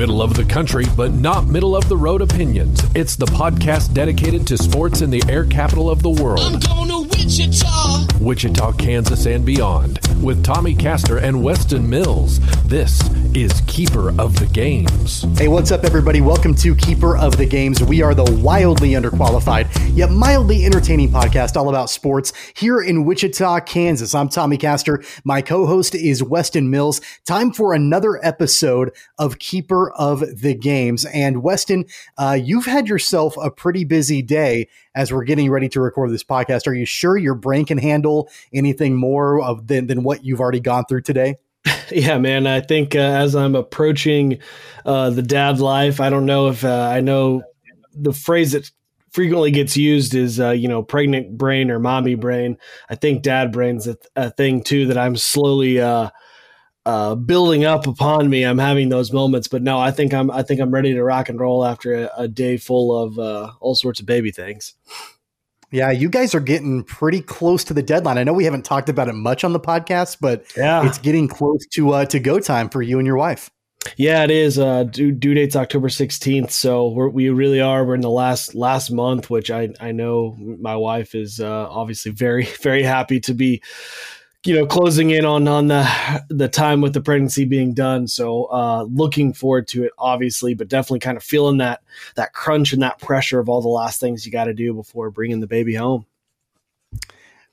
Middle 0.00 0.22
of 0.22 0.32
the 0.32 0.46
country, 0.46 0.86
but 0.96 1.12
not 1.12 1.46
middle 1.48 1.76
of 1.76 1.86
the 1.90 1.96
road 1.98 2.22
opinions. 2.22 2.80
It's 2.94 3.16
the 3.16 3.26
podcast 3.26 3.92
dedicated 3.92 4.46
to 4.46 4.56
sports 4.56 5.02
in 5.02 5.10
the 5.10 5.22
air 5.28 5.44
capital 5.44 5.90
of 5.90 6.02
the 6.02 6.08
world. 6.08 6.40
I'm 6.40 6.58
going 6.58 6.88
to 6.88 7.00
Wichita. 7.30 8.06
Wichita, 8.18 8.72
Kansas, 8.72 9.26
and 9.26 9.44
beyond. 9.44 10.00
With 10.22 10.42
Tommy 10.42 10.74
Castor 10.74 11.18
and 11.18 11.44
Weston 11.44 11.88
Mills. 11.88 12.40
This 12.64 13.08
is 13.34 13.62
Keeper 13.66 14.18
of 14.18 14.38
the 14.38 14.46
Games. 14.46 15.22
Hey, 15.38 15.48
what's 15.48 15.70
up, 15.70 15.84
everybody? 15.84 16.20
Welcome 16.20 16.54
to 16.56 16.74
Keeper 16.74 17.16
of 17.16 17.36
the 17.36 17.46
Games. 17.46 17.82
We 17.84 18.02
are 18.02 18.14
the 18.14 18.24
wildly 18.42 18.90
underqualified, 18.92 19.68
yet 19.94 20.10
mildly 20.10 20.64
entertaining 20.64 21.10
podcast 21.10 21.56
all 21.56 21.68
about 21.68 21.90
sports 21.90 22.32
here 22.56 22.80
in 22.80 23.04
Wichita, 23.04 23.60
Kansas. 23.60 24.14
I'm 24.14 24.28
Tommy 24.28 24.56
Castor. 24.56 25.04
My 25.22 25.40
co 25.42 25.66
host 25.66 25.94
is 25.94 26.22
Weston 26.22 26.70
Mills. 26.70 27.00
Time 27.26 27.52
for 27.52 27.74
another 27.74 28.18
episode 28.24 28.92
of 29.18 29.38
Keeper 29.38 29.89
of 29.96 30.20
the 30.20 30.54
Games. 30.54 31.04
And 31.06 31.42
Weston, 31.42 31.86
uh, 32.18 32.38
you've 32.40 32.66
had 32.66 32.88
yourself 32.88 33.36
a 33.40 33.50
pretty 33.50 33.84
busy 33.84 34.22
day 34.22 34.68
as 34.94 35.12
we're 35.12 35.24
getting 35.24 35.50
ready 35.50 35.68
to 35.70 35.80
record 35.80 36.10
this 36.10 36.24
podcast. 36.24 36.66
Are 36.66 36.74
you 36.74 36.86
sure 36.86 37.16
your 37.16 37.34
brain 37.34 37.64
can 37.64 37.78
handle 37.78 38.28
anything 38.52 38.96
more 38.96 39.40
of 39.40 39.66
than, 39.66 39.86
than 39.86 40.02
what 40.02 40.24
you've 40.24 40.40
already 40.40 40.60
gone 40.60 40.84
through 40.88 41.02
today? 41.02 41.36
Yeah, 41.92 42.18
man. 42.18 42.46
I 42.46 42.60
think 42.60 42.94
uh, 42.94 43.00
as 43.00 43.34
I'm 43.34 43.56
approaching 43.56 44.38
uh, 44.86 45.10
the 45.10 45.22
dad 45.22 45.58
life, 45.58 46.00
I 46.00 46.08
don't 46.08 46.24
know 46.24 46.46
if 46.46 46.64
uh, 46.64 46.88
I 46.88 47.00
know 47.00 47.42
the 47.92 48.12
phrase 48.12 48.52
that 48.52 48.70
frequently 49.10 49.50
gets 49.50 49.76
used 49.76 50.14
is, 50.14 50.38
uh, 50.38 50.50
you 50.50 50.68
know, 50.68 50.82
pregnant 50.82 51.36
brain 51.36 51.70
or 51.70 51.78
mommy 51.78 52.14
brain. 52.14 52.56
I 52.88 52.94
think 52.94 53.22
dad 53.22 53.52
brain's 53.52 53.86
a, 53.86 53.96
a 54.14 54.30
thing 54.30 54.62
too 54.62 54.86
that 54.86 54.98
I'm 54.98 55.16
slowly 55.16 55.80
uh, 55.80 56.10
uh, 56.86 57.14
building 57.14 57.64
up 57.64 57.86
upon 57.86 58.30
me. 58.30 58.42
I'm 58.42 58.58
having 58.58 58.88
those 58.88 59.12
moments, 59.12 59.48
but 59.48 59.62
no, 59.62 59.78
I 59.78 59.90
think 59.90 60.14
I'm 60.14 60.30
I 60.30 60.42
think 60.42 60.60
I'm 60.60 60.70
ready 60.70 60.94
to 60.94 61.02
rock 61.02 61.28
and 61.28 61.38
roll 61.38 61.64
after 61.64 61.94
a, 61.94 62.10
a 62.16 62.28
day 62.28 62.56
full 62.56 63.02
of 63.02 63.18
uh, 63.18 63.52
all 63.60 63.74
sorts 63.74 64.00
of 64.00 64.06
baby 64.06 64.30
things. 64.30 64.74
Yeah, 65.72 65.92
you 65.92 66.08
guys 66.08 66.34
are 66.34 66.40
getting 66.40 66.82
pretty 66.82 67.20
close 67.20 67.62
to 67.64 67.74
the 67.74 67.82
deadline. 67.82 68.18
I 68.18 68.24
know 68.24 68.32
we 68.32 68.44
haven't 68.44 68.64
talked 68.64 68.88
about 68.88 69.08
it 69.08 69.12
much 69.12 69.44
on 69.44 69.52
the 69.52 69.60
podcast, 69.60 70.16
but 70.20 70.44
yeah. 70.56 70.84
it's 70.84 70.98
getting 70.98 71.28
close 71.28 71.64
to 71.74 71.90
uh, 71.92 72.04
to 72.06 72.18
go 72.18 72.40
time 72.40 72.68
for 72.68 72.82
you 72.82 72.98
and 72.98 73.06
your 73.06 73.16
wife. 73.16 73.50
Yeah, 73.96 74.24
it 74.24 74.30
is. 74.30 74.58
Uh, 74.58 74.84
due, 74.84 75.10
due 75.12 75.32
date's 75.32 75.56
October 75.56 75.88
sixteenth, 75.88 76.50
so 76.50 76.88
we're, 76.88 77.08
we 77.08 77.30
really 77.30 77.60
are. 77.60 77.84
We're 77.84 77.94
in 77.94 78.00
the 78.00 78.10
last 78.10 78.54
last 78.54 78.90
month, 78.90 79.30
which 79.30 79.50
I 79.50 79.68
I 79.80 79.92
know 79.92 80.36
my 80.38 80.76
wife 80.76 81.14
is 81.14 81.40
uh, 81.40 81.68
obviously 81.70 82.12
very 82.12 82.44
very 82.62 82.82
happy 82.82 83.20
to 83.20 83.34
be 83.34 83.62
you 84.44 84.54
know 84.54 84.66
closing 84.66 85.10
in 85.10 85.24
on 85.24 85.46
on 85.46 85.68
the 85.68 86.24
the 86.30 86.48
time 86.48 86.80
with 86.80 86.94
the 86.94 87.00
pregnancy 87.00 87.44
being 87.44 87.74
done. 87.74 88.08
So 88.08 88.44
uh 88.44 88.84
looking 88.84 89.32
forward 89.34 89.68
to 89.68 89.84
it 89.84 89.92
obviously 89.98 90.54
but 90.54 90.68
definitely 90.68 91.00
kind 91.00 91.16
of 91.16 91.22
feeling 91.22 91.58
that 91.58 91.82
that 92.16 92.32
crunch 92.32 92.72
and 92.72 92.82
that 92.82 93.00
pressure 93.00 93.38
of 93.38 93.48
all 93.48 93.60
the 93.60 93.68
last 93.68 94.00
things 94.00 94.24
you 94.24 94.32
got 94.32 94.44
to 94.44 94.54
do 94.54 94.72
before 94.72 95.10
bringing 95.10 95.40
the 95.40 95.46
baby 95.46 95.74
home 95.74 96.06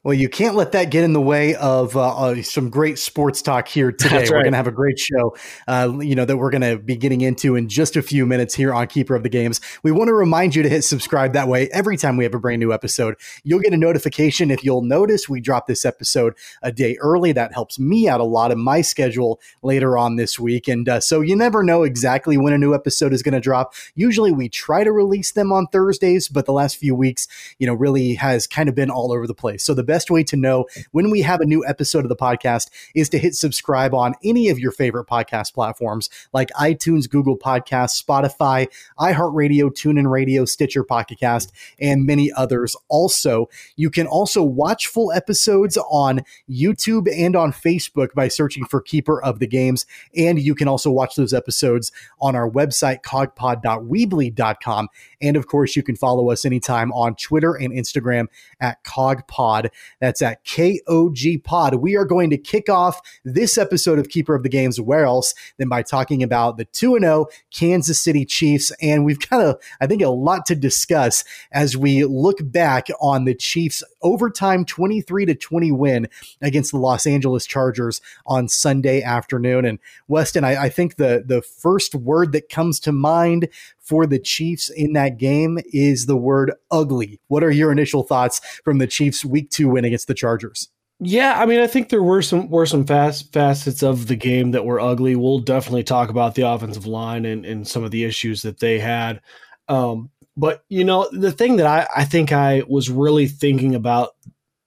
well, 0.04 0.14
you 0.14 0.30
can't 0.30 0.56
let 0.56 0.72
that 0.74 0.90
get 0.90 1.04
in 1.04 1.14
the 1.14 1.22
way 1.22 1.56
of 1.56 1.98
uh, 1.98 2.16
uh, 2.16 2.42
some 2.44 2.70
great 2.70 3.00
sports 3.00 3.42
talk 3.42 3.68
here 3.68 3.92
today. 3.92 4.20
Right. 4.20 4.32
We're 4.32 4.44
going 4.44 4.54
to 4.54 4.58
have 4.58 4.68
a 4.68 4.72
great 4.72 5.00
show, 5.00 5.36
uh, 5.68 5.98
you 6.00 6.14
know, 6.14 6.24
that 6.24 6.38
we're 6.38 6.52
going 6.52 6.62
to 6.62 6.78
be 6.78 6.96
getting 6.96 7.22
into 7.22 7.56
in 7.56 7.68
just 7.68 7.96
a 7.96 8.04
few 8.04 8.26
minutes 8.26 8.54
here 8.54 8.74
on 8.74 8.88
Keeper 8.88 9.16
of 9.16 9.24
the 9.24 9.30
Games. 9.30 9.60
We 9.82 9.92
want 9.92 10.10
to 10.10 10.14
remind 10.14 10.56
you 10.56 10.62
to 10.62 10.70
hit 10.70 10.84
subscribe. 10.84 11.34
That 11.34 11.48
way, 11.48 11.68
every 11.74 11.98
time 11.98 12.16
we 12.16 12.24
have 12.26 12.36
a 12.36 12.40
brand 12.40 12.60
new 12.60 12.72
episode, 12.72 13.16
you'll 13.44 13.60
get 13.60 13.74
a 13.74 13.78
notification. 13.78 14.52
If 14.52 14.64
you'll 14.64 14.84
notice, 14.84 15.28
we 15.28 15.42
drop 15.42 15.66
this 15.66 15.84
episode 15.84 16.36
a 16.62 16.72
day 16.72 16.96
early. 17.02 17.32
That 17.32 17.54
helps 17.54 17.80
me 17.80 18.08
out 18.08 18.22
a 18.22 18.24
lot 18.26 18.52
in 18.52 18.60
my 18.60 18.82
schedule 18.82 19.42
later 19.64 19.98
on 19.98 20.16
this 20.16 20.40
week. 20.40 20.68
And 20.68 20.88
uh, 20.88 21.00
so 21.00 21.22
you 21.22 21.36
never 21.36 21.64
know 21.64 21.82
exactly 21.82 22.38
when 22.38 22.54
a 22.54 22.58
new 22.58 22.76
episode 22.76 23.14
is 23.14 23.24
going 23.24 23.34
to 23.34 23.42
drop. 23.42 23.74
Usually, 23.96 24.32
we 24.32 24.48
try 24.48 24.84
to 24.84 24.92
release 24.92 25.32
them 25.32 25.52
on 25.52 25.66
Thursdays, 25.68 26.30
but 26.30 26.46
the 26.46 26.54
last 26.54 26.78
few 26.78 26.94
weeks, 26.94 27.28
you 27.58 27.66
know, 27.66 27.74
really 27.74 28.14
has 28.14 28.46
kind 28.46 28.70
of 28.70 28.76
been 28.76 28.92
all 28.92 29.12
over 29.12 29.26
the 29.26 29.34
place. 29.34 29.64
So 29.64 29.74
the 29.74 29.87
best 29.88 30.12
way 30.12 30.24
to 30.26 30.36
know 30.36 30.66
when 30.92 31.10
we 31.10 31.22
have 31.22 31.42
a 31.42 31.46
new 31.46 31.66
episode 31.66 32.06
of 32.06 32.10
the 32.10 32.16
podcast 32.16 32.70
is 32.94 33.10
to 33.10 33.18
hit 33.18 33.34
subscribe 33.36 33.94
on 33.94 34.14
any 34.24 34.50
of 34.50 34.60
your 34.60 34.72
favorite 34.72 35.08
podcast 35.08 35.54
platforms 35.54 36.10
like 36.34 36.50
iTunes, 36.52 37.10
Google 37.10 37.38
Podcasts, 37.38 38.04
Spotify, 38.04 38.68
iHeartRadio, 39.00 39.72
TuneIn 39.72 40.10
Radio, 40.10 40.46
Stitcher 40.46 40.84
Pocket 40.84 41.20
Cast, 41.20 41.52
and 41.80 42.06
many 42.06 42.32
others. 42.34 42.76
Also, 42.90 43.50
you 43.76 43.90
can 43.90 44.06
also 44.08 44.44
watch 44.44 44.88
full 44.88 45.12
episodes 45.12 45.78
on 45.90 46.22
YouTube 46.50 47.08
and 47.12 47.36
on 47.36 47.52
Facebook 47.52 48.14
by 48.14 48.28
searching 48.28 48.66
for 48.66 48.82
Keeper 48.82 49.22
of 49.24 49.40
the 49.40 49.48
Games. 49.48 49.86
And 50.16 50.40
you 50.40 50.54
can 50.56 50.68
also 50.68 50.92
watch 50.92 51.16
those 51.16 51.34
episodes 51.34 51.92
on 52.20 52.36
our 52.36 52.50
website, 52.50 53.02
cogpod.weebly.com. 53.02 54.88
And 55.22 55.38
of 55.38 55.48
course, 55.48 55.76
you 55.76 55.84
can 55.84 55.96
follow 55.96 56.30
us 56.32 56.46
anytime 56.46 56.92
on 56.92 57.16
Twitter 57.16 57.54
and 57.54 57.74
Instagram 57.74 58.28
at 58.60 58.84
cogpod. 58.84 59.70
That's 60.00 60.22
at 60.22 60.44
KOG 60.46 61.44
Pod. 61.44 61.76
We 61.76 61.96
are 61.96 62.06
going 62.06 62.30
to 62.30 62.38
kick 62.38 62.70
off 62.70 63.02
this 63.24 63.58
episode 63.58 64.00
of 64.00 64.10
Keeper 64.10 64.36
of 64.36 64.44
the 64.44 64.50
Games 64.50 64.80
where 64.80 65.06
else 65.06 65.34
than 65.58 65.70
by 65.70 65.84
talking 65.84 66.24
about 66.24 66.58
the 66.58 66.66
2 66.66 67.00
0 67.00 67.28
Kansas 67.52 68.00
City 68.00 68.26
Chiefs. 68.26 68.72
And 68.82 69.06
we've 69.06 69.20
got 69.30 69.42
a, 69.42 69.60
I 69.82 69.88
think, 69.88 70.02
a 70.02 70.10
lot 70.10 70.46
to 70.48 70.56
discuss 70.56 71.24
as 71.52 71.76
we 71.76 72.04
look 72.06 72.38
back 72.42 72.88
on 73.02 73.26
the 73.26 73.36
Chiefs' 73.36 73.84
overtime 74.02 74.66
23 74.66 75.26
to 75.26 75.36
20 75.36 75.72
win 75.72 76.08
against 76.42 76.72
the 76.72 76.78
Los 76.78 77.08
Angeles 77.08 77.46
Chargers 77.46 78.02
on 78.26 78.48
Sunday 78.48 79.02
afternoon. 79.02 79.66
And 79.66 79.80
Weston, 80.08 80.44
I, 80.44 80.64
I 80.64 80.70
think 80.70 80.96
the, 80.96 81.24
the 81.26 81.42
first 81.42 81.96
word 81.96 82.32
that 82.34 82.50
comes 82.50 82.80
to 82.82 82.92
mind 82.92 83.50
for 83.88 84.06
the 84.06 84.20
Chiefs 84.20 84.70
in 84.70 84.94
that 84.94 85.18
game 85.18 85.58
is 85.72 86.06
the 86.06 86.18
word 86.18 86.54
ugly. 86.70 87.20
What 87.28 87.44
are 87.44 87.52
your 87.52 87.72
initial 87.72 88.04
thoughts 88.04 88.42
from 88.64 88.80
the 88.80 88.88
Chiefs' 88.88 89.24
week 89.24 89.50
two 89.50 89.70
win 89.70 89.86
against 89.86 90.08
the 90.08 90.14
Chargers? 90.14 90.70
Yeah, 91.00 91.40
I 91.40 91.46
mean, 91.46 91.60
I 91.60 91.68
think 91.68 91.90
there 91.90 92.04
were 92.04 92.24
some 92.24 92.50
were 92.50 92.66
some 92.66 92.86
fast 92.86 93.32
facets 93.32 93.84
of 93.84 94.08
the 94.08 94.16
game 94.16 94.52
that 94.52 94.66
were 94.66 94.80
ugly. 94.80 95.16
We'll 95.16 95.40
definitely 95.40 95.84
talk 95.84 96.10
about 96.10 96.36
the 96.36 96.42
offensive 96.42 96.88
line 96.88 97.24
and, 97.26 97.46
and 97.46 97.68
some 97.68 97.84
of 97.84 97.92
the 97.92 98.04
issues 98.04 98.42
that 98.42 98.60
they 98.60 98.80
had. 98.80 99.22
Um, 99.68 100.10
but 100.36 100.64
you 100.70 100.84
know, 100.84 101.08
the 101.12 101.32
thing 101.32 101.58
that 101.58 101.68
I, 101.68 101.88
I 101.96 102.06
think 102.06 102.32
I 102.32 102.64
was 102.68 102.90
really 102.90 103.28
thinking 103.28 103.76
about 103.76 104.16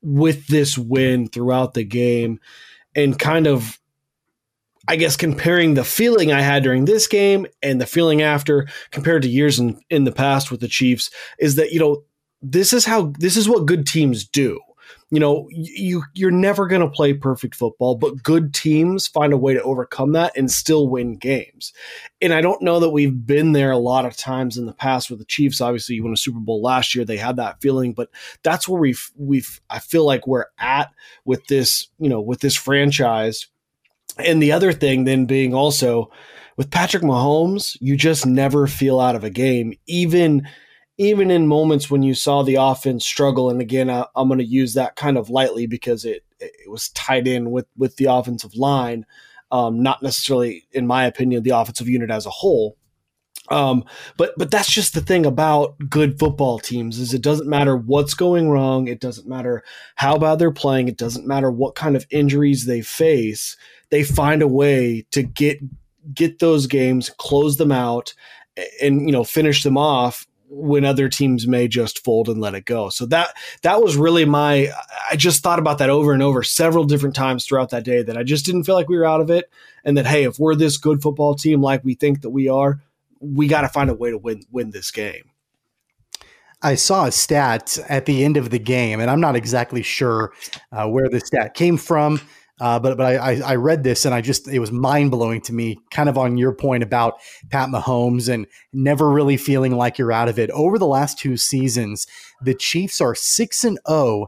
with 0.03 0.47
this 0.47 0.79
win 0.79 1.29
throughout 1.29 1.75
the 1.75 1.85
game 1.85 2.39
and 2.95 3.19
kind 3.19 3.47
of 3.47 3.81
I 4.89 4.97
guess 4.97 5.17
comparing 5.17 5.75
the 5.75 5.85
feeling 5.85 6.33
I 6.33 6.41
had 6.41 6.63
during 6.63 6.85
this 6.85 7.07
game 7.07 7.47
and 7.63 7.81
the 7.81 7.87
feeling 7.87 8.23
after 8.23 8.67
compared 8.91 9.23
to 9.23 9.29
years 9.29 9.59
in, 9.59 9.81
in 9.91 10.05
the 10.05 10.13
past 10.13 10.51
with 10.51 10.61
the 10.61 10.69
Chiefs 10.69 11.11
is 11.39 11.57
that, 11.57 11.73
you 11.73 11.79
know, 11.79 12.05
this 12.43 12.73
is 12.73 12.87
how 12.87 13.13
this 13.19 13.37
is 13.37 13.49
what 13.49 13.67
good 13.67 13.87
teams 13.87 14.25
do. 14.25 14.59
You 15.11 15.19
know, 15.19 15.49
you 15.51 16.05
you're 16.15 16.31
never 16.31 16.69
going 16.69 16.83
to 16.83 16.89
play 16.89 17.13
perfect 17.13 17.57
football, 17.57 17.97
but 17.97 18.23
good 18.23 18.55
teams 18.55 19.09
find 19.09 19.33
a 19.33 19.37
way 19.37 19.55
to 19.55 19.63
overcome 19.63 20.13
that 20.13 20.37
and 20.37 20.51
still 20.51 20.89
win 20.89 21.17
games. 21.17 21.73
And 22.23 22.33
I 22.33 22.41
don't 22.41 22.63
know 22.63 22.79
that 22.79 22.91
we've 22.91 23.27
been 23.27 23.53
there 23.53 23.73
a 23.73 23.79
lot 23.79 24.07
of 24.07 24.17
times 24.17 24.57
in 24.57 24.67
the 24.67 24.73
past 24.73 25.11
with 25.11 25.19
the 25.19 25.25
Chiefs. 25.25 25.61
Obviously, 25.61 25.97
you 25.97 26.05
won 26.05 26.13
a 26.13 26.17
Super 26.17 26.39
Bowl 26.39 26.63
last 26.63 26.95
year; 26.95 27.05
they 27.05 27.17
had 27.17 27.37
that 27.37 27.61
feeling, 27.61 27.93
but 27.93 28.09
that's 28.45 28.69
where 28.69 28.81
we've 28.81 29.11
we've 29.17 29.61
I 29.69 29.81
feel 29.81 30.07
like 30.07 30.29
we're 30.29 30.47
at 30.59 30.91
with 31.25 31.45
this, 31.47 31.89
you 31.99 32.09
know, 32.09 32.21
with 32.21 32.41
this 32.41 32.57
franchise 32.57 33.49
and 34.19 34.43
the 34.43 34.53
other 34.53 34.73
thing 34.73 35.05
then 35.05 35.27
being 35.27 35.55
also 35.55 36.11
with 36.57 36.71
Patrick 36.71 37.03
Mahomes, 37.03 37.77
you 37.81 37.97
just 37.97 38.27
never 38.27 38.67
feel 38.67 39.01
out 39.01 39.17
of 39.17 39.25
a 39.25 39.31
game, 39.31 39.75
even 39.87 40.47
even 40.99 41.31
in 41.31 41.47
moments 41.47 41.91
when 41.91 42.03
you 42.03 42.13
saw 42.13 42.43
the 42.43 42.57
offense 42.57 43.07
struggle. 43.07 43.49
And 43.49 43.63
again, 43.63 43.89
I, 43.89 44.05
am 44.15 44.29
going 44.29 44.39
to 44.39 44.45
use 44.45 44.75
that 44.75 44.97
kind 44.97 45.17
of 45.17 45.31
lightly 45.31 45.67
because 45.67 46.05
it 46.05 46.23
it 46.39 46.71
was 46.71 46.91
tied 46.91 47.27
in 47.27 47.51
with 47.51 47.67
with 47.77 47.97
the 47.97 48.07
offensive 48.07 48.55
line, 48.55 49.07
um, 49.51 49.83
not 49.83 50.03
necessarily, 50.03 50.67
in 50.73 50.87
my 50.87 51.07
opinion, 51.07 51.43
the 51.43 51.57
offensive 51.57 51.89
unit 51.89 52.11
as 52.11 52.27
a 52.27 52.31
whole. 52.31 52.77
Um, 53.49 53.85
but 54.19 54.35
but 54.37 54.51
that's 54.51 54.71
just 54.71 54.93
the 54.93 55.01
thing 55.01 55.25
about 55.25 55.77
good 55.89 56.19
football 56.19 56.59
teams 56.59 56.99
is 56.99 57.15
it 57.15 57.23
doesn't 57.23 57.49
matter 57.49 57.77
what's 57.77 58.13
going 58.13 58.51
wrong, 58.51 58.87
it 58.87 59.01
doesn't 59.01 59.27
matter 59.27 59.65
how 59.95 60.19
bad 60.19 60.39
they're 60.39 60.53
playing, 60.53 60.89
it 60.89 60.99
doesn't 60.99 61.27
matter 61.27 61.51
what 61.51 61.75
kind 61.75 61.97
of 61.97 62.07
injuries 62.11 62.67
they 62.67 62.83
face 62.83 63.57
they 63.91 64.05
find 64.05 64.43
a 64.43 64.49
way 64.49 65.07
to 65.11 65.23
get 65.23 65.61
get 66.15 66.39
those 66.39 66.67
games, 66.67 67.11
close 67.19 67.57
them 67.57 67.73
out, 67.73 68.15
and 68.81 69.07
you 69.07 69.13
know 69.13 69.25
finish 69.25 69.63
them 69.63 69.77
off 69.77 70.27
when 70.53 70.85
other 70.85 71.09
teams 71.09 71.47
may 71.47 71.69
just 71.69 72.03
fold 72.03 72.29
and 72.29 72.41
let 72.41 72.55
it 72.55 72.65
go. 72.65 72.89
So 72.89 73.07
that 73.07 73.37
that 73.63 73.83
was 73.83 73.97
really 73.97 74.25
my 74.25 74.71
I 75.11 75.17
just 75.17 75.43
thought 75.43 75.59
about 75.59 75.79
that 75.79 75.91
over 75.91 76.13
and 76.13 76.23
over 76.23 76.43
several 76.43 76.85
different 76.85 77.15
times 77.15 77.45
throughout 77.45 77.71
that 77.71 77.85
day 77.85 78.03
that 78.03 78.17
I 78.17 78.25
just 78.25 78.45
didn't 78.45 78.65
feel 78.65 78.75
like 78.75 78.89
we 78.89 78.99
were 78.99 79.07
out 79.07 79.21
of 79.21 79.31
it 79.31 79.51
and 79.85 79.97
that 79.97 80.07
hey, 80.07 80.25
if 80.25 80.39
we're 80.39 80.57
this 80.57 80.77
good 80.77 81.03
football 81.03 81.35
team 81.35 81.63
like 81.63 81.85
we 81.85 81.95
think 81.95 82.23
that 82.23 82.31
we 82.31 82.49
are, 82.49 82.81
we 83.21 83.47
got 83.47 83.61
to 83.63 83.69
find 83.69 83.91
a 83.91 83.95
way 83.95 84.11
to 84.11 84.19
win 84.19 84.43
win 84.51 84.71
this 84.71 84.91
game. 84.91 85.31
I 86.63 86.75
saw 86.75 87.07
a 87.07 87.13
stat 87.13 87.79
at 87.89 88.05
the 88.05 88.23
end 88.23 88.37
of 88.37 88.51
the 88.51 88.59
game, 88.59 89.01
and 89.01 89.11
I'm 89.11 89.21
not 89.21 89.35
exactly 89.35 89.83
sure 89.83 90.33
uh, 90.73 90.87
where 90.89 91.09
the 91.09 91.21
stat 91.21 91.55
came 91.55 91.79
from. 91.79 92.21
Uh, 92.61 92.79
but 92.79 92.99
but 92.99 93.17
I, 93.17 93.41
I 93.41 93.55
read 93.57 93.83
this 93.83 94.05
and 94.05 94.15
I 94.15 94.21
just 94.21 94.47
it 94.47 94.59
was 94.59 94.71
mind 94.71 95.11
blowing 95.11 95.41
to 95.43 95.53
me. 95.55 95.79
Kind 95.91 96.09
of 96.09 96.19
on 96.19 96.37
your 96.37 96.55
point 96.55 96.83
about 96.83 97.15
Pat 97.51 97.71
Mahomes 97.71 98.29
and 98.29 98.47
never 98.73 99.11
really 99.11 99.39
feeling 99.39 99.73
like 99.73 99.97
you're 99.97 100.13
out 100.13 100.29
of 100.29 100.39
it. 100.39 100.51
Over 100.51 100.79
the 100.79 100.87
last 100.87 101.19
two 101.19 101.37
seasons, 101.37 102.07
the 102.43 102.55
Chiefs 102.55 103.01
are 103.01 103.15
six 103.15 103.65
and 103.65 103.79
zero 103.89 103.97
oh 103.97 104.27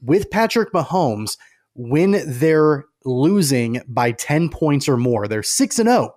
with 0.00 0.30
Patrick 0.30 0.72
Mahomes 0.72 1.36
when 1.74 2.22
they're 2.24 2.84
losing 3.04 3.82
by 3.88 4.12
ten 4.12 4.48
points 4.48 4.88
or 4.88 4.96
more. 4.96 5.26
They're 5.26 5.42
six 5.42 5.78
and 5.78 5.88
zero. 5.88 6.14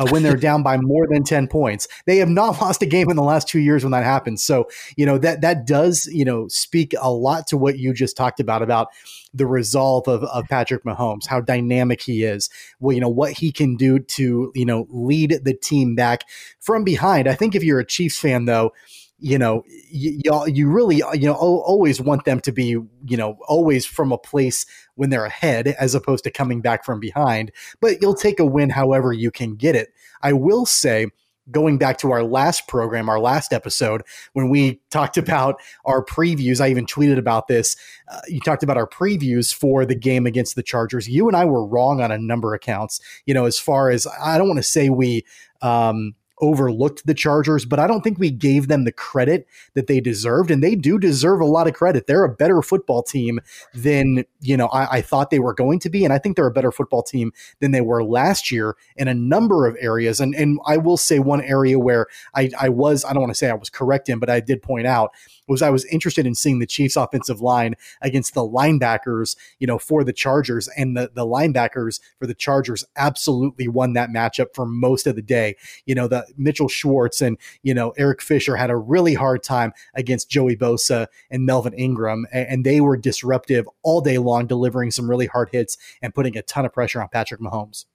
Uh, 0.00 0.06
when 0.08 0.22
they're 0.22 0.34
down 0.34 0.62
by 0.62 0.78
more 0.78 1.06
than 1.06 1.22
10 1.22 1.46
points. 1.46 1.86
They 2.06 2.16
have 2.18 2.28
not 2.30 2.58
lost 2.62 2.80
a 2.80 2.86
game 2.86 3.10
in 3.10 3.16
the 3.16 3.22
last 3.22 3.46
two 3.46 3.58
years 3.58 3.84
when 3.84 3.90
that 3.90 4.02
happens. 4.02 4.42
So, 4.42 4.66
you 4.96 5.04
know, 5.04 5.18
that 5.18 5.42
that 5.42 5.66
does, 5.66 6.06
you 6.10 6.24
know, 6.24 6.48
speak 6.48 6.94
a 6.98 7.12
lot 7.12 7.46
to 7.48 7.58
what 7.58 7.78
you 7.78 7.92
just 7.92 8.16
talked 8.16 8.40
about 8.40 8.62
about 8.62 8.88
the 9.34 9.46
resolve 9.46 10.08
of, 10.08 10.24
of 10.24 10.48
Patrick 10.48 10.84
Mahomes, 10.84 11.26
how 11.26 11.42
dynamic 11.42 12.00
he 12.00 12.24
is, 12.24 12.48
well, 12.80 12.94
you 12.94 13.00
know, 13.00 13.10
what 13.10 13.32
he 13.32 13.52
can 13.52 13.76
do 13.76 13.98
to, 13.98 14.50
you 14.54 14.64
know, 14.64 14.86
lead 14.88 15.40
the 15.44 15.52
team 15.52 15.94
back 15.94 16.24
from 16.60 16.82
behind. 16.82 17.28
I 17.28 17.34
think 17.34 17.54
if 17.54 17.62
you're 17.62 17.80
a 17.80 17.86
Chiefs 17.86 18.18
fan, 18.18 18.46
though, 18.46 18.72
you 19.20 19.38
know, 19.38 19.64
y'all. 19.90 20.48
you 20.48 20.68
really, 20.68 21.02
you 21.14 21.26
know, 21.26 21.34
always 21.34 22.00
want 22.00 22.24
them 22.24 22.40
to 22.40 22.52
be, 22.52 22.68
you 22.68 23.16
know, 23.16 23.38
always 23.46 23.86
from 23.86 24.12
a 24.12 24.18
place 24.18 24.66
when 24.94 25.10
they're 25.10 25.26
ahead 25.26 25.68
as 25.68 25.94
opposed 25.94 26.24
to 26.24 26.30
coming 26.30 26.60
back 26.60 26.84
from 26.84 27.00
behind. 27.00 27.52
But 27.80 28.00
you'll 28.00 28.14
take 28.14 28.40
a 28.40 28.46
win 28.46 28.70
however 28.70 29.12
you 29.12 29.30
can 29.30 29.56
get 29.56 29.76
it. 29.76 29.90
I 30.22 30.32
will 30.32 30.66
say, 30.66 31.08
going 31.50 31.78
back 31.78 31.98
to 31.98 32.12
our 32.12 32.22
last 32.22 32.68
program, 32.68 33.08
our 33.08 33.18
last 33.18 33.52
episode, 33.52 34.02
when 34.32 34.48
we 34.48 34.80
talked 34.90 35.16
about 35.16 35.60
our 35.84 36.04
previews, 36.04 36.60
I 36.60 36.68
even 36.68 36.86
tweeted 36.86 37.18
about 37.18 37.48
this. 37.48 37.76
Uh, 38.08 38.20
you 38.28 38.40
talked 38.40 38.62
about 38.62 38.76
our 38.76 38.86
previews 38.86 39.52
for 39.52 39.84
the 39.84 39.94
game 39.94 40.26
against 40.26 40.54
the 40.54 40.62
Chargers. 40.62 41.08
You 41.08 41.28
and 41.28 41.36
I 41.36 41.44
were 41.44 41.66
wrong 41.66 42.00
on 42.00 42.12
a 42.12 42.18
number 42.18 42.54
of 42.54 42.60
counts. 42.60 43.00
You 43.26 43.34
know, 43.34 43.46
as 43.46 43.58
far 43.58 43.90
as 43.90 44.06
I 44.20 44.38
don't 44.38 44.48
want 44.48 44.58
to 44.58 44.62
say 44.62 44.90
we, 44.90 45.24
um, 45.62 46.14
overlooked 46.40 47.06
the 47.06 47.14
Chargers, 47.14 47.64
but 47.64 47.78
I 47.78 47.86
don't 47.86 48.02
think 48.02 48.18
we 48.18 48.30
gave 48.30 48.68
them 48.68 48.84
the 48.84 48.92
credit 48.92 49.46
that 49.74 49.86
they 49.86 50.00
deserved. 50.00 50.50
And 50.50 50.62
they 50.62 50.74
do 50.74 50.98
deserve 50.98 51.40
a 51.40 51.46
lot 51.46 51.66
of 51.66 51.74
credit. 51.74 52.06
They're 52.06 52.24
a 52.24 52.34
better 52.34 52.62
football 52.62 53.02
team 53.02 53.40
than, 53.74 54.24
you 54.40 54.56
know, 54.56 54.66
I, 54.68 54.98
I, 54.98 55.00
thought 55.00 55.30
they 55.30 55.38
were 55.38 55.54
going 55.54 55.78
to 55.80 55.90
be. 55.90 56.04
And 56.04 56.12
I 56.12 56.18
think 56.18 56.36
they're 56.36 56.46
a 56.46 56.52
better 56.52 56.72
football 56.72 57.02
team 57.02 57.32
than 57.60 57.70
they 57.70 57.80
were 57.80 58.04
last 58.04 58.50
year 58.50 58.76
in 58.96 59.08
a 59.08 59.14
number 59.14 59.66
of 59.66 59.76
areas. 59.80 60.20
And 60.20 60.34
and 60.34 60.58
I 60.66 60.76
will 60.76 60.96
say 60.96 61.18
one 61.18 61.42
area 61.42 61.78
where 61.78 62.06
I, 62.34 62.50
I 62.58 62.68
was, 62.68 63.04
I 63.04 63.12
don't 63.12 63.22
want 63.22 63.32
to 63.32 63.38
say 63.38 63.50
I 63.50 63.54
was 63.54 63.70
correct 63.70 64.08
in, 64.08 64.18
but 64.18 64.30
I 64.30 64.40
did 64.40 64.62
point 64.62 64.86
out 64.86 65.12
was 65.50 65.60
I 65.62 65.70
was 65.70 65.84
interested 65.86 66.26
in 66.26 66.34
seeing 66.34 66.60
the 66.60 66.66
Chiefs 66.66 66.96
offensive 66.96 67.40
line 67.40 67.74
against 68.00 68.34
the 68.34 68.42
linebackers, 68.42 69.36
you 69.58 69.66
know, 69.66 69.78
for 69.78 70.04
the 70.04 70.12
Chargers. 70.12 70.68
And 70.76 70.96
the, 70.96 71.10
the 71.12 71.26
linebackers 71.26 72.00
for 72.18 72.26
the 72.26 72.34
Chargers 72.34 72.84
absolutely 72.96 73.68
won 73.68 73.92
that 73.94 74.10
matchup 74.10 74.54
for 74.54 74.64
most 74.64 75.06
of 75.06 75.16
the 75.16 75.22
day. 75.22 75.56
You 75.84 75.94
know, 75.94 76.08
the 76.08 76.26
Mitchell 76.38 76.68
Schwartz 76.68 77.20
and, 77.20 77.36
you 77.62 77.74
know, 77.74 77.90
Eric 77.98 78.22
Fisher 78.22 78.56
had 78.56 78.70
a 78.70 78.76
really 78.76 79.14
hard 79.14 79.42
time 79.42 79.72
against 79.94 80.30
Joey 80.30 80.56
Bosa 80.56 81.08
and 81.30 81.44
Melvin 81.44 81.74
Ingram. 81.74 82.26
And, 82.32 82.46
and 82.48 82.64
they 82.64 82.80
were 82.80 82.96
disruptive 82.96 83.68
all 83.82 84.00
day 84.00 84.18
long, 84.18 84.46
delivering 84.46 84.92
some 84.92 85.10
really 85.10 85.26
hard 85.26 85.50
hits 85.50 85.76
and 86.00 86.14
putting 86.14 86.36
a 86.36 86.42
ton 86.42 86.64
of 86.64 86.72
pressure 86.72 87.02
on 87.02 87.08
Patrick 87.08 87.40
Mahomes. 87.40 87.86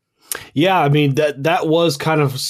Yeah, 0.54 0.80
I 0.80 0.90
mean 0.90 1.16
that 1.16 1.44
that 1.44 1.68
was 1.68 1.98
kind 1.98 2.22
of, 2.22 2.42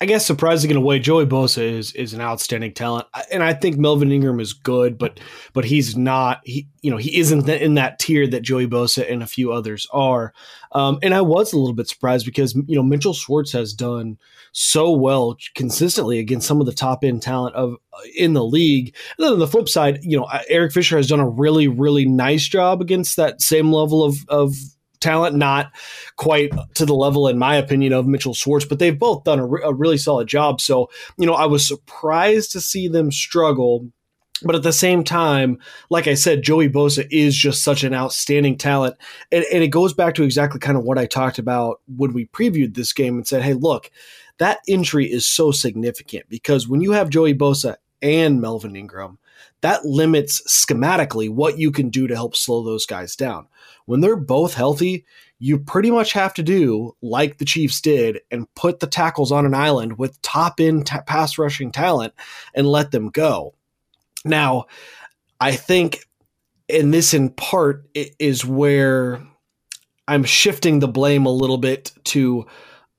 I 0.00 0.06
guess, 0.06 0.26
surprising 0.26 0.70
in 0.70 0.76
a 0.76 0.80
way. 0.80 0.98
Joey 0.98 1.26
Bosa 1.26 1.62
is 1.62 1.92
is 1.92 2.14
an 2.14 2.20
outstanding 2.20 2.72
talent, 2.72 3.06
and 3.30 3.42
I 3.42 3.54
think 3.54 3.76
Melvin 3.76 4.12
Ingram 4.12 4.40
is 4.40 4.52
good, 4.52 4.98
but 4.98 5.20
but 5.52 5.64
he's 5.64 5.96
not. 5.96 6.40
He 6.44 6.68
you 6.80 6.90
know 6.90 6.96
he 6.96 7.18
isn't 7.18 7.48
in 7.48 7.74
that 7.74 7.98
tier 7.98 8.26
that 8.28 8.42
Joey 8.42 8.66
Bosa 8.66 9.10
and 9.10 9.22
a 9.22 9.26
few 9.26 9.52
others 9.52 9.86
are. 9.92 10.32
Um, 10.72 10.98
and 11.02 11.14
I 11.14 11.20
was 11.20 11.52
a 11.52 11.58
little 11.58 11.74
bit 11.74 11.88
surprised 11.88 12.26
because 12.26 12.54
you 12.54 12.76
know 12.76 12.82
Mitchell 12.82 13.14
Schwartz 13.14 13.52
has 13.52 13.72
done 13.72 14.18
so 14.52 14.92
well 14.92 15.36
consistently 15.54 16.18
against 16.18 16.46
some 16.46 16.60
of 16.60 16.66
the 16.66 16.72
top 16.72 17.04
end 17.04 17.22
talent 17.22 17.54
of 17.54 17.76
in 18.16 18.32
the 18.32 18.44
league. 18.44 18.94
And 19.16 19.24
then 19.24 19.32
on 19.32 19.38
the 19.38 19.46
flip 19.46 19.68
side, 19.68 20.00
you 20.02 20.18
know 20.18 20.28
Eric 20.48 20.72
Fisher 20.72 20.96
has 20.96 21.08
done 21.08 21.20
a 21.20 21.28
really 21.28 21.68
really 21.68 22.06
nice 22.06 22.46
job 22.46 22.80
against 22.80 23.16
that 23.16 23.40
same 23.40 23.72
level 23.72 24.04
of 24.04 24.16
of 24.28 24.54
talent, 25.02 25.36
not 25.36 25.72
quite 26.16 26.52
to 26.74 26.86
the 26.86 26.94
level, 26.94 27.28
in 27.28 27.38
my 27.38 27.56
opinion, 27.56 27.92
of 27.92 28.06
Mitchell 28.06 28.34
Schwartz, 28.34 28.64
but 28.64 28.78
they've 28.78 28.98
both 28.98 29.24
done 29.24 29.38
a, 29.38 29.46
re- 29.46 29.62
a 29.64 29.72
really 29.72 29.98
solid 29.98 30.28
job. 30.28 30.60
So, 30.60 30.90
you 31.18 31.26
know, 31.26 31.34
I 31.34 31.46
was 31.46 31.66
surprised 31.66 32.52
to 32.52 32.60
see 32.60 32.88
them 32.88 33.10
struggle. 33.12 33.88
But 34.44 34.56
at 34.56 34.64
the 34.64 34.72
same 34.72 35.04
time, 35.04 35.58
like 35.88 36.08
I 36.08 36.14
said, 36.14 36.42
Joey 36.42 36.68
Bosa 36.68 37.06
is 37.12 37.36
just 37.36 37.62
such 37.62 37.84
an 37.84 37.94
outstanding 37.94 38.58
talent. 38.58 38.96
And, 39.30 39.44
and, 39.52 39.62
it 39.62 39.68
goes 39.68 39.94
back 39.94 40.14
to 40.14 40.24
exactly 40.24 40.58
kind 40.58 40.76
of 40.76 40.82
what 40.82 40.98
I 40.98 41.06
talked 41.06 41.38
about 41.38 41.80
when 41.86 42.12
we 42.12 42.26
previewed 42.26 42.74
this 42.74 42.92
game 42.92 43.14
and 43.14 43.26
said, 43.26 43.42
hey, 43.42 43.54
look, 43.54 43.88
that 44.38 44.58
injury 44.66 45.06
is 45.06 45.28
so 45.28 45.52
significant 45.52 46.28
because 46.28 46.66
when 46.66 46.80
you 46.80 46.90
have 46.90 47.08
Joey 47.08 47.34
Bosa 47.34 47.76
and 48.00 48.40
Melvin 48.40 48.74
Ingram, 48.74 49.18
that 49.62 49.84
limits 49.84 50.42
schematically 50.48 51.30
what 51.30 51.58
you 51.58 51.72
can 51.72 51.88
do 51.88 52.06
to 52.06 52.14
help 52.14 52.36
slow 52.36 52.62
those 52.62 52.86
guys 52.86 53.16
down 53.16 53.46
when 53.86 54.00
they're 54.00 54.16
both 54.16 54.54
healthy, 54.54 55.04
you 55.38 55.58
pretty 55.58 55.90
much 55.90 56.12
have 56.12 56.34
to 56.34 56.42
do 56.42 56.96
like 57.02 57.38
the 57.38 57.44
Chiefs 57.44 57.80
did 57.80 58.20
and 58.30 58.52
put 58.54 58.80
the 58.80 58.86
tackles 58.86 59.32
on 59.32 59.44
an 59.46 59.54
island 59.54 59.98
with 59.98 60.20
top 60.22 60.60
end 60.60 60.86
ta- 60.86 61.02
pass 61.02 61.38
rushing 61.38 61.72
talent 61.72 62.14
and 62.54 62.66
let 62.66 62.90
them 62.90 63.10
go. 63.10 63.54
Now, 64.24 64.66
I 65.40 65.52
think, 65.52 66.06
and 66.68 66.94
this 66.94 67.12
in 67.12 67.30
part 67.30 67.88
is 67.94 68.44
where 68.44 69.20
I'm 70.06 70.24
shifting 70.24 70.78
the 70.78 70.88
blame 70.88 71.26
a 71.26 71.32
little 71.32 71.58
bit 71.58 71.92
to 72.04 72.46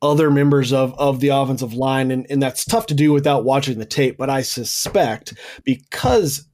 other 0.01 0.29
members 0.29 0.73
of, 0.73 0.93
of 0.99 1.21
the 1.21 1.29
offensive 1.29 1.73
line, 1.73 2.11
and, 2.11 2.27
and 2.29 2.43
that's 2.43 2.65
tough 2.65 2.87
to 2.87 2.93
do 2.93 3.13
without 3.13 3.45
watching 3.45 3.79
the 3.79 3.85
tape. 3.85 4.17
But 4.17 4.29
I 4.29 4.41
suspect 4.41 5.33
because 5.63 6.45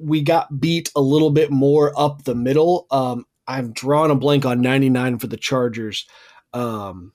we 0.00 0.22
got 0.22 0.60
beat 0.60 0.90
a 0.96 1.00
little 1.00 1.30
bit 1.30 1.50
more 1.50 1.92
up 1.98 2.24
the 2.24 2.34
middle. 2.34 2.86
Um, 2.90 3.26
I've 3.46 3.74
drawn 3.74 4.10
a 4.10 4.14
blank 4.14 4.44
on 4.44 4.60
99 4.60 5.18
for 5.18 5.26
the 5.26 5.36
Chargers. 5.36 6.06
Um, 6.52 7.12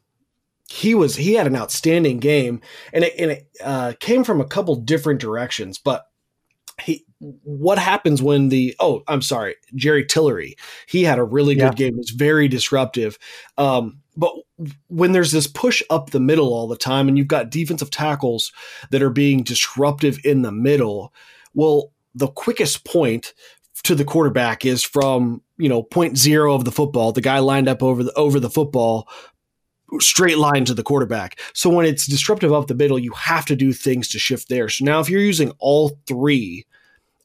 he 0.68 0.96
was 0.96 1.16
he 1.16 1.34
had 1.34 1.48
an 1.48 1.56
outstanding 1.56 2.20
game, 2.20 2.62
and 2.92 3.04
it, 3.04 3.14
and 3.18 3.32
it 3.32 3.48
uh, 3.64 3.94
came 4.00 4.24
from 4.24 4.42
a 4.42 4.48
couple 4.48 4.76
different 4.76 5.20
directions. 5.20 5.78
But 5.78 6.06
he, 6.82 7.06
what 7.20 7.78
happens 7.78 8.22
when 8.22 8.50
the 8.50 8.76
oh 8.80 9.04
I'm 9.08 9.22
sorry 9.22 9.56
Jerry 9.76 10.06
Tillery 10.06 10.56
he 10.88 11.04
had 11.04 11.20
a 11.20 11.24
really 11.24 11.56
good 11.56 11.80
yeah. 11.80 11.90
game. 11.90 11.98
was 11.98 12.10
very 12.10 12.48
disruptive. 12.48 13.18
Um, 13.58 14.02
but 14.18 14.34
when 14.88 15.12
there's 15.12 15.32
this 15.32 15.48
push 15.48 15.82
up 15.90 16.10
the 16.10 16.20
middle 16.20 16.54
all 16.54 16.68
the 16.68 16.78
time, 16.78 17.08
and 17.08 17.18
you've 17.18 17.28
got 17.28 17.50
defensive 17.50 17.92
tackles 17.92 18.51
that 18.92 19.01
are 19.01 19.10
being 19.10 19.44
disruptive 19.44 20.20
in 20.24 20.42
the 20.42 20.51
middle, 20.51 21.13
well, 21.54 21.92
the 22.15 22.27
quickest 22.29 22.86
point 22.86 23.34
to 23.84 23.93
the 23.93 24.05
quarterback 24.05 24.65
is 24.65 24.84
from 24.84 25.41
you 25.57 25.69
know 25.69 25.84
point 25.84 26.17
zero 26.17 26.55
of 26.55 26.65
the 26.65 26.72
football, 26.72 27.12
the 27.12 27.22
guy 27.22 27.39
lined 27.39 27.67
up 27.67 27.84
over 27.84 28.03
the 28.03 28.13
over 28.13 28.39
the 28.39 28.50
football, 28.50 29.07
straight 30.00 30.38
line 30.38 30.65
to 30.65 30.74
the 30.74 30.84
quarterback. 30.84 31.39
So 31.53 31.69
when 31.69 31.86
it's 31.86 32.07
disruptive 32.07 32.53
up 32.53 32.67
the 32.67 32.75
middle, 32.75 32.98
you 32.98 33.12
have 33.12 33.45
to 33.45 33.55
do 33.55 33.74
things 33.74 34.07
to 34.10 34.19
shift 34.19 34.50
there. 34.50 34.69
So 34.69 34.86
now 34.86 35.00
if 35.00 35.10
you're 35.10 35.22
using 35.22 35.51
all 35.60 36.00
three 36.07 36.65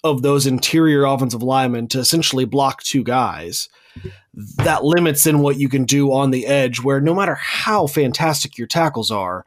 of 0.02 0.22
those 0.22 0.46
interior 0.46 1.04
offensive 1.04 1.42
linemen 1.42 1.86
to 1.88 1.98
essentially 1.98 2.44
block 2.44 2.82
two 2.82 3.04
guys, 3.04 3.68
that 4.56 4.84
limits 4.84 5.26
in 5.26 5.40
what 5.40 5.58
you 5.58 5.68
can 5.68 5.84
do 5.84 6.12
on 6.12 6.30
the 6.30 6.46
edge 6.46 6.80
where 6.80 7.00
no 7.00 7.14
matter 7.14 7.34
how 7.34 7.86
fantastic 7.86 8.56
your 8.56 8.66
tackles 8.66 9.10
are, 9.10 9.44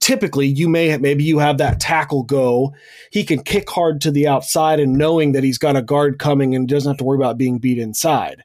typically 0.00 0.46
you 0.46 0.68
may 0.68 0.88
have, 0.88 1.00
maybe 1.00 1.24
you 1.24 1.38
have 1.38 1.58
that 1.58 1.78
tackle 1.80 2.22
go. 2.22 2.74
He 3.10 3.24
can 3.24 3.42
kick 3.42 3.68
hard 3.70 4.00
to 4.02 4.10
the 4.10 4.26
outside 4.26 4.80
and 4.80 4.94
knowing 4.94 5.32
that 5.32 5.44
he's 5.44 5.58
got 5.58 5.76
a 5.76 5.82
guard 5.82 6.18
coming 6.18 6.54
and 6.54 6.68
doesn't 6.68 6.90
have 6.90 6.98
to 6.98 7.04
worry 7.04 7.18
about 7.18 7.38
being 7.38 7.58
beat 7.58 7.78
inside. 7.78 8.42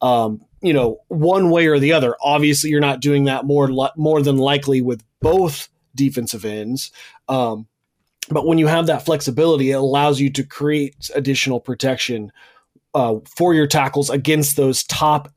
Um, 0.00 0.42
you 0.60 0.72
know, 0.72 0.98
one 1.08 1.50
way 1.50 1.66
or 1.68 1.78
the 1.78 1.92
other. 1.92 2.16
Obviously, 2.20 2.70
you're 2.70 2.80
not 2.80 3.00
doing 3.00 3.24
that 3.24 3.44
more 3.44 3.68
more 3.96 4.22
than 4.22 4.36
likely 4.36 4.80
with 4.80 5.04
both 5.20 5.68
defensive 5.94 6.44
ends. 6.44 6.90
Um, 7.28 7.68
but 8.28 8.46
when 8.46 8.58
you 8.58 8.66
have 8.66 8.86
that 8.86 9.04
flexibility, 9.04 9.70
it 9.70 9.74
allows 9.74 10.20
you 10.20 10.30
to 10.30 10.42
create 10.42 11.10
additional 11.14 11.60
protection 11.60 12.32
uh, 12.98 13.20
for 13.36 13.66
tackles 13.68 14.10
against 14.10 14.56
those 14.56 14.82
top 14.84 15.32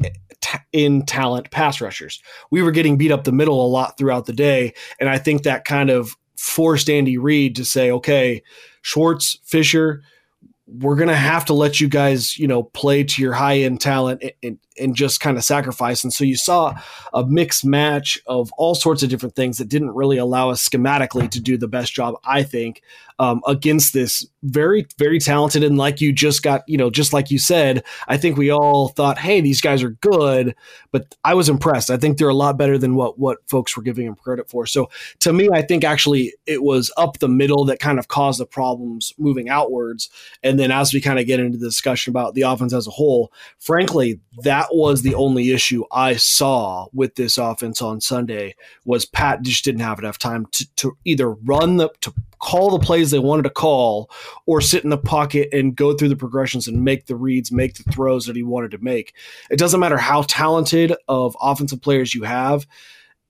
in 0.74 1.06
talent 1.06 1.52
pass 1.52 1.80
rushers. 1.80 2.20
We 2.50 2.64
were 2.64 2.72
getting 2.72 2.98
beat 2.98 3.12
up 3.12 3.24
the 3.24 3.32
middle 3.32 3.64
a 3.64 3.70
lot 3.70 3.98
throughout 4.00 4.26
the 4.26 4.34
day, 4.34 4.74
and 5.00 5.08
I 5.08 5.20
think 5.20 5.44
that 5.44 5.64
kind 5.64 5.92
of 5.92 6.16
forced 6.36 6.90
Andy 6.90 7.20
Reid 7.20 7.56
to 7.58 7.66
say, 7.66 7.92
"Okay, 7.92 8.42
Schwartz, 8.82 9.38
Fisher, 9.46 10.02
we're 10.66 10.96
going 10.96 11.10
to 11.10 11.16
have 11.16 11.46
to 11.46 11.54
let 11.54 11.80
you 11.80 11.88
guys, 11.88 12.38
you 12.40 12.48
know, 12.48 12.64
play 12.64 13.04
to 13.04 13.22
your 13.22 13.34
high 13.34 13.60
end 13.60 13.80
talent 13.80 14.24
and 14.80 14.96
just 14.96 15.20
kind 15.20 15.38
of 15.38 15.44
sacrifice. 15.44 16.04
And 16.04 16.14
so 16.14 16.24
you 16.24 16.36
saw 16.36 16.74
a 17.14 17.26
mixed 17.26 17.66
match 17.66 18.20
of 18.26 18.52
all 18.54 18.76
sorts 18.76 19.04
of 19.04 19.10
different 19.10 19.36
things 19.36 19.58
that 19.58 19.70
didn't 19.70 19.96
really 19.96 20.18
allow 20.18 20.50
us 20.50 20.68
schematically 20.68 21.30
to 21.32 21.40
do 21.40 21.58
the 21.58 21.68
best 21.68 21.94
job, 21.94 22.16
I 22.24 22.44
think, 22.44 22.82
um, 23.20 23.42
against 23.46 23.94
this 23.94 24.26
very, 24.42 24.88
very 24.98 25.20
talented. 25.20 25.64
And 25.64 25.78
like 25.78 26.02
you 26.02 26.12
just 26.12 26.42
got, 26.42 26.68
you 26.68 26.78
know, 26.78 26.90
just 26.90 27.14
like 27.14 27.30
you 27.30 27.38
said, 27.38 27.84
I 28.08 28.18
think 28.18 28.36
we 28.36 28.50
all 28.50 28.88
thought, 28.88 29.20
hey, 29.20 29.42
these 29.42 29.62
guys 29.62 29.84
are 29.84 29.92
good, 29.92 30.56
but 30.92 31.14
I 31.24 31.36
was 31.36 31.48
impressed. 31.48 31.92
I 31.92 31.98
think 31.98 32.18
they're 32.18 32.30
a 32.30 32.34
lot 32.34 32.58
better 32.58 32.80
than 32.80 32.96
what, 32.96 33.20
what 33.20 33.38
folks 33.48 33.78
were 33.78 33.84
giving 33.84 34.08
them 34.08 34.16
credit 34.16 34.50
for. 34.50 34.66
So 34.66 34.90
to 35.20 35.34
me, 35.34 35.50
I 35.54 35.62
think 35.62 35.84
actually 35.84 36.34
it 36.48 36.64
was 36.64 36.92
up 36.98 37.20
the 37.20 37.28
middle 37.28 37.66
that 37.66 37.80
kind 37.80 38.00
of 38.00 38.08
caused 38.08 38.40
the 38.40 38.46
problems 38.48 39.14
moving 39.20 39.50
outwards. 39.50 40.10
And 40.42 40.60
then 40.60 40.72
as 40.72 40.92
we 40.92 41.02
kind 41.02 41.20
of 41.20 41.28
get 41.28 41.40
into 41.40 41.60
the 41.60 41.68
discussion 41.68 42.10
about 42.10 42.34
the 42.34 42.42
offense 42.42 42.74
as 42.74 42.88
a 42.88 42.92
whole, 42.92 43.32
frankly, 43.60 44.20
that 44.42 44.61
was 44.72 45.02
the 45.02 45.16
only 45.16 45.52
issue 45.52 45.84
I 45.92 46.16
saw 46.16 46.88
with 46.94 47.16
this 47.16 47.38
offense 47.38 47.82
on 47.82 48.02
Sunday 48.02 48.56
was 48.86 49.06
Pat 49.06 49.42
just 49.42 49.64
didn't 49.64 49.82
have 49.82 50.00
enough 50.00 50.18
time 50.18 50.46
to, 50.52 50.76
to 50.76 50.98
either 51.06 51.32
run 51.32 51.78
the, 51.78 51.90
to 52.02 52.14
call 52.40 52.72
the 52.72 52.86
plays 52.86 53.12
they 53.12 53.20
wanted 53.20 53.44
to 53.44 53.50
call 53.50 54.10
or 54.46 54.62
sit 54.62 54.84
in 54.84 54.90
the 54.90 54.98
pocket 54.98 55.50
and 55.54 55.76
go 55.76 55.96
through 55.96 56.10
the 56.10 56.16
progressions 56.16 56.68
and 56.68 56.84
make 56.84 57.06
the 57.06 57.16
reads, 57.16 57.52
make 57.52 57.76
the 57.76 57.92
throws 57.92 58.26
that 58.26 58.36
he 58.36 58.44
wanted 58.44 58.72
to 58.72 58.78
make. 58.80 59.14
It 59.50 59.60
doesn't 59.60 59.80
matter 59.80 59.98
how 59.98 60.24
talented 60.24 60.94
of 61.08 61.38
offensive 61.42 61.82
players 61.82 62.14
you 62.14 62.24
have. 62.24 62.68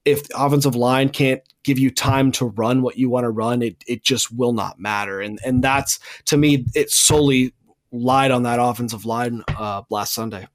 If 0.04 0.30
the 0.30 0.42
offensive 0.42 0.76
line 0.76 1.10
can't 1.10 1.42
give 1.64 1.78
you 1.78 1.92
time 1.92 2.32
to 2.34 2.46
run 2.46 2.82
what 2.82 2.98
you 2.98 3.10
want 3.10 3.26
to 3.26 3.30
run, 3.30 3.62
it, 3.62 3.84
it 3.86 4.04
just 4.04 4.32
will 4.32 4.54
not 4.54 4.80
matter. 4.80 5.22
And 5.22 5.40
and 5.46 5.64
that's 5.64 6.00
to 6.26 6.38
me, 6.38 6.66
it 6.74 6.90
solely 6.90 7.54
lied 7.92 8.32
on 8.32 8.44
that 8.44 8.60
offensive 8.60 9.06
line 9.06 9.44
uh, 9.50 9.84
last 9.90 10.14
Sunday. 10.14 10.48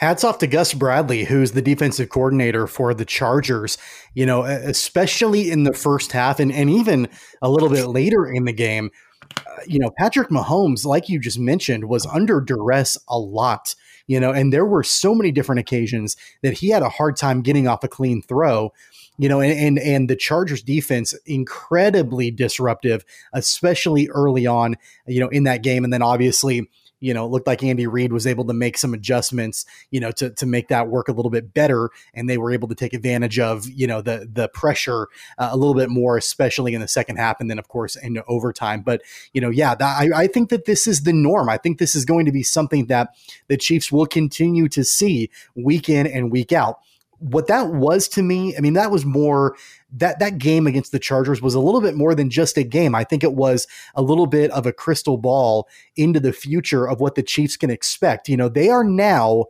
Hats 0.00 0.24
off 0.24 0.38
to 0.38 0.46
Gus 0.46 0.72
Bradley, 0.72 1.24
who's 1.24 1.52
the 1.52 1.60
defensive 1.60 2.08
coordinator 2.08 2.66
for 2.66 2.94
the 2.94 3.04
Chargers, 3.04 3.76
you 4.14 4.24
know, 4.24 4.44
especially 4.44 5.50
in 5.50 5.64
the 5.64 5.74
first 5.74 6.12
half 6.12 6.40
and, 6.40 6.50
and 6.50 6.70
even 6.70 7.06
a 7.42 7.50
little 7.50 7.68
bit 7.68 7.86
later 7.86 8.24
in 8.26 8.46
the 8.46 8.52
game. 8.54 8.90
Uh, 9.36 9.42
you 9.66 9.78
know, 9.78 9.90
Patrick 9.98 10.30
Mahomes, 10.30 10.86
like 10.86 11.10
you 11.10 11.20
just 11.20 11.38
mentioned, 11.38 11.84
was 11.84 12.06
under 12.06 12.40
duress 12.40 12.96
a 13.10 13.18
lot, 13.18 13.74
you 14.06 14.18
know, 14.18 14.30
and 14.30 14.54
there 14.54 14.64
were 14.64 14.82
so 14.82 15.14
many 15.14 15.30
different 15.30 15.58
occasions 15.58 16.16
that 16.40 16.54
he 16.54 16.70
had 16.70 16.82
a 16.82 16.88
hard 16.88 17.14
time 17.14 17.42
getting 17.42 17.68
off 17.68 17.84
a 17.84 17.88
clean 17.88 18.22
throw 18.22 18.72
you 19.18 19.28
know, 19.28 19.40
and, 19.40 19.52
and 19.52 19.78
and 19.78 20.08
the 20.08 20.16
Chargers 20.16 20.62
defense 20.62 21.12
incredibly 21.26 22.30
disruptive, 22.30 23.04
especially 23.34 24.08
early 24.08 24.46
on, 24.46 24.76
you 25.06 25.20
know, 25.20 25.28
in 25.28 25.44
that 25.44 25.62
game, 25.62 25.84
and 25.84 25.92
then 25.92 26.00
obviously 26.00 26.70
you 27.00 27.14
know, 27.14 27.24
it 27.24 27.28
looked 27.28 27.46
like 27.46 27.62
Andy 27.62 27.86
Reid 27.86 28.12
was 28.12 28.26
able 28.26 28.44
to 28.44 28.52
make 28.52 28.78
some 28.78 28.94
adjustments, 28.94 29.64
you 29.90 30.00
know, 30.00 30.10
to 30.12 30.30
to 30.30 30.46
make 30.46 30.68
that 30.68 30.88
work 30.88 31.08
a 31.08 31.12
little 31.12 31.30
bit 31.30 31.52
better, 31.52 31.90
and 32.14 32.28
they 32.28 32.38
were 32.38 32.52
able 32.52 32.68
to 32.68 32.74
take 32.74 32.92
advantage 32.92 33.38
of, 33.38 33.68
you 33.68 33.86
know, 33.86 34.02
the 34.02 34.28
the 34.30 34.48
pressure 34.48 35.08
uh, 35.38 35.48
a 35.50 35.56
little 35.56 35.74
bit 35.74 35.88
more, 35.88 36.16
especially 36.16 36.74
in 36.74 36.80
the 36.80 36.88
second 36.88 37.16
half, 37.16 37.40
and 37.40 37.50
then 37.50 37.58
of 37.58 37.68
course 37.68 37.96
into 37.96 38.24
overtime. 38.26 38.82
But 38.82 39.02
you 39.32 39.40
know, 39.40 39.50
yeah, 39.50 39.74
that, 39.74 40.00
I 40.00 40.10
I 40.14 40.26
think 40.26 40.50
that 40.50 40.66
this 40.66 40.86
is 40.86 41.02
the 41.02 41.12
norm. 41.12 41.48
I 41.48 41.56
think 41.56 41.78
this 41.78 41.94
is 41.94 42.04
going 42.04 42.26
to 42.26 42.32
be 42.32 42.42
something 42.42 42.86
that 42.86 43.14
the 43.48 43.56
Chiefs 43.56 43.90
will 43.90 44.06
continue 44.06 44.68
to 44.68 44.84
see 44.84 45.30
week 45.54 45.88
in 45.88 46.06
and 46.06 46.30
week 46.30 46.52
out 46.52 46.80
what 47.20 47.46
that 47.46 47.68
was 47.68 48.08
to 48.08 48.22
me, 48.22 48.56
I 48.56 48.60
mean, 48.60 48.72
that 48.72 48.90
was 48.90 49.04
more 49.04 49.56
that 49.92 50.18
that 50.20 50.38
game 50.38 50.66
against 50.66 50.92
the 50.92 50.98
Chargers 50.98 51.42
was 51.42 51.54
a 51.54 51.60
little 51.60 51.80
bit 51.80 51.94
more 51.94 52.14
than 52.14 52.30
just 52.30 52.56
a 52.56 52.62
game. 52.62 52.94
I 52.94 53.04
think 53.04 53.22
it 53.22 53.34
was 53.34 53.66
a 53.94 54.02
little 54.02 54.26
bit 54.26 54.50
of 54.52 54.66
a 54.66 54.72
crystal 54.72 55.18
ball 55.18 55.68
into 55.96 56.20
the 56.20 56.32
future 56.32 56.88
of 56.88 57.00
what 57.00 57.14
the 57.14 57.22
Chiefs 57.22 57.56
can 57.56 57.70
expect. 57.70 58.28
You 58.28 58.36
know, 58.36 58.48
they 58.48 58.70
are 58.70 58.84
now 58.84 59.46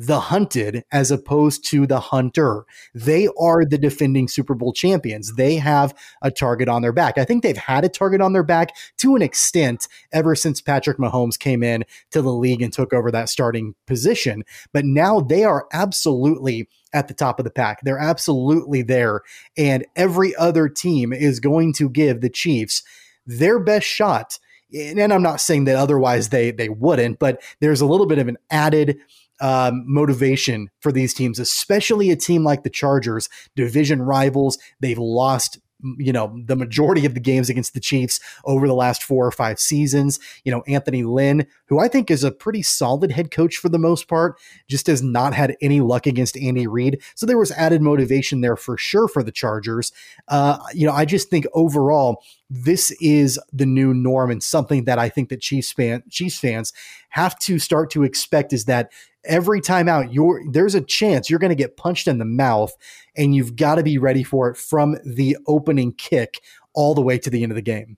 the 0.00 0.18
hunted 0.18 0.82
as 0.90 1.10
opposed 1.10 1.62
to 1.62 1.86
the 1.86 2.00
hunter. 2.00 2.64
They 2.94 3.28
are 3.38 3.66
the 3.66 3.76
defending 3.76 4.28
Super 4.28 4.54
Bowl 4.54 4.72
champions. 4.72 5.34
They 5.34 5.56
have 5.56 5.94
a 6.22 6.30
target 6.30 6.70
on 6.70 6.80
their 6.80 6.92
back. 6.92 7.18
I 7.18 7.26
think 7.26 7.42
they've 7.42 7.54
had 7.54 7.84
a 7.84 7.90
target 7.90 8.22
on 8.22 8.32
their 8.32 8.42
back 8.42 8.74
to 8.96 9.14
an 9.14 9.20
extent 9.20 9.88
ever 10.10 10.34
since 10.34 10.62
Patrick 10.62 10.96
Mahomes 10.96 11.38
came 11.38 11.62
in 11.62 11.84
to 12.12 12.22
the 12.22 12.32
league 12.32 12.62
and 12.62 12.72
took 12.72 12.94
over 12.94 13.10
that 13.10 13.28
starting 13.28 13.74
position. 13.86 14.42
But 14.72 14.86
now 14.86 15.20
they 15.20 15.44
are 15.44 15.66
absolutely 15.70 16.66
at 16.94 17.08
the 17.08 17.14
top 17.14 17.38
of 17.38 17.44
the 17.44 17.50
pack. 17.50 17.82
They're 17.82 17.98
absolutely 17.98 18.80
there. 18.80 19.20
And 19.58 19.84
every 19.96 20.34
other 20.36 20.70
team 20.70 21.12
is 21.12 21.40
going 21.40 21.74
to 21.74 21.90
give 21.90 22.22
the 22.22 22.30
Chiefs 22.30 22.82
their 23.26 23.58
best 23.58 23.86
shot. 23.86 24.38
And 24.74 25.12
I'm 25.12 25.22
not 25.22 25.42
saying 25.42 25.64
that 25.64 25.76
otherwise 25.76 26.30
they 26.30 26.52
they 26.52 26.70
wouldn't, 26.70 27.18
but 27.18 27.42
there's 27.60 27.82
a 27.82 27.86
little 27.86 28.06
bit 28.06 28.18
of 28.18 28.28
an 28.28 28.38
added 28.50 28.98
um, 29.40 29.84
motivation 29.86 30.70
for 30.80 30.92
these 30.92 31.14
teams, 31.14 31.38
especially 31.38 32.10
a 32.10 32.16
team 32.16 32.44
like 32.44 32.62
the 32.62 32.70
Chargers, 32.70 33.28
division 33.56 34.02
rivals. 34.02 34.58
They've 34.80 34.98
lost 34.98 35.58
you 35.98 36.12
know 36.12 36.38
the 36.46 36.56
majority 36.56 37.06
of 37.06 37.14
the 37.14 37.20
games 37.20 37.48
against 37.48 37.74
the 37.74 37.80
Chiefs 37.80 38.20
over 38.44 38.66
the 38.66 38.74
last 38.74 39.02
four 39.02 39.26
or 39.26 39.30
five 39.30 39.58
seasons. 39.58 40.18
You 40.44 40.52
know 40.52 40.62
Anthony 40.66 41.02
Lynn, 41.02 41.46
who 41.66 41.78
I 41.78 41.88
think 41.88 42.10
is 42.10 42.24
a 42.24 42.30
pretty 42.30 42.62
solid 42.62 43.12
head 43.12 43.30
coach 43.30 43.56
for 43.56 43.68
the 43.68 43.78
most 43.78 44.08
part, 44.08 44.38
just 44.68 44.86
has 44.86 45.02
not 45.02 45.34
had 45.34 45.56
any 45.60 45.80
luck 45.80 46.06
against 46.06 46.36
Andy 46.36 46.66
Reid. 46.66 47.02
So 47.14 47.26
there 47.26 47.38
was 47.38 47.52
added 47.52 47.82
motivation 47.82 48.40
there 48.40 48.56
for 48.56 48.76
sure 48.76 49.08
for 49.08 49.22
the 49.22 49.32
Chargers. 49.32 49.92
Uh, 50.28 50.58
you 50.74 50.86
know, 50.86 50.92
I 50.92 51.04
just 51.04 51.30
think 51.30 51.46
overall 51.54 52.22
this 52.48 52.90
is 53.00 53.38
the 53.52 53.66
new 53.66 53.94
norm 53.94 54.30
and 54.30 54.42
something 54.42 54.84
that 54.84 54.98
I 54.98 55.08
think 55.08 55.28
that 55.28 55.40
Chiefs 55.40 55.72
fan 55.72 56.02
Chiefs 56.10 56.38
fans 56.38 56.72
have 57.10 57.38
to 57.40 57.58
start 57.58 57.90
to 57.90 58.02
expect 58.02 58.52
is 58.52 58.66
that 58.66 58.92
every 59.24 59.60
time 59.60 59.88
out 59.88 60.12
you're 60.12 60.42
there's 60.50 60.74
a 60.74 60.80
chance 60.80 61.28
you're 61.28 61.38
going 61.38 61.50
to 61.50 61.56
get 61.56 61.76
punched 61.76 62.08
in 62.08 62.18
the 62.18 62.24
mouth 62.24 62.72
and 63.16 63.34
you've 63.34 63.56
got 63.56 63.74
to 63.74 63.82
be 63.82 63.98
ready 63.98 64.22
for 64.22 64.48
it 64.48 64.56
from 64.56 64.96
the 65.04 65.36
opening 65.46 65.92
kick 65.92 66.40
all 66.74 66.94
the 66.94 67.02
way 67.02 67.18
to 67.18 67.30
the 67.30 67.42
end 67.42 67.52
of 67.52 67.56
the 67.56 67.62
game. 67.62 67.96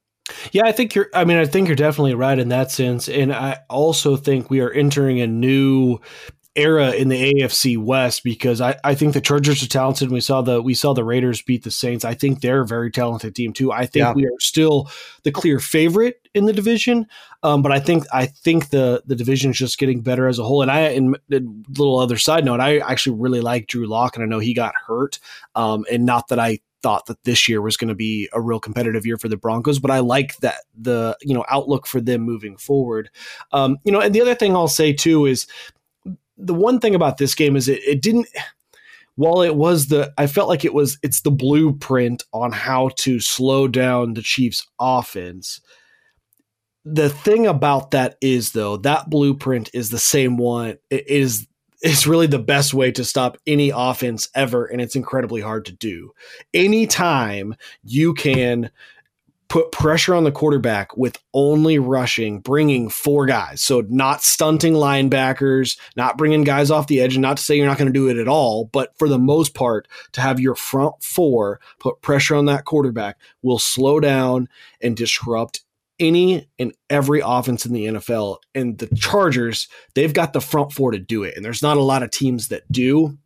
Yeah, 0.53 0.63
I 0.65 0.73
think 0.73 0.95
you're 0.95 1.11
I 1.15 1.25
mean 1.25 1.37
I 1.37 1.47
think 1.47 1.69
you're 1.69 1.77
definitely 1.77 2.15
right 2.15 2.39
in 2.39 2.49
that 2.49 2.71
sense 2.71 3.09
and 3.09 3.33
I 3.33 3.59
also 3.69 4.17
think 4.17 4.51
we 4.51 4.61
are 4.61 4.71
entering 4.71 5.21
a 5.21 5.27
new 5.27 5.99
era 6.55 6.91
in 6.91 7.09
the 7.09 7.33
AFC 7.33 7.79
West 7.79 8.23
because 8.25 8.61
I, 8.61 8.79
I 8.85 8.95
think 8.95 9.15
the 9.15 9.21
Chargers 9.21 9.63
are 9.63 9.69
talented. 9.69 10.11
We 10.11 10.21
saw 10.21 10.43
the 10.43 10.61
we 10.61 10.75
saw 10.75 10.93
the 10.93 11.05
Raiders 11.05 11.41
beat 11.41 11.65
the 11.65 11.71
Saints. 11.71 12.05
I 12.05 12.15
think 12.15 12.41
they're 12.41 12.61
a 12.61 12.67
very 12.67 12.91
talented 12.91 13.35
team 13.35 13.53
too. 13.53 13.73
I 13.73 13.87
think 13.87 14.05
yeah. 14.05 14.13
we 14.13 14.27
are 14.27 14.39
still 14.39 14.91
the 15.23 15.33
clear 15.33 15.59
favorite 15.59 16.29
in 16.35 16.45
the 16.45 16.53
division, 16.53 17.07
um, 17.43 17.63
but 17.63 17.73
I 17.73 17.81
think 17.81 18.05
I 18.13 18.27
think 18.27 18.69
the 18.69 19.03
the 19.07 19.17
division 19.17 19.53
is 19.53 19.59
just 19.59 19.79
getting 19.79 20.03
better 20.03 20.29
as 20.29 20.39
a 20.39 20.45
whole. 20.45 20.63
And 20.63 20.71
I, 20.71 20.89
in 20.89 21.15
a 21.33 21.41
little 21.79 21.99
other 21.99 22.19
side 22.19 22.45
note, 22.45 22.61
I 22.61 22.79
actually 22.79 23.19
really 23.19 23.41
like 23.41 23.67
Drew 23.67 23.87
Lock, 23.87 24.17
and 24.17 24.25
I 24.25 24.27
know 24.27 24.39
he 24.39 24.55
got 24.55 24.75
hurt, 24.87 25.19
um, 25.55 25.87
and 25.91 26.05
not 26.05 26.29
that 26.29 26.39
I 26.39 26.61
thought 26.83 27.07
that 27.07 27.23
this 27.25 27.49
year 27.49 27.63
was 27.63 27.77
going 27.77 27.89
to 27.89 27.95
be 27.95 28.29
a 28.33 28.41
real 28.41 28.59
competitive 28.59 29.07
year 29.07 29.17
for 29.17 29.29
the 29.29 29.37
Broncos, 29.37 29.79
but 29.79 29.91
I 29.91 30.01
like 30.01 30.37
that 30.39 30.63
the 30.77 31.17
you 31.23 31.35
know 31.35 31.45
outlook 31.49 31.87
for 31.87 32.01
them 32.01 32.23
moving 32.23 32.57
forward. 32.57 33.09
Um, 33.53 33.79
you 33.85 33.93
know, 33.93 34.01
and 34.01 34.15
the 34.15 34.21
other 34.21 34.35
thing 34.35 34.55
I'll 34.55 34.69
say 34.69 34.93
too 34.93 35.25
is 35.25 35.47
the 36.37 36.55
one 36.55 36.81
thing 36.81 36.95
about 36.95 37.19
this 37.19 37.35
game 37.35 37.57
is 37.57 37.69
it, 37.69 37.83
it 37.85 38.03
didn't 38.03 38.27
while 39.17 39.43
it 39.43 39.55
was 39.55 39.89
the 39.89 40.13
I 40.17 40.27
felt 40.27 40.49
like 40.49 40.65
it 40.65 40.75
was 40.75 40.99
it's 41.03 41.21
the 41.21 41.31
blueprint 41.31 42.25
on 42.33 42.53
how 42.53 42.91
to 42.99 43.21
slow 43.21 43.69
down 43.69 44.15
the 44.15 44.23
Chiefs 44.23 44.67
offense. 44.81 45.61
The 46.85 47.09
thing 47.09 47.47
about 47.47 47.93
that 47.93 48.17
is 48.21 48.53
though, 48.53 48.77
that 48.79 49.11
blueprint 49.11 49.71
is 49.73 49.91
the 49.91 49.99
same 49.99 50.37
one. 50.37 50.79
It 50.91 51.09
is 51.09 51.47
is 51.83 52.07
really 52.07 52.29
the 52.29 52.39
best 52.39 52.73
way 52.73 52.93
to 52.93 53.05
stop 53.05 53.37
any 53.47 53.71
offense 53.75 54.29
ever 54.35 54.65
and 54.67 54.81
it's 54.81 54.97
incredibly 54.97 55.41
hard 55.41 55.67
to 55.67 55.73
do. 55.73 56.13
Anytime 56.55 57.57
you 57.83 58.15
can 58.15 58.71
put 59.53 59.71
pressure 59.71 60.15
on 60.15 60.25
the 60.25 60.33
quarterback 60.33 60.97
with 60.97 61.19
only 61.35 61.79
rushing, 61.79 62.41
bringing 62.41 62.89
four 62.89 63.27
guys. 63.27 63.61
So 63.61 63.85
not 63.87 64.23
stunting 64.23 64.73
linebackers, 64.73 65.79
not 65.95 66.17
bringing 66.17 66.43
guys 66.43 66.71
off 66.71 66.87
the 66.87 67.03
edge, 67.03 67.17
and 67.17 67.21
not 67.21 67.37
to 67.37 67.43
say 67.43 67.57
you're 67.57 67.67
not 67.67 67.77
going 67.77 67.87
to 67.87 67.93
do 67.93 68.09
it 68.09 68.17
at 68.17 68.29
all, 68.29 68.71
but 68.73 68.97
for 68.99 69.11
the 69.11 69.19
most 69.19 69.53
part, 69.53 69.89
to 70.13 70.23
have 70.23 70.41
your 70.41 70.55
front 70.55 70.95
four 71.03 71.61
put 71.79 72.01
pressure 72.01 72.35
on 72.35 72.47
that 72.47 72.65
quarterback 72.65 73.19
will 73.43 73.59
slow 73.59 74.01
down 74.01 74.49
and 74.81 74.97
disrupt 74.97 75.61
any 76.01 76.49
and 76.59 76.73
every 76.89 77.21
offense 77.23 77.67
in 77.67 77.75
the 77.75 77.85
NFL. 77.85 78.39
And 78.55 78.79
the 78.79 78.89
Chargers, 78.97 79.69
they've 79.95 80.15
got 80.15 80.33
the 80.33 80.41
front 80.41 80.73
four 80.73 80.93
to 80.93 80.99
do 80.99 81.25
it. 81.25 81.37
And 81.37 81.45
there's 81.45 81.63
not 81.63 81.77
a 81.77 81.83
lot 81.83 82.03
of 82.03 82.11
teams 82.11 82.49
that 82.49 82.73
do. 82.73 83.19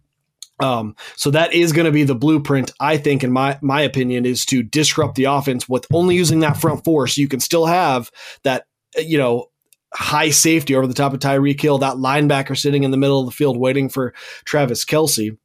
Um, 0.58 0.96
so 1.16 1.30
that 1.30 1.52
is 1.52 1.72
going 1.72 1.84
to 1.84 1.92
be 1.92 2.04
the 2.04 2.14
blueprint, 2.14 2.72
I 2.80 2.96
think, 2.96 3.22
in 3.22 3.32
my 3.32 3.58
my 3.60 3.82
opinion, 3.82 4.24
is 4.24 4.46
to 4.46 4.62
disrupt 4.62 5.16
the 5.16 5.24
offense 5.24 5.68
with 5.68 5.86
only 5.92 6.14
using 6.14 6.40
that 6.40 6.56
front 6.56 6.84
four, 6.84 7.06
so 7.06 7.20
you 7.20 7.28
can 7.28 7.40
still 7.40 7.66
have 7.66 8.10
that, 8.42 8.66
you 8.96 9.18
know, 9.18 9.46
high 9.92 10.30
safety 10.30 10.74
over 10.74 10.86
the 10.86 10.94
top 10.94 11.12
of 11.12 11.20
Tyreek 11.20 11.60
Hill, 11.60 11.78
that 11.78 11.96
linebacker 11.96 12.56
sitting 12.56 12.84
in 12.84 12.90
the 12.90 12.96
middle 12.96 13.20
of 13.20 13.26
the 13.26 13.32
field 13.32 13.58
waiting 13.58 13.88
for 13.88 14.14
Travis 14.44 14.84
Kelce. 14.84 15.36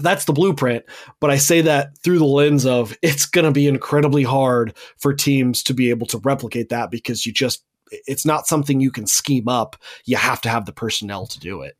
That's 0.00 0.26
the 0.26 0.32
blueprint, 0.32 0.84
but 1.18 1.30
I 1.30 1.38
say 1.38 1.60
that 1.62 1.98
through 1.98 2.20
the 2.20 2.24
lens 2.24 2.64
of 2.64 2.96
it's 3.02 3.26
going 3.26 3.44
to 3.44 3.50
be 3.50 3.66
incredibly 3.66 4.22
hard 4.22 4.76
for 4.96 5.12
teams 5.12 5.62
to 5.64 5.74
be 5.74 5.90
able 5.90 6.06
to 6.08 6.18
replicate 6.18 6.68
that 6.68 6.90
because 6.90 7.26
you 7.26 7.32
just 7.32 7.64
it's 7.90 8.26
not 8.26 8.46
something 8.46 8.80
you 8.80 8.90
can 8.90 9.06
scheme 9.06 9.48
up. 9.48 9.76
You 10.04 10.16
have 10.16 10.40
to 10.42 10.48
have 10.48 10.66
the 10.66 10.72
personnel 10.72 11.26
to 11.26 11.40
do 11.40 11.62
it. 11.62 11.76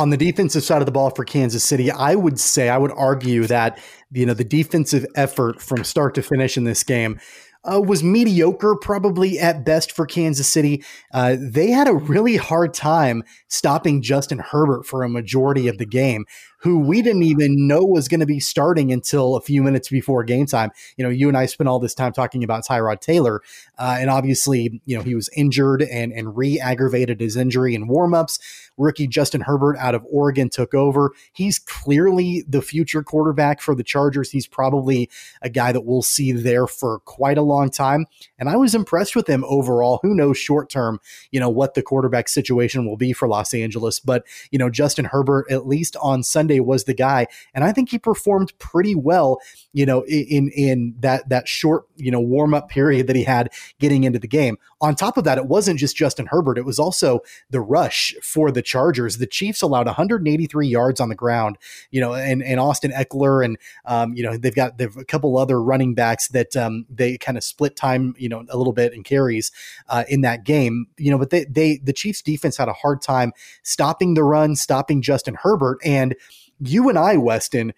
On 0.00 0.08
the 0.08 0.16
defensive 0.16 0.62
side 0.64 0.80
of 0.80 0.86
the 0.86 0.92
ball 0.92 1.10
for 1.10 1.26
Kansas 1.26 1.62
City, 1.62 1.90
I 1.90 2.14
would 2.14 2.40
say, 2.40 2.70
I 2.70 2.78
would 2.78 2.92
argue 2.96 3.46
that, 3.48 3.78
you 4.10 4.24
know, 4.24 4.32
the 4.32 4.44
defensive 4.44 5.04
effort 5.14 5.60
from 5.60 5.84
start 5.84 6.14
to 6.14 6.22
finish 6.22 6.56
in 6.56 6.64
this 6.64 6.82
game 6.82 7.20
uh, 7.64 7.82
was 7.82 8.02
mediocre, 8.02 8.76
probably 8.76 9.38
at 9.38 9.62
best 9.62 9.92
for 9.92 10.06
Kansas 10.06 10.48
City. 10.48 10.82
Uh, 11.12 11.36
they 11.38 11.68
had 11.68 11.86
a 11.86 11.92
really 11.92 12.38
hard 12.38 12.72
time 12.72 13.22
stopping 13.48 14.00
Justin 14.00 14.38
Herbert 14.38 14.86
for 14.86 15.02
a 15.02 15.08
majority 15.10 15.68
of 15.68 15.76
the 15.76 15.84
game 15.84 16.24
who 16.60 16.78
we 16.78 17.02
didn't 17.02 17.22
even 17.22 17.66
know 17.66 17.84
was 17.84 18.08
going 18.08 18.20
to 18.20 18.26
be 18.26 18.40
starting 18.40 18.92
until 18.92 19.36
a 19.36 19.40
few 19.40 19.62
minutes 19.62 19.88
before 19.88 20.24
game 20.24 20.46
time. 20.46 20.70
You 20.96 21.04
know, 21.04 21.10
you 21.10 21.28
and 21.28 21.36
I 21.36 21.46
spent 21.46 21.68
all 21.68 21.78
this 21.78 21.94
time 21.94 22.12
talking 22.12 22.44
about 22.44 22.64
Tyrod 22.66 23.00
Taylor, 23.00 23.42
uh, 23.78 23.96
and 23.98 24.10
obviously, 24.10 24.80
you 24.84 24.96
know, 24.96 25.02
he 25.02 25.14
was 25.14 25.28
injured 25.36 25.82
and 25.82 26.12
and 26.12 26.36
re-aggravated 26.36 27.20
his 27.20 27.36
injury 27.36 27.74
in 27.74 27.88
warmups. 27.88 28.38
Rookie 28.76 29.06
Justin 29.06 29.42
Herbert 29.42 29.76
out 29.78 29.94
of 29.94 30.06
Oregon 30.10 30.48
took 30.48 30.74
over. 30.74 31.12
He's 31.32 31.58
clearly 31.58 32.44
the 32.48 32.62
future 32.62 33.02
quarterback 33.02 33.60
for 33.60 33.74
the 33.74 33.84
Chargers. 33.84 34.30
He's 34.30 34.46
probably 34.46 35.10
a 35.42 35.50
guy 35.50 35.72
that 35.72 35.82
we'll 35.82 36.02
see 36.02 36.32
there 36.32 36.66
for 36.66 37.00
quite 37.00 37.38
a 37.38 37.42
long 37.42 37.70
time. 37.70 38.06
And 38.40 38.48
I 38.48 38.56
was 38.56 38.74
impressed 38.74 39.14
with 39.14 39.26
him 39.26 39.44
overall. 39.46 40.00
Who 40.02 40.14
knows 40.14 40.38
short 40.38 40.70
term, 40.70 40.98
you 41.30 41.38
know, 41.38 41.50
what 41.50 41.74
the 41.74 41.82
quarterback 41.82 42.28
situation 42.28 42.86
will 42.86 42.96
be 42.96 43.12
for 43.12 43.28
Los 43.28 43.52
Angeles. 43.52 44.00
But, 44.00 44.26
you 44.50 44.58
know, 44.58 44.70
Justin 44.70 45.04
Herbert, 45.04 45.46
at 45.50 45.66
least 45.66 45.94
on 46.00 46.22
Sunday, 46.22 46.58
was 46.58 46.84
the 46.84 46.94
guy, 46.94 47.26
and 47.54 47.64
I 47.64 47.72
think 47.72 47.90
he 47.90 47.98
performed 47.98 48.58
pretty 48.58 48.94
well. 48.94 49.38
You 49.72 49.86
know, 49.86 50.04
in 50.06 50.50
in 50.50 50.94
that 51.00 51.28
that 51.28 51.46
short 51.46 51.84
you 51.96 52.10
know 52.10 52.20
warm 52.20 52.54
up 52.54 52.68
period 52.68 53.06
that 53.06 53.16
he 53.16 53.24
had 53.24 53.50
getting 53.78 54.04
into 54.04 54.18
the 54.18 54.26
game. 54.26 54.56
On 54.80 54.94
top 54.94 55.18
of 55.18 55.24
that, 55.24 55.36
it 55.36 55.46
wasn't 55.46 55.78
just 55.78 55.96
Justin 55.96 56.26
Herbert; 56.26 56.58
it 56.58 56.64
was 56.64 56.78
also 56.78 57.20
the 57.50 57.60
rush 57.60 58.14
for 58.22 58.50
the 58.50 58.62
Chargers. 58.62 59.18
The 59.18 59.26
Chiefs 59.26 59.62
allowed 59.62 59.86
183 59.86 60.66
yards 60.66 61.00
on 61.00 61.08
the 61.08 61.14
ground. 61.14 61.58
You 61.90 62.00
know, 62.00 62.14
and 62.14 62.42
and 62.42 62.58
Austin 62.58 62.92
Ekeler 62.92 63.44
and 63.44 63.58
um, 63.84 64.14
you 64.14 64.22
know 64.22 64.36
they've 64.36 64.54
got 64.54 64.78
they've 64.78 64.96
a 64.96 65.04
couple 65.04 65.36
other 65.36 65.62
running 65.62 65.94
backs 65.94 66.28
that 66.28 66.56
um, 66.56 66.86
they 66.88 67.18
kind 67.18 67.36
of 67.36 67.44
split 67.44 67.76
time 67.76 68.14
you 68.16 68.29
know 68.30 68.44
a 68.48 68.56
little 68.56 68.72
bit 68.72 68.94
and 68.94 69.04
carries 69.04 69.52
uh, 69.88 70.04
in 70.08 70.22
that 70.22 70.44
game. 70.44 70.86
You 70.96 71.10
know, 71.10 71.18
but 71.18 71.30
they 71.30 71.44
they 71.44 71.80
the 71.84 71.92
Chiefs 71.92 72.22
defense 72.22 72.56
had 72.56 72.68
a 72.68 72.72
hard 72.72 73.02
time 73.02 73.32
stopping 73.62 74.14
the 74.14 74.24
run, 74.24 74.56
stopping 74.56 75.02
Justin 75.02 75.36
Herbert, 75.42 75.78
and 75.84 76.16
you 76.60 76.88
and 76.88 76.98
I, 76.98 77.16
Weston, 77.16 77.72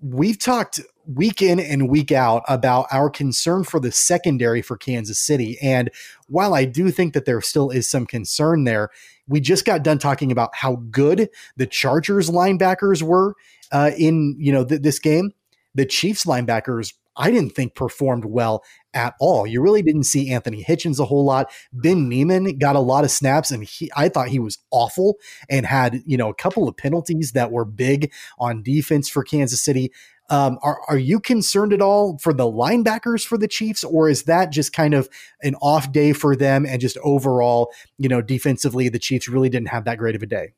we've 0.00 0.38
talked 0.38 0.80
week 1.06 1.42
in 1.42 1.58
and 1.58 1.88
week 1.88 2.12
out 2.12 2.42
about 2.48 2.86
our 2.92 3.10
concern 3.10 3.64
for 3.64 3.80
the 3.80 3.92
secondary 3.92 4.62
for 4.62 4.76
Kansas 4.76 5.18
City. 5.18 5.58
And 5.60 5.90
while 6.28 6.54
I 6.54 6.64
do 6.64 6.90
think 6.90 7.12
that 7.14 7.24
there 7.24 7.40
still 7.40 7.70
is 7.70 7.88
some 7.88 8.06
concern 8.06 8.64
there, 8.64 8.90
we 9.28 9.40
just 9.40 9.64
got 9.64 9.82
done 9.82 9.98
talking 9.98 10.30
about 10.30 10.54
how 10.54 10.76
good 10.90 11.28
the 11.56 11.66
Chargers 11.66 12.30
linebackers 12.30 13.02
were 13.02 13.34
uh, 13.70 13.90
in 13.96 14.36
you 14.38 14.52
know 14.52 14.64
th- 14.64 14.82
this 14.82 14.98
game. 14.98 15.32
The 15.74 15.86
Chiefs 15.86 16.24
linebackers 16.24 16.94
I 17.16 17.30
didn't 17.30 17.50
think 17.50 17.74
performed 17.74 18.24
well 18.24 18.62
at 18.94 19.14
all. 19.20 19.46
You 19.46 19.60
really 19.60 19.82
didn't 19.82 20.04
see 20.04 20.30
Anthony 20.30 20.62
Hitchens 20.62 20.98
a 20.98 21.04
whole 21.04 21.24
lot. 21.24 21.50
Ben 21.72 22.08
Niemann 22.08 22.58
got 22.58 22.76
a 22.76 22.80
lot 22.80 23.04
of 23.04 23.10
snaps, 23.10 23.50
and 23.50 23.64
he, 23.64 23.90
I 23.96 24.08
thought 24.08 24.28
he 24.28 24.38
was 24.38 24.58
awful 24.70 25.16
and 25.48 25.66
had 25.66 26.02
you 26.06 26.16
know 26.16 26.28
a 26.28 26.34
couple 26.34 26.68
of 26.68 26.76
penalties 26.76 27.32
that 27.32 27.50
were 27.50 27.64
big 27.64 28.12
on 28.38 28.62
defense 28.62 29.08
for 29.08 29.24
Kansas 29.24 29.62
City. 29.62 29.92
Um, 30.32 30.58
are 30.62 30.80
are 30.88 30.96
you 30.96 31.20
concerned 31.20 31.74
at 31.74 31.82
all 31.82 32.16
for 32.16 32.32
the 32.32 32.44
linebackers 32.50 33.24
for 33.24 33.36
the 33.36 33.46
Chiefs, 33.46 33.84
or 33.84 34.08
is 34.08 34.22
that 34.22 34.50
just 34.50 34.72
kind 34.72 34.94
of 34.94 35.06
an 35.42 35.54
off 35.56 35.92
day 35.92 36.14
for 36.14 36.34
them 36.34 36.64
and 36.64 36.80
just 36.80 36.96
overall, 37.04 37.70
you 37.98 38.08
know, 38.08 38.22
defensively, 38.22 38.88
the 38.88 38.98
Chiefs 38.98 39.28
really 39.28 39.50
didn't 39.50 39.68
have 39.68 39.84
that 39.84 39.98
great 39.98 40.16
of 40.16 40.22
a 40.22 40.26
day? 40.26 40.54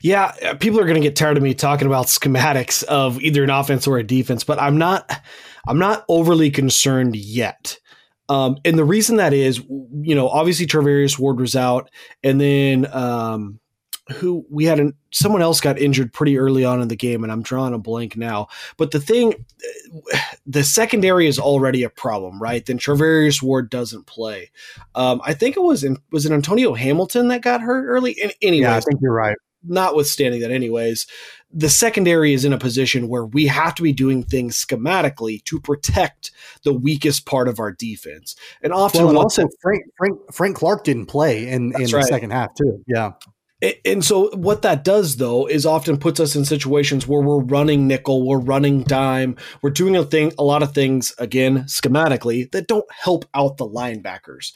Yeah, 0.00 0.32
uh, 0.44 0.54
people 0.54 0.78
are 0.78 0.84
going 0.84 0.94
to 0.94 1.00
get 1.00 1.16
tired 1.16 1.36
of 1.36 1.42
me 1.42 1.54
talking 1.54 1.88
about 1.88 2.06
schematics 2.06 2.84
of 2.84 3.20
either 3.20 3.42
an 3.42 3.50
offense 3.50 3.88
or 3.88 3.98
a 3.98 4.04
defense, 4.04 4.44
but 4.44 4.60
I'm 4.60 4.78
not. 4.78 5.10
I'm 5.66 5.78
not 5.78 6.04
overly 6.08 6.50
concerned 6.50 7.16
yet. 7.16 7.78
Um, 8.28 8.58
and 8.64 8.78
the 8.78 8.84
reason 8.84 9.16
that 9.16 9.32
is, 9.34 9.58
you 9.58 10.14
know, 10.14 10.28
obviously 10.28 10.66
Charvarius 10.66 11.18
Ward 11.18 11.40
was 11.40 11.56
out, 11.56 11.90
and 12.22 12.40
then 12.40 12.86
um, 12.94 13.58
who 14.12 14.44
we 14.50 14.64
had 14.64 14.80
an, 14.80 14.94
someone 15.12 15.42
else 15.42 15.60
got 15.60 15.78
injured 15.78 16.12
pretty 16.12 16.38
early 16.38 16.64
on 16.64 16.80
in 16.80 16.88
the 16.88 16.96
game, 16.96 17.22
and 17.22 17.32
I'm 17.32 17.42
drawing 17.42 17.74
a 17.74 17.78
blank 17.78 18.16
now. 18.16 18.48
But 18.76 18.90
the 18.90 19.00
thing, 19.00 19.44
the 20.46 20.64
secondary 20.64 21.26
is 21.26 21.38
already 21.38 21.82
a 21.82 21.90
problem, 21.90 22.40
right? 22.40 22.64
Then 22.64 22.78
Charvarius 22.78 23.42
Ward 23.42 23.70
doesn't 23.70 24.06
play. 24.06 24.50
Um, 24.94 25.20
I 25.24 25.34
think 25.34 25.56
it 25.56 25.62
was 25.62 25.84
in, 25.84 25.98
was 26.10 26.26
it 26.26 26.32
Antonio 26.32 26.74
Hamilton 26.74 27.28
that 27.28 27.42
got 27.42 27.60
hurt 27.60 27.86
early. 27.86 28.16
Anyway, 28.42 28.62
yeah, 28.62 28.76
I 28.76 28.80
think 28.80 29.00
you're 29.00 29.12
right. 29.12 29.36
Notwithstanding 29.62 30.40
that, 30.40 30.50
anyways, 30.50 31.06
the 31.52 31.68
secondary 31.68 32.32
is 32.32 32.44
in 32.44 32.52
a 32.52 32.58
position 32.58 33.08
where 33.08 33.26
we 33.26 33.46
have 33.46 33.74
to 33.74 33.82
be 33.82 33.92
doing 33.92 34.22
things 34.22 34.64
schematically 34.64 35.44
to 35.44 35.60
protect 35.60 36.30
the 36.64 36.72
weakest 36.72 37.26
part 37.26 37.48
of 37.48 37.58
our 37.58 37.72
defense. 37.72 38.36
And 38.62 38.72
often, 38.72 39.02
well, 39.02 39.10
and 39.10 39.18
also 39.18 39.48
Frank, 39.60 39.82
Frank 39.98 40.18
Frank 40.32 40.56
Clark 40.56 40.84
didn't 40.84 41.06
play 41.06 41.48
in, 41.48 41.72
in 41.74 41.90
right. 41.90 41.90
the 41.90 42.02
second 42.04 42.30
half 42.30 42.54
too. 42.54 42.82
Yeah. 42.86 43.12
And 43.84 44.04
so 44.04 44.30
what 44.36 44.62
that 44.62 44.84
does 44.84 45.16
though 45.16 45.46
is 45.46 45.66
often 45.66 45.98
puts 45.98 46.18
us 46.18 46.34
in 46.34 46.44
situations 46.44 47.06
where 47.06 47.20
we're 47.20 47.42
running 47.42 47.86
nickel, 47.86 48.26
we're 48.26 48.38
running 48.38 48.82
dime, 48.84 49.36
we're 49.60 49.70
doing 49.70 49.96
a 49.96 50.04
thing, 50.04 50.32
a 50.38 50.44
lot 50.44 50.62
of 50.62 50.72
things 50.72 51.12
again 51.18 51.64
schematically 51.64 52.50
that 52.52 52.68
don't 52.68 52.90
help 52.90 53.26
out 53.34 53.58
the 53.58 53.68
linebackers 53.68 54.52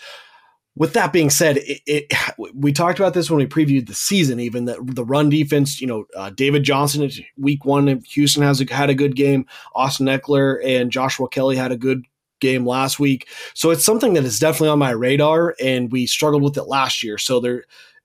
with 0.76 0.92
that 0.94 1.12
being 1.12 1.30
said, 1.30 1.58
it, 1.58 1.80
it, 1.86 2.12
we 2.54 2.72
talked 2.72 2.98
about 2.98 3.14
this 3.14 3.30
when 3.30 3.38
we 3.38 3.46
previewed 3.46 3.86
the 3.86 3.94
season. 3.94 4.40
Even 4.40 4.64
the 4.64 4.76
the 4.82 5.04
run 5.04 5.28
defense, 5.28 5.80
you 5.80 5.86
know, 5.86 6.04
uh, 6.16 6.30
David 6.30 6.64
Johnson 6.64 7.08
week 7.36 7.64
one, 7.64 8.02
Houston 8.08 8.42
has 8.42 8.60
a, 8.60 8.74
had 8.74 8.90
a 8.90 8.94
good 8.94 9.14
game. 9.14 9.46
Austin 9.74 10.06
Ekeler 10.06 10.58
and 10.64 10.90
Joshua 10.90 11.28
Kelley 11.28 11.56
had 11.56 11.72
a 11.72 11.76
good 11.76 12.04
game 12.40 12.66
last 12.66 12.98
week. 12.98 13.28
So 13.54 13.70
it's 13.70 13.84
something 13.84 14.14
that 14.14 14.24
is 14.24 14.38
definitely 14.38 14.70
on 14.70 14.78
my 14.78 14.90
radar, 14.90 15.54
and 15.62 15.92
we 15.92 16.06
struggled 16.06 16.42
with 16.42 16.56
it 16.56 16.64
last 16.64 17.02
year. 17.02 17.18
So 17.18 17.38
there, 17.38 17.64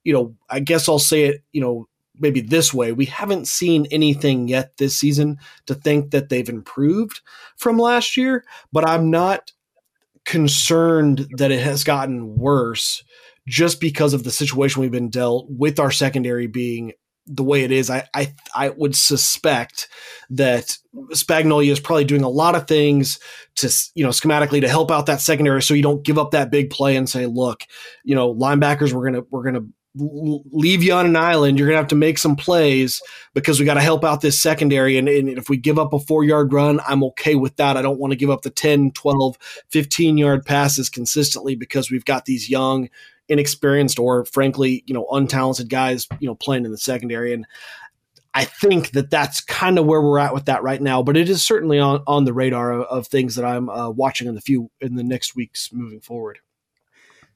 you 0.09 0.13
know, 0.13 0.35
I 0.49 0.59
guess 0.59 0.89
I'll 0.89 0.97
say 0.97 1.25
it, 1.25 1.43
you 1.51 1.61
know, 1.61 1.87
maybe 2.19 2.41
this 2.41 2.73
way: 2.73 2.91
we 2.93 3.05
haven't 3.05 3.47
seen 3.47 3.85
anything 3.91 4.47
yet 4.47 4.75
this 4.77 4.97
season 4.97 5.37
to 5.67 5.75
think 5.75 6.09
that 6.09 6.29
they've 6.29 6.49
improved 6.49 7.21
from 7.57 7.77
last 7.77 8.17
year. 8.17 8.43
But 8.73 8.89
I'm 8.89 9.11
not 9.11 9.51
concerned 10.25 11.27
that 11.37 11.51
it 11.51 11.61
has 11.61 11.83
gotten 11.83 12.35
worse 12.35 13.03
just 13.47 13.79
because 13.79 14.15
of 14.15 14.23
the 14.23 14.31
situation 14.31 14.81
we've 14.81 14.89
been 14.89 15.11
dealt 15.11 15.45
with 15.47 15.79
our 15.79 15.91
secondary 15.91 16.47
being 16.47 16.93
the 17.27 17.43
way 17.43 17.63
it 17.63 17.71
is. 17.71 17.91
I 17.91 18.07
I, 18.15 18.33
I 18.55 18.69
would 18.69 18.95
suspect 18.95 19.89
that 20.31 20.75
Spagnuolo 21.11 21.69
is 21.69 21.79
probably 21.79 22.05
doing 22.05 22.23
a 22.23 22.29
lot 22.29 22.55
of 22.55 22.67
things 22.67 23.19
to 23.57 23.71
you 23.93 24.03
know 24.03 24.09
schematically 24.09 24.61
to 24.61 24.67
help 24.67 24.89
out 24.89 25.05
that 25.05 25.21
secondary 25.21 25.61
so 25.61 25.75
you 25.75 25.83
don't 25.83 26.03
give 26.03 26.17
up 26.17 26.31
that 26.31 26.49
big 26.49 26.71
play 26.71 26.95
and 26.95 27.07
say, 27.07 27.27
look, 27.27 27.63
you 28.03 28.15
know, 28.15 28.33
linebackers 28.33 28.91
we're 28.91 29.05
gonna 29.05 29.23
we're 29.29 29.43
gonna 29.43 29.67
leave 29.95 30.83
you 30.83 30.93
on 30.93 31.05
an 31.05 31.15
island. 31.15 31.57
You're 31.57 31.67
going 31.67 31.75
to 31.75 31.81
have 31.81 31.89
to 31.89 31.95
make 31.95 32.17
some 32.17 32.35
plays 32.35 33.01
because 33.33 33.59
we 33.59 33.65
got 33.65 33.73
to 33.75 33.81
help 33.81 34.03
out 34.03 34.21
this 34.21 34.39
secondary. 34.39 34.97
And, 34.97 35.09
and, 35.09 35.29
if 35.29 35.49
we 35.49 35.57
give 35.57 35.79
up 35.79 35.93
a 35.93 35.99
four 35.99 36.23
yard 36.23 36.53
run, 36.53 36.79
I'm 36.87 37.03
okay 37.05 37.35
with 37.35 37.55
that. 37.57 37.75
I 37.75 37.81
don't 37.81 37.99
want 37.99 38.11
to 38.11 38.17
give 38.17 38.29
up 38.29 38.43
the 38.43 38.49
10, 38.49 38.91
12, 38.91 39.37
15 39.69 40.17
yard 40.17 40.45
passes 40.45 40.89
consistently 40.89 41.55
because 41.55 41.89
we've 41.89 42.05
got 42.05 42.25
these 42.25 42.49
young, 42.49 42.89
inexperienced, 43.27 43.99
or 43.99 44.25
frankly, 44.25 44.83
you 44.85 44.93
know, 44.93 45.05
untalented 45.11 45.69
guys, 45.69 46.07
you 46.19 46.27
know, 46.27 46.35
playing 46.35 46.65
in 46.65 46.71
the 46.71 46.77
secondary. 46.77 47.33
And 47.33 47.45
I 48.33 48.45
think 48.45 48.91
that 48.91 49.09
that's 49.09 49.41
kind 49.41 49.79
of 49.79 49.85
where 49.85 50.01
we're 50.01 50.19
at 50.19 50.33
with 50.33 50.45
that 50.45 50.61
right 50.61 50.81
now, 50.81 51.01
but 51.01 51.17
it 51.17 51.29
is 51.29 51.41
certainly 51.41 51.79
on, 51.79 52.03
on 52.05 52.25
the 52.25 52.33
radar 52.33 52.73
of, 52.73 52.81
of 52.83 53.07
things 53.07 53.35
that 53.35 53.45
I'm 53.45 53.69
uh, 53.69 53.89
watching 53.89 54.27
in 54.27 54.35
the 54.35 54.41
few 54.41 54.69
in 54.79 54.95
the 54.95 55.03
next 55.03 55.35
weeks 55.35 55.69
moving 55.73 55.99
forward. 55.99 56.39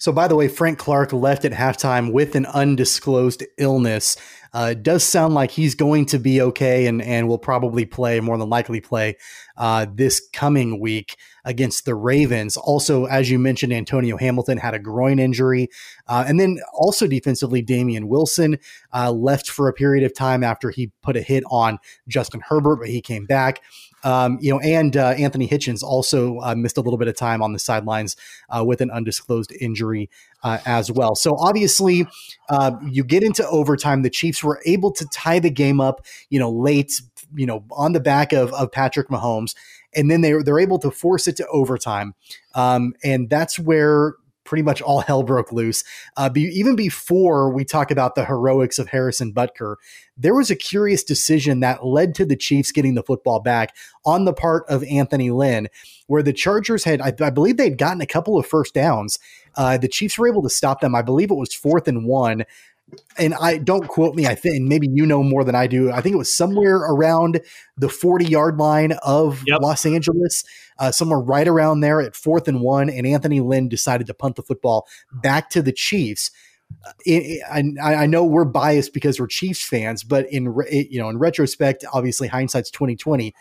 So, 0.04 0.12
by 0.12 0.28
the 0.28 0.36
way, 0.36 0.50
Frank 0.50 0.80
Clark 0.80 1.13
left 1.13 1.46
at 1.46 1.54
halftime 1.54 2.12
with 2.12 2.36
an 2.36 2.46
undisclosed 2.48 3.42
illness. 3.58 4.18
Uh, 4.52 4.72
it 4.72 4.84
does 4.84 5.02
sound 5.02 5.34
like 5.34 5.50
he's 5.50 5.76
going 5.76 6.08
to 6.08 6.20
be 6.20 6.42
okay 6.42 6.88
and, 6.88 7.02
and 7.02 7.30
will 7.30 7.38
probably 7.38 7.86
play, 7.86 8.20
more 8.20 8.38
than 8.38 8.50
likely 8.50 8.82
play 8.82 9.16
uh, 9.56 9.86
this 9.89 10.28
coming 10.34 10.82
week 10.82 11.16
against 11.46 11.86
the 11.86 11.96
Ravens. 11.96 12.58
Also, 12.58 13.06
as 13.06 13.30
you 13.30 13.40
mentioned, 13.40 13.74
Antonio 13.74 14.18
Hamilton 14.18 14.58
had 14.58 14.74
a 14.74 14.80
groin 14.80 15.20
injury. 15.20 15.70
Uh, 16.08 16.24
and 16.28 16.40
then 16.40 16.60
also 16.74 17.08
defensively, 17.08 17.62
Damien 17.62 18.08
Wilson 18.08 18.58
uh, 18.94 19.12
left 19.12 19.50
for 19.50 19.68
a 19.68 19.74
period 19.74 20.06
of 20.06 20.14
time 20.14 20.44
after 20.44 20.70
he 20.70 20.92
put 21.02 21.16
a 21.16 21.22
hit 21.22 21.44
on 21.50 21.80
Justin 22.08 22.42
Herbert, 22.48 22.78
but 22.78 22.90
he 22.90 23.02
came 23.02 23.26
back. 23.26 23.62
Um, 24.04 24.38
you 24.42 24.52
know, 24.52 24.60
and 24.60 24.96
uh, 24.98 25.10
Anthony 25.12 25.48
Hitchens 25.48 25.82
also 25.82 26.40
uh, 26.40 26.56
missed 26.56 26.78
a 26.78 26.82
little 26.82 26.98
bit 26.98 27.08
of 27.08 27.16
time 27.16 27.42
on 27.42 27.54
the 27.54 27.60
sidelines 27.60 28.16
uh, 28.50 28.64
with 28.66 28.82
an 28.82 28.92
undisclosed 28.92 29.54
injury 29.62 30.10
uh, 30.44 30.60
as 30.66 30.92
well. 30.92 31.16
So 31.16 31.38
obviously, 31.38 32.06
uh, 32.50 32.72
you 32.86 33.04
get 33.04 33.24
into 33.24 33.48
overtime. 33.48 34.02
The 34.02 34.10
Chiefs 34.10 34.44
were 34.44 34.62
able 34.66 34.92
to 34.92 35.06
tie 35.06 35.40
the 35.40 35.50
game 35.50 35.80
up, 35.80 36.06
you 36.30 36.40
know, 36.40 36.52
late, 36.52 37.02
you 37.34 37.46
know, 37.46 37.64
on 37.72 37.94
the 37.94 38.02
back 38.02 38.34
of, 38.34 38.54
of 38.54 38.72
Patrick 38.72 39.08
Mahomes, 39.08 39.56
and 39.96 40.10
then 40.10 40.22
they 40.22 40.34
they're 40.44 40.60
able 40.60 40.80
to 40.80 40.92
force 40.92 41.28
it 41.28 41.36
to 41.38 41.48
overtime, 41.48 42.14
um, 42.56 42.94
and 43.04 43.30
that's 43.30 43.60
where 43.60 44.16
pretty 44.44 44.62
much 44.62 44.82
all 44.82 45.02
hell 45.02 45.24
broke 45.24 45.52
loose. 45.52 45.84
Uh, 46.18 46.30
be, 46.30 46.44
even 46.44 46.76
before 46.76 47.50
we 47.50 47.64
talk 47.64 47.92
about 47.92 48.16
the 48.16 48.26
heroics 48.26 48.80
of 48.80 48.90
Harrison 48.90 49.34
Butker, 49.34 49.76
there 50.18 50.36
was 50.36 50.52
a 50.52 50.56
curious 50.56 51.04
decision 51.04 51.60
that 51.62 51.86
led 51.86 52.14
to 52.16 52.26
the 52.26 52.36
Chiefs 52.36 52.72
getting 52.72 52.96
the 52.96 53.04
football 53.04 53.40
back 53.40 53.76
on 54.06 54.26
the 54.26 54.34
part 54.34 54.66
of 54.68 54.84
Anthony 54.84 55.32
Lynn, 55.32 55.70
where 56.08 56.24
the 56.24 56.34
Chargers 56.34 56.84
had, 56.84 57.02
I, 57.02 57.14
I 57.22 57.30
believe, 57.30 57.58
they 57.58 57.70
had 57.70 57.78
gotten 57.78 58.02
a 58.02 58.06
couple 58.06 58.38
of 58.38 58.46
first 58.46 58.74
downs. 58.74 59.18
Uh, 59.56 59.78
the 59.78 59.88
Chiefs 59.88 60.18
were 60.18 60.28
able 60.28 60.44
to 60.44 60.50
stop 60.50 60.82
them. 60.82 60.96
I 60.96 61.02
believe 61.02 61.32
it 61.32 61.36
was 61.36 61.54
fourth 61.54 61.88
and 61.88 62.06
one 62.06 62.44
and 63.17 63.34
I 63.36 63.58
don't 63.58 63.88
quote 63.88 64.15
me. 64.15 64.28
I 64.28 64.36
think 64.36 64.62
maybe 64.62 64.88
you 64.89 65.06
know 65.06 65.24
more 65.24 65.43
than 65.43 65.56
I 65.56 65.67
do. 65.67 65.91
I 65.91 66.02
think 66.02 66.13
it 66.13 66.17
was 66.17 66.36
somewhere 66.36 66.78
around 66.78 67.41
the 67.78 67.89
40 67.89 68.26
yard 68.26 68.58
line 68.58 68.93
of 69.04 69.43
yep. 69.46 69.62
Los 69.62 69.86
Angeles, 69.86 70.43
uh, 70.80 70.91
somewhere 70.91 71.19
right 71.19 71.48
around 71.48 71.82
there 71.82 72.02
at 72.02 72.15
fourth 72.15 72.48
and 72.48 72.62
one. 72.62 72.89
And 72.89 73.06
Anthony 73.06 73.39
Lynn 73.39 73.69
decided 73.69 74.08
to 74.08 74.13
punt 74.13 74.36
the 74.36 74.43
football 74.43 74.88
back 75.12 75.50
to 75.52 75.62
the 75.62 75.72
Chiefs. 75.72 76.32
It, 77.06 77.41
it, 77.41 77.78
I, 77.82 77.96
I, 77.96 78.06
know 78.08 78.24
we're 78.24 78.46
biased 78.46 78.96
because 78.96 79.19
we're 79.19 79.28
Chiefs 79.28 79.63
fans, 79.63 80.04
but 80.04 80.26
in 80.32 80.50
re, 80.50 80.88
you 80.89 81.00
know 81.00 81.08
in 81.08 81.19
retrospect, 81.19 81.86
obviously 81.93 82.28
hindsight's 82.28 82.72
twenty 82.72 82.96
twenty. 82.96 83.36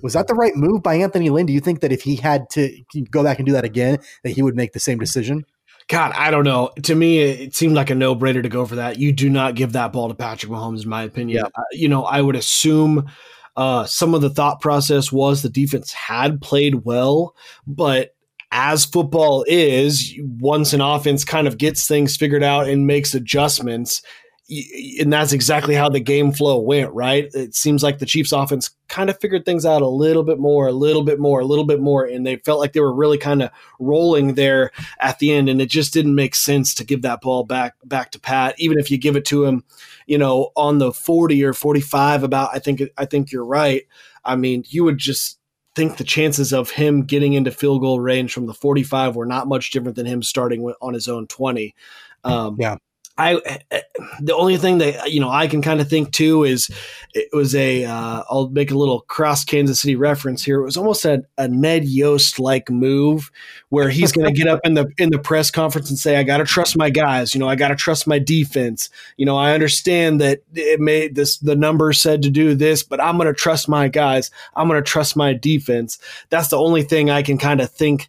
Was 0.00 0.12
that 0.12 0.28
the 0.28 0.34
right 0.34 0.54
move 0.54 0.82
by 0.82 0.94
Anthony 0.94 1.28
Lynn? 1.28 1.46
Do 1.46 1.52
you 1.52 1.60
think 1.60 1.80
that 1.80 1.90
if 1.90 2.02
he 2.02 2.14
had 2.14 2.48
to 2.50 2.84
go 3.10 3.24
back 3.24 3.38
and 3.38 3.46
do 3.46 3.52
that 3.52 3.64
again, 3.64 3.98
that 4.22 4.30
he 4.30 4.42
would 4.42 4.54
make 4.54 4.74
the 4.74 4.80
same 4.80 4.98
decision? 4.98 5.44
God, 5.88 6.12
I 6.14 6.30
don't 6.30 6.44
know. 6.44 6.70
To 6.82 6.94
me, 6.94 7.20
it 7.20 7.54
seemed 7.56 7.74
like 7.74 7.88
a 7.88 7.94
no 7.94 8.14
brainer 8.14 8.42
to 8.42 8.48
go 8.48 8.66
for 8.66 8.76
that. 8.76 8.98
You 8.98 9.10
do 9.10 9.30
not 9.30 9.54
give 9.54 9.72
that 9.72 9.92
ball 9.92 10.08
to 10.08 10.14
Patrick 10.14 10.52
Mahomes, 10.52 10.82
in 10.82 10.88
my 10.90 11.02
opinion. 11.02 11.38
Yeah. 11.38 11.48
Uh, 11.54 11.62
you 11.72 11.88
know, 11.88 12.04
I 12.04 12.20
would 12.20 12.36
assume 12.36 13.10
uh, 13.56 13.86
some 13.86 14.14
of 14.14 14.20
the 14.20 14.30
thought 14.30 14.60
process 14.60 15.10
was 15.10 15.42
the 15.42 15.48
defense 15.48 15.92
had 15.92 16.42
played 16.42 16.84
well, 16.84 17.34
but 17.66 18.14
as 18.52 18.84
football 18.84 19.44
is, 19.48 20.14
once 20.40 20.72
an 20.72 20.80
offense 20.80 21.24
kind 21.24 21.46
of 21.46 21.58
gets 21.58 21.86
things 21.86 22.16
figured 22.16 22.42
out 22.42 22.68
and 22.68 22.86
makes 22.86 23.14
adjustments, 23.14 24.02
and 24.50 25.12
that's 25.12 25.32
exactly 25.32 25.74
how 25.74 25.90
the 25.90 26.00
game 26.00 26.32
flow 26.32 26.58
went, 26.58 26.90
right? 26.94 27.28
It 27.34 27.54
seems 27.54 27.82
like 27.82 27.98
the 27.98 28.06
Chiefs 28.06 28.32
offense 28.32 28.70
kind 28.88 29.10
of 29.10 29.20
figured 29.20 29.44
things 29.44 29.66
out 29.66 29.82
a 29.82 29.88
little 29.88 30.22
bit 30.22 30.38
more, 30.38 30.68
a 30.68 30.72
little 30.72 31.02
bit 31.02 31.18
more, 31.18 31.40
a 31.40 31.44
little 31.44 31.66
bit 31.66 31.80
more, 31.80 32.06
and 32.06 32.26
they 32.26 32.36
felt 32.36 32.58
like 32.58 32.72
they 32.72 32.80
were 32.80 32.94
really 32.94 33.18
kind 33.18 33.42
of 33.42 33.50
rolling 33.78 34.34
there 34.34 34.70
at 35.00 35.18
the 35.18 35.32
end, 35.32 35.50
and 35.50 35.60
it 35.60 35.68
just 35.68 35.92
didn't 35.92 36.14
make 36.14 36.34
sense 36.34 36.74
to 36.74 36.84
give 36.84 37.02
that 37.02 37.20
ball 37.20 37.44
back 37.44 37.74
back 37.84 38.10
to 38.12 38.20
Pat, 38.20 38.54
even 38.58 38.78
if 38.78 38.90
you 38.90 38.96
give 38.96 39.16
it 39.16 39.26
to 39.26 39.44
him, 39.44 39.64
you 40.06 40.16
know, 40.16 40.50
on 40.56 40.78
the 40.78 40.92
40 40.92 41.44
or 41.44 41.52
45 41.52 42.22
about 42.22 42.50
I 42.54 42.58
think 42.58 42.82
I 42.96 43.04
think 43.04 43.30
you're 43.30 43.44
right. 43.44 43.82
I 44.24 44.36
mean, 44.36 44.64
you 44.68 44.82
would 44.84 44.98
just 44.98 45.38
think 45.74 45.98
the 45.98 46.04
chances 46.04 46.54
of 46.54 46.70
him 46.70 47.02
getting 47.02 47.34
into 47.34 47.50
field 47.50 47.82
goal 47.82 48.00
range 48.00 48.32
from 48.32 48.46
the 48.46 48.54
45 48.54 49.14
were 49.14 49.26
not 49.26 49.46
much 49.46 49.70
different 49.70 49.96
than 49.96 50.06
him 50.06 50.22
starting 50.22 50.72
on 50.80 50.94
his 50.94 51.06
own 51.06 51.26
20. 51.26 51.74
Um, 52.24 52.56
yeah. 52.58 52.76
I 53.18 53.40
the 54.20 54.34
only 54.34 54.56
thing 54.56 54.78
that 54.78 55.10
you 55.12 55.18
know 55.18 55.28
I 55.28 55.48
can 55.48 55.60
kind 55.60 55.80
of 55.80 55.88
think 55.88 56.12
too 56.12 56.44
is 56.44 56.70
it 57.14 57.28
was 57.32 57.52
a 57.54 57.84
uh, 57.84 58.22
I'll 58.30 58.48
make 58.48 58.70
a 58.70 58.78
little 58.78 59.00
cross 59.00 59.44
Kansas 59.44 59.80
City 59.80 59.96
reference 59.96 60.44
here. 60.44 60.60
It 60.60 60.64
was 60.64 60.76
almost 60.76 61.04
a, 61.04 61.24
a 61.36 61.48
Ned 61.48 61.84
Yost 61.84 62.38
like 62.38 62.70
move 62.70 63.32
where 63.70 63.88
he's 63.88 64.12
going 64.12 64.32
to 64.32 64.32
get 64.32 64.46
up 64.46 64.60
in 64.62 64.74
the 64.74 64.88
in 64.98 65.10
the 65.10 65.18
press 65.18 65.50
conference 65.50 65.90
and 65.90 65.98
say, 65.98 66.16
"I 66.16 66.22
got 66.22 66.38
to 66.38 66.44
trust 66.44 66.78
my 66.78 66.90
guys. 66.90 67.34
You 67.34 67.40
know, 67.40 67.48
I 67.48 67.56
got 67.56 67.68
to 67.68 67.76
trust 67.76 68.06
my 68.06 68.20
defense. 68.20 68.88
You 69.16 69.26
know, 69.26 69.36
I 69.36 69.52
understand 69.52 70.20
that 70.20 70.42
it 70.54 70.78
made 70.78 71.16
this 71.16 71.38
the 71.38 71.56
number 71.56 71.92
said 71.92 72.22
to 72.22 72.30
do 72.30 72.54
this, 72.54 72.84
but 72.84 73.00
I'm 73.00 73.16
going 73.16 73.26
to 73.26 73.34
trust 73.34 73.68
my 73.68 73.88
guys. 73.88 74.30
I'm 74.54 74.68
going 74.68 74.82
to 74.82 74.88
trust 74.88 75.16
my 75.16 75.32
defense." 75.32 75.98
That's 76.30 76.48
the 76.48 76.58
only 76.58 76.84
thing 76.84 77.10
I 77.10 77.22
can 77.22 77.36
kind 77.36 77.60
of 77.60 77.68
think 77.68 78.08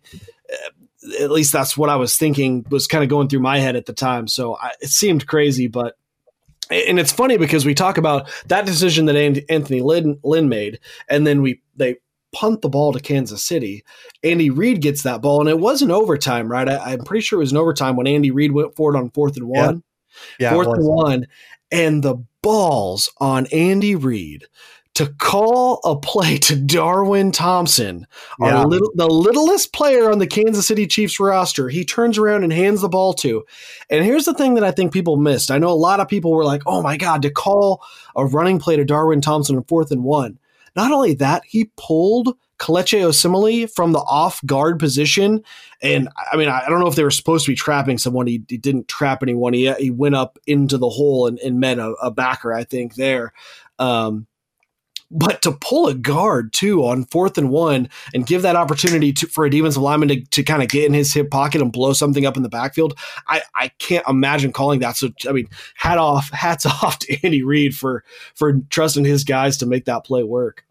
at 1.20 1.32
least 1.32 1.52
that's 1.52 1.78
what 1.78 1.90
I 1.90 1.96
was 1.96 2.18
thinking 2.18 2.66
was 2.70 2.88
kind 2.88 3.04
of 3.04 3.10
going 3.10 3.28
through 3.28 3.40
my 3.40 3.60
head 3.60 3.76
at 3.76 3.86
the 3.86 3.94
time. 3.94 4.28
So 4.28 4.56
I, 4.58 4.72
it 4.82 4.90
seemed 4.90 5.28
crazy, 5.28 5.68
but 5.68 5.96
and 6.70 7.00
it's 7.00 7.12
funny 7.12 7.38
because 7.38 7.66
we 7.66 7.74
talk 7.74 7.98
about 7.98 8.30
that 8.48 8.66
decision 8.66 9.06
that 9.06 9.16
Anthony 9.16 9.82
Lynn, 9.82 10.20
Lynn 10.24 10.50
made, 10.50 10.80
and 11.10 11.26
then 11.26 11.42
we 11.42 11.62
they 11.76 11.98
punt 12.32 12.62
the 12.62 12.70
ball 12.70 12.94
to 12.94 13.00
Kansas 13.00 13.44
City. 13.44 13.84
Andy 14.24 14.50
Reid 14.50 14.82
gets 14.82 15.04
that 15.04 15.22
ball, 15.22 15.40
and 15.40 15.50
it 15.50 15.60
was 15.60 15.82
an 15.82 15.92
overtime, 15.92 16.50
right? 16.50 16.70
I, 16.70 16.94
am 16.94 17.04
pretty 17.04 17.22
sure 17.22 17.40
it 17.40 17.44
was 17.44 17.52
an 17.52 17.58
overtime 17.58 17.96
when 17.96 18.08
Andy 18.08 18.32
Reid 18.32 18.52
went 18.52 18.76
for 18.76 18.94
it 18.94 18.98
on 18.98 19.10
fourth 19.12 19.38
and 19.38 19.48
one. 19.48 19.84
Yeah, 20.40 20.50
yeah 20.50 20.54
fourth 20.54 20.68
and 20.68 20.86
one, 20.86 21.28
and 21.72 22.04
the 22.04 22.18
balls 22.42 23.12
on 23.20 23.48
Andy 23.48 23.96
Reid 23.96 24.46
to 25.00 25.08
call 25.14 25.80
a 25.86 25.96
play 25.96 26.38
to 26.38 26.58
Darwin 26.58 27.32
Thompson, 27.32 28.06
yeah. 28.38 28.66
little, 28.66 28.92
the 28.96 29.08
littlest 29.08 29.72
player 29.72 30.12
on 30.12 30.20
the 30.20 30.28
Kansas 30.28 30.68
City 30.68 30.86
Chiefs 30.88 31.22
roster. 31.22 31.70
He 31.70 31.86
turns 31.86 32.18
around 32.18 32.44
and 32.44 32.52
hands 32.52 32.82
the 32.82 32.90
ball 32.90 33.14
to. 33.14 33.46
And 33.90 34.04
here's 34.04 34.26
the 34.26 34.34
thing 34.34 34.56
that 34.56 34.66
I 34.66 34.72
think 34.72 34.92
people 34.92 35.16
missed. 35.16 35.52
I 35.52 35.58
know 35.58 35.70
a 35.70 35.72
lot 35.72 36.02
of 36.02 36.10
people 36.10 36.32
were 36.32 36.44
like, 36.44 36.64
oh 36.66 36.82
my 36.82 36.98
God, 36.98 37.22
to 37.22 37.30
call 37.30 37.82
a 38.14 38.26
running 38.26 38.60
play 38.60 38.76
to 38.76 38.84
Darwin 38.84 39.22
Thompson 39.22 39.56
in 39.56 39.64
fourth 39.64 39.90
and 39.92 40.04
one. 40.04 40.38
Not 40.76 40.92
only 40.92 41.14
that, 41.14 41.44
he 41.46 41.72
pulled 41.78 42.36
Kelechi 42.58 43.00
Osemele 43.00 43.74
from 43.74 43.94
the 43.94 44.00
off 44.00 44.46
guard 44.46 44.80
position. 44.80 45.46
And 45.82 46.10
I 46.30 46.36
mean, 46.36 46.50
I 46.50 46.68
don't 46.68 46.82
know 46.82 46.88
if 46.88 46.96
they 46.96 47.06
were 47.06 47.10
supposed 47.10 47.46
to 47.46 47.52
be 47.54 47.56
trapping 47.56 48.00
someone. 48.00 48.28
He, 48.28 48.44
he 48.50 48.58
didn't 48.58 48.90
trap 48.90 49.24
anyone. 49.24 49.54
He, 49.54 49.72
he 49.76 49.92
went 49.92 50.16
up 50.16 50.38
into 50.46 50.78
the 50.78 50.90
hole 50.90 51.26
and, 51.26 51.40
and 51.40 51.62
met 51.62 51.80
a, 51.80 51.94
a 52.02 52.12
backer, 52.12 52.54
I 52.54 52.66
think, 52.66 52.96
there. 52.96 53.32
Um, 53.78 54.28
but 55.12 55.42
to 55.42 55.52
pull 55.52 55.88
a 55.88 55.94
guard 55.94 56.54
too 56.54 56.86
on 56.86 57.06
fourth 57.06 57.38
and 57.38 57.50
one 57.50 57.90
and 58.14 58.26
give 58.26 58.42
that 58.44 58.56
opportunity 58.56 59.12
to, 59.14 59.28
for 59.28 59.46
a 59.46 59.50
defensive 59.50 59.82
lineman 59.82 60.10
to, 60.10 60.22
to 60.22 60.44
kind 60.44 60.62
of 60.62 60.70
get 60.70 60.86
in 60.86 60.94
his 60.94 61.14
hip 61.14 61.32
pocket 61.32 61.62
and 61.62 61.72
blow 61.72 61.94
something 61.94 62.26
up 62.26 62.38
in 62.38 62.44
the 62.44 62.50
backfield, 62.50 62.98
I, 63.28 63.42
I 63.56 63.70
can't 63.80 64.08
imagine 64.08 64.52
calling 64.52 64.80
that. 64.82 64.98
So 64.98 65.10
I 65.28 65.32
mean, 65.32 65.50
hat 65.76 65.98
off, 65.98 66.30
hats 66.32 66.66
off 66.84 67.00
to 67.00 67.18
Andy 67.24 67.44
Reid 67.44 67.76
for 67.76 68.04
for 68.36 68.60
trusting 68.70 69.06
his 69.06 69.24
guys 69.24 69.58
to 69.58 69.66
make 69.66 69.86
that 69.86 70.06
play 70.06 70.24
work. 70.24 70.66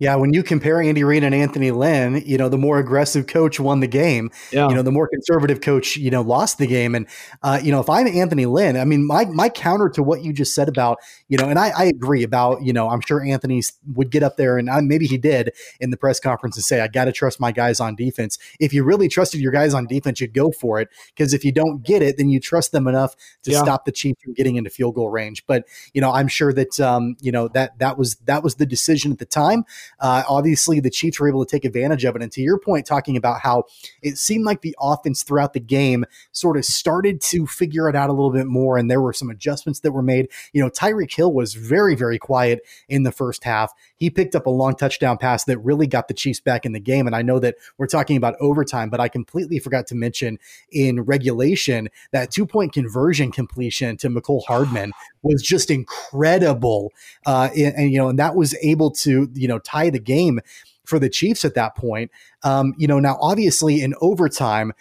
Yeah, 0.00 0.14
when 0.14 0.32
you 0.32 0.44
compare 0.44 0.80
Andy 0.80 1.02
Reid 1.02 1.24
and 1.24 1.34
Anthony 1.34 1.72
Lynn, 1.72 2.22
you 2.24 2.38
know 2.38 2.48
the 2.48 2.58
more 2.58 2.78
aggressive 2.78 3.26
coach 3.26 3.58
won 3.58 3.80
the 3.80 3.88
game. 3.88 4.30
Yeah. 4.52 4.68
You 4.68 4.76
know 4.76 4.82
the 4.82 4.92
more 4.92 5.08
conservative 5.08 5.60
coach, 5.60 5.96
you 5.96 6.10
know, 6.10 6.22
lost 6.22 6.58
the 6.58 6.68
game. 6.68 6.94
And 6.94 7.08
uh, 7.42 7.58
you 7.60 7.72
know, 7.72 7.80
if 7.80 7.90
I'm 7.90 8.06
Anthony 8.06 8.46
Lynn, 8.46 8.76
I 8.76 8.84
mean, 8.84 9.04
my 9.04 9.24
my 9.24 9.48
counter 9.48 9.88
to 9.90 10.02
what 10.04 10.22
you 10.22 10.32
just 10.32 10.54
said 10.54 10.68
about 10.68 10.98
you 11.26 11.36
know, 11.36 11.48
and 11.48 11.58
I, 11.58 11.70
I 11.76 11.84
agree 11.86 12.22
about 12.22 12.62
you 12.62 12.72
know, 12.72 12.88
I'm 12.88 13.00
sure 13.00 13.20
Anthony 13.20 13.60
would 13.94 14.10
get 14.10 14.22
up 14.22 14.36
there 14.36 14.56
and 14.56 14.70
uh, 14.70 14.80
maybe 14.80 15.06
he 15.06 15.18
did 15.18 15.52
in 15.80 15.90
the 15.90 15.96
press 15.96 16.20
conference 16.20 16.56
and 16.56 16.64
say, 16.64 16.80
I 16.80 16.86
got 16.86 17.06
to 17.06 17.12
trust 17.12 17.40
my 17.40 17.50
guys 17.50 17.80
on 17.80 17.96
defense. 17.96 18.38
If 18.60 18.72
you 18.72 18.84
really 18.84 19.08
trusted 19.08 19.40
your 19.40 19.50
guys 19.50 19.74
on 19.74 19.86
defense, 19.88 20.20
you'd 20.20 20.32
go 20.32 20.52
for 20.52 20.80
it 20.80 20.90
because 21.08 21.34
if 21.34 21.44
you 21.44 21.50
don't 21.50 21.82
get 21.82 22.02
it, 22.02 22.18
then 22.18 22.28
you 22.28 22.38
trust 22.38 22.70
them 22.70 22.86
enough 22.86 23.16
to 23.42 23.50
yeah. 23.50 23.62
stop 23.62 23.84
the 23.84 23.92
Chiefs 23.92 24.22
from 24.22 24.34
getting 24.34 24.54
into 24.54 24.70
field 24.70 24.94
goal 24.94 25.10
range. 25.10 25.44
But 25.44 25.64
you 25.92 26.00
know, 26.00 26.12
I'm 26.12 26.28
sure 26.28 26.52
that 26.52 26.78
um, 26.78 27.16
you 27.20 27.32
know 27.32 27.48
that 27.48 27.76
that 27.80 27.98
was 27.98 28.14
that 28.26 28.44
was 28.44 28.54
the 28.54 28.66
decision 28.66 29.10
at 29.10 29.18
the 29.18 29.26
time. 29.26 29.64
Uh, 30.00 30.22
obviously, 30.28 30.80
the 30.80 30.90
Chiefs 30.90 31.20
were 31.20 31.28
able 31.28 31.44
to 31.44 31.50
take 31.50 31.64
advantage 31.64 32.04
of 32.04 32.16
it. 32.16 32.22
And 32.22 32.32
to 32.32 32.40
your 32.40 32.58
point, 32.58 32.86
talking 32.86 33.16
about 33.16 33.40
how 33.40 33.64
it 34.02 34.18
seemed 34.18 34.44
like 34.44 34.62
the 34.62 34.76
offense 34.80 35.22
throughout 35.22 35.52
the 35.52 35.60
game 35.60 36.04
sort 36.32 36.56
of 36.56 36.64
started 36.64 37.20
to 37.22 37.46
figure 37.46 37.88
it 37.88 37.96
out 37.96 38.10
a 38.10 38.12
little 38.12 38.32
bit 38.32 38.46
more, 38.46 38.76
and 38.78 38.90
there 38.90 39.00
were 39.00 39.12
some 39.12 39.30
adjustments 39.30 39.80
that 39.80 39.92
were 39.92 40.02
made. 40.02 40.28
You 40.52 40.62
know, 40.62 40.70
Tyreek 40.70 41.14
Hill 41.14 41.32
was 41.32 41.54
very, 41.54 41.94
very 41.94 42.18
quiet 42.18 42.60
in 42.88 43.02
the 43.02 43.12
first 43.12 43.44
half. 43.44 43.72
He 43.98 44.10
picked 44.10 44.34
up 44.34 44.46
a 44.46 44.50
long 44.50 44.74
touchdown 44.74 45.18
pass 45.18 45.44
that 45.44 45.58
really 45.58 45.86
got 45.86 46.08
the 46.08 46.14
Chiefs 46.14 46.40
back 46.40 46.64
in 46.64 46.72
the 46.72 46.80
game. 46.80 47.06
And 47.06 47.14
I 47.14 47.22
know 47.22 47.38
that 47.40 47.56
we're 47.76 47.86
talking 47.86 48.16
about 48.16 48.36
overtime, 48.40 48.90
but 48.90 49.00
I 49.00 49.08
completely 49.08 49.58
forgot 49.58 49.86
to 49.88 49.94
mention 49.94 50.38
in 50.70 51.02
regulation 51.02 51.88
that 52.12 52.30
two 52.30 52.46
point 52.46 52.72
conversion 52.72 53.32
completion 53.32 53.96
to 53.98 54.08
Mecole 54.08 54.44
Hardman 54.46 54.92
was 55.22 55.42
just 55.42 55.70
incredible. 55.70 56.92
Uh, 57.26 57.48
and, 57.56 57.74
and, 57.74 57.92
you 57.92 57.98
know, 57.98 58.08
and 58.08 58.18
that 58.18 58.34
was 58.34 58.56
able 58.62 58.90
to, 58.92 59.28
you 59.34 59.48
know, 59.48 59.58
tie 59.58 59.90
the 59.90 59.98
game 59.98 60.40
for 60.86 60.98
the 60.98 61.10
Chiefs 61.10 61.44
at 61.44 61.54
that 61.54 61.76
point. 61.76 62.10
Um, 62.42 62.74
you 62.78 62.86
know, 62.86 62.98
now 62.98 63.18
obviously 63.20 63.82
in 63.82 63.94
overtime, 64.00 64.72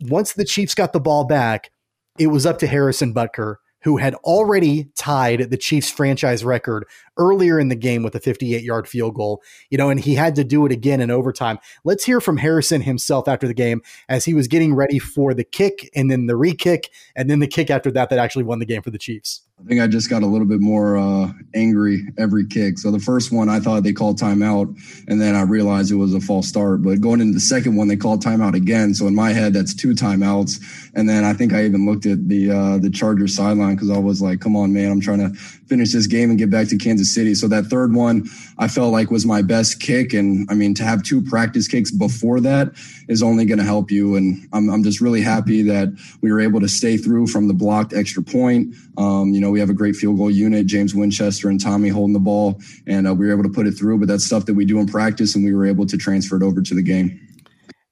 once 0.00 0.32
the 0.32 0.44
Chiefs 0.44 0.74
got 0.74 0.92
the 0.92 1.00
ball 1.00 1.24
back, 1.24 1.70
it 2.18 2.28
was 2.28 2.46
up 2.46 2.58
to 2.58 2.66
Harrison 2.66 3.14
Butker 3.14 3.56
who 3.84 3.98
had 3.98 4.14
already 4.16 4.88
tied 4.96 5.50
the 5.50 5.56
Chiefs 5.56 5.90
franchise 5.90 6.44
record 6.44 6.86
earlier 7.16 7.60
in 7.60 7.68
the 7.68 7.76
game 7.76 8.02
with 8.02 8.14
a 8.14 8.20
58 8.20 8.62
yard 8.62 8.88
field 8.88 9.14
goal, 9.14 9.42
you 9.70 9.78
know, 9.78 9.90
and 9.90 10.00
he 10.00 10.14
had 10.14 10.34
to 10.36 10.44
do 10.44 10.66
it 10.66 10.72
again 10.72 11.00
in 11.00 11.10
overtime. 11.10 11.58
Let's 11.84 12.04
hear 12.04 12.20
from 12.20 12.38
Harrison 12.38 12.80
himself 12.80 13.28
after 13.28 13.46
the 13.46 13.54
game 13.54 13.82
as 14.08 14.24
he 14.24 14.34
was 14.34 14.48
getting 14.48 14.74
ready 14.74 14.98
for 14.98 15.34
the 15.34 15.44
kick 15.44 15.90
and 15.94 16.10
then 16.10 16.26
the 16.26 16.36
re 16.36 16.54
kick 16.54 16.90
and 17.14 17.30
then 17.30 17.38
the 17.38 17.46
kick 17.46 17.70
after 17.70 17.90
that 17.92 18.10
that 18.10 18.18
actually 18.18 18.44
won 18.44 18.58
the 18.58 18.66
game 18.66 18.82
for 18.82 18.90
the 18.90 18.98
Chiefs. 18.98 19.42
I 19.60 19.68
think 19.68 19.80
I 19.80 19.86
just 19.86 20.10
got 20.10 20.24
a 20.24 20.26
little 20.26 20.48
bit 20.48 20.60
more 20.60 20.96
uh, 20.96 21.30
angry 21.54 22.02
every 22.18 22.44
kick. 22.44 22.78
So 22.78 22.90
the 22.90 22.98
first 22.98 23.30
one, 23.30 23.48
I 23.48 23.60
thought 23.60 23.84
they 23.84 23.92
called 23.92 24.18
timeout, 24.18 24.76
and 25.06 25.20
then 25.20 25.36
I 25.36 25.42
realized 25.42 25.92
it 25.92 25.96
was 25.96 26.12
a 26.12 26.20
false 26.20 26.48
start. 26.48 26.82
But 26.82 27.00
going 27.00 27.20
into 27.20 27.34
the 27.34 27.40
second 27.40 27.76
one, 27.76 27.86
they 27.86 27.96
called 27.96 28.22
timeout 28.22 28.54
again. 28.54 28.94
So 28.94 29.06
in 29.06 29.14
my 29.14 29.32
head, 29.32 29.52
that's 29.52 29.72
two 29.72 29.94
timeouts. 29.94 30.83
And 30.96 31.08
then 31.08 31.24
I 31.24 31.32
think 31.32 31.52
I 31.52 31.64
even 31.64 31.86
looked 31.86 32.06
at 32.06 32.28
the 32.28 32.50
uh, 32.50 32.78
the 32.78 32.90
Chargers 32.90 33.34
sideline 33.34 33.74
because 33.74 33.90
I 33.90 33.98
was 33.98 34.22
like, 34.22 34.40
"Come 34.40 34.56
on, 34.56 34.72
man! 34.72 34.90
I'm 34.90 35.00
trying 35.00 35.18
to 35.18 35.36
finish 35.66 35.92
this 35.92 36.06
game 36.06 36.30
and 36.30 36.38
get 36.38 36.50
back 36.50 36.68
to 36.68 36.76
Kansas 36.76 37.12
City. 37.12 37.34
So 37.34 37.48
that 37.48 37.66
third 37.66 37.94
one, 37.94 38.28
I 38.58 38.68
felt 38.68 38.92
like 38.92 39.10
was 39.10 39.26
my 39.26 39.42
best 39.42 39.80
kick. 39.80 40.12
And 40.12 40.48
I 40.50 40.54
mean, 40.54 40.74
to 40.74 40.84
have 40.84 41.02
two 41.02 41.22
practice 41.22 41.68
kicks 41.68 41.90
before 41.90 42.40
that 42.40 42.72
is 43.08 43.22
only 43.22 43.44
going 43.44 43.58
to 43.58 43.64
help 43.64 43.90
you. 43.90 44.16
And 44.16 44.46
I'm, 44.52 44.68
I'm 44.70 44.82
just 44.82 45.00
really 45.00 45.20
happy 45.20 45.62
that 45.62 45.88
we 46.20 46.32
were 46.32 46.40
able 46.40 46.60
to 46.60 46.68
stay 46.68 46.96
through 46.96 47.28
from 47.28 47.48
the 47.48 47.54
blocked 47.54 47.92
extra 47.92 48.22
point. 48.22 48.74
Um, 48.98 49.32
you 49.32 49.40
know, 49.40 49.50
we 49.50 49.60
have 49.60 49.70
a 49.70 49.74
great 49.74 49.96
field 49.96 50.18
goal 50.18 50.30
unit, 50.30 50.66
James 50.66 50.94
Winchester 50.94 51.48
and 51.48 51.60
Tommy 51.60 51.88
holding 51.88 52.14
the 52.14 52.20
ball, 52.20 52.60
and 52.86 53.08
uh, 53.08 53.14
we 53.14 53.26
were 53.26 53.32
able 53.32 53.42
to 53.42 53.48
put 53.48 53.66
it 53.66 53.72
through. 53.72 53.98
But 53.98 54.08
that's 54.08 54.24
stuff 54.24 54.46
that 54.46 54.54
we 54.54 54.64
do 54.64 54.78
in 54.78 54.86
practice, 54.86 55.34
and 55.34 55.44
we 55.44 55.54
were 55.54 55.66
able 55.66 55.86
to 55.86 55.96
transfer 55.96 56.36
it 56.36 56.42
over 56.42 56.62
to 56.62 56.74
the 56.74 56.82
game. 56.82 57.20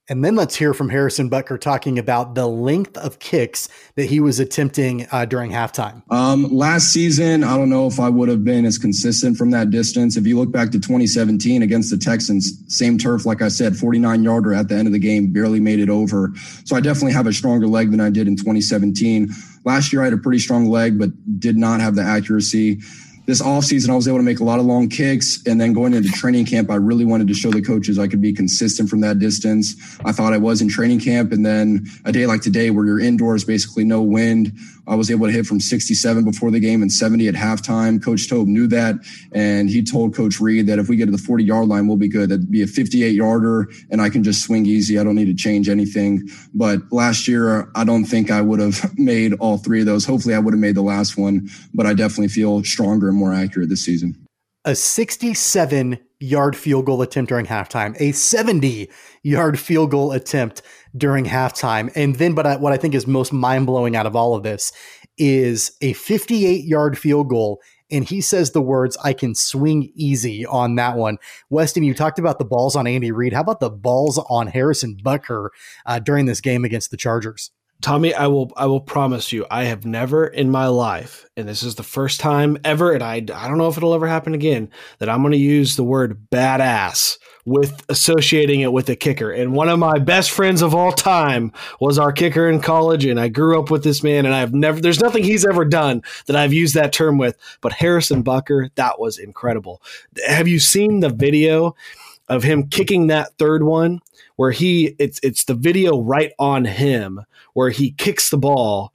And 0.08 0.24
then 0.24 0.34
let's 0.34 0.56
hear 0.56 0.74
from 0.74 0.88
Harrison 0.88 1.30
Butker 1.30 1.60
talking 1.60 1.96
about 1.96 2.34
the 2.34 2.46
length 2.46 2.96
of 2.96 3.20
kicks 3.20 3.68
that 3.94 4.06
he 4.06 4.18
was 4.18 4.40
attempting 4.40 5.06
uh, 5.12 5.26
during 5.26 5.52
halftime. 5.52 6.02
Um, 6.10 6.52
last 6.52 6.92
season, 6.92 7.44
I 7.44 7.56
don't 7.56 7.70
know 7.70 7.86
if 7.86 8.00
I 8.00 8.08
would 8.08 8.28
have 8.28 8.42
been 8.44 8.64
as 8.64 8.78
consistent 8.78 9.36
from 9.36 9.52
that 9.52 9.70
distance. 9.70 10.16
If 10.16 10.26
you 10.26 10.36
look 10.36 10.50
back 10.50 10.72
to 10.72 10.80
2017 10.80 11.62
against 11.62 11.90
the 11.90 11.96
Texans, 11.96 12.64
same 12.66 12.98
turf, 12.98 13.24
like 13.24 13.42
I 13.42 13.48
said, 13.48 13.76
49 13.76 14.24
yarder 14.24 14.52
at 14.52 14.68
the 14.68 14.74
end 14.74 14.88
of 14.88 14.92
the 14.92 14.98
game, 14.98 15.32
barely 15.32 15.60
made 15.60 15.78
it 15.78 15.88
over. 15.88 16.32
So 16.64 16.74
I 16.74 16.80
definitely 16.80 17.12
have 17.12 17.28
a 17.28 17.32
stronger 17.32 17.68
leg 17.68 17.92
than 17.92 18.00
I 18.00 18.10
did 18.10 18.26
in 18.26 18.34
2017. 18.34 19.30
Last 19.64 19.92
year, 19.92 20.02
I 20.02 20.06
had 20.06 20.14
a 20.14 20.18
pretty 20.18 20.40
strong 20.40 20.66
leg, 20.66 20.98
but 20.98 21.10
did 21.38 21.56
not 21.56 21.80
have 21.80 21.94
the 21.94 22.02
accuracy 22.02 22.80
this 23.26 23.40
offseason, 23.40 23.90
I 23.90 23.94
was 23.94 24.08
able 24.08 24.18
to 24.18 24.24
make 24.24 24.40
a 24.40 24.44
lot 24.44 24.58
of 24.58 24.66
long 24.66 24.88
kicks. 24.88 25.46
And 25.46 25.60
then 25.60 25.72
going 25.72 25.94
into 25.94 26.08
training 26.10 26.46
camp, 26.46 26.70
I 26.70 26.74
really 26.74 27.04
wanted 27.04 27.28
to 27.28 27.34
show 27.34 27.50
the 27.50 27.62
coaches 27.62 27.98
I 27.98 28.08
could 28.08 28.20
be 28.20 28.32
consistent 28.32 28.90
from 28.90 29.00
that 29.00 29.18
distance. 29.18 29.76
I 30.04 30.12
thought 30.12 30.32
I 30.32 30.38
was 30.38 30.60
in 30.60 30.68
training 30.68 31.00
camp. 31.00 31.32
And 31.32 31.46
then 31.46 31.86
a 32.04 32.12
day 32.12 32.26
like 32.26 32.42
today, 32.42 32.70
where 32.70 32.84
you're 32.84 33.00
indoors, 33.00 33.44
basically 33.44 33.84
no 33.84 34.02
wind, 34.02 34.52
I 34.86 34.94
was 34.94 35.10
able 35.10 35.26
to 35.26 35.32
hit 35.32 35.46
from 35.46 35.60
67 35.60 36.24
before 36.24 36.50
the 36.50 36.60
game 36.60 36.82
and 36.82 36.90
70 36.90 37.28
at 37.28 37.34
halftime. 37.34 38.02
Coach 38.02 38.28
Toub 38.28 38.46
knew 38.46 38.66
that. 38.68 38.96
And 39.32 39.70
he 39.70 39.82
told 39.82 40.14
Coach 40.14 40.40
Reid 40.40 40.66
that 40.66 40.78
if 40.78 40.88
we 40.88 40.96
get 40.96 41.06
to 41.06 41.12
the 41.12 41.18
40 41.18 41.44
yard 41.44 41.68
line, 41.68 41.86
we'll 41.86 41.96
be 41.96 42.08
good. 42.08 42.30
That'd 42.30 42.50
be 42.50 42.62
a 42.62 42.66
58 42.66 43.14
yarder 43.14 43.68
and 43.90 44.00
I 44.00 44.10
can 44.10 44.22
just 44.22 44.44
swing 44.44 44.66
easy. 44.66 44.98
I 44.98 45.04
don't 45.04 45.14
need 45.14 45.26
to 45.26 45.34
change 45.34 45.68
anything. 45.68 46.28
But 46.54 46.80
last 46.92 47.28
year, 47.28 47.70
I 47.74 47.84
don't 47.84 48.04
think 48.04 48.30
I 48.30 48.40
would 48.40 48.60
have 48.60 48.98
made 48.98 49.34
all 49.34 49.58
three 49.58 49.80
of 49.80 49.86
those. 49.86 50.04
Hopefully, 50.04 50.34
I 50.34 50.38
would 50.38 50.54
have 50.54 50.60
made 50.60 50.74
the 50.74 50.82
last 50.82 51.16
one, 51.16 51.48
but 51.74 51.86
I 51.86 51.94
definitely 51.94 52.28
feel 52.28 52.64
stronger 52.64 53.08
and 53.08 53.16
more 53.16 53.32
accurate 53.32 53.68
this 53.68 53.84
season. 53.84 54.21
A 54.64 54.76
67 54.76 55.98
yard 56.20 56.56
field 56.56 56.86
goal 56.86 57.02
attempt 57.02 57.28
during 57.28 57.46
halftime, 57.46 57.96
a 58.00 58.12
70 58.12 58.88
yard 59.24 59.58
field 59.58 59.90
goal 59.90 60.12
attempt 60.12 60.62
during 60.96 61.24
halftime. 61.24 61.90
And 61.96 62.16
then, 62.16 62.34
but 62.34 62.46
I, 62.46 62.56
what 62.56 62.72
I 62.72 62.76
think 62.76 62.94
is 62.94 63.06
most 63.06 63.32
mind 63.32 63.66
blowing 63.66 63.96
out 63.96 64.06
of 64.06 64.14
all 64.14 64.36
of 64.36 64.44
this 64.44 64.72
is 65.18 65.76
a 65.80 65.92
58 65.94 66.64
yard 66.64 66.96
field 66.96 67.28
goal. 67.28 67.60
And 67.90 68.08
he 68.08 68.20
says 68.20 68.52
the 68.52 68.62
words, 68.62 68.96
I 69.04 69.12
can 69.12 69.34
swing 69.34 69.92
easy 69.94 70.46
on 70.46 70.76
that 70.76 70.96
one. 70.96 71.18
Weston, 71.50 71.82
you 71.82 71.92
talked 71.92 72.18
about 72.18 72.38
the 72.38 72.44
balls 72.44 72.74
on 72.74 72.86
Andy 72.86 73.10
Reid. 73.10 73.34
How 73.34 73.42
about 73.42 73.60
the 73.60 73.68
balls 73.68 74.18
on 74.30 74.46
Harrison 74.46 74.96
Butker 75.04 75.48
uh, 75.84 75.98
during 75.98 76.26
this 76.26 76.40
game 76.40 76.64
against 76.64 76.90
the 76.90 76.96
Chargers? 76.96 77.50
Tommy, 77.82 78.14
I 78.14 78.28
will 78.28 78.52
I 78.56 78.66
will 78.66 78.80
promise 78.80 79.32
you, 79.32 79.44
I 79.50 79.64
have 79.64 79.84
never 79.84 80.26
in 80.26 80.50
my 80.50 80.68
life, 80.68 81.26
and 81.36 81.48
this 81.48 81.64
is 81.64 81.74
the 81.74 81.82
first 81.82 82.20
time 82.20 82.56
ever, 82.64 82.92
and 82.92 83.02
I, 83.02 83.16
I 83.16 83.20
don't 83.48 83.58
know 83.58 83.68
if 83.68 83.76
it'll 83.76 83.94
ever 83.94 84.06
happen 84.06 84.34
again, 84.34 84.70
that 84.98 85.08
I'm 85.08 85.20
going 85.20 85.32
to 85.32 85.38
use 85.38 85.74
the 85.74 85.84
word 85.84 86.28
badass 86.30 87.18
with 87.44 87.84
associating 87.88 88.60
it 88.60 88.72
with 88.72 88.88
a 88.88 88.94
kicker. 88.94 89.32
And 89.32 89.52
one 89.52 89.68
of 89.68 89.80
my 89.80 89.98
best 89.98 90.30
friends 90.30 90.62
of 90.62 90.76
all 90.76 90.92
time 90.92 91.50
was 91.80 91.98
our 91.98 92.12
kicker 92.12 92.48
in 92.48 92.60
college, 92.60 93.04
and 93.04 93.18
I 93.18 93.26
grew 93.26 93.58
up 93.58 93.68
with 93.68 93.82
this 93.82 94.04
man, 94.04 94.26
and 94.26 94.34
I've 94.34 94.54
never 94.54 94.80
there's 94.80 95.00
nothing 95.00 95.24
he's 95.24 95.44
ever 95.44 95.64
done 95.64 96.02
that 96.26 96.36
I've 96.36 96.52
used 96.52 96.74
that 96.74 96.92
term 96.92 97.18
with. 97.18 97.36
But 97.60 97.72
Harrison 97.72 98.22
Butker, 98.22 98.70
that 98.76 99.00
was 99.00 99.18
incredible. 99.18 99.82
Have 100.26 100.46
you 100.46 100.60
seen 100.60 101.00
the 101.00 101.08
video 101.10 101.74
of 102.28 102.42
him 102.42 102.68
kicking 102.68 103.08
that 103.08 103.36
third 103.38 103.62
one? 103.62 104.00
Where 104.36 104.50
he 104.50 104.94
it's 104.98 105.20
it's 105.22 105.44
the 105.44 105.54
video 105.54 106.00
right 106.00 106.32
on 106.38 106.64
him 106.64 107.20
where 107.54 107.70
he 107.70 107.92
kicks 107.92 108.30
the 108.30 108.38
ball. 108.38 108.92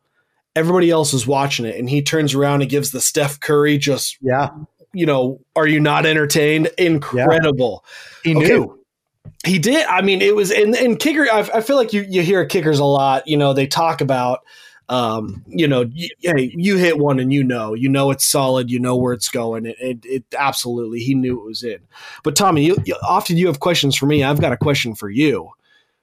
Everybody 0.56 0.90
else 0.90 1.14
is 1.14 1.28
watching 1.28 1.66
it, 1.66 1.76
and 1.78 1.90
he 1.90 2.02
turns 2.02 2.34
around 2.34 2.62
and 2.62 2.70
gives 2.70 2.92
the 2.92 3.02
Steph 3.02 3.40
Curry 3.40 3.78
just 3.78 4.18
yeah, 4.22 4.50
you 4.94 5.06
know, 5.06 5.40
are 5.56 5.68
you 5.68 5.80
not 5.80 6.06
entertained? 6.06 6.70
Incredible. 6.78 7.86
Yeah. 8.26 8.34
He 8.34 8.40
knew. 8.40 8.80
He 9.46 9.60
did. 9.60 9.86
I 9.86 10.02
mean, 10.02 10.22
it 10.22 10.36
was 10.36 10.52
in 10.52 10.76
in 10.76 10.98
kicker. 10.98 11.28
I, 11.32 11.48
I, 11.54 11.62
feel 11.62 11.76
like 11.76 11.94
you 11.94 12.04
you 12.10 12.24
hear 12.24 12.46
kickers 12.46 12.80
a 12.80 12.86
lot. 12.86 13.28
You 13.28 13.38
know, 13.38 13.54
they 13.54 13.68
talk 13.68 14.02
about, 14.02 14.40
um, 14.90 15.44
you 15.48 15.68
know, 15.68 15.82
you, 15.82 16.10
hey, 16.22 16.54
you 16.56 16.78
hit 16.78 16.98
one 16.98 17.20
and 17.20 17.34
you 17.34 17.44
know, 17.44 17.74
you 17.74 17.90
know 17.90 18.12
it's 18.12 18.26
solid. 18.26 18.70
You 18.72 18.80
know 18.80 18.96
where 18.96 19.14
it's 19.14 19.30
going. 19.30 19.66
It, 19.66 19.76
it, 19.80 20.06
it 20.06 20.24
absolutely. 20.38 21.00
He 21.00 21.14
knew 21.14 21.40
it 21.40 21.46
was 21.46 21.64
in. 21.64 21.80
But 22.24 22.36
Tommy, 22.36 22.66
you, 22.66 22.78
you, 22.86 22.96
often 23.08 23.38
you 23.38 23.48
have 23.48 23.60
questions 23.60 23.96
for 23.96 24.06
me. 24.06 24.24
I've 24.24 24.42
got 24.42 24.54
a 24.54 24.58
question 24.58 24.96
for 24.96 25.10
you. 25.10 25.50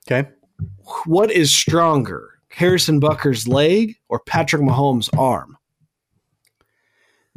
Okay 0.07 0.29
what 1.07 1.31
is 1.31 1.55
stronger, 1.55 2.39
Harrison 2.49 3.01
Butker's 3.01 3.49
leg 3.49 3.97
or 4.09 4.21
Patrick 4.21 4.63
Mahomes' 4.63 5.09
arm? 5.19 5.57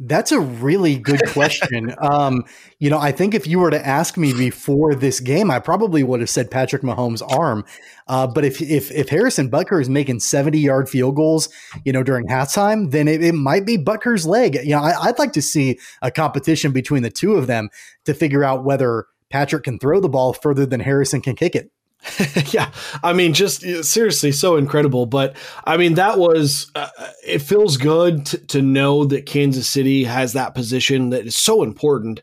That's 0.00 0.30
a 0.30 0.38
really 0.38 0.96
good 0.96 1.20
question. 1.30 1.92
um, 2.00 2.44
you 2.78 2.88
know, 2.88 2.98
I 2.98 3.10
think 3.10 3.34
if 3.34 3.48
you 3.48 3.58
were 3.58 3.70
to 3.70 3.84
ask 3.84 4.16
me 4.16 4.32
before 4.32 4.94
this 4.94 5.18
game, 5.18 5.50
I 5.50 5.58
probably 5.58 6.04
would 6.04 6.20
have 6.20 6.30
said 6.30 6.52
Patrick 6.52 6.82
Mahomes' 6.82 7.22
arm. 7.36 7.64
Uh, 8.06 8.26
but 8.26 8.44
if 8.44 8.62
if 8.62 8.92
if 8.92 9.08
Harrison 9.08 9.50
Butker 9.50 9.80
is 9.80 9.88
making 9.88 10.20
seventy 10.20 10.60
yard 10.60 10.88
field 10.88 11.16
goals, 11.16 11.48
you 11.84 11.92
know, 11.92 12.04
during 12.04 12.28
halftime, 12.28 12.92
then 12.92 13.08
it, 13.08 13.24
it 13.24 13.34
might 13.34 13.66
be 13.66 13.76
Butker's 13.76 14.24
leg. 14.24 14.54
You 14.54 14.70
know, 14.70 14.82
I, 14.82 15.08
I'd 15.08 15.18
like 15.18 15.32
to 15.32 15.42
see 15.42 15.80
a 16.00 16.12
competition 16.12 16.70
between 16.70 17.02
the 17.02 17.10
two 17.10 17.34
of 17.34 17.48
them 17.48 17.68
to 18.04 18.14
figure 18.14 18.44
out 18.44 18.64
whether 18.64 19.06
Patrick 19.30 19.64
can 19.64 19.80
throw 19.80 20.00
the 20.00 20.08
ball 20.08 20.32
further 20.32 20.64
than 20.64 20.80
Harrison 20.80 21.20
can 21.20 21.34
kick 21.34 21.56
it. 21.56 21.70
yeah, 22.52 22.70
I 23.02 23.12
mean, 23.12 23.34
just 23.34 23.62
seriously, 23.84 24.32
so 24.32 24.56
incredible. 24.56 25.06
But 25.06 25.36
I 25.64 25.76
mean, 25.76 25.94
that 25.94 26.18
was 26.18 26.70
uh, 26.74 26.88
it. 27.26 27.40
Feels 27.40 27.76
good 27.76 28.24
to, 28.26 28.38
to 28.46 28.62
know 28.62 29.04
that 29.06 29.26
Kansas 29.26 29.68
City 29.68 30.04
has 30.04 30.32
that 30.32 30.54
position 30.54 31.10
that 31.10 31.26
is 31.26 31.36
so 31.36 31.62
important. 31.62 32.22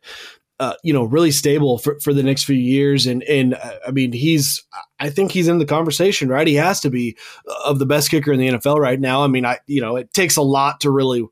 Uh, 0.57 0.73
you 0.83 0.93
know, 0.93 1.03
really 1.03 1.31
stable 1.31 1.77
for, 1.77 1.99
for 1.99 2.13
the 2.13 2.23
next 2.23 2.45
few 2.45 2.55
years, 2.55 3.05
and 3.05 3.21
and 3.23 3.55
uh, 3.55 3.73
I 3.85 3.91
mean, 3.91 4.13
he's 4.13 4.63
I 4.99 5.09
think 5.09 5.33
he's 5.33 5.49
in 5.49 5.59
the 5.59 5.65
conversation, 5.65 6.29
right? 6.29 6.47
He 6.47 6.55
has 6.55 6.79
to 6.79 6.89
be 6.89 7.17
uh, 7.47 7.69
of 7.69 7.79
the 7.79 7.85
best 7.85 8.09
kicker 8.09 8.31
in 8.31 8.39
the 8.39 8.47
NFL 8.47 8.77
right 8.77 8.99
now. 8.99 9.23
I 9.23 9.27
mean, 9.27 9.45
I 9.45 9.59
you 9.67 9.81
know, 9.81 9.97
it 9.97 10.13
takes 10.13 10.38
a 10.38 10.41
lot 10.41 10.79
to 10.81 10.89
really 10.89 11.25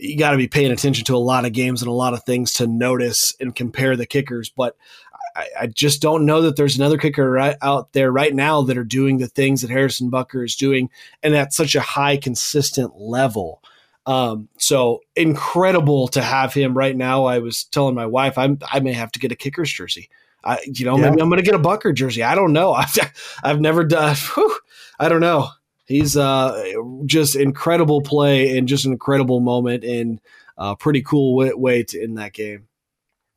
you 0.00 0.16
got 0.16 0.30
to 0.32 0.36
be 0.36 0.48
paying 0.48 0.72
attention 0.72 1.04
to 1.04 1.14
a 1.14 1.18
lot 1.18 1.44
of 1.44 1.52
games 1.52 1.82
and 1.82 1.88
a 1.88 1.94
lot 1.94 2.14
of 2.14 2.24
things 2.24 2.54
to 2.54 2.66
notice 2.66 3.34
and 3.40 3.54
compare 3.54 3.96
the 3.96 4.06
kickers. 4.06 4.50
But 4.50 4.76
I, 5.36 5.48
I, 5.62 5.66
just 5.66 6.02
don't 6.02 6.26
know 6.26 6.42
that 6.42 6.56
there's 6.56 6.76
another 6.76 6.98
kicker 6.98 7.30
right 7.30 7.56
out 7.62 7.92
there 7.92 8.10
right 8.10 8.34
now 8.34 8.62
that 8.62 8.78
are 8.78 8.84
doing 8.84 9.18
the 9.18 9.28
things 9.28 9.62
that 9.62 9.70
Harrison 9.70 10.10
Butker 10.10 10.44
is 10.44 10.56
doing, 10.56 10.90
and 11.22 11.34
at 11.34 11.52
such 11.52 11.74
a 11.74 11.80
high, 11.80 12.16
consistent 12.16 12.96
level. 12.96 13.62
Um, 14.06 14.48
so 14.58 15.00
incredible 15.14 16.08
to 16.08 16.22
have 16.22 16.54
him 16.54 16.76
right 16.76 16.96
now. 16.96 17.26
I 17.26 17.38
was 17.38 17.64
telling 17.64 17.94
my 17.94 18.06
wife 18.06 18.38
I'm, 18.38 18.58
I 18.70 18.80
may 18.80 18.92
have 18.92 19.12
to 19.12 19.18
get 19.18 19.32
a 19.32 19.36
kicker's 19.36 19.72
jersey. 19.72 20.08
I, 20.42 20.58
you 20.64 20.84
know, 20.84 20.96
yeah. 20.96 21.10
maybe 21.10 21.20
I'm 21.20 21.28
going 21.28 21.42
to 21.42 21.48
get 21.48 21.54
a 21.54 21.62
Butker 21.62 21.94
jersey. 21.94 22.22
I 22.22 22.34
don't 22.34 22.52
know. 22.52 22.72
I've, 22.74 22.96
I've 23.42 23.60
never 23.60 23.84
done. 23.84 24.16
Whew, 24.34 24.58
I 24.98 25.08
don't 25.08 25.20
know. 25.20 25.50
He's 25.84 26.16
uh, 26.16 26.72
just 27.04 27.34
incredible 27.34 28.00
play 28.00 28.56
and 28.56 28.68
just 28.68 28.84
an 28.84 28.92
incredible 28.92 29.40
moment 29.40 29.84
and 29.84 30.20
a 30.56 30.76
pretty 30.76 31.02
cool 31.02 31.34
way, 31.34 31.52
way 31.52 31.82
to 31.82 32.02
end 32.02 32.18
that 32.18 32.32
game. 32.32 32.68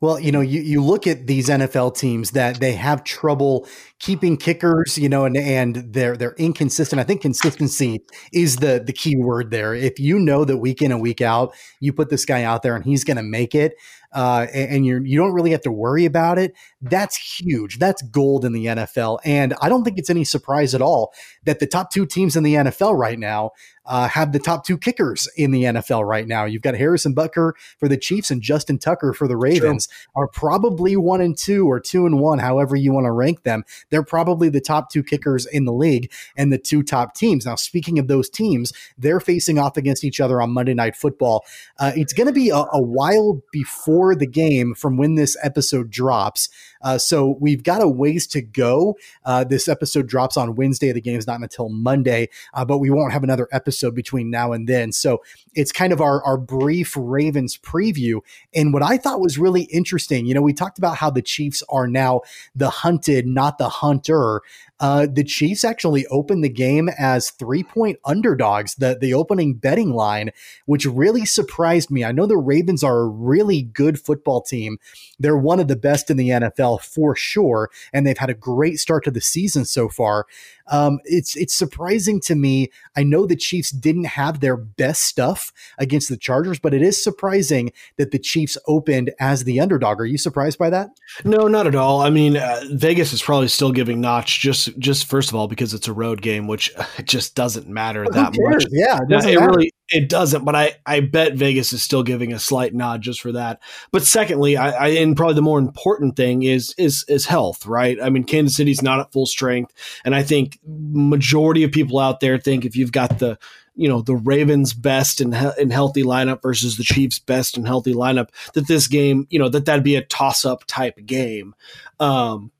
Well, 0.00 0.20
you 0.20 0.32
know, 0.32 0.42
you, 0.42 0.60
you 0.60 0.82
look 0.82 1.06
at 1.06 1.26
these 1.26 1.48
NFL 1.48 1.96
teams 1.96 2.32
that 2.32 2.60
they 2.60 2.72
have 2.72 3.04
trouble 3.04 3.66
keeping 4.00 4.36
kickers, 4.36 4.98
you 4.98 5.08
know, 5.08 5.24
and 5.24 5.36
and 5.36 5.76
they're 5.76 6.16
they're 6.16 6.34
inconsistent. 6.36 7.00
I 7.00 7.04
think 7.04 7.22
consistency 7.22 8.04
is 8.32 8.56
the 8.56 8.82
the 8.84 8.92
key 8.92 9.16
word 9.16 9.50
there. 9.50 9.72
If 9.74 9.98
you 9.98 10.18
know 10.18 10.44
that 10.44 10.58
week 10.58 10.82
in 10.82 10.92
and 10.92 11.00
week 11.00 11.22
out, 11.22 11.54
you 11.80 11.92
put 11.92 12.10
this 12.10 12.26
guy 12.26 12.42
out 12.42 12.62
there 12.62 12.76
and 12.76 12.84
he's 12.84 13.02
going 13.04 13.16
to 13.16 13.22
make 13.22 13.54
it, 13.54 13.74
uh, 14.14 14.46
and 14.54 14.86
you're 14.86 15.04
you 15.04 15.18
don't 15.18 15.32
really 15.32 15.50
have 15.50 15.62
to 15.62 15.72
worry 15.72 16.04
about 16.04 16.38
it. 16.38 16.54
That's 16.80 17.16
huge. 17.16 17.78
That's 17.78 18.02
gold 18.02 18.44
in 18.44 18.52
the 18.52 18.66
NFL, 18.66 19.18
and 19.24 19.54
I 19.60 19.68
don't 19.68 19.84
think 19.84 19.98
it's 19.98 20.10
any 20.10 20.24
surprise 20.24 20.74
at 20.74 20.80
all 20.80 21.12
that 21.44 21.58
the 21.58 21.66
top 21.66 21.90
two 21.90 22.06
teams 22.06 22.36
in 22.36 22.42
the 22.42 22.54
NFL 22.54 22.96
right 22.96 23.18
now 23.18 23.52
uh, 23.86 24.08
have 24.08 24.32
the 24.32 24.38
top 24.38 24.64
two 24.64 24.78
kickers 24.78 25.28
in 25.36 25.50
the 25.50 25.64
NFL 25.64 26.06
right 26.06 26.26
now. 26.26 26.44
You've 26.44 26.62
got 26.62 26.74
Harrison 26.74 27.14
Butker 27.14 27.52
for 27.78 27.88
the 27.88 27.96
Chiefs 27.96 28.30
and 28.30 28.40
Justin 28.40 28.78
Tucker 28.78 29.12
for 29.12 29.28
the 29.28 29.36
Ravens 29.36 29.88
are 30.16 30.26
probably 30.26 30.96
one 30.96 31.20
and 31.20 31.36
two 31.36 31.70
or 31.70 31.80
two 31.80 32.06
and 32.06 32.18
one, 32.18 32.38
however 32.38 32.76
you 32.76 32.92
want 32.92 33.04
to 33.04 33.12
rank 33.12 33.42
them. 33.42 33.64
They're 33.90 34.02
probably 34.02 34.48
the 34.48 34.60
top 34.60 34.90
two 34.90 35.02
kickers 35.02 35.46
in 35.46 35.64
the 35.64 35.72
league 35.72 36.10
and 36.36 36.52
the 36.52 36.58
two 36.58 36.82
top 36.82 37.14
teams. 37.14 37.44
Now, 37.46 37.56
speaking 37.56 37.98
of 37.98 38.08
those 38.08 38.30
teams, 38.30 38.72
they're 38.96 39.20
facing 39.20 39.58
off 39.58 39.76
against 39.76 40.04
each 40.04 40.20
other 40.20 40.40
on 40.40 40.50
Monday 40.50 40.74
Night 40.74 40.96
Football. 40.96 41.44
Uh, 41.78 41.92
it's 41.94 42.12
going 42.12 42.26
to 42.26 42.32
be 42.32 42.50
a, 42.50 42.64
a 42.72 42.80
while 42.80 43.42
before 43.52 44.03
before 44.04 44.14
the 44.14 44.26
game 44.26 44.74
from 44.74 44.96
when 44.96 45.14
this 45.14 45.36
episode 45.42 45.90
drops. 45.90 46.48
Uh, 46.82 46.98
so 46.98 47.38
we've 47.40 47.62
got 47.62 47.82
a 47.82 47.88
ways 47.88 48.26
to 48.26 48.42
go. 48.42 48.96
Uh, 49.24 49.42
this 49.42 49.68
episode 49.68 50.06
drops 50.06 50.36
on 50.36 50.54
Wednesday. 50.54 50.92
The 50.92 51.00
game's 51.00 51.26
not 51.26 51.40
until 51.40 51.70
Monday, 51.70 52.28
uh, 52.52 52.64
but 52.64 52.78
we 52.78 52.90
won't 52.90 53.12
have 53.12 53.24
another 53.24 53.48
episode 53.52 53.94
between 53.94 54.30
now 54.30 54.52
and 54.52 54.68
then. 54.68 54.92
So 54.92 55.22
it's 55.54 55.72
kind 55.72 55.92
of 55.92 56.02
our, 56.02 56.22
our 56.24 56.36
brief 56.36 56.94
Ravens 56.94 57.56
preview. 57.56 58.20
And 58.54 58.74
what 58.74 58.82
I 58.82 58.98
thought 58.98 59.20
was 59.20 59.38
really 59.38 59.62
interesting, 59.62 60.26
you 60.26 60.34
know, 60.34 60.42
we 60.42 60.52
talked 60.52 60.76
about 60.76 60.98
how 60.98 61.08
the 61.08 61.22
Chiefs 61.22 61.62
are 61.70 61.88
now 61.88 62.20
the 62.54 62.68
hunted, 62.68 63.26
not 63.26 63.56
the 63.56 63.70
hunter. 63.70 64.42
Uh, 64.80 65.06
the 65.10 65.24
Chiefs 65.24 65.64
actually 65.64 66.06
opened 66.08 66.44
the 66.44 66.48
game 66.50 66.90
as 66.98 67.30
three 67.30 67.62
point 67.62 67.98
underdogs, 68.04 68.74
the, 68.74 68.98
the 69.00 69.14
opening 69.14 69.54
betting 69.54 69.94
line, 69.94 70.30
which 70.66 70.84
really 70.84 71.24
surprised 71.24 71.90
me. 71.90 72.04
I 72.04 72.12
know 72.12 72.26
the 72.26 72.36
Ravens 72.36 72.84
are 72.84 73.00
a 73.00 73.08
really 73.08 73.62
good 73.62 73.93
football 73.98 74.40
team. 74.40 74.78
They're 75.18 75.36
one 75.36 75.60
of 75.60 75.68
the 75.68 75.76
best 75.76 76.10
in 76.10 76.16
the 76.16 76.30
NFL 76.30 76.82
for 76.82 77.14
sure, 77.14 77.70
and 77.92 78.06
they've 78.06 78.18
had 78.18 78.30
a 78.30 78.34
great 78.34 78.78
start 78.78 79.04
to 79.04 79.10
the 79.10 79.20
season 79.20 79.64
so 79.64 79.88
far. 79.88 80.26
Um, 80.68 81.00
it's 81.04 81.36
it's 81.36 81.54
surprising 81.54 82.20
to 82.20 82.34
me. 82.34 82.70
I 82.96 83.02
know 83.02 83.26
the 83.26 83.36
Chiefs 83.36 83.70
didn't 83.70 84.04
have 84.04 84.40
their 84.40 84.56
best 84.56 85.02
stuff 85.02 85.52
against 85.78 86.08
the 86.08 86.16
Chargers, 86.16 86.58
but 86.58 86.74
it 86.74 86.82
is 86.82 87.02
surprising 87.02 87.72
that 87.96 88.10
the 88.10 88.18
Chiefs 88.18 88.56
opened 88.66 89.12
as 89.20 89.44
the 89.44 89.60
underdog. 89.60 90.00
Are 90.00 90.06
you 90.06 90.18
surprised 90.18 90.58
by 90.58 90.70
that? 90.70 90.90
No, 91.24 91.48
not 91.48 91.66
at 91.66 91.74
all. 91.74 92.00
I 92.00 92.10
mean, 92.10 92.36
uh, 92.36 92.62
Vegas 92.70 93.12
is 93.12 93.22
probably 93.22 93.48
still 93.48 93.72
giving 93.72 94.00
Notch 94.00 94.40
just 94.40 94.76
just 94.78 95.06
first 95.06 95.28
of 95.28 95.34
all 95.34 95.48
because 95.48 95.74
it's 95.74 95.88
a 95.88 95.92
road 95.92 96.22
game, 96.22 96.46
which 96.46 96.72
just 97.04 97.34
doesn't 97.34 97.68
matter 97.68 98.06
that 98.10 98.34
much. 98.38 98.64
Yeah, 98.70 99.00
it, 99.08 99.24
it 99.26 99.40
really 99.40 99.72
it 99.90 100.08
doesn't. 100.08 100.44
But 100.44 100.56
I 100.56 100.76
I 100.86 101.00
bet 101.00 101.34
Vegas 101.34 101.72
is 101.72 101.82
still 101.82 102.02
giving 102.02 102.32
a 102.32 102.38
slight 102.38 102.74
nod 102.74 103.02
just 103.02 103.20
for 103.20 103.32
that. 103.32 103.60
But 103.92 104.04
secondly, 104.04 104.56
I, 104.56 104.70
I 104.70 104.88
and 104.88 105.16
probably 105.16 105.34
the 105.34 105.42
more 105.42 105.58
important 105.58 106.16
thing 106.16 106.42
is 106.42 106.74
is 106.78 107.04
is 107.08 107.26
health, 107.26 107.66
right? 107.66 107.98
I 108.02 108.10
mean, 108.10 108.24
Kansas 108.24 108.56
City's 108.56 108.82
not 108.82 109.00
at 109.00 109.12
full 109.12 109.26
strength, 109.26 109.72
and 110.04 110.14
I 110.14 110.22
think 110.22 110.53
majority 110.66 111.64
of 111.64 111.72
people 111.72 111.98
out 111.98 112.20
there 112.20 112.38
think 112.38 112.64
if 112.64 112.76
you've 112.76 112.92
got 112.92 113.18
the 113.18 113.38
you 113.74 113.88
know 113.88 114.00
the 114.00 114.14
Ravens 114.14 114.72
best 114.72 115.20
and, 115.20 115.34
and 115.34 115.72
healthy 115.72 116.02
lineup 116.02 116.42
versus 116.42 116.76
the 116.76 116.84
Chiefs 116.84 117.18
best 117.18 117.56
and 117.56 117.66
healthy 117.66 117.92
lineup 117.92 118.28
that 118.54 118.68
this 118.68 118.86
game 118.86 119.26
you 119.30 119.38
know 119.38 119.48
that 119.48 119.64
that'd 119.66 119.84
be 119.84 119.96
a 119.96 120.02
toss 120.02 120.44
up 120.44 120.64
type 120.66 120.98
game. 121.04 121.54
Um, 122.00 122.50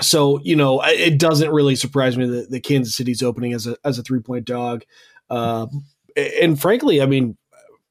so 0.00 0.40
you 0.42 0.56
know 0.56 0.82
it 0.84 1.18
doesn't 1.18 1.50
really 1.50 1.76
surprise 1.76 2.16
me 2.16 2.26
that, 2.26 2.50
the 2.50 2.60
Kansas 2.60 2.94
City's 2.94 3.22
opening 3.22 3.52
as 3.52 3.66
a 3.66 3.76
as 3.84 3.98
a 3.98 4.02
three 4.02 4.20
point 4.20 4.44
dog. 4.44 4.84
Uh, 5.28 5.66
and 6.40 6.60
frankly, 6.60 7.02
I 7.02 7.06
mean, 7.06 7.36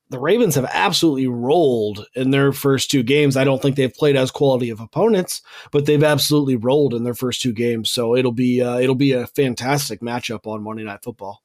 the 0.09 0.19
Ravens 0.19 0.55
have 0.55 0.67
absolutely 0.71 1.27
rolled 1.27 2.05
in 2.13 2.31
their 2.31 2.51
first 2.51 2.91
two 2.91 3.03
games. 3.03 3.35
I 3.35 3.43
don't 3.43 3.61
think 3.61 3.75
they've 3.75 3.93
played 3.93 4.15
as 4.15 4.31
quality 4.31 4.69
of 4.69 4.79
opponents, 4.79 5.41
but 5.71 5.85
they've 5.85 6.03
absolutely 6.03 6.55
rolled 6.55 6.93
in 6.93 7.03
their 7.03 7.13
first 7.15 7.41
two 7.41 7.53
games. 7.53 7.91
So 7.91 8.15
it'll 8.15 8.31
be 8.31 8.61
uh, 8.61 8.77
it'll 8.77 8.95
be 8.95 9.13
a 9.13 9.27
fantastic 9.27 10.01
matchup 10.01 10.45
on 10.45 10.63
Monday 10.63 10.83
Night 10.83 11.03
Football. 11.03 11.44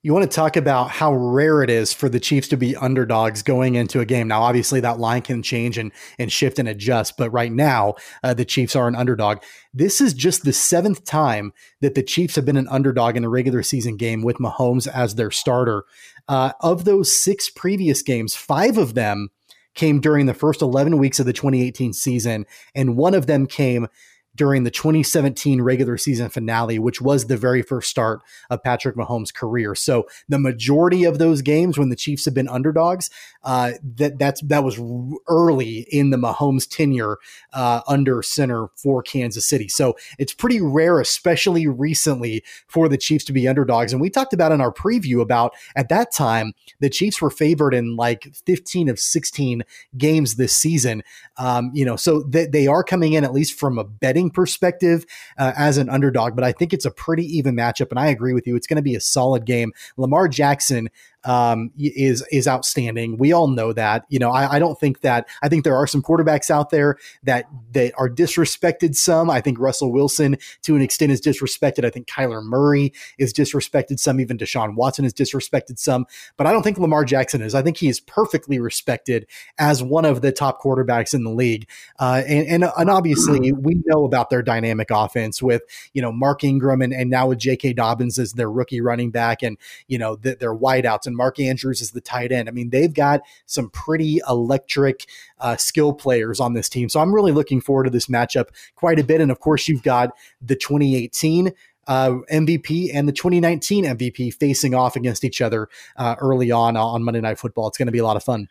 You 0.00 0.14
want 0.14 0.30
to 0.30 0.34
talk 0.34 0.56
about 0.56 0.90
how 0.90 1.12
rare 1.12 1.60
it 1.64 1.70
is 1.70 1.92
for 1.92 2.08
the 2.08 2.20
Chiefs 2.20 2.46
to 2.48 2.56
be 2.56 2.76
underdogs 2.76 3.42
going 3.42 3.74
into 3.74 3.98
a 3.98 4.04
game. 4.04 4.28
Now, 4.28 4.42
obviously, 4.42 4.78
that 4.80 5.00
line 5.00 5.22
can 5.22 5.42
change 5.42 5.76
and 5.76 5.90
and 6.20 6.30
shift 6.30 6.60
and 6.60 6.68
adjust, 6.68 7.16
but 7.16 7.30
right 7.30 7.50
now, 7.50 7.96
uh, 8.22 8.32
the 8.32 8.44
Chiefs 8.44 8.76
are 8.76 8.86
an 8.86 8.94
underdog. 8.94 9.38
This 9.74 10.00
is 10.00 10.14
just 10.14 10.44
the 10.44 10.52
seventh 10.52 11.04
time 11.04 11.52
that 11.80 11.96
the 11.96 12.04
Chiefs 12.04 12.36
have 12.36 12.44
been 12.44 12.56
an 12.56 12.68
underdog 12.68 13.16
in 13.16 13.24
a 13.24 13.28
regular 13.28 13.64
season 13.64 13.96
game 13.96 14.22
with 14.22 14.36
Mahomes 14.36 14.86
as 14.86 15.16
their 15.16 15.32
starter. 15.32 15.84
Uh, 16.28 16.52
of 16.60 16.84
those 16.84 17.12
six 17.12 17.50
previous 17.50 18.00
games, 18.00 18.36
five 18.36 18.78
of 18.78 18.94
them 18.94 19.30
came 19.74 20.00
during 20.00 20.26
the 20.26 20.34
first 20.34 20.62
11 20.62 20.98
weeks 20.98 21.18
of 21.18 21.26
the 21.26 21.32
2018 21.32 21.92
season, 21.92 22.46
and 22.72 22.96
one 22.96 23.14
of 23.14 23.26
them 23.26 23.46
came 23.46 23.88
during 24.38 24.62
the 24.62 24.70
2017 24.70 25.60
regular 25.60 25.98
season 25.98 26.30
finale, 26.30 26.78
which 26.78 27.02
was 27.02 27.26
the 27.26 27.36
very 27.36 27.60
first 27.60 27.90
start 27.90 28.22
of 28.48 28.62
Patrick 28.62 28.96
Mahomes' 28.96 29.34
career. 29.34 29.74
So 29.74 30.06
the 30.28 30.38
majority 30.38 31.04
of 31.04 31.18
those 31.18 31.42
games 31.42 31.76
when 31.76 31.90
the 31.90 31.96
Chiefs 31.96 32.24
have 32.24 32.34
been 32.34 32.48
underdogs, 32.48 33.10
uh, 33.42 33.72
that 33.96 34.18
that's 34.18 34.40
that 34.42 34.64
was 34.64 34.80
early 35.28 35.86
in 35.90 36.10
the 36.10 36.16
Mahomes 36.16 36.68
tenure 36.68 37.18
uh, 37.52 37.82
under 37.88 38.22
center 38.22 38.68
for 38.76 39.02
Kansas 39.02 39.46
City. 39.46 39.68
So 39.68 39.96
it's 40.18 40.32
pretty 40.32 40.60
rare, 40.60 41.00
especially 41.00 41.66
recently, 41.66 42.44
for 42.68 42.88
the 42.88 42.96
Chiefs 42.96 43.24
to 43.24 43.32
be 43.32 43.48
underdogs. 43.48 43.92
And 43.92 44.00
we 44.00 44.08
talked 44.08 44.32
about 44.32 44.52
in 44.52 44.60
our 44.60 44.72
preview 44.72 45.20
about 45.20 45.54
at 45.74 45.88
that 45.88 46.12
time 46.12 46.52
the 46.78 46.88
Chiefs 46.88 47.20
were 47.20 47.30
favored 47.30 47.74
in 47.74 47.96
like 47.96 48.32
15 48.46 48.88
of 48.88 49.00
16 49.00 49.64
games 49.96 50.36
this 50.36 50.54
season. 50.54 51.02
Um, 51.38 51.72
you 51.74 51.84
know, 51.84 51.96
so 51.96 52.22
they, 52.22 52.46
they 52.46 52.66
are 52.68 52.84
coming 52.84 53.14
in 53.14 53.24
at 53.24 53.32
least 53.32 53.58
from 53.58 53.78
a 53.78 53.84
betting 53.84 54.27
perspective 54.30 55.04
uh, 55.38 55.52
as 55.56 55.78
an 55.78 55.88
underdog, 55.88 56.34
but 56.34 56.44
I 56.44 56.52
think 56.52 56.72
it's 56.72 56.84
a 56.84 56.90
pretty 56.90 57.24
even 57.36 57.54
matchup. 57.54 57.90
And 57.90 57.98
I 57.98 58.08
agree 58.08 58.32
with 58.32 58.46
you. 58.46 58.56
It's 58.56 58.66
going 58.66 58.76
to 58.76 58.82
be 58.82 58.94
a 58.94 59.00
solid 59.00 59.44
game. 59.44 59.72
Lamar 59.96 60.28
Jackson 60.28 60.88
um, 61.28 61.70
is 61.78 62.26
is 62.32 62.48
outstanding. 62.48 63.18
We 63.18 63.32
all 63.32 63.48
know 63.48 63.74
that. 63.74 64.06
You 64.08 64.18
know, 64.18 64.30
I, 64.30 64.54
I, 64.54 64.58
don't 64.58 64.80
think 64.80 65.02
that. 65.02 65.28
I 65.42 65.50
think 65.50 65.62
there 65.62 65.76
are 65.76 65.86
some 65.86 66.00
quarterbacks 66.00 66.50
out 66.50 66.70
there 66.70 66.96
that 67.22 67.44
that 67.72 67.92
are 67.98 68.08
disrespected. 68.08 68.96
Some. 68.96 69.28
I 69.28 69.42
think 69.42 69.58
Russell 69.58 69.92
Wilson, 69.92 70.38
to 70.62 70.74
an 70.74 70.80
extent, 70.80 71.12
is 71.12 71.20
disrespected. 71.20 71.84
I 71.84 71.90
think 71.90 72.08
Kyler 72.08 72.42
Murray 72.42 72.94
is 73.18 73.34
disrespected. 73.34 74.00
Some. 74.00 74.20
Even 74.20 74.38
Deshaun 74.38 74.74
Watson 74.74 75.04
is 75.04 75.12
disrespected. 75.12 75.78
Some. 75.78 76.06
But 76.38 76.46
I 76.46 76.52
don't 76.52 76.62
think 76.62 76.78
Lamar 76.78 77.04
Jackson 77.04 77.42
is. 77.42 77.54
I 77.54 77.60
think 77.60 77.76
he 77.76 77.88
is 77.88 78.00
perfectly 78.00 78.58
respected 78.58 79.26
as 79.58 79.82
one 79.82 80.06
of 80.06 80.22
the 80.22 80.32
top 80.32 80.62
quarterbacks 80.62 81.12
in 81.12 81.24
the 81.24 81.30
league. 81.30 81.68
Uh, 81.98 82.22
and, 82.26 82.48
and 82.48 82.72
and 82.78 82.88
obviously, 82.88 83.52
we 83.52 83.82
know 83.84 84.06
about 84.06 84.30
their 84.30 84.42
dynamic 84.42 84.88
offense 84.90 85.42
with 85.42 85.60
you 85.92 86.00
know 86.00 86.10
Mark 86.10 86.42
Ingram 86.42 86.80
and, 86.80 86.94
and 86.94 87.10
now 87.10 87.26
with 87.26 87.38
J.K. 87.38 87.74
Dobbins 87.74 88.18
as 88.18 88.32
their 88.32 88.50
rookie 88.50 88.80
running 88.80 89.10
back, 89.10 89.42
and 89.42 89.58
you 89.88 89.98
know 89.98 90.16
the, 90.16 90.34
their 90.34 90.54
wideouts 90.54 91.06
and 91.06 91.17
Mark 91.18 91.38
Andrews 91.38 91.82
is 91.82 91.90
the 91.90 92.00
tight 92.00 92.32
end. 92.32 92.48
I 92.48 92.52
mean, 92.52 92.70
they've 92.70 92.92
got 92.92 93.20
some 93.44 93.68
pretty 93.68 94.20
electric 94.26 95.06
uh, 95.38 95.56
skill 95.56 95.92
players 95.92 96.40
on 96.40 96.54
this 96.54 96.70
team. 96.70 96.88
So 96.88 97.00
I'm 97.00 97.14
really 97.14 97.32
looking 97.32 97.60
forward 97.60 97.84
to 97.84 97.90
this 97.90 98.06
matchup 98.06 98.48
quite 98.74 98.98
a 98.98 99.04
bit. 99.04 99.20
And 99.20 99.30
of 99.30 99.40
course, 99.40 99.68
you've 99.68 99.82
got 99.82 100.12
the 100.40 100.56
2018 100.56 101.52
uh, 101.86 102.10
MVP 102.32 102.90
and 102.94 103.06
the 103.08 103.12
2019 103.12 103.84
MVP 103.84 104.32
facing 104.32 104.74
off 104.74 104.96
against 104.96 105.24
each 105.24 105.40
other 105.40 105.68
uh, 105.96 106.16
early 106.20 106.50
on 106.50 106.76
on 106.76 107.02
Monday 107.02 107.20
Night 107.20 107.38
Football. 107.38 107.68
It's 107.68 107.78
going 107.78 107.86
to 107.86 107.92
be 107.92 107.98
a 107.98 108.04
lot 108.04 108.16
of 108.16 108.24
fun. 108.24 108.48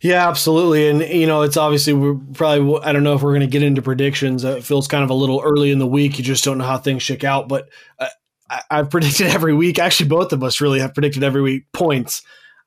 Yeah, 0.00 0.28
absolutely. 0.28 0.88
And, 0.88 1.00
you 1.00 1.26
know, 1.26 1.42
it's 1.42 1.56
obviously, 1.56 1.94
we're 1.94 2.14
probably, 2.34 2.80
I 2.82 2.92
don't 2.92 3.02
know 3.02 3.14
if 3.14 3.22
we're 3.22 3.32
going 3.32 3.40
to 3.40 3.46
get 3.46 3.62
into 3.62 3.82
predictions. 3.82 4.44
Uh, 4.44 4.56
it 4.56 4.64
feels 4.64 4.86
kind 4.86 5.02
of 5.02 5.10
a 5.10 5.14
little 5.14 5.40
early 5.42 5.70
in 5.70 5.78
the 5.78 5.86
week. 5.86 6.18
You 6.18 6.24
just 6.24 6.44
don't 6.44 6.58
know 6.58 6.64
how 6.64 6.78
things 6.78 7.02
shake 7.02 7.24
out. 7.24 7.48
But 7.48 7.70
uh, 7.98 8.08
I, 8.50 8.62
have 8.70 8.90
predicted 8.90 9.26
every 9.28 9.54
week. 9.54 9.78
Actually, 9.78 10.08
both 10.08 10.32
of 10.32 10.42
us 10.42 10.60
really 10.60 10.80
have 10.80 10.94
predicted 10.94 11.22
every 11.22 11.42
week 11.42 11.64
points. 11.72 12.22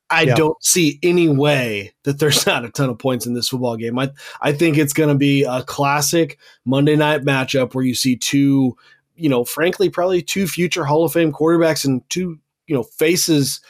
I 0.09 0.23
yeah. 0.23 0.35
don't 0.35 0.63
see 0.63 0.99
any 1.03 1.27
way 1.27 1.93
that 2.03 2.19
there's 2.19 2.45
not 2.47 2.65
a 2.65 2.69
ton 2.69 2.89
of 2.89 2.99
points 2.99 3.25
in 3.25 3.33
this 3.33 3.49
football 3.49 3.77
game. 3.77 3.99
I 3.99 4.11
I 4.41 4.53
think 4.53 4.77
it's 4.77 4.93
going 4.93 5.09
to 5.09 5.15
be 5.15 5.43
a 5.43 5.63
classic 5.63 6.37
Monday 6.65 6.95
night 6.95 7.21
matchup 7.21 7.73
where 7.73 7.85
you 7.85 7.95
see 7.95 8.15
two, 8.15 8.77
you 9.15 9.29
know, 9.29 9.43
frankly, 9.43 9.89
probably 9.89 10.21
two 10.21 10.47
future 10.47 10.85
Hall 10.85 11.05
of 11.05 11.13
Fame 11.13 11.31
quarterbacks 11.31 11.85
and 11.85 12.07
two, 12.09 12.39
you 12.67 12.75
know, 12.75 12.83
faces 12.83 13.61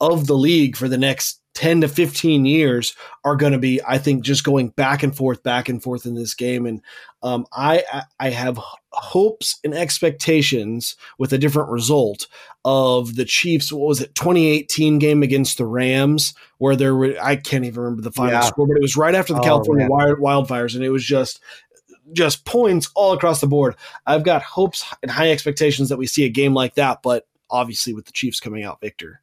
of 0.00 0.26
the 0.26 0.36
league 0.36 0.76
for 0.76 0.88
the 0.88 0.98
next 0.98 1.40
10 1.56 1.80
to 1.80 1.88
15 1.88 2.44
years 2.44 2.94
are 3.24 3.34
going 3.34 3.54
to 3.54 3.58
be, 3.58 3.80
I 3.88 3.96
think, 3.96 4.22
just 4.22 4.44
going 4.44 4.68
back 4.68 5.02
and 5.02 5.16
forth, 5.16 5.42
back 5.42 5.70
and 5.70 5.82
forth 5.82 6.04
in 6.04 6.14
this 6.14 6.34
game. 6.34 6.66
And 6.66 6.82
um, 7.22 7.46
I, 7.50 7.82
I 8.20 8.28
have 8.28 8.60
hopes 8.92 9.58
and 9.64 9.72
expectations 9.72 10.96
with 11.16 11.32
a 11.32 11.38
different 11.38 11.70
result 11.70 12.28
of 12.66 13.16
the 13.16 13.24
Chiefs. 13.24 13.72
What 13.72 13.88
was 13.88 14.02
it, 14.02 14.14
2018 14.14 14.98
game 14.98 15.22
against 15.22 15.56
the 15.56 15.64
Rams, 15.64 16.34
where 16.58 16.76
there 16.76 16.94
were, 16.94 17.16
I 17.22 17.36
can't 17.36 17.64
even 17.64 17.82
remember 17.82 18.02
the 18.02 18.12
final 18.12 18.34
yeah. 18.34 18.42
score, 18.42 18.66
but 18.66 18.76
it 18.76 18.82
was 18.82 18.96
right 18.96 19.14
after 19.14 19.32
the 19.32 19.40
oh, 19.40 19.44
California 19.44 19.88
man. 19.88 20.16
wildfires. 20.16 20.74
And 20.74 20.84
it 20.84 20.90
was 20.90 21.04
just, 21.04 21.40
just 22.12 22.44
points 22.44 22.90
all 22.94 23.14
across 23.14 23.40
the 23.40 23.46
board. 23.46 23.76
I've 24.06 24.24
got 24.24 24.42
hopes 24.42 24.84
and 25.00 25.10
high 25.10 25.30
expectations 25.30 25.88
that 25.88 25.96
we 25.96 26.06
see 26.06 26.26
a 26.26 26.28
game 26.28 26.52
like 26.52 26.74
that, 26.74 27.02
but 27.02 27.26
obviously 27.48 27.94
with 27.94 28.04
the 28.04 28.12
Chiefs 28.12 28.40
coming 28.40 28.62
out 28.62 28.82
victor. 28.82 29.22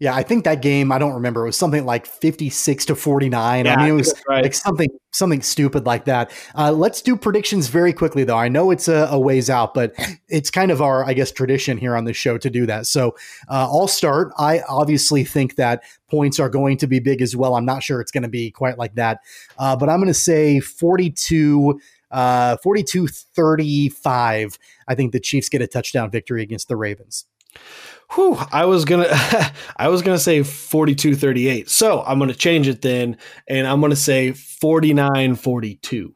Yeah, 0.00 0.14
I 0.14 0.22
think 0.22 0.44
that 0.44 0.62
game, 0.62 0.90
I 0.92 0.98
don't 0.98 1.12
remember, 1.12 1.42
it 1.42 1.48
was 1.48 1.58
something 1.58 1.84
like 1.84 2.06
56 2.06 2.86
to 2.86 2.94
49. 2.94 3.66
Yeah, 3.66 3.74
I 3.74 3.76
mean, 3.76 3.88
it 3.90 3.92
was 3.92 4.14
right. 4.26 4.42
like 4.42 4.54
something 4.54 4.88
something 5.12 5.42
stupid 5.42 5.84
like 5.84 6.06
that. 6.06 6.30
Uh, 6.56 6.72
let's 6.72 7.02
do 7.02 7.16
predictions 7.16 7.68
very 7.68 7.92
quickly, 7.92 8.24
though. 8.24 8.36
I 8.36 8.48
know 8.48 8.70
it's 8.70 8.88
a, 8.88 9.08
a, 9.10 9.18
ways 9.18 9.50
out, 9.50 9.74
but 9.74 9.92
it's 10.28 10.50
kind 10.50 10.70
of 10.70 10.80
our, 10.80 11.04
I 11.04 11.12
guess, 11.12 11.30
tradition 11.30 11.76
here 11.76 11.96
on 11.96 12.04
the 12.04 12.14
show 12.14 12.38
to 12.38 12.48
do 12.48 12.64
that. 12.64 12.86
So 12.86 13.10
uh, 13.50 13.68
I'll 13.70 13.88
start. 13.88 14.32
I 14.38 14.60
obviously 14.68 15.22
think 15.22 15.56
that 15.56 15.82
points 16.08 16.40
are 16.40 16.48
going 16.48 16.78
to 16.78 16.86
be 16.86 16.98
big 16.98 17.20
as 17.20 17.36
well. 17.36 17.54
I'm 17.54 17.66
not 17.66 17.82
sure 17.82 18.00
it's 18.00 18.12
going 18.12 18.22
to 18.22 18.28
be 18.28 18.50
quite 18.50 18.78
like 18.78 18.94
that, 18.94 19.18
uh, 19.58 19.76
but 19.76 19.90
I'm 19.90 19.98
going 19.98 20.08
to 20.08 20.14
say 20.14 20.60
42. 20.60 21.78
Uh, 22.10 22.56
42 22.64 23.06
35. 23.06 24.58
I 24.88 24.94
think 24.96 25.12
the 25.12 25.20
Chiefs 25.20 25.48
get 25.48 25.62
a 25.62 25.68
touchdown 25.68 26.10
victory 26.10 26.42
against 26.42 26.66
the 26.66 26.74
Ravens. 26.74 27.26
Whew, 28.14 28.36
I 28.50 28.64
was 28.64 28.84
gonna 28.84 29.06
I 29.76 29.88
was 29.88 30.02
gonna 30.02 30.18
say 30.18 30.40
42-38. 30.40 31.68
So 31.68 32.02
I'm 32.02 32.18
gonna 32.18 32.34
change 32.34 32.68
it 32.68 32.82
then, 32.82 33.16
and 33.48 33.66
I'm 33.66 33.80
gonna 33.80 33.96
say 33.96 34.30
49-42. 34.30 36.12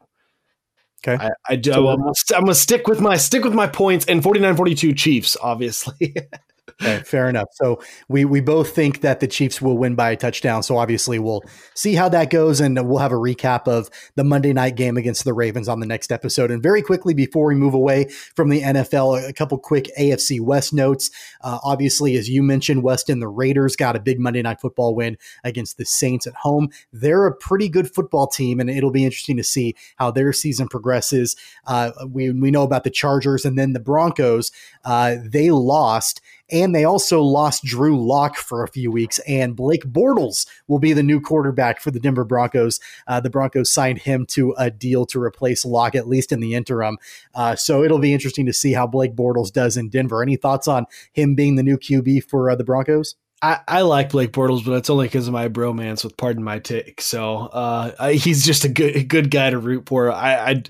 Okay. 1.07 1.23
I, 1.23 1.29
I 1.47 1.55
do. 1.55 1.71
So 1.71 1.87
I'm, 1.87 1.99
gonna, 1.99 2.13
I'm, 2.35 2.41
gonna, 2.41 2.55
stick 2.55 2.87
with 2.87 2.99
my 2.99 3.15
stick 3.15 3.43
with 3.43 3.53
my 3.53 3.67
points 3.67 4.05
and 4.07 4.21
49-42 4.21 4.97
Chiefs, 4.97 5.37
obviously. 5.41 6.15
Okay, 6.67 6.99
fair 7.05 7.29
enough. 7.29 7.49
So 7.53 7.79
we 8.09 8.25
we 8.25 8.41
both 8.41 8.73
think 8.73 9.01
that 9.01 9.19
the 9.19 9.27
Chiefs 9.27 9.61
will 9.61 9.77
win 9.77 9.93
by 9.93 10.11
a 10.11 10.15
touchdown. 10.15 10.63
So 10.63 10.77
obviously 10.77 11.19
we'll 11.19 11.43
see 11.75 11.93
how 11.93 12.09
that 12.09 12.31
goes, 12.31 12.59
and 12.59 12.75
we'll 12.89 12.97
have 12.97 13.11
a 13.11 13.15
recap 13.15 13.67
of 13.67 13.89
the 14.15 14.23
Monday 14.23 14.51
night 14.51 14.75
game 14.75 14.97
against 14.97 15.25
the 15.25 15.33
Ravens 15.33 15.67
on 15.67 15.79
the 15.79 15.85
next 15.85 16.11
episode. 16.11 16.49
And 16.49 16.63
very 16.63 16.81
quickly 16.81 17.13
before 17.13 17.47
we 17.47 17.55
move 17.55 17.75
away 17.75 18.09
from 18.35 18.49
the 18.49 18.61
NFL, 18.61 19.29
a 19.29 19.31
couple 19.31 19.59
quick 19.59 19.91
AFC 19.97 20.41
West 20.41 20.73
notes. 20.73 21.11
Uh, 21.41 21.59
obviously, 21.63 22.17
as 22.17 22.29
you 22.29 22.41
mentioned, 22.41 22.81
Weston, 22.81 23.19
the 23.19 23.27
Raiders 23.27 23.75
got 23.75 23.95
a 23.95 23.99
big 23.99 24.19
Monday 24.19 24.41
night 24.41 24.59
football 24.59 24.95
win 24.95 25.17
against 25.43 25.77
the 25.77 25.85
Saints 25.85 26.25
at 26.25 26.33
home. 26.33 26.69
They're 26.91 27.27
a 27.27 27.35
pretty 27.35 27.69
good 27.69 27.93
football 27.93 28.25
team, 28.25 28.59
and 28.59 28.71
it'll 28.71 28.91
be 28.91 29.05
interesting 29.05 29.37
to 29.37 29.43
see 29.43 29.75
how 29.97 30.09
their 30.09 30.33
season 30.33 30.67
progresses. 30.67 31.35
Uh, 31.67 31.91
we 32.09 32.31
we 32.31 32.49
know 32.49 32.63
about 32.63 32.83
the 32.83 32.89
Chargers, 32.89 33.45
and 33.45 33.55
then 33.55 33.73
the 33.73 33.79
Broncos. 33.79 34.51
Uh, 34.83 35.17
they 35.23 35.51
lost 35.51 36.21
and 36.51 36.75
they 36.75 36.83
also 36.83 37.21
lost 37.21 37.63
Drew 37.63 37.99
Lock 38.05 38.37
for 38.37 38.63
a 38.63 38.67
few 38.67 38.91
weeks, 38.91 39.19
and 39.27 39.55
Blake 39.55 39.85
Bortles 39.85 40.47
will 40.67 40.79
be 40.79 40.93
the 40.93 41.03
new 41.03 41.19
quarterback 41.19 41.79
for 41.79 41.91
the 41.91 41.99
Denver 41.99 42.23
Broncos. 42.23 42.79
Uh, 43.07 43.19
the 43.19 43.29
Broncos 43.29 43.71
signed 43.71 43.99
him 43.99 44.25
to 44.27 44.53
a 44.57 44.69
deal 44.69 45.05
to 45.07 45.21
replace 45.21 45.65
Lock, 45.65 45.95
at 45.95 46.07
least 46.07 46.31
in 46.31 46.39
the 46.39 46.53
interim. 46.53 46.97
Uh, 47.33 47.55
so 47.55 47.83
it'll 47.83 47.99
be 47.99 48.13
interesting 48.13 48.45
to 48.45 48.53
see 48.53 48.73
how 48.73 48.87
Blake 48.87 49.15
Bortles 49.15 49.51
does 49.51 49.77
in 49.77 49.89
Denver. 49.89 50.21
Any 50.21 50.35
thoughts 50.35 50.67
on 50.67 50.85
him 51.13 51.35
being 51.35 51.55
the 51.55 51.63
new 51.63 51.77
QB 51.77 52.25
for 52.25 52.49
uh, 52.49 52.55
the 52.55 52.63
Broncos? 52.63 53.15
I, 53.41 53.59
I, 53.67 53.81
like 53.81 54.09
Blake 54.09 54.31
Bortles, 54.31 54.65
but 54.65 54.73
it's 54.73 54.89
only 54.89 55.07
because 55.07 55.27
of 55.27 55.33
my 55.33 55.49
bromance 55.49 56.03
with 56.03 56.17
Pardon 56.17 56.43
My 56.43 56.59
Take. 56.59 57.01
So 57.01 57.37
uh, 57.37 58.09
he's 58.09 58.45
just 58.45 58.63
a 58.63 58.69
good 58.69 59.07
good 59.07 59.29
guy 59.29 59.49
to 59.49 59.59
root 59.59 59.87
for. 59.87 60.11
I, 60.11 60.51
I 60.51 60.63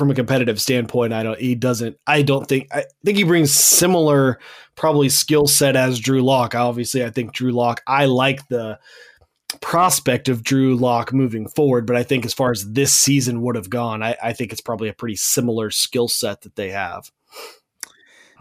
from 0.00 0.10
a 0.10 0.14
competitive 0.14 0.58
standpoint, 0.58 1.12
I 1.12 1.22
don't. 1.22 1.38
He 1.38 1.54
doesn't. 1.54 1.98
I 2.06 2.22
don't 2.22 2.46
think. 2.46 2.68
I 2.72 2.86
think 3.04 3.18
he 3.18 3.24
brings 3.24 3.54
similar, 3.54 4.40
probably 4.74 5.10
skill 5.10 5.46
set 5.46 5.76
as 5.76 6.00
Drew 6.00 6.22
Lock. 6.22 6.54
Obviously, 6.54 7.04
I 7.04 7.10
think 7.10 7.34
Drew 7.34 7.52
Lock. 7.52 7.82
I 7.86 8.06
like 8.06 8.48
the 8.48 8.78
prospect 9.60 10.30
of 10.30 10.42
Drew 10.42 10.74
Lock 10.74 11.12
moving 11.12 11.46
forward, 11.46 11.86
but 11.86 11.96
I 11.96 12.02
think 12.02 12.24
as 12.24 12.32
far 12.32 12.50
as 12.50 12.72
this 12.72 12.94
season 12.94 13.42
would 13.42 13.56
have 13.56 13.68
gone, 13.68 14.02
I, 14.02 14.16
I 14.22 14.32
think 14.32 14.52
it's 14.52 14.62
probably 14.62 14.88
a 14.88 14.94
pretty 14.94 15.16
similar 15.16 15.70
skill 15.70 16.08
set 16.08 16.40
that 16.40 16.56
they 16.56 16.70
have. 16.70 17.10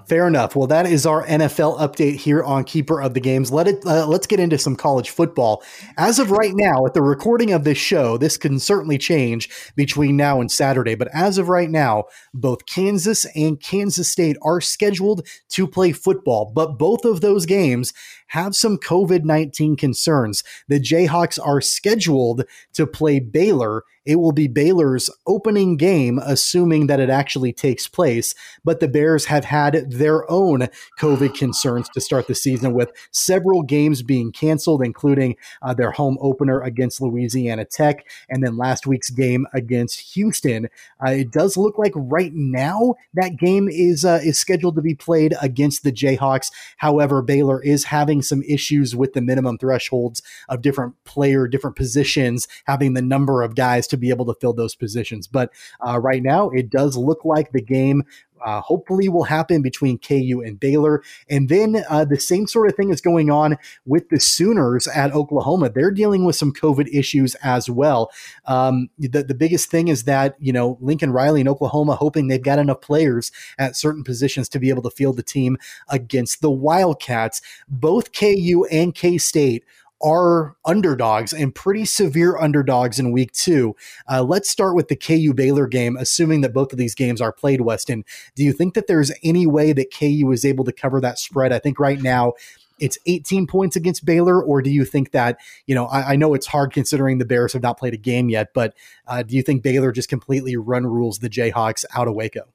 Fair 0.10 0.26
enough. 0.26 0.56
Well, 0.56 0.66
that 0.66 0.88
is 0.88 1.06
our 1.06 1.24
NFL 1.28 1.78
update 1.78 2.16
here 2.16 2.42
on 2.44 2.64
Keeper 2.64 3.00
of 3.00 3.14
the 3.14 3.20
Games. 3.20 3.52
Let 3.52 3.68
it. 3.68 3.86
Uh, 3.86 4.08
let's 4.08 4.26
get 4.26 4.40
into 4.40 4.58
some 4.58 4.76
college 4.76 5.12
football. 5.12 5.62
As 5.98 6.18
of 6.18 6.32
right 6.32 6.54
now, 6.56 6.84
at 6.88 6.96
the 6.96 7.04
recording 7.04 7.54
of 7.54 7.64
this 7.64 7.78
show, 7.78 8.18
this 8.18 8.36
can 8.36 8.58
certainly 8.58 8.98
change 8.98 9.52
between 9.76 10.18
now 10.18 10.42
and 10.42 10.52
Saturday. 10.52 10.96
But 10.96 11.10
as 11.14 11.38
of 11.38 11.48
right 11.48 11.70
now, 11.70 12.06
both 12.34 12.66
Kansas 12.66 13.28
and 13.36 13.62
Kansas 13.62 14.10
State 14.10 14.36
are 14.42 14.60
scheduled 14.60 15.28
to 15.50 15.68
play 15.68 15.92
football. 15.92 16.52
But 16.56 16.80
both 16.80 17.06
of 17.06 17.22
those 17.22 17.46
games 17.46 17.94
have 18.30 18.56
some 18.56 18.78
COVID 18.78 19.24
19 19.24 19.76
concerns. 19.76 20.44
The 20.68 20.80
Jayhawks 20.80 21.40
are 21.44 21.62
scheduled 21.62 22.46
to 22.74 22.88
play 22.88 23.20
Baylor. 23.20 23.84
It 24.06 24.16
will 24.16 24.32
be 24.32 24.48
Baylor's 24.48 25.10
opening 25.28 25.78
game, 25.78 26.20
assuming 26.24 26.88
that 26.88 27.00
it 27.00 27.12
actually 27.12 27.54
takes 27.54 27.88
place. 27.88 28.34
But 28.64 28.80
the 28.80 28.88
Bears 28.88 29.26
have 29.26 29.46
had 29.46 29.92
their 29.92 30.30
own 30.32 30.68
COVID 31.00 31.36
concerns 31.36 31.90
to 31.90 32.02
start 32.02 32.28
the 32.28 32.34
season, 32.34 32.74
with 32.74 32.92
several 33.12 33.62
games 33.62 34.02
being 34.02 34.32
canceled, 34.32 34.84
including 34.84 35.36
uh, 35.62 35.76
their 35.76 35.92
home 35.92 36.18
opener 36.22 36.62
against 36.62 37.02
Louisiana 37.02 37.66
Tech 37.66 38.06
and 38.30 38.44
then 38.44 38.58
last 38.58 38.88
week's 38.88 39.10
game 39.12 39.46
against 39.54 40.16
Houston. 40.16 40.70
Uh, 41.06 41.12
it 41.12 41.32
does 41.32 41.58
look 41.58 41.78
like 41.78 41.94
right 41.96 42.34
now 42.34 42.96
that 43.14 43.38
game 43.38 43.68
is 43.70 44.06
uh, 44.06 44.20
is 44.24 44.40
scheduled 44.40 44.76
to 44.76 44.82
be 44.82 44.96
played 44.96 45.36
against 45.42 45.84
the 45.84 45.92
Jayhawks. 45.92 46.52
However, 46.78 47.22
Baylor 47.22 47.62
is 47.62 47.86
having 47.86 48.19
having 48.20 48.24
some 48.24 48.44
issues 48.44 48.96
with 48.96 49.14
the 49.14 49.22
minimum 49.22 49.58
thresholds 49.58 50.22
of 50.50 50.62
different 50.62 50.94
player, 51.06 51.48
different 51.48 51.76
positions, 51.76 52.48
having 52.66 52.94
the 52.94 53.02
number 53.02 53.44
of 53.44 53.56
guys 53.56 53.88
to 53.88 53.98
be 53.98 54.10
able 54.10 54.26
to 54.26 54.40
fill 54.40 54.54
those 54.54 54.76
positions. 54.76 55.28
But 55.28 55.52
uh, 55.86 56.00
right 56.00 56.22
now, 56.22 56.50
it 56.50 56.70
does 56.70 56.98
look 56.98 57.24
like 57.24 57.52
the 57.52 57.62
game 57.62 58.04
uh, 58.46 58.62
hopefully 58.62 59.10
will 59.10 59.24
happen 59.24 59.62
between 59.62 59.98
KU 59.98 60.42
and 60.46 60.60
Baylor. 60.60 61.04
And 61.30 61.50
then 61.50 61.84
uh, 61.90 62.06
the 62.06 62.20
same 62.20 62.48
sort 62.48 62.70
of 62.70 62.76
thing 62.76 62.90
is 62.90 63.02
going 63.02 63.30
on 63.30 63.58
with 63.86 64.10
the 64.10 64.20
Sooners 64.20 64.88
at 64.88 65.14
Oklahoma. 65.14 65.70
They're 65.70 65.92
dealing 65.92 66.26
with 66.26 66.36
some 66.36 66.54
COVID 66.54 66.88
issues 66.94 67.36
as 67.36 67.70
well. 67.70 68.12
Um, 68.46 68.90
the, 68.98 69.24
the 69.24 69.34
biggest 69.34 69.70
thing 69.70 69.88
is 69.88 70.04
that, 70.04 70.36
you 70.40 70.54
know, 70.54 70.78
Lincoln 70.82 71.12
Riley 71.12 71.42
in 71.42 71.48
Oklahoma 71.48 71.96
hoping 71.96 72.28
they've 72.28 72.42
got 72.42 72.60
enough 72.60 72.82
players 72.82 73.32
at 73.58 73.76
certain 73.76 74.04
positions 74.04 74.50
to 74.50 74.60
be 74.60 74.70
able 74.70 74.84
to 74.84 74.90
field 74.90 75.18
the 75.18 75.24
team 75.24 75.58
against 75.90 76.42
the 76.42 76.52
Wildcats. 76.52 77.42
Both 77.68 78.14
KU 78.14 78.66
and 78.72 78.94
K 78.94 79.18
State 79.18 79.64
are 80.02 80.56
underdogs 80.66 81.34
and 81.34 81.54
pretty 81.54 81.86
severe 81.86 82.38
underdogs 82.38 83.00
in 83.00 83.12
week 83.12 83.32
two. 83.32 83.76
Uh, 84.10 84.24
let's 84.24 84.50
start 84.50 84.76
with 84.76 84.88
the 84.88 84.96
KU 84.96 85.34
Baylor 85.34 85.68
game, 85.68 85.98
assuming 85.98 86.42
that 86.42 86.54
both 86.54 86.72
of 86.72 86.78
these 86.78 86.96
games 86.96 87.22
are 87.22 87.34
played, 87.34 87.62
Weston. 87.62 88.04
Do 88.36 88.44
you 88.44 88.54
think 88.54 88.74
that 88.74 88.88
there's 88.88 89.12
any 89.24 89.48
way 89.48 89.74
that 89.74 89.94
KU 89.94 90.32
is 90.32 90.46
able 90.46 90.66
to 90.66 90.72
cover 90.72 91.02
that 91.02 91.20
spread? 91.20 91.52
I 91.52 91.60
think 91.60 91.80
right 91.80 92.02
now 92.02 92.34
it's 92.80 92.98
18 93.06 93.48
points 93.48 93.76
against 93.76 94.06
Baylor, 94.06 94.42
or 94.42 94.62
do 94.62 94.70
you 94.70 94.86
think 94.86 95.12
that, 95.12 95.38
you 95.68 95.76
know, 95.76 95.86
I, 95.88 96.14
I 96.14 96.16
know 96.16 96.34
it's 96.34 96.48
hard 96.48 96.72
considering 96.72 97.18
the 97.18 97.26
Bears 97.26 97.54
have 97.54 97.62
not 97.62 97.78
played 97.78 97.94
a 97.94 97.98
game 97.98 98.30
yet, 98.30 98.50
but 98.54 98.74
uh, 99.08 99.24
do 99.24 99.36
you 99.36 99.42
think 99.42 99.64
Baylor 99.64 99.92
just 99.92 100.10
completely 100.10 100.56
run 100.56 100.86
rules 100.86 101.20
the 101.20 101.30
Jayhawks 101.30 101.84
out 101.96 102.08
of 102.08 102.16
Waco? 102.16 102.54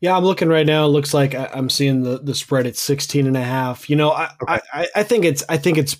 Yeah, 0.00 0.16
I'm 0.16 0.24
looking 0.24 0.48
right 0.48 0.66
now. 0.66 0.86
It 0.86 0.88
looks 0.88 1.12
like 1.12 1.34
I'm 1.34 1.68
seeing 1.68 2.02
the, 2.02 2.18
the 2.18 2.34
spread 2.34 2.66
at 2.66 2.76
16 2.76 3.26
and 3.26 3.36
a 3.36 3.42
half. 3.42 3.90
You 3.90 3.96
know, 3.96 4.10
I, 4.12 4.30
okay. 4.42 4.60
I, 4.72 4.88
I 4.96 5.02
think 5.02 5.26
it's 5.26 5.44
I 5.48 5.58
think 5.58 5.76
it's 5.76 5.96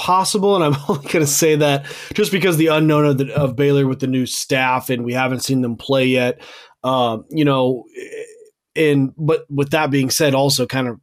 possible, 0.00 0.56
and 0.56 0.64
I'm 0.64 0.80
only 0.88 1.02
going 1.02 1.24
to 1.24 1.26
say 1.26 1.56
that 1.56 1.84
just 2.14 2.32
because 2.32 2.56
the 2.56 2.68
unknown 2.68 3.04
of, 3.04 3.18
the, 3.18 3.34
of 3.34 3.54
Baylor 3.54 3.86
with 3.86 4.00
the 4.00 4.06
new 4.06 4.24
staff, 4.24 4.88
and 4.88 5.04
we 5.04 5.12
haven't 5.12 5.40
seen 5.40 5.60
them 5.60 5.76
play 5.76 6.06
yet. 6.06 6.40
Um, 6.82 7.26
you 7.28 7.44
know, 7.44 7.84
and 8.74 9.12
but 9.18 9.44
with 9.50 9.70
that 9.70 9.90
being 9.90 10.08
said, 10.08 10.34
also 10.34 10.66
kind 10.66 10.88
of 10.88 10.98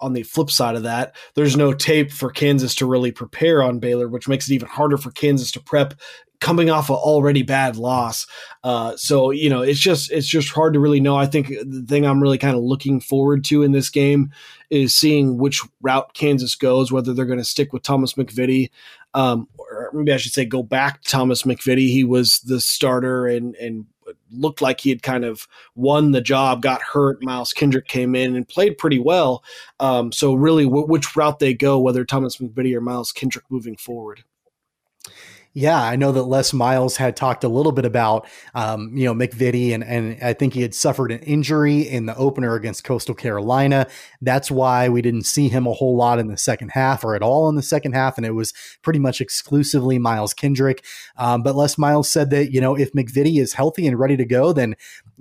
on 0.00 0.12
the 0.12 0.24
flip 0.24 0.50
side 0.50 0.74
of 0.74 0.82
that, 0.82 1.14
there's 1.36 1.56
no 1.56 1.72
tape 1.72 2.10
for 2.10 2.30
Kansas 2.30 2.74
to 2.74 2.86
really 2.86 3.12
prepare 3.12 3.62
on 3.62 3.78
Baylor, 3.78 4.08
which 4.08 4.28
makes 4.28 4.50
it 4.50 4.54
even 4.54 4.68
harder 4.68 4.96
for 4.96 5.12
Kansas 5.12 5.52
to 5.52 5.60
prep 5.60 5.94
coming 6.40 6.68
off 6.70 6.90
an 6.90 6.96
already 6.96 7.42
bad 7.42 7.76
loss. 7.76 8.26
Uh, 8.62 8.96
so 8.96 9.30
you 9.30 9.48
know, 9.48 9.62
it's 9.62 9.80
just 9.80 10.10
it's 10.10 10.26
just 10.26 10.50
hard 10.50 10.74
to 10.74 10.80
really 10.80 11.00
know. 11.00 11.16
I 11.16 11.26
think 11.26 11.48
the 11.48 11.84
thing 11.88 12.04
I'm 12.04 12.20
really 12.22 12.38
kind 12.38 12.56
of 12.56 12.62
looking 12.62 13.00
forward 13.00 13.44
to 13.44 13.62
in 13.62 13.72
this 13.72 13.90
game 13.90 14.30
is 14.70 14.94
seeing 14.94 15.38
which 15.38 15.62
route 15.80 16.12
Kansas 16.14 16.54
goes, 16.54 16.90
whether 16.92 17.14
they're 17.14 17.24
going 17.24 17.38
to 17.38 17.44
stick 17.44 17.72
with 17.72 17.82
Thomas 17.82 18.14
MacVittie, 18.14 18.70
Um, 19.14 19.48
or 19.58 19.90
maybe 19.92 20.12
I 20.12 20.16
should 20.16 20.32
say 20.32 20.44
go 20.44 20.62
back 20.62 21.02
to 21.02 21.10
Thomas 21.10 21.42
MacVittie. 21.42 21.88
He 21.88 22.04
was 22.04 22.40
the 22.40 22.60
starter 22.60 23.26
and 23.26 23.54
and 23.56 23.86
looked 24.30 24.60
like 24.60 24.80
he 24.80 24.90
had 24.90 25.02
kind 25.02 25.24
of 25.24 25.48
won 25.76 26.10
the 26.10 26.20
job, 26.20 26.60
got 26.60 26.82
hurt. 26.82 27.22
Miles 27.22 27.52
Kendrick 27.54 27.88
came 27.88 28.14
in 28.14 28.36
and 28.36 28.46
played 28.46 28.76
pretty 28.76 28.98
well. 28.98 29.42
Um, 29.80 30.12
so 30.12 30.34
really, 30.34 30.64
w- 30.64 30.86
which 30.86 31.16
route 31.16 31.38
they 31.38 31.54
go, 31.54 31.78
whether 31.78 32.04
Thomas 32.04 32.36
MacVittie 32.36 32.74
or 32.74 32.80
Miles 32.82 33.12
Kendrick 33.12 33.44
moving 33.48 33.76
forward. 33.76 34.24
Yeah, 35.56 35.80
I 35.80 35.94
know 35.94 36.10
that 36.10 36.24
Les 36.24 36.52
Miles 36.52 36.96
had 36.96 37.14
talked 37.14 37.44
a 37.44 37.48
little 37.48 37.70
bit 37.70 37.84
about, 37.84 38.26
um, 38.56 38.90
you 38.92 39.04
know, 39.04 39.14
MacVittie, 39.14 39.72
and, 39.72 39.84
and 39.84 40.20
I 40.20 40.32
think 40.32 40.52
he 40.52 40.62
had 40.62 40.74
suffered 40.74 41.12
an 41.12 41.20
injury 41.20 41.82
in 41.82 42.06
the 42.06 42.16
opener 42.16 42.56
against 42.56 42.82
Coastal 42.82 43.14
Carolina. 43.14 43.86
That's 44.20 44.50
why 44.50 44.88
we 44.88 45.00
didn't 45.00 45.26
see 45.26 45.48
him 45.48 45.68
a 45.68 45.72
whole 45.72 45.94
lot 45.94 46.18
in 46.18 46.26
the 46.26 46.36
second 46.36 46.70
half 46.70 47.04
or 47.04 47.14
at 47.14 47.22
all 47.22 47.48
in 47.48 47.54
the 47.54 47.62
second 47.62 47.92
half, 47.92 48.16
and 48.16 48.26
it 48.26 48.32
was 48.32 48.52
pretty 48.82 48.98
much 48.98 49.20
exclusively 49.20 49.96
Miles 49.96 50.34
Kendrick. 50.34 50.84
Um, 51.16 51.44
but 51.44 51.54
Les 51.54 51.78
Miles 51.78 52.10
said 52.10 52.30
that, 52.30 52.52
you 52.52 52.60
know, 52.60 52.74
if 52.74 52.92
MacVittie 52.92 53.40
is 53.40 53.52
healthy 53.52 53.86
and 53.86 53.96
ready 53.96 54.16
to 54.16 54.24
go, 54.24 54.52
then 54.52 54.74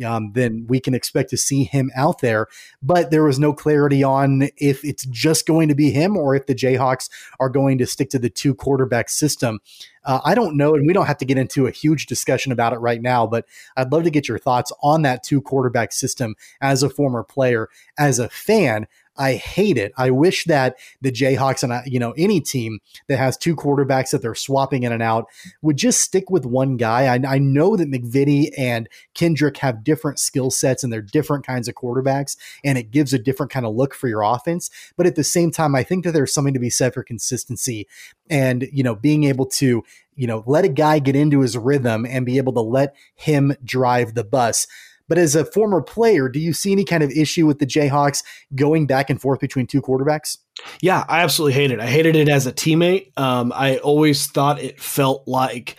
um, 0.03 0.31
then 0.33 0.65
we 0.67 0.79
can 0.79 0.95
expect 0.95 1.29
to 1.29 1.37
see 1.37 1.63
him 1.65 1.91
out 1.95 2.21
there. 2.21 2.47
But 2.81 3.11
there 3.11 3.23
was 3.23 3.37
no 3.37 3.53
clarity 3.53 4.03
on 4.03 4.49
if 4.57 4.83
it's 4.83 5.05
just 5.05 5.45
going 5.45 5.67
to 5.67 5.75
be 5.75 5.91
him 5.91 6.17
or 6.17 6.35
if 6.35 6.47
the 6.47 6.55
Jayhawks 6.55 7.09
are 7.39 7.49
going 7.49 7.77
to 7.77 7.85
stick 7.85 8.09
to 8.11 8.19
the 8.19 8.31
two 8.31 8.55
quarterback 8.55 9.09
system. 9.09 9.59
Uh, 10.05 10.19
I 10.23 10.35
don't 10.35 10.57
know, 10.57 10.75
and 10.75 10.85
we 10.85 10.93
don't 10.93 11.05
have 11.05 11.17
to 11.19 11.25
get 11.25 11.37
into 11.37 11.67
a 11.67 11.71
huge 11.71 12.05
discussion 12.07 12.51
about 12.51 12.73
it 12.73 12.77
right 12.77 13.01
now, 13.01 13.25
but 13.25 13.45
I'd 13.77 13.91
love 13.91 14.03
to 14.03 14.09
get 14.09 14.27
your 14.27 14.39
thoughts 14.39 14.71
on 14.81 15.01
that 15.03 15.23
two 15.23 15.41
quarterback 15.41 15.91
system 15.91 16.35
as 16.61 16.83
a 16.83 16.89
former 16.89 17.23
player. 17.23 17.69
As 17.97 18.19
a 18.19 18.29
fan, 18.29 18.87
I 19.15 19.33
hate 19.33 19.77
it. 19.77 19.93
I 19.97 20.09
wish 20.09 20.45
that 20.45 20.77
the 21.01 21.11
Jayhawks 21.11 21.63
and 21.63 21.73
I, 21.73 21.83
you 21.85 21.99
know 21.99 22.13
any 22.17 22.41
team 22.41 22.79
that 23.07 23.17
has 23.17 23.37
two 23.37 23.55
quarterbacks 23.55 24.11
that 24.11 24.21
they're 24.21 24.35
swapping 24.35 24.83
in 24.83 24.91
and 24.91 25.03
out 25.03 25.25
would 25.61 25.77
just 25.77 26.01
stick 26.01 26.29
with 26.29 26.45
one 26.45 26.77
guy. 26.77 27.13
I, 27.13 27.35
I 27.35 27.37
know 27.39 27.75
that 27.75 27.91
MacVittie 27.91 28.51
and 28.57 28.89
Kendrick 29.13 29.57
have 29.57 29.83
different 29.83 30.19
skill 30.19 30.49
sets 30.49 30.83
and 30.83 30.91
they're 30.91 31.01
different 31.01 31.45
kinds 31.45 31.67
of 31.67 31.75
quarterbacks, 31.75 32.37
and 32.63 32.77
it 32.77 32.91
gives 32.91 33.13
a 33.13 33.19
different 33.19 33.51
kind 33.51 33.65
of 33.65 33.75
look 33.75 33.93
for 33.93 34.07
your 34.07 34.21
offense. 34.21 34.69
But 34.97 35.05
at 35.05 35.15
the 35.15 35.23
same 35.23 35.51
time, 35.51 35.75
I 35.75 35.83
think 35.83 36.03
that 36.03 36.11
there's 36.11 36.33
something 36.33 36.53
to 36.53 36.59
be 36.59 36.69
said 36.69 36.93
for 36.93 37.03
consistency 37.03 37.87
and 38.29 38.67
you 38.71 38.83
know 38.83 38.95
being 38.95 39.25
able 39.25 39.45
to 39.45 39.83
you 40.15 40.27
know 40.27 40.43
let 40.47 40.65
a 40.65 40.69
guy 40.69 40.99
get 40.99 41.15
into 41.15 41.41
his 41.41 41.57
rhythm 41.57 42.05
and 42.05 42.25
be 42.25 42.37
able 42.37 42.53
to 42.53 42.61
let 42.61 42.95
him 43.15 43.55
drive 43.63 44.13
the 44.13 44.23
bus. 44.23 44.67
But 45.09 45.17
as 45.17 45.35
a 45.35 45.45
former 45.45 45.81
player, 45.81 46.29
do 46.29 46.39
you 46.39 46.53
see 46.53 46.71
any 46.71 46.85
kind 46.85 47.03
of 47.03 47.11
issue 47.11 47.45
with 47.45 47.59
the 47.59 47.65
Jayhawks 47.65 48.23
going 48.55 48.87
back 48.87 49.09
and 49.09 49.21
forth 49.21 49.39
between 49.39 49.67
two 49.67 49.81
quarterbacks? 49.81 50.37
Yeah, 50.81 51.03
I 51.07 51.21
absolutely 51.21 51.53
hate 51.53 51.71
it. 51.71 51.79
I 51.79 51.87
hated 51.87 52.15
it 52.15 52.29
as 52.29 52.45
a 52.45 52.51
teammate. 52.53 53.17
Um, 53.17 53.51
I 53.55 53.77
always 53.77 54.27
thought 54.27 54.61
it 54.61 54.79
felt 54.79 55.27
like 55.27 55.77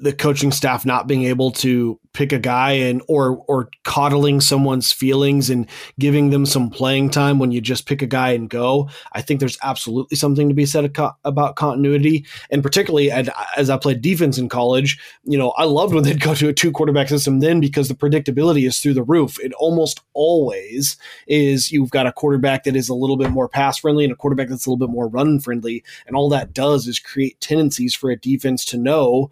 the 0.00 0.12
coaching 0.12 0.52
staff 0.52 0.86
not 0.86 1.06
being 1.06 1.24
able 1.24 1.50
to 1.50 2.00
pick 2.14 2.32
a 2.32 2.38
guy 2.38 2.72
and 2.72 3.02
or 3.08 3.44
or 3.46 3.68
coddling 3.84 4.40
someone's 4.40 4.90
feelings 4.90 5.50
and 5.50 5.68
giving 5.98 6.30
them 6.30 6.46
some 6.46 6.70
playing 6.70 7.10
time 7.10 7.38
when 7.38 7.52
you 7.52 7.60
just 7.60 7.86
pick 7.86 8.00
a 8.00 8.06
guy 8.06 8.30
and 8.30 8.48
go. 8.48 8.88
I 9.12 9.20
think 9.20 9.38
there's 9.38 9.58
absolutely 9.62 10.16
something 10.16 10.48
to 10.48 10.54
be 10.54 10.64
said 10.64 10.96
about 11.24 11.56
continuity, 11.56 12.24
and 12.50 12.62
particularly 12.62 13.10
as 13.10 13.68
I 13.68 13.76
played 13.76 14.00
defense 14.00 14.38
in 14.38 14.48
college, 14.48 14.98
you 15.24 15.36
know, 15.36 15.50
I 15.50 15.64
loved 15.64 15.92
when 15.92 16.04
they'd 16.04 16.20
go 16.20 16.34
to 16.34 16.48
a 16.48 16.54
two 16.54 16.72
quarterback 16.72 17.10
system 17.10 17.40
then 17.40 17.60
because 17.60 17.88
the 17.88 17.94
predictability 17.94 18.66
is 18.66 18.80
through 18.80 18.94
the 18.94 19.02
roof. 19.02 19.38
It 19.40 19.52
almost 19.54 20.00
always 20.14 20.96
is 21.26 21.70
you've 21.70 21.90
got 21.90 22.06
a 22.06 22.12
quarterback 22.12 22.64
that 22.64 22.76
is 22.76 22.88
a 22.88 22.94
little 22.94 23.18
bit 23.18 23.30
more 23.30 23.48
pass 23.48 23.78
friendly 23.78 24.05
a 24.10 24.16
quarterback 24.16 24.48
that's 24.48 24.66
a 24.66 24.70
little 24.70 24.86
bit 24.86 24.92
more 24.92 25.08
run 25.08 25.40
friendly, 25.40 25.84
and 26.06 26.16
all 26.16 26.28
that 26.30 26.52
does 26.52 26.86
is 26.86 26.98
create 26.98 27.40
tendencies 27.40 27.94
for 27.94 28.10
a 28.10 28.16
defense 28.16 28.64
to 28.66 28.76
know 28.76 29.30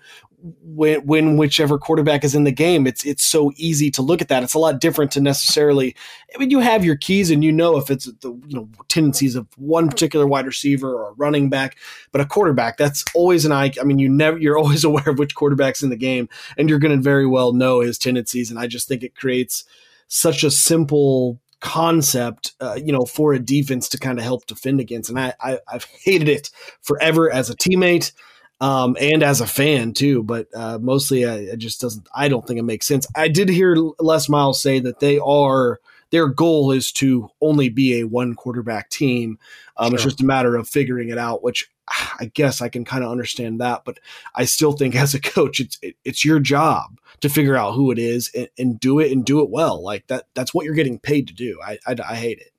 when, 0.62 1.06
when 1.06 1.36
whichever 1.36 1.78
quarterback 1.78 2.22
is 2.22 2.34
in 2.34 2.44
the 2.44 2.52
game. 2.52 2.86
It's 2.86 3.04
it's 3.04 3.24
so 3.24 3.52
easy 3.56 3.90
to 3.92 4.02
look 4.02 4.20
at 4.20 4.28
that. 4.28 4.42
It's 4.42 4.54
a 4.54 4.58
lot 4.58 4.80
different 4.80 5.10
to 5.12 5.20
necessarily. 5.20 5.96
I 6.34 6.38
mean, 6.38 6.50
you 6.50 6.60
have 6.60 6.84
your 6.84 6.96
keys 6.96 7.30
and 7.30 7.42
you 7.42 7.50
know 7.50 7.76
if 7.76 7.90
it's 7.90 8.04
the 8.04 8.30
you 8.46 8.56
know 8.56 8.68
tendencies 8.88 9.36
of 9.36 9.46
one 9.56 9.88
particular 9.88 10.26
wide 10.26 10.46
receiver 10.46 10.92
or 10.92 11.14
running 11.14 11.48
back, 11.48 11.78
but 12.12 12.20
a 12.20 12.26
quarterback 12.26 12.76
that's 12.76 13.04
always 13.14 13.44
an 13.44 13.52
eye. 13.52 13.72
I 13.80 13.84
mean, 13.84 13.98
you 13.98 14.08
never 14.08 14.38
you're 14.38 14.58
always 14.64 14.84
aware 14.84 15.08
of 15.08 15.18
which 15.18 15.34
quarterback's 15.34 15.82
in 15.82 15.90
the 15.90 15.96
game, 15.96 16.28
and 16.58 16.68
you're 16.68 16.78
going 16.78 16.96
to 16.96 17.02
very 17.02 17.26
well 17.26 17.52
know 17.52 17.80
his 17.80 17.98
tendencies. 17.98 18.50
And 18.50 18.58
I 18.58 18.66
just 18.66 18.86
think 18.86 19.02
it 19.02 19.16
creates 19.16 19.64
such 20.08 20.44
a 20.44 20.50
simple 20.50 21.40
concept, 21.64 22.52
uh, 22.60 22.74
you 22.74 22.92
know, 22.92 23.06
for 23.06 23.32
a 23.32 23.38
defense 23.38 23.88
to 23.88 23.98
kind 23.98 24.18
of 24.18 24.24
help 24.24 24.46
defend 24.46 24.80
against. 24.80 25.08
And 25.08 25.18
I, 25.18 25.32
I 25.40 25.58
have 25.68 25.84
hated 26.04 26.28
it 26.28 26.50
forever 26.82 27.32
as 27.32 27.48
a 27.48 27.56
teammate 27.56 28.12
um, 28.60 28.96
and 29.00 29.22
as 29.22 29.40
a 29.40 29.46
fan 29.46 29.94
too. 29.94 30.22
But 30.22 30.48
uh, 30.54 30.78
mostly, 30.80 31.24
I, 31.24 31.36
it 31.36 31.56
just 31.56 31.80
doesn't. 31.80 32.06
I 32.14 32.28
don't 32.28 32.46
think 32.46 32.60
it 32.60 32.64
makes 32.64 32.86
sense. 32.86 33.06
I 33.16 33.28
did 33.28 33.48
hear 33.48 33.74
Les 33.98 34.28
Miles 34.28 34.60
say 34.60 34.78
that 34.80 35.00
they 35.00 35.18
are 35.18 35.80
their 36.10 36.28
goal 36.28 36.70
is 36.70 36.92
to 36.92 37.30
only 37.40 37.70
be 37.70 37.98
a 37.98 38.06
one 38.06 38.34
quarterback 38.34 38.90
team. 38.90 39.38
Um, 39.76 39.88
sure. 39.88 39.94
It's 39.94 40.04
just 40.04 40.20
a 40.20 40.26
matter 40.26 40.54
of 40.54 40.68
figuring 40.68 41.08
it 41.08 41.18
out, 41.18 41.42
which 41.42 41.70
I 42.20 42.30
guess 42.32 42.60
I 42.62 42.68
can 42.68 42.84
kind 42.84 43.04
of 43.04 43.10
understand 43.10 43.60
that. 43.60 43.84
But 43.84 43.98
I 44.34 44.44
still 44.44 44.72
think 44.72 44.94
as 44.94 45.14
a 45.14 45.20
coach, 45.20 45.60
it's 45.60 45.78
it, 45.82 45.96
it's 46.04 46.24
your 46.24 46.40
job 46.40 46.98
to 47.20 47.28
figure 47.28 47.56
out 47.56 47.74
who 47.74 47.90
it 47.90 47.98
is 47.98 48.30
and, 48.34 48.48
and, 48.58 48.80
do 48.80 48.98
it 48.98 49.12
and 49.12 49.24
do 49.24 49.40
it 49.40 49.50
well. 49.50 49.82
Like 49.82 50.06
that. 50.08 50.26
That's 50.34 50.52
what 50.52 50.64
you're 50.64 50.74
getting 50.74 50.98
paid 50.98 51.28
to 51.28 51.34
do. 51.34 51.60
I, 51.64 51.78
I, 51.86 51.96
I 52.08 52.14
hate 52.16 52.38
it. 52.38 52.53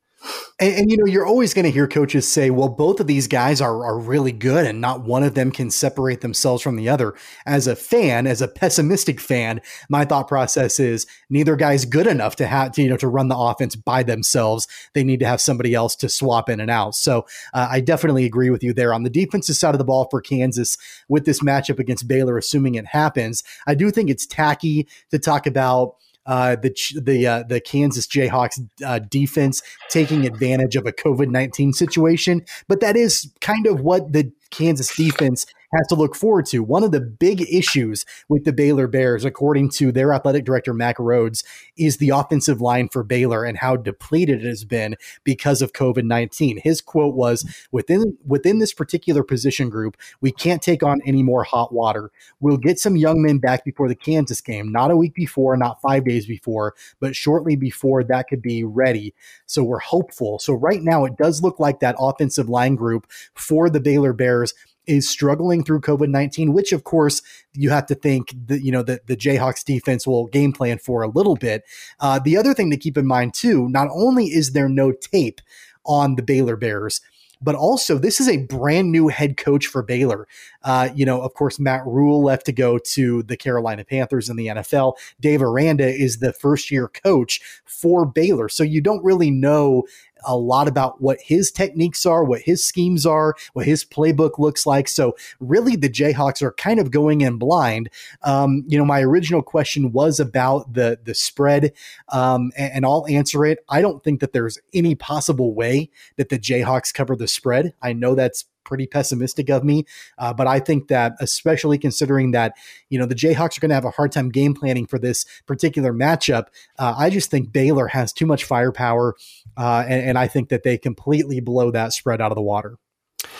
And, 0.59 0.73
and, 0.73 0.91
you 0.91 0.97
know, 0.97 1.05
you're 1.05 1.25
always 1.25 1.53
going 1.53 1.65
to 1.65 1.71
hear 1.71 1.87
coaches 1.87 2.31
say, 2.31 2.49
well, 2.49 2.69
both 2.69 2.99
of 2.99 3.07
these 3.07 3.27
guys 3.27 3.59
are, 3.59 3.85
are 3.85 3.99
really 3.99 4.31
good 4.31 4.65
and 4.65 4.79
not 4.79 5.03
one 5.03 5.23
of 5.23 5.33
them 5.33 5.51
can 5.51 5.69
separate 5.69 6.21
themselves 6.21 6.61
from 6.61 6.75
the 6.75 6.87
other. 6.87 7.13
As 7.45 7.67
a 7.67 7.75
fan, 7.75 8.25
as 8.25 8.41
a 8.41 8.47
pessimistic 8.47 9.19
fan, 9.19 9.61
my 9.89 10.05
thought 10.05 10.27
process 10.27 10.79
is 10.79 11.05
neither 11.29 11.55
guy's 11.55 11.85
good 11.85 12.07
enough 12.07 12.35
to 12.37 12.47
have 12.47 12.71
to, 12.73 12.81
you 12.81 12.89
know, 12.89 12.97
to 12.97 13.07
run 13.07 13.27
the 13.27 13.37
offense 13.37 13.75
by 13.75 14.03
themselves. 14.03 14.67
They 14.93 15.03
need 15.03 15.19
to 15.19 15.27
have 15.27 15.41
somebody 15.41 15.73
else 15.73 15.95
to 15.97 16.09
swap 16.09 16.49
in 16.49 16.59
and 16.59 16.71
out. 16.71 16.95
So 16.95 17.25
uh, 17.53 17.67
I 17.69 17.81
definitely 17.81 18.25
agree 18.25 18.49
with 18.49 18.63
you 18.63 18.73
there. 18.73 18.93
On 18.93 19.03
the 19.03 19.09
defensive 19.09 19.55
side 19.55 19.75
of 19.75 19.79
the 19.79 19.85
ball 19.85 20.07
for 20.09 20.21
Kansas 20.21 20.77
with 21.09 21.25
this 21.25 21.41
matchup 21.41 21.79
against 21.79 22.07
Baylor, 22.07 22.37
assuming 22.37 22.75
it 22.75 22.87
happens, 22.87 23.43
I 23.67 23.75
do 23.75 23.91
think 23.91 24.09
it's 24.09 24.25
tacky 24.25 24.87
to 25.11 25.19
talk 25.19 25.45
about 25.45 25.95
uh, 26.25 26.55
the 26.55 26.73
the 27.01 27.27
uh, 27.27 27.43
the 27.43 27.59
Kansas 27.59 28.07
Jayhawks 28.07 28.67
uh, 28.83 28.99
defense 28.99 29.61
taking 29.89 30.25
advantage 30.25 30.75
of 30.75 30.85
a 30.85 30.91
COVID 30.91 31.29
nineteen 31.29 31.73
situation, 31.73 32.45
but 32.67 32.79
that 32.81 32.95
is 32.95 33.31
kind 33.41 33.67
of 33.67 33.81
what 33.81 34.11
the 34.13 34.31
Kansas 34.51 34.95
defense 34.95 35.45
has 35.75 35.87
to 35.87 35.95
look 35.95 36.15
forward 36.15 36.45
to. 36.47 36.63
One 36.63 36.83
of 36.83 36.91
the 36.91 37.01
big 37.01 37.41
issues 37.41 38.05
with 38.29 38.45
the 38.45 38.53
Baylor 38.53 38.87
Bears, 38.87 39.25
according 39.25 39.69
to 39.71 39.91
their 39.91 40.13
athletic 40.13 40.45
director, 40.45 40.73
Mack 40.73 40.97
Rhoades, 40.97 41.43
is 41.77 41.97
the 41.97 42.09
offensive 42.09 42.61
line 42.61 42.89
for 42.89 43.03
Baylor 43.03 43.43
and 43.43 43.57
how 43.57 43.75
depleted 43.75 44.43
it 44.43 44.47
has 44.47 44.63
been 44.63 44.95
because 45.23 45.61
of 45.61 45.73
COVID 45.73 46.03
19. 46.03 46.59
His 46.63 46.81
quote 46.81 47.15
was 47.15 47.45
within, 47.71 48.17
within 48.25 48.59
this 48.59 48.73
particular 48.73 49.23
position 49.23 49.69
group, 49.69 49.97
we 50.21 50.31
can't 50.31 50.61
take 50.61 50.83
on 50.83 51.01
any 51.05 51.23
more 51.23 51.43
hot 51.43 51.73
water. 51.73 52.11
We'll 52.39 52.57
get 52.57 52.79
some 52.79 52.95
young 52.95 53.21
men 53.21 53.39
back 53.39 53.65
before 53.65 53.87
the 53.87 53.95
Kansas 53.95 54.41
game, 54.41 54.71
not 54.71 54.91
a 54.91 54.97
week 54.97 55.13
before, 55.13 55.55
not 55.57 55.81
five 55.81 56.05
days 56.05 56.25
before, 56.25 56.75
but 56.99 57.15
shortly 57.15 57.55
before 57.55 58.03
that 58.03 58.27
could 58.27 58.41
be 58.41 58.63
ready. 58.63 59.13
So 59.45 59.63
we're 59.63 59.79
hopeful. 59.79 60.39
So 60.39 60.53
right 60.53 60.81
now, 60.81 61.05
it 61.05 61.17
does 61.17 61.41
look 61.41 61.59
like 61.59 61.79
that 61.79 61.95
offensive 61.99 62.49
line 62.49 62.75
group 62.75 63.07
for 63.33 63.69
the 63.69 63.79
Baylor 63.79 64.13
Bears 64.13 64.53
is 64.87 65.09
struggling 65.09 65.63
through 65.63 65.81
COVID 65.81 66.09
19, 66.09 66.53
which 66.53 66.71
of 66.71 66.83
course 66.83 67.21
you 67.53 67.69
have 67.69 67.85
to 67.87 67.95
think 67.95 68.33
that, 68.47 68.61
you 68.61 68.71
know, 68.71 68.83
that 68.83 69.07
the 69.07 69.17
Jayhawks 69.17 69.63
defense 69.63 70.05
will 70.05 70.27
game 70.27 70.51
plan 70.51 70.77
for 70.77 71.01
a 71.01 71.09
little 71.09 71.35
bit. 71.35 71.63
Uh, 71.99 72.19
the 72.19 72.37
other 72.37 72.53
thing 72.53 72.71
to 72.71 72.77
keep 72.77 72.97
in 72.97 73.05
mind 73.05 73.33
too, 73.33 73.69
not 73.69 73.87
only 73.91 74.25
is 74.25 74.53
there 74.53 74.69
no 74.69 74.91
tape 74.91 75.41
on 75.85 76.15
the 76.15 76.23
Baylor 76.23 76.55
Bears, 76.55 77.01
but 77.41 77.55
also 77.55 77.97
this 77.97 78.19
is 78.19 78.27
a 78.27 78.37
brand 78.37 78.91
new 78.91 79.07
head 79.07 79.37
coach 79.37 79.67
for 79.67 79.83
Baylor. 79.83 80.27
Uh, 80.63 80.89
you 80.95 81.05
know, 81.05 81.21
of 81.21 81.33
course, 81.33 81.59
Matt 81.59 81.85
Rhule 81.85 82.23
left 82.23 82.45
to 82.47 82.51
go 82.51 82.77
to 82.77 83.23
the 83.23 83.37
Carolina 83.37 83.83
Panthers 83.83 84.29
in 84.29 84.35
the 84.35 84.47
NFL. 84.47 84.93
Dave 85.19 85.41
Aranda 85.41 85.87
is 85.87 86.17
the 86.17 86.33
first 86.33 86.71
year 86.71 86.87
coach 86.87 87.41
for 87.65 88.05
Baylor. 88.05 88.49
So 88.49 88.63
you 88.63 88.81
don't 88.81 89.03
really 89.03 89.31
know 89.31 89.83
a 90.25 90.35
lot 90.35 90.67
about 90.67 91.01
what 91.01 91.19
his 91.21 91.51
techniques 91.51 92.05
are, 92.05 92.23
what 92.23 92.41
his 92.41 92.63
schemes 92.63 93.05
are, 93.05 93.35
what 93.53 93.65
his 93.65 93.83
playbook 93.83 94.39
looks 94.39 94.65
like. 94.65 94.87
So 94.87 95.15
really, 95.39 95.75
the 95.75 95.89
Jayhawks 95.89 96.41
are 96.41 96.53
kind 96.53 96.79
of 96.79 96.91
going 96.91 97.21
in 97.21 97.37
blind. 97.37 97.89
Um, 98.23 98.63
you 98.67 98.77
know, 98.77 98.85
my 98.85 99.01
original 99.01 99.41
question 99.41 99.91
was 99.91 100.19
about 100.19 100.73
the 100.73 100.99
the 101.03 101.15
spread, 101.15 101.73
um, 102.09 102.51
and, 102.57 102.73
and 102.73 102.85
I'll 102.85 103.05
answer 103.07 103.45
it. 103.45 103.59
I 103.69 103.81
don't 103.81 104.03
think 104.03 104.19
that 104.19 104.33
there's 104.33 104.57
any 104.73 104.95
possible 104.95 105.53
way 105.53 105.89
that 106.17 106.29
the 106.29 106.39
Jayhawks 106.39 106.93
cover 106.93 107.15
the 107.15 107.27
spread. 107.27 107.73
I 107.81 107.93
know 107.93 108.15
that's 108.15 108.45
pretty 108.65 108.87
pessimistic 108.87 109.49
of 109.49 109.63
me. 109.63 109.85
Uh, 110.17 110.33
but 110.33 110.47
I 110.47 110.59
think 110.59 110.89
that, 110.89 111.13
especially 111.19 111.77
considering 111.77 112.31
that, 112.31 112.53
you 112.89 112.99
know, 112.99 113.05
the 113.05 113.15
Jayhawks 113.15 113.57
are 113.57 113.61
going 113.61 113.69
to 113.69 113.75
have 113.75 113.85
a 113.85 113.91
hard 113.91 114.11
time 114.11 114.29
game 114.29 114.53
planning 114.53 114.85
for 114.85 114.99
this 114.99 115.25
particular 115.45 115.93
matchup, 115.93 116.47
uh, 116.77 116.95
I 116.97 117.09
just 117.09 117.31
think 117.31 117.53
Baylor 117.53 117.87
has 117.87 118.11
too 118.11 118.25
much 118.25 118.43
firepower. 118.43 119.15
Uh, 119.55 119.85
and, 119.87 120.09
and 120.09 120.17
I 120.17 120.27
think 120.27 120.49
that 120.49 120.63
they 120.63 120.77
completely 120.77 121.39
blow 121.39 121.71
that 121.71 121.93
spread 121.93 122.19
out 122.19 122.31
of 122.31 122.35
the 122.35 122.41
water. 122.41 122.77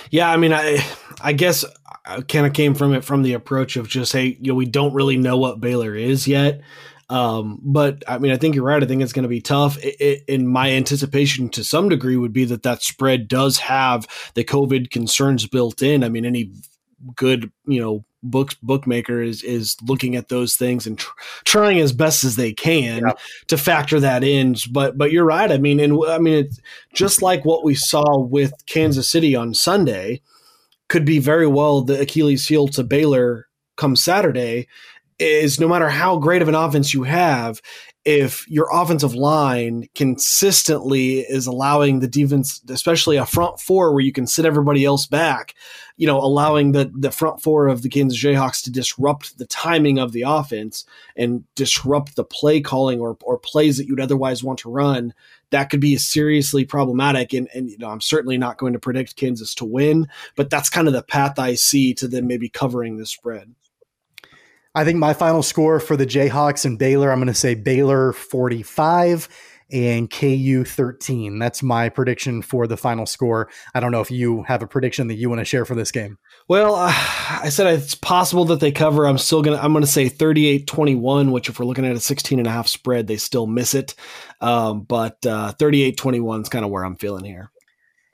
Yeah, 0.10 0.32
I 0.32 0.38
mean, 0.38 0.54
I 0.54 0.84
I 1.22 1.34
guess 1.34 1.66
I 2.06 2.22
kind 2.22 2.46
of 2.46 2.54
came 2.54 2.76
from 2.76 2.94
it 2.94 3.04
from 3.04 3.24
the 3.24 3.34
approach 3.34 3.76
of 3.76 3.88
just 3.88 4.14
hey, 4.14 4.38
you 4.40 4.52
know, 4.52 4.56
we 4.56 4.66
don't 4.66 4.94
really 4.94 5.18
know 5.18 5.38
what 5.38 5.62
Baylor 5.62 5.96
is 5.96 6.28
yet. 6.28 6.62
Um, 7.10 7.60
but 7.62 8.04
I 8.08 8.18
mean, 8.18 8.32
I 8.32 8.38
think 8.38 8.56
you're 8.56 8.64
right. 8.64 8.82
I 8.82 8.86
think 8.86 9.02
it's 9.02 9.14
going 9.14 9.24
to 9.24 9.30
be 9.30 9.42
tough. 9.42 9.78
It, 9.84 9.96
it, 10.00 10.24
in 10.28 10.48
my 10.48 10.72
anticipation, 10.72 11.50
to 11.50 11.64
some 11.64 11.90
degree, 11.90 12.18
would 12.18 12.34
be 12.34 12.46
that 12.46 12.64
that 12.64 12.82
spread 12.82 13.28
does 13.28 13.60
have 13.60 14.08
the 14.34 14.44
COVID 14.44 14.90
concerns 14.90 15.48
built 15.48 15.82
in. 15.82 16.04
I 16.04 16.10
mean, 16.10 16.26
any 16.26 16.52
good, 17.16 17.52
you 17.66 17.80
know, 17.80 18.06
books 18.24 18.56
bookmaker 18.56 19.22
is 19.22 19.44
is 19.44 19.78
looking 19.84 20.16
at 20.16 20.30
those 20.30 20.56
things 20.56 20.88
and 20.88 20.98
tr- 20.98 21.12
trying 21.44 21.80
as 21.80 21.92
best 21.92 22.24
as 22.24 22.36
they 22.36 22.54
can 22.54 23.04
yeah. 23.06 23.14
to 23.48 23.58
factor 23.58 24.00
that 24.00 24.24
in. 24.24 24.56
But 24.72 24.98
but 24.98 25.12
you're 25.12 25.26
right. 25.26 25.52
I 25.52 25.58
mean, 25.58 25.80
and 25.80 26.00
I 26.08 26.18
mean, 26.18 26.46
it's 26.46 26.60
just 26.94 27.22
like 27.22 27.46
what 27.46 27.64
we 27.64 27.76
saw 27.76 28.20
with 28.20 28.54
Kansas 28.66 29.10
City 29.10 29.36
on 29.36 29.54
Sunday, 29.54 30.22
could 30.88 31.06
be 31.06 31.20
very 31.20 31.48
well 31.48 31.82
the 31.82 32.02
Achilles 32.02 32.48
heel 32.48 32.68
to 32.70 32.84
Baylor 32.84 33.48
come 33.78 33.96
Saturday 33.96 34.68
is 35.20 35.60
no 35.60 35.68
matter 35.68 35.90
how 35.90 36.18
great 36.18 36.42
of 36.42 36.48
an 36.48 36.56
offense 36.56 36.94
you 36.94 37.04
have, 37.04 37.62
if 38.06 38.48
your 38.48 38.70
offensive 38.72 39.16
line 39.16 39.90
consistently 39.96 41.22
is 41.22 41.48
allowing 41.48 42.00
the 42.00 42.08
defense, 42.08 42.62
especially 42.70 43.18
a 43.18 43.26
front 43.26 43.60
four 43.60 43.92
where 43.92 44.04
you 44.04 44.12
can 44.12 44.28
sit 44.28 44.46
everybody 44.46 44.86
else 44.86 45.08
back, 45.08 45.56
you 45.98 46.06
know, 46.06 46.20
allowing 46.20 46.72
the, 46.72 46.92
the 46.94 47.10
front 47.10 47.42
four 47.42 47.68
of 47.68 47.82
the 47.82 47.90
Kansas 47.90 48.22
Jayhawks 48.22 48.64
to 48.64 48.72
disrupt 48.72 49.40
the 49.40 49.48
timing 49.48 49.98
of 49.98 50.12
the 50.12 50.22
offense 50.22 50.86
and 51.18 51.44
disrupt 51.56 52.16
the 52.16 52.24
play 52.24 52.62
calling 52.62 53.00
or, 53.00 53.18
or 53.24 53.40
plays 53.40 53.78
that 53.78 53.88
you'd 53.88 54.00
otherwise 54.00 54.44
want 54.44 54.60
to 54.60 54.70
run, 54.70 55.12
that 55.50 55.72
could 55.72 55.82
be 55.82 55.98
seriously 55.98 56.64
problematic. 56.64 57.34
And, 57.34 57.50
and, 57.56 57.72
you 57.72 57.78
know, 57.80 57.90
I'm 57.90 58.02
certainly 58.02 58.38
not 58.38 58.58
going 58.58 58.74
to 58.74 58.80
predict 58.80 59.16
Kansas 59.16 59.56
to 59.56 59.66
win, 59.66 60.08
but 60.36 60.52
that's 60.52 60.70
kind 60.70 60.88
of 60.88 60.94
the 60.94 61.02
path 61.02 61.40
I 61.40 61.56
see 61.56 61.96
to 61.96 62.08
them 62.08 62.28
maybe 62.28 62.50
covering 62.50 62.98
the 62.98 63.06
spread. 63.08 63.56
I 64.76 64.84
think 64.84 65.00
my 65.00 65.14
final 65.14 65.42
score 65.42 65.80
for 65.80 65.96
the 65.96 66.06
Jayhawks 66.06 66.66
and 66.66 66.78
Baylor, 66.78 67.10
I'm 67.10 67.20
going 67.20 67.28
to 67.28 67.34
say 67.34 67.56
Baylor 67.56 68.12
45 68.12 69.30
and 69.72 70.12
KU 70.12 70.66
13. 70.66 71.40
That's 71.40 71.64
my 71.64 71.88
prediction 71.88 72.42
for 72.42 72.68
the 72.68 72.76
final 72.76 73.06
score. 73.06 73.50
I 73.74 73.80
don't 73.80 73.94
know 73.94 74.02
if 74.02 74.12
you 74.12 74.44
have 74.44 74.62
a 74.62 74.68
prediction 74.68 75.08
that 75.08 75.16
you 75.16 75.30
want 75.30 75.40
to 75.40 75.46
share 75.46 75.64
for 75.64 75.76
this 75.76 75.92
game. 75.92 76.18
Well, 76.50 76.76
uh, 76.76 76.92
I 76.94 77.48
said 77.50 77.68
it's 77.68 77.96
possible 77.96 78.44
that 78.46 78.60
they 78.60 78.74
cover. 78.74 79.08
I'm 79.08 79.18
still 79.18 79.42
going 79.42 79.58
to 79.58 79.64
I'm 79.64 79.72
going 79.72 79.84
to 79.86 79.90
say 79.90 80.10
38-21, 80.10 81.32
which 81.32 81.48
if 81.48 81.58
we're 81.58 81.66
looking 81.66 81.86
at 81.86 81.96
a 81.96 82.00
16 82.02 82.38
and 82.38 82.48
a 82.48 82.52
half 82.52 82.68
spread, 82.68 83.08
they 83.08 83.18
still 83.18 83.48
miss 83.48 83.74
it. 83.74 83.96
Um, 84.42 84.82
but 84.82 85.26
uh, 85.26 85.54
38-21 85.58 86.42
is 86.42 86.50
kind 86.50 86.66
of 86.66 86.70
where 86.70 86.84
I'm 86.84 86.98
feeling 86.98 87.24
here 87.24 87.50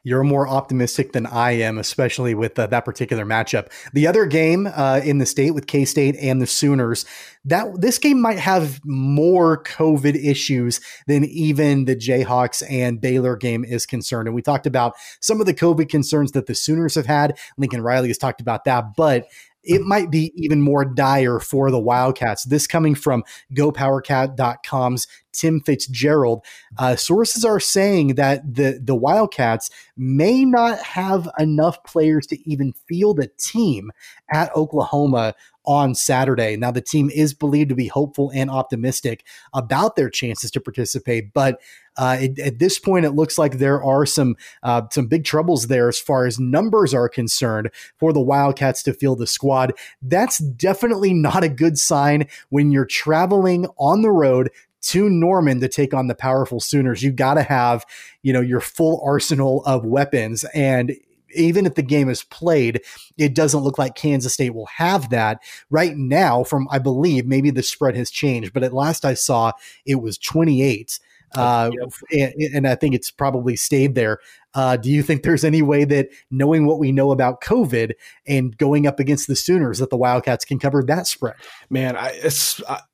you're 0.04 0.24
more 0.24 0.47
optimistic 0.47 1.14
than 1.14 1.26
I 1.26 1.52
am, 1.52 1.78
especially 1.78 2.34
with 2.34 2.58
uh, 2.58 2.68
that 2.68 2.86
particular 2.86 3.26
matchup. 3.26 3.72
The 3.93 4.08
other 4.08 4.26
game 4.26 4.68
uh, 4.68 5.02
in 5.04 5.20
the 5.20 5.26
state 5.26 5.52
with 5.52 5.68
K 5.68 5.86
State 5.86 6.16
and 6.20 6.41
the 6.41 6.47
Sooners, 6.47 7.06
that 7.45 7.68
this 7.80 7.97
game 7.97 8.22
might 8.22 8.39
have 8.39 8.80
more 8.84 9.64
COVID 9.64 10.16
issues 10.16 10.80
than 11.08 11.26
even 11.26 11.86
the 11.86 11.95
Jayhawks 11.95 12.64
and 12.70 13.02
Baylor 13.02 13.36
game 13.36 13.64
is 13.64 13.86
concerned. 13.86 14.28
And 14.28 14.36
we 14.36 14.41
talked 14.41 14.68
about 14.68 14.93
some 15.20 15.39
of 15.39 15.45
the 15.45 15.54
COVID 15.54 15.89
concerns 15.89 16.32
that 16.32 16.47
the 16.47 16.56
Sooners 16.56 16.95
have 16.95 17.06
had. 17.06 17.38
Lincoln 17.58 17.82
Riley 17.82 18.10
has 18.10 18.18
talked 18.18 18.41
about 18.41 18.66
that, 18.66 18.95
but 18.95 19.28
it 19.64 19.82
might 19.82 20.09
be 20.09 20.32
even 20.36 20.62
more 20.62 20.86
dire 20.86 21.39
for 21.39 21.72
the 21.72 21.80
Wildcats. 21.80 22.45
This 22.45 22.68
coming 22.68 22.95
from 22.95 23.24
GoPowerCat.com's 23.53 25.07
Tim 25.34 25.62
Fitzgerald. 25.62 26.43
Uh, 26.78 26.95
sources 26.95 27.45
are 27.45 27.59
saying 27.59 28.16
that 28.16 28.55
the, 28.55 28.82
the 28.84 28.95
Wildcats 28.95 29.70
may 29.95 30.43
not 30.45 30.80
have 30.80 31.30
enough 31.39 31.84
players 31.84 32.28
to 32.28 32.49
even 32.49 32.74
field 32.88 33.20
a 33.20 33.28
team 33.38 33.91
at 34.32 34.55
Oklahoma 34.55 35.34
on 35.66 35.93
Saturday. 35.93 36.57
Now, 36.57 36.72
the 36.72 36.82
team 36.82 37.09
is 37.14 37.34
believed 37.34 37.70
to 37.70 37.76
be 37.76 37.88
hopeful 37.88 38.32
and 38.34 38.49
optimistic 38.49 39.26
about 39.53 39.95
their 39.95 40.09
chances 40.09 40.49
to 40.51 40.59
participate, 40.59 41.34
but 41.34 41.62
uh, 41.98 42.18
it, 42.20 42.39
at 42.39 42.60
this 42.60 42.80
point, 42.80 43.06
it 43.06 43.12
looks 43.12 43.38
like 43.38 43.58
there 43.58 43.84
are 43.84 44.06
some 44.06 44.36
uh, 44.64 44.84
some 44.92 45.08
big 45.08 45.26
troubles 45.26 45.68
there 45.68 45.89
as 45.89 46.00
far 46.00 46.26
as 46.26 46.39
numbers 46.39 46.94
are 46.94 47.10
concerned 47.10 47.70
for 47.98 48.14
the 48.14 48.22
Wildcats 48.22 48.84
to 48.84 48.94
field 48.94 49.20
the 49.20 49.28
squad. 49.28 49.74
That's 50.02 50.38
definitely 50.38 51.14
not 51.14 51.44
a 51.44 51.50
good 51.50 51.78
sign 51.78 52.28
when 52.50 52.72
you're 52.72 52.86
traveling 52.86 53.68
on 53.78 54.02
the 54.02 54.12
road 54.12 54.52
to 54.82 55.10
Norman 55.10 55.60
to 55.60 55.68
take 55.68 55.94
on 55.94 56.08
the 56.08 56.16
powerful 56.16 56.60
Sooners. 56.60 57.04
You 57.04 57.12
got 57.12 57.36
to 57.36 57.44
have, 57.44 57.86
you 58.24 58.34
know, 58.34 58.42
your 58.42 58.62
full 58.62 59.02
arsenal 59.06 59.64
of 59.66 59.86
weapons. 59.86 60.44
And 60.54 60.96
even 61.36 61.66
if 61.66 61.76
the 61.76 61.84
game 61.84 62.10
is 62.10 62.24
played, 62.24 62.82
it 63.18 63.36
doesn't 63.36 63.62
look 63.62 63.78
like 63.78 63.96
Kansas 63.96 64.34
State 64.34 64.54
will 64.54 64.68
have 64.78 65.10
that 65.10 65.39
right 65.70 65.96
now. 65.96 66.44
From 66.44 66.68
I 66.72 66.80
believe 66.80 67.26
maybe 67.26 67.52
the 67.52 67.64
spread 67.64 67.96
has 67.96 68.10
changed, 68.10 68.54
but 68.54 68.64
at 68.64 68.74
last 68.74 69.06
I 69.06 69.14
saw 69.14 69.52
it 69.86 69.96
was 69.96 70.18
28 70.18 71.00
uh, 71.36 71.72
and, 72.12 72.34
and, 72.54 72.68
I 72.68 72.76
think 72.76 72.94
it's 72.94 73.10
probably 73.10 73.56
stayed 73.56 73.96
there. 73.96 74.20
Uh, 74.54 74.76
do 74.76 74.90
you 74.92 75.02
think 75.02 75.24
there's 75.24 75.46
any 75.46 75.62
way 75.62 75.86
that 75.86 76.10
knowing 76.30 76.66
what 76.66 76.78
we 76.78 76.92
know 76.92 77.12
about 77.12 77.40
COVID 77.42 77.94
and 78.28 78.58
going 78.58 78.86
up 78.86 79.00
against 79.00 79.28
the 79.28 79.36
Sooners 79.36 79.80
that 79.80 79.90
the 79.90 79.98
Wildcats 79.98 80.44
can 80.44 80.60
cover 80.60 80.84
that 80.84 81.08
spread? 81.08 81.36
Man, 81.70 81.96
I 81.96 82.30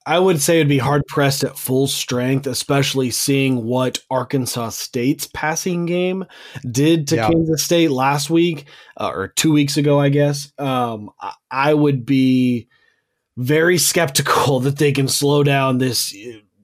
I 0.05 0.19
would 0.19 0.39
say 0.39 0.57
it'd 0.57 0.69
be 0.69 0.77
hard 0.77 1.01
pressed 1.07 1.43
at 1.43 1.57
full 1.57 1.87
strength, 1.87 2.45
especially 2.45 3.09
seeing 3.09 3.63
what 3.63 3.99
Arkansas 4.11 4.69
State's 4.69 5.27
passing 5.33 5.87
game 5.87 6.25
did 6.69 7.07
to 7.07 7.15
yeah. 7.15 7.29
Kansas 7.29 7.63
State 7.63 7.89
last 7.89 8.29
week 8.29 8.65
uh, 8.97 9.09
or 9.13 9.29
two 9.29 9.51
weeks 9.51 9.77
ago, 9.77 9.99
I 9.99 10.09
guess. 10.09 10.51
Um, 10.59 11.09
I 11.49 11.73
would 11.73 12.05
be 12.05 12.67
very 13.35 13.77
skeptical 13.77 14.59
that 14.61 14.77
they 14.77 14.91
can 14.91 15.07
slow 15.07 15.43
down 15.43 15.77
this 15.79 16.15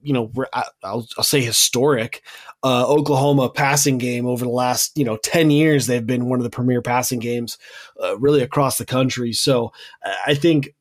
you 0.04 0.14
know, 0.14 0.32
I'll, 0.54 1.08
I'll 1.18 1.24
say 1.24 1.42
historic 1.42 2.22
uh, 2.64 2.88
Oklahoma 2.88 3.50
passing 3.50 3.98
game 3.98 4.26
over 4.26 4.46
the 4.46 4.52
last, 4.52 4.98
you 4.98 5.04
know, 5.04 5.18
10 5.18 5.52
years. 5.52 5.88
They've 5.88 6.06
been 6.06 6.30
one 6.30 6.40
of 6.40 6.44
the 6.44 6.50
premier 6.50 6.82
passing 6.82 7.20
games 7.20 7.58
uh, 8.02 8.18
really 8.18 8.42
across 8.42 8.78
the 8.78 8.86
country. 8.86 9.34
So 9.34 9.72
I 10.26 10.34
think 10.36 10.74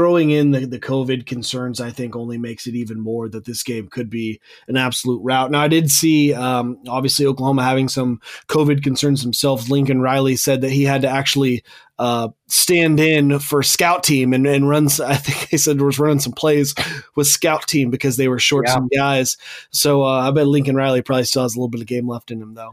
throwing 0.00 0.30
in 0.30 0.50
the, 0.50 0.64
the 0.64 0.80
COVID 0.80 1.26
concerns, 1.26 1.78
I 1.78 1.90
think 1.90 2.16
only 2.16 2.38
makes 2.38 2.66
it 2.66 2.74
even 2.74 2.98
more 2.98 3.28
that 3.28 3.44
this 3.44 3.62
game 3.62 3.86
could 3.88 4.08
be 4.08 4.40
an 4.66 4.78
absolute 4.78 5.20
rout. 5.22 5.50
Now, 5.50 5.60
I 5.60 5.68
did 5.68 5.90
see, 5.90 6.32
um, 6.32 6.78
obviously, 6.88 7.26
Oklahoma 7.26 7.64
having 7.64 7.86
some 7.86 8.18
COVID 8.48 8.82
concerns 8.82 9.22
themselves. 9.22 9.68
Lincoln 9.68 10.00
Riley 10.00 10.36
said 10.36 10.62
that 10.62 10.70
he 10.70 10.84
had 10.84 11.02
to 11.02 11.08
actually 11.08 11.62
uh, 11.98 12.28
stand 12.48 12.98
in 12.98 13.40
for 13.40 13.62
scout 13.62 14.02
team 14.02 14.32
and, 14.32 14.46
and 14.46 14.70
runs. 14.70 15.00
I 15.00 15.16
think 15.16 15.50
he 15.50 15.58
said 15.58 15.78
was 15.82 15.98
running 15.98 16.18
some 16.18 16.32
plays 16.32 16.74
with 17.14 17.26
scout 17.26 17.68
team 17.68 17.90
because 17.90 18.16
they 18.16 18.28
were 18.28 18.38
short 18.38 18.68
yeah. 18.68 18.72
some 18.72 18.88
guys. 18.96 19.36
So 19.70 20.02
uh, 20.02 20.26
I 20.26 20.30
bet 20.30 20.46
Lincoln 20.46 20.76
Riley 20.76 21.02
probably 21.02 21.24
still 21.24 21.42
has 21.42 21.54
a 21.54 21.58
little 21.58 21.68
bit 21.68 21.82
of 21.82 21.86
game 21.86 22.08
left 22.08 22.30
in 22.30 22.40
him 22.40 22.54
though. 22.54 22.72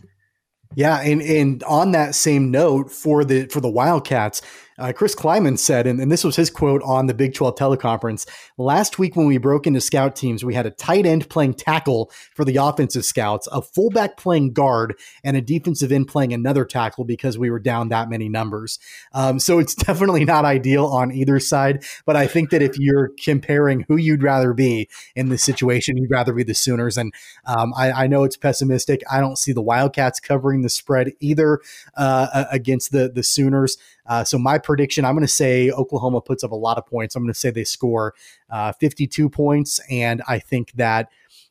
Yeah, 0.76 1.02
and 1.02 1.22
and 1.22 1.64
on 1.64 1.92
that 1.92 2.16
same 2.16 2.52
note 2.52 2.92
for 2.92 3.26
the 3.26 3.48
for 3.48 3.60
the 3.60 3.70
Wildcats, 3.70 4.42
uh, 4.78 4.94
Chris 4.94 5.16
Klieman 5.16 5.58
said, 5.58 5.88
and, 5.88 6.00
and, 6.00 6.12
this 6.12 6.24
was 6.24 6.36
his 6.36 6.50
quote 6.50 6.82
on 6.84 7.08
the 7.08 7.14
Big 7.14 7.34
12 7.34 7.56
teleconference 7.56 8.28
last 8.58 9.00
week 9.00 9.16
when 9.16 9.26
we 9.26 9.38
broke 9.38 9.66
into 9.66 9.82
scout 9.82 10.16
teams, 10.16 10.46
we 10.46 10.54
had 10.54 10.66
a 10.66 10.72
tight 10.72 11.06
end 11.06 11.30
playing 11.30 11.56
tackle 11.56 12.12
for 12.36 12.46
the 12.46 12.58
offensive 12.58 13.04
scouts, 13.04 13.48
a 13.52 13.62
fullback 13.62 14.18
playing 14.18 14.54
guard, 14.54 14.96
and 15.24 15.36
a 15.36 15.42
defensive 15.42 15.92
end 15.92 16.08
playing 16.08 16.32
another 16.34 16.64
tackle 16.64 17.06
because 17.06 17.38
we 17.38 17.50
were 17.50 17.60
down 17.60 17.90
that 17.90 18.10
many 18.10 18.30
numbers. 18.30 18.78
Um, 19.14 19.40
so 19.40 19.60
it's 19.60 19.76
definitely 19.88 20.26
not 20.26 20.46
ideal 20.46 20.86
on 20.86 21.12
either 21.12 21.40
side. 21.40 21.84
But 22.06 22.16
I 22.16 22.28
think 22.28 22.52
that 22.52 22.62
if 22.62 22.78
you're 22.78 23.12
comparing 23.24 23.86
who 23.88 23.98
you'd 23.98 24.24
rather 24.24 24.54
be 24.54 24.90
in 25.16 25.30
this 25.30 25.44
situation, 25.44 25.98
you'd 25.98 26.12
rather 26.12 26.34
be 26.34 26.44
the 26.44 26.54
Sooners. 26.54 26.98
And 26.98 27.14
um, 27.46 27.74
I, 27.76 27.92
I, 27.92 28.08
know 28.08 28.24
it's 28.24 28.38
pessimistic. 28.38 29.02
I 29.12 29.20
don't 29.20 29.38
see 29.38 29.54
the 29.54 29.62
Wildcats 29.62 30.20
covering 30.20 30.62
the 30.62 30.70
spread 30.70 31.12
either 31.20 31.60
uh, 31.96 32.46
against 32.52 32.92
the 32.92 33.10
the 33.10 33.24
Sooners. 33.24 33.78
Uh, 34.08 34.24
so 34.24 34.38
my 34.38 34.58
prediction, 34.68 35.06
I'm 35.06 35.16
going 35.16 35.26
to 35.26 35.32
say 35.34 35.72
Oklahoma 35.72 36.22
puts 36.22 36.44
up 36.44 36.52
a 36.52 36.56
lot 36.56 36.78
of 36.78 36.86
points. 36.86 37.16
I'm 37.16 37.24
going 37.24 37.34
to 37.34 37.40
say 37.40 37.50
they 37.50 37.64
score 37.64 38.14
uh, 38.52 38.74
52 38.74 39.30
points, 39.30 39.80
and 39.90 40.22
I 40.28 40.38
think 40.38 40.74
that 40.74 41.10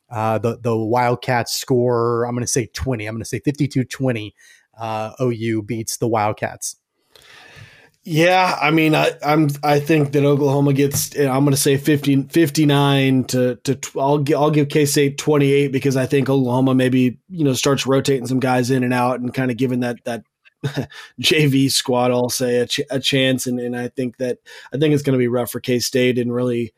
uh, 0.09 0.37
the 0.37 0.57
the 0.57 0.77
Wildcats 0.77 1.53
score. 1.53 2.23
I'm 2.25 2.33
going 2.33 2.45
to 2.45 2.47
say 2.47 2.67
20. 2.67 3.05
I'm 3.05 3.15
going 3.15 3.23
to 3.23 3.25
say 3.25 3.41
52-20. 3.41 4.31
Uh, 4.79 5.11
OU 5.19 5.63
beats 5.63 5.97
the 5.97 6.07
Wildcats. 6.07 6.77
Yeah, 8.03 8.57
I 8.61 8.71
mean, 8.71 8.95
I, 8.95 9.11
I'm 9.21 9.49
I 9.63 9.81
think 9.81 10.13
that 10.13 10.23
Oklahoma 10.23 10.71
gets. 10.71 11.13
I'm 11.17 11.43
going 11.43 11.51
to 11.51 11.57
say 11.57 11.75
50, 11.75 12.27
59 12.29 13.23
to 13.25 13.55
to. 13.55 13.79
I'll 13.99 14.23
I'll 14.33 14.51
give 14.51 14.69
K 14.69 14.85
State 14.85 15.17
28 15.17 15.73
because 15.73 15.97
I 15.97 16.05
think 16.05 16.29
Oklahoma 16.29 16.73
maybe 16.73 17.19
you 17.27 17.43
know 17.43 17.51
starts 17.53 17.85
rotating 17.85 18.27
some 18.27 18.39
guys 18.39 18.71
in 18.71 18.85
and 18.85 18.93
out 18.93 19.19
and 19.19 19.33
kind 19.33 19.51
of 19.51 19.57
giving 19.57 19.81
that 19.81 19.97
that 20.05 20.23
JV 21.21 21.71
squad, 21.71 22.11
I'll 22.11 22.29
say, 22.29 22.57
a, 22.57 22.67
ch- 22.67 22.81
a 22.89 22.99
chance. 22.99 23.47
And, 23.47 23.59
and 23.59 23.75
I 23.75 23.89
think 23.89 24.17
that 24.17 24.39
I 24.73 24.77
think 24.77 24.93
it's 24.93 25.03
going 25.03 25.13
to 25.13 25.19
be 25.19 25.27
rough 25.27 25.51
for 25.51 25.59
K 25.59 25.79
State 25.79 26.17
and 26.17 26.33
really, 26.33 26.73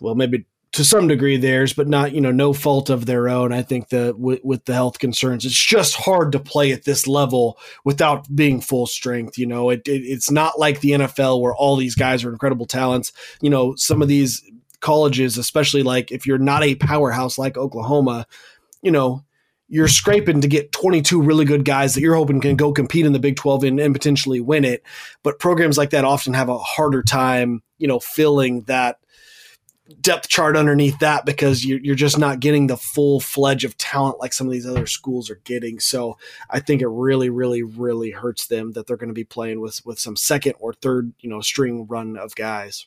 well, 0.00 0.14
maybe 0.14 0.46
to 0.74 0.84
some 0.84 1.06
degree 1.06 1.36
theirs, 1.36 1.72
but 1.72 1.86
not 1.86 2.12
you 2.12 2.20
know 2.20 2.32
no 2.32 2.52
fault 2.52 2.90
of 2.90 3.06
their 3.06 3.28
own. 3.28 3.52
I 3.52 3.62
think 3.62 3.86
with, 3.92 4.40
with, 4.42 4.64
the 4.64 4.74
health 4.74 4.98
concerns, 4.98 5.44
it's 5.44 5.54
just 5.54 5.94
hard 5.94 6.32
to 6.32 6.40
play 6.40 6.72
at 6.72 6.84
this 6.84 7.06
level 7.06 7.58
without 7.84 8.26
being 8.34 8.60
full 8.60 8.86
strength. 8.86 9.38
You 9.38 9.46
know, 9.46 9.70
it, 9.70 9.86
it, 9.86 10.02
it's 10.02 10.32
not 10.32 10.58
like 10.58 10.80
the 10.80 10.90
NFL 10.90 11.40
where 11.40 11.54
all 11.54 11.76
these 11.76 11.94
guys 11.94 12.24
are 12.24 12.32
incredible 12.32 12.66
talents. 12.66 13.12
You 13.40 13.50
know, 13.50 13.76
some 13.76 14.02
of 14.02 14.08
these 14.08 14.42
colleges, 14.80 15.38
especially 15.38 15.84
like 15.84 16.10
if 16.10 16.26
you're 16.26 16.38
not 16.38 16.64
a 16.64 16.74
powerhouse 16.74 17.38
like 17.38 17.56
Oklahoma, 17.56 18.26
you 18.82 18.90
know, 18.90 19.24
you're 19.68 19.88
scraping 19.88 20.40
to 20.42 20.48
get 20.48 20.72
22 20.72 21.22
really 21.22 21.44
good 21.44 21.64
guys 21.64 21.94
that 21.94 22.00
you're 22.00 22.14
hoping 22.14 22.40
can 22.40 22.56
go 22.56 22.72
compete 22.72 23.06
in 23.06 23.12
the 23.12 23.18
Big 23.18 23.36
12 23.36 23.64
and, 23.64 23.80
and, 23.80 23.94
potentially 23.94 24.40
win 24.40 24.64
it. 24.64 24.82
But 25.22 25.38
programs 25.38 25.78
like 25.78 25.90
that 25.90 26.04
often 26.04 26.34
have 26.34 26.48
a 26.48 26.58
harder 26.58 27.02
time, 27.02 27.62
you 27.78 27.88
know, 27.88 27.98
filling 27.98 28.62
that 28.62 28.98
depth 30.00 30.28
chart 30.28 30.56
underneath 30.56 30.98
that 31.00 31.26
because 31.26 31.64
you're, 31.64 31.80
you're 31.80 31.94
just 31.94 32.18
not 32.18 32.40
getting 32.40 32.66
the 32.66 32.76
full 32.76 33.20
fledge 33.20 33.64
of 33.64 33.76
talent 33.76 34.18
like 34.18 34.32
some 34.32 34.46
of 34.46 34.52
these 34.52 34.66
other 34.66 34.86
schools 34.86 35.30
are 35.30 35.40
getting. 35.44 35.78
So 35.78 36.16
I 36.48 36.60
think 36.60 36.80
it 36.80 36.88
really, 36.88 37.28
really, 37.30 37.62
really 37.62 38.10
hurts 38.10 38.46
them 38.46 38.72
that 38.72 38.86
they're 38.86 38.96
going 38.96 39.08
to 39.08 39.14
be 39.14 39.24
playing 39.24 39.60
with 39.60 39.84
with 39.84 39.98
some 39.98 40.16
second 40.16 40.54
or 40.58 40.72
third, 40.72 41.12
you 41.20 41.28
know, 41.28 41.40
string 41.40 41.86
run 41.86 42.16
of 42.16 42.34
guys. 42.34 42.86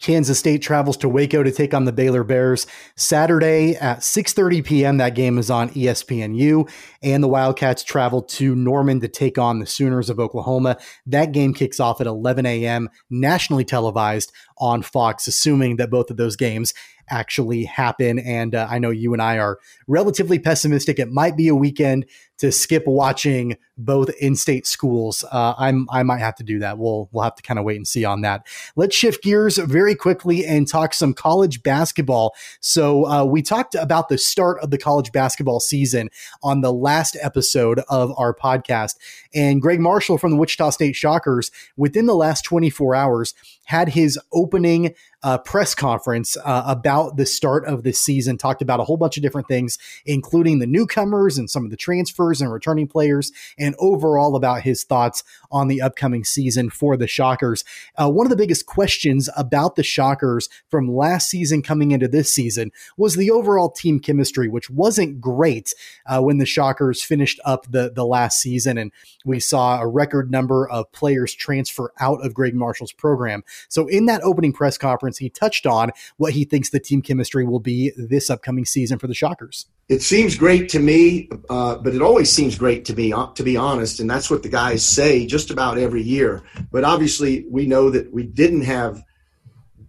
Kansas 0.00 0.38
State 0.38 0.62
travels 0.62 0.96
to 0.98 1.08
Waco 1.08 1.42
to 1.42 1.52
take 1.52 1.72
on 1.72 1.84
the 1.84 1.92
Baylor 1.92 2.24
Bears 2.24 2.66
Saturday 2.96 3.74
at 3.76 4.00
6:30 4.00 4.64
p.m. 4.64 4.96
That 4.98 5.14
game 5.14 5.38
is 5.38 5.50
on 5.50 5.70
ESPNU, 5.70 6.70
and 7.02 7.22
the 7.22 7.28
Wildcats 7.28 7.84
travel 7.84 8.22
to 8.22 8.54
Norman 8.54 9.00
to 9.00 9.08
take 9.08 9.38
on 9.38 9.58
the 9.58 9.66
Sooners 9.66 10.10
of 10.10 10.20
Oklahoma. 10.20 10.76
That 11.06 11.32
game 11.32 11.54
kicks 11.54 11.80
off 11.80 12.00
at 12.00 12.06
11 12.06 12.46
a.m. 12.46 12.88
nationally 13.10 13.64
televised 13.64 14.32
on 14.58 14.82
Fox, 14.82 15.26
assuming 15.26 15.76
that 15.76 15.90
both 15.90 16.10
of 16.10 16.16
those 16.16 16.36
games 16.36 16.74
actually 17.08 17.64
happen. 17.64 18.18
And 18.18 18.54
uh, 18.54 18.66
I 18.70 18.78
know 18.78 18.90
you 18.90 19.12
and 19.12 19.22
I 19.22 19.38
are 19.38 19.58
relatively 19.86 20.38
pessimistic. 20.38 20.98
It 20.98 21.10
might 21.10 21.36
be 21.36 21.48
a 21.48 21.54
weekend 21.54 22.06
to 22.38 22.50
skip 22.50 22.84
watching 22.86 23.56
both 23.76 24.10
in-state 24.20 24.66
schools. 24.66 25.24
Uh, 25.30 25.54
I'm 25.56 25.86
I 25.90 26.02
might 26.02 26.18
have 26.18 26.34
to 26.36 26.44
do 26.44 26.58
that. 26.60 26.78
We'll 26.78 27.08
we'll 27.12 27.24
have 27.24 27.36
to 27.36 27.42
kind 27.42 27.58
of 27.58 27.64
wait 27.64 27.76
and 27.76 27.86
see 27.86 28.04
on 28.04 28.22
that. 28.22 28.46
Let's 28.76 28.94
shift 28.94 29.22
gears 29.22 29.56
very 29.56 29.94
quickly 29.94 30.44
and 30.44 30.68
talk 30.68 30.94
some 30.94 31.14
college 31.14 31.62
basketball. 31.62 32.34
So 32.60 33.06
uh, 33.06 33.24
we 33.24 33.42
talked 33.42 33.74
about 33.74 34.08
the 34.08 34.18
start 34.18 34.60
of 34.62 34.70
the 34.70 34.78
college 34.78 35.12
basketball 35.12 35.60
season 35.60 36.10
on 36.42 36.60
the 36.60 36.72
last 36.72 37.16
episode 37.22 37.80
of 37.88 38.12
our 38.18 38.34
podcast, 38.34 38.96
and 39.34 39.62
Gregg 39.62 39.80
Marshall 39.80 40.18
from 40.18 40.32
the 40.32 40.36
Wichita 40.36 40.70
State 40.70 40.96
Shockers 40.96 41.50
within 41.76 42.06
the 42.06 42.16
last 42.16 42.42
24 42.42 42.94
hours 42.94 43.34
had 43.64 43.90
his 43.90 44.18
opening 44.32 44.94
uh, 45.24 45.38
press 45.38 45.74
conference 45.74 46.36
uh, 46.44 46.62
about 46.66 47.16
the 47.16 47.24
start 47.24 47.64
of 47.64 47.82
the 47.82 47.92
season. 47.92 48.36
Talked 48.36 48.60
about 48.60 48.78
a 48.78 48.84
whole 48.84 48.98
bunch 48.98 49.16
of 49.16 49.22
different 49.22 49.48
things, 49.48 49.78
including 50.04 50.58
the 50.58 50.66
newcomers 50.66 51.38
and 51.38 51.48
some 51.48 51.64
of 51.64 51.70
the 51.70 51.76
transfers 51.76 52.42
and 52.42 52.52
returning 52.52 52.86
players, 52.86 53.32
and 53.58 53.74
overall 53.78 54.36
about 54.36 54.60
his 54.62 54.84
thoughts 54.84 55.24
on 55.50 55.68
the 55.68 55.80
upcoming 55.80 56.24
season 56.24 56.68
for 56.68 56.96
the 56.96 57.06
Shockers. 57.06 57.64
Uh, 57.96 58.10
one 58.10 58.26
of 58.26 58.30
the 58.30 58.36
biggest 58.36 58.66
questions 58.66 59.30
about 59.34 59.76
the 59.76 59.82
Shockers 59.82 60.50
from 60.68 60.94
last 60.94 61.30
season 61.30 61.62
coming 61.62 61.90
into 61.90 62.06
this 62.06 62.30
season 62.30 62.70
was 62.98 63.16
the 63.16 63.30
overall 63.30 63.70
team 63.70 64.00
chemistry, 64.00 64.48
which 64.48 64.68
wasn't 64.68 65.20
great 65.22 65.72
uh, 66.04 66.20
when 66.20 66.36
the 66.36 66.46
Shockers 66.46 67.02
finished 67.02 67.40
up 67.46 67.66
the 67.70 67.90
the 67.94 68.04
last 68.04 68.40
season, 68.40 68.76
and 68.76 68.92
we 69.24 69.40
saw 69.40 69.80
a 69.80 69.86
record 69.86 70.30
number 70.30 70.68
of 70.68 70.92
players 70.92 71.32
transfer 71.32 71.92
out 71.98 72.22
of 72.22 72.34
Gregg 72.34 72.54
Marshall's 72.54 72.92
program. 72.92 73.42
So 73.70 73.86
in 73.86 74.04
that 74.06 74.20
opening 74.22 74.52
press 74.52 74.76
conference, 74.76 75.13
he 75.18 75.30
touched 75.30 75.66
on 75.66 75.90
what 76.16 76.32
he 76.32 76.44
thinks 76.44 76.70
the 76.70 76.80
team 76.80 77.02
chemistry 77.02 77.44
will 77.44 77.60
be 77.60 77.92
this 77.96 78.30
upcoming 78.30 78.64
season 78.64 78.98
for 78.98 79.06
the 79.06 79.14
Shockers. 79.14 79.66
It 79.88 80.02
seems 80.02 80.36
great 80.36 80.68
to 80.70 80.78
me, 80.78 81.28
uh, 81.50 81.76
but 81.76 81.94
it 81.94 82.00
always 82.00 82.32
seems 82.32 82.56
great 82.56 82.84
to 82.86 82.94
me, 82.94 83.12
uh, 83.12 83.26
to 83.34 83.42
be 83.42 83.56
honest. 83.56 84.00
And 84.00 84.08
that's 84.08 84.30
what 84.30 84.42
the 84.42 84.48
guys 84.48 84.84
say 84.84 85.26
just 85.26 85.50
about 85.50 85.76
every 85.76 86.02
year. 86.02 86.42
But 86.72 86.84
obviously, 86.84 87.44
we 87.50 87.66
know 87.66 87.90
that 87.90 88.12
we 88.12 88.24
didn't 88.24 88.62
have. 88.62 89.02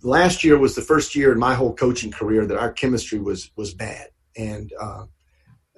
Last 0.04 0.44
year 0.44 0.58
was 0.58 0.76
the 0.76 0.82
first 0.82 1.16
year 1.16 1.32
in 1.32 1.40
my 1.40 1.56
whole 1.56 1.74
coaching 1.74 2.12
career 2.12 2.46
that 2.46 2.58
our 2.58 2.72
chemistry 2.72 3.20
was 3.20 3.50
was 3.56 3.74
bad, 3.74 4.10
and 4.38 4.72
uh, 4.80 5.06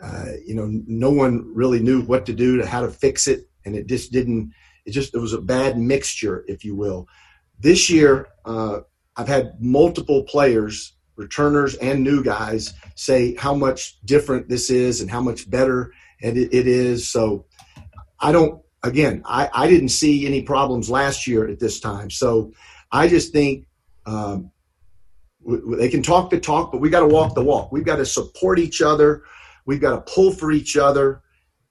uh, 0.02 0.26
you 0.45 0.54
know, 0.54 0.70
no 0.88 1.10
one 1.10 1.52
really 1.54 1.80
knew 1.80 2.02
what 2.02 2.26
to 2.26 2.34
do 2.34 2.58
to 2.58 2.66
how 2.66 2.82
to 2.82 2.89
fix 2.89 3.28
it, 3.28 3.50
and 3.66 3.76
it 3.76 3.88
just 3.88 4.12
didn't. 4.12 4.52
It 4.86 4.91
just 4.91 5.14
it 5.14 5.20
was 5.20 5.34
a 5.34 5.41
bad 5.41 5.78
mixture, 5.78 6.45
if 6.48 6.64
you 6.64 6.76
will. 6.76 7.08
This 7.60 7.89
year, 7.89 8.28
uh, 8.45 8.82
I've 9.18 9.28
had 9.28 9.59
multiple 9.59 10.24
players, 10.24 10.93
returners 11.15 11.74
and 11.76 12.03
new 12.03 12.24
guys, 12.24 12.74
say 12.95 13.34
how 13.36 13.55
much 13.55 13.99
different 14.05 14.47
this 14.47 14.70
is 14.70 15.01
and 15.01 15.09
how 15.09 15.22
much 15.22 15.49
better 15.49 15.91
it, 16.20 16.38
it 16.38 16.68
is. 16.68 17.09
So 17.09 17.45
I 18.20 18.32
don't, 18.32 18.61
again, 18.84 19.24
I, 19.26 19.49
I 19.51 19.68
didn't 19.68 19.89
see 19.89 20.28
any 20.28 20.43
problems 20.43 20.89
last 20.89 21.26
year 21.26 21.47
at 21.47 21.59
this 21.59 21.80
time. 21.80 22.11
So 22.11 22.53
I 22.91 23.07
just 23.07 23.34
think 23.34 23.65
um, 24.05 24.51
they 25.45 25.89
can 25.89 26.03
talk 26.03 26.30
the 26.30 26.39
talk, 26.39 26.72
but 26.72 26.80
we 26.80 26.89
got 26.91 26.99
to 27.01 27.07
walk 27.07 27.34
the 27.34 27.43
walk. 27.43 27.72
We've 27.72 27.86
got 27.86 27.97
to 27.97 28.05
support 28.05 28.59
each 28.59 28.84
other. 28.84 29.24
We've 29.65 29.82
got 29.82 29.95
to 29.95 30.13
pull 30.13 30.32
for 30.32 30.51
each 30.51 30.78
other. 30.78 31.24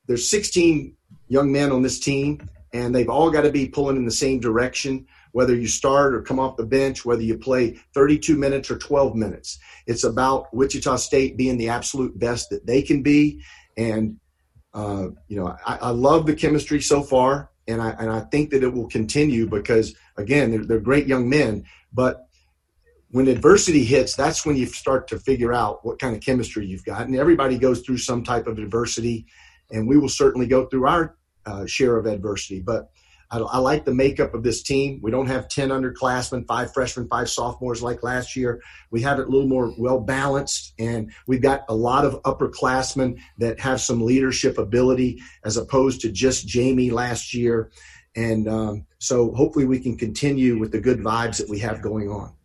There's 0.07 0.28
16 0.28 0.97
young 1.28 1.53
men 1.53 1.70
on 1.70 1.82
this 1.82 2.01
team, 2.01 2.49
and 2.72 2.92
they've 2.94 3.09
all 3.09 3.30
got 3.30 3.42
to 3.42 3.53
be 3.53 3.68
pulling 3.68 3.97
in 3.97 4.05
the 4.05 4.11
same 4.11 4.40
direction 4.40 5.07
whether 5.37 5.55
you 5.55 5.68
start 5.68 6.14
or 6.14 6.22
come 6.22 6.39
off 6.39 6.57
the 6.57 6.64
bench, 6.64 7.05
whether 7.05 7.20
you 7.20 7.37
play 7.37 7.78
32 7.93 8.39
minutes 8.39 8.70
or 8.70 8.78
12 8.78 9.14
minutes. 9.14 9.59
It's 9.87 10.03
about 10.03 10.47
Wichita 10.55 10.97
State 10.97 11.37
being 11.37 11.59
the 11.59 11.68
absolute 11.68 12.18
best 12.18 12.49
that 12.49 12.66
they 12.66 12.80
can 12.80 13.03
be. 13.03 13.43
And, 13.76 14.18
uh, 14.72 15.09
you 15.28 15.39
know, 15.39 15.55
I, 15.66 15.76
I, 15.76 15.91
love 15.91 16.24
the 16.24 16.34
chemistry 16.34 16.80
so 16.80 17.03
far, 17.03 17.51
and 17.68 17.82
I, 17.82 17.91
and 17.99 18.11
I 18.11 18.20
think 18.20 18.49
that 18.49 18.62
it 18.62 18.72
will 18.72 18.89
continue 18.89 19.47
because, 19.47 19.95
again, 20.16 20.53
they're, 20.53 20.64
they're 20.64 20.80
great 20.80 21.07
young 21.07 21.28
men. 21.28 21.64
But 21.93 22.26
when 23.11 23.28
adversity 23.28 23.84
hits, 23.84 24.16
that's 24.16 24.47
when 24.47 24.57
you 24.57 24.64
start 24.64 25.07
to 25.09 25.18
figure 25.18 25.53
out 25.53 25.84
what 25.84 25.99
kind 25.99 26.16
of 26.16 26.22
chemistry 26.22 26.64
you've 26.64 26.87
got. 26.87 27.03
And 27.03 27.14
everybody 27.14 27.59
goes 27.59 27.82
through 27.82 27.99
some 27.99 28.24
type 28.24 28.47
of 28.47 28.57
adversity, 28.57 29.26
and 29.70 29.87
we 29.87 29.99
will 29.99 30.09
certainly 30.09 30.47
go 30.47 30.64
through 30.64 30.87
our 30.87 31.18
uh, 31.45 31.66
share 31.66 31.99
of 31.99 32.07
adversity. 32.07 32.61
But 32.61 32.89
I, 33.31 33.39
I, 33.39 33.59
like 33.59 33.85
the 33.85 33.95
makeup 33.95 34.35
of 34.35 34.43
this 34.43 34.62
team. 34.62 35.01
We 35.03 35.11
don't 35.11 35.27
have 35.27 35.49
10 35.49 35.70
underclassmen, 35.70 36.47
five 36.47 36.72
freshmen, 36.72 37.09
five 37.09 37.29
sophomores 37.29 37.83
like 37.83 38.03
last 38.03 38.37
year. 38.37 38.61
We 38.91 39.03
have 39.03 39.18
it 39.18 39.27
a 39.27 39.31
little 39.31 39.49
more 39.49 39.74
well 39.79 40.01
balanced, 40.01 40.74
and 40.79 41.12
we've 41.27 41.43
got 41.43 41.64
a 41.68 41.74
lot 41.74 42.05
of 42.05 42.22
upperclassmen 42.22 43.18
that 43.39 43.61
have 43.61 43.81
some 43.81 44.05
leadership 44.05 44.59
ability 44.59 45.22
as 45.45 45.57
opposed 45.57 46.01
to 46.03 46.12
just 46.12 46.47
Jamie 46.47 46.91
last 46.91 47.35
year. 47.35 47.70
And 48.14 48.49
um, 48.49 48.87
so 48.99 49.33
hopefully 49.33 49.66
we 49.66 49.81
can 49.81 49.97
continue 49.97 50.59
with 50.59 50.72
the 50.72 50.81
good 50.81 51.01
vibes 51.01 51.39
that 51.39 51.49
we 51.49 51.59
have 51.59 51.83
going 51.83 52.09
on. 52.09 52.36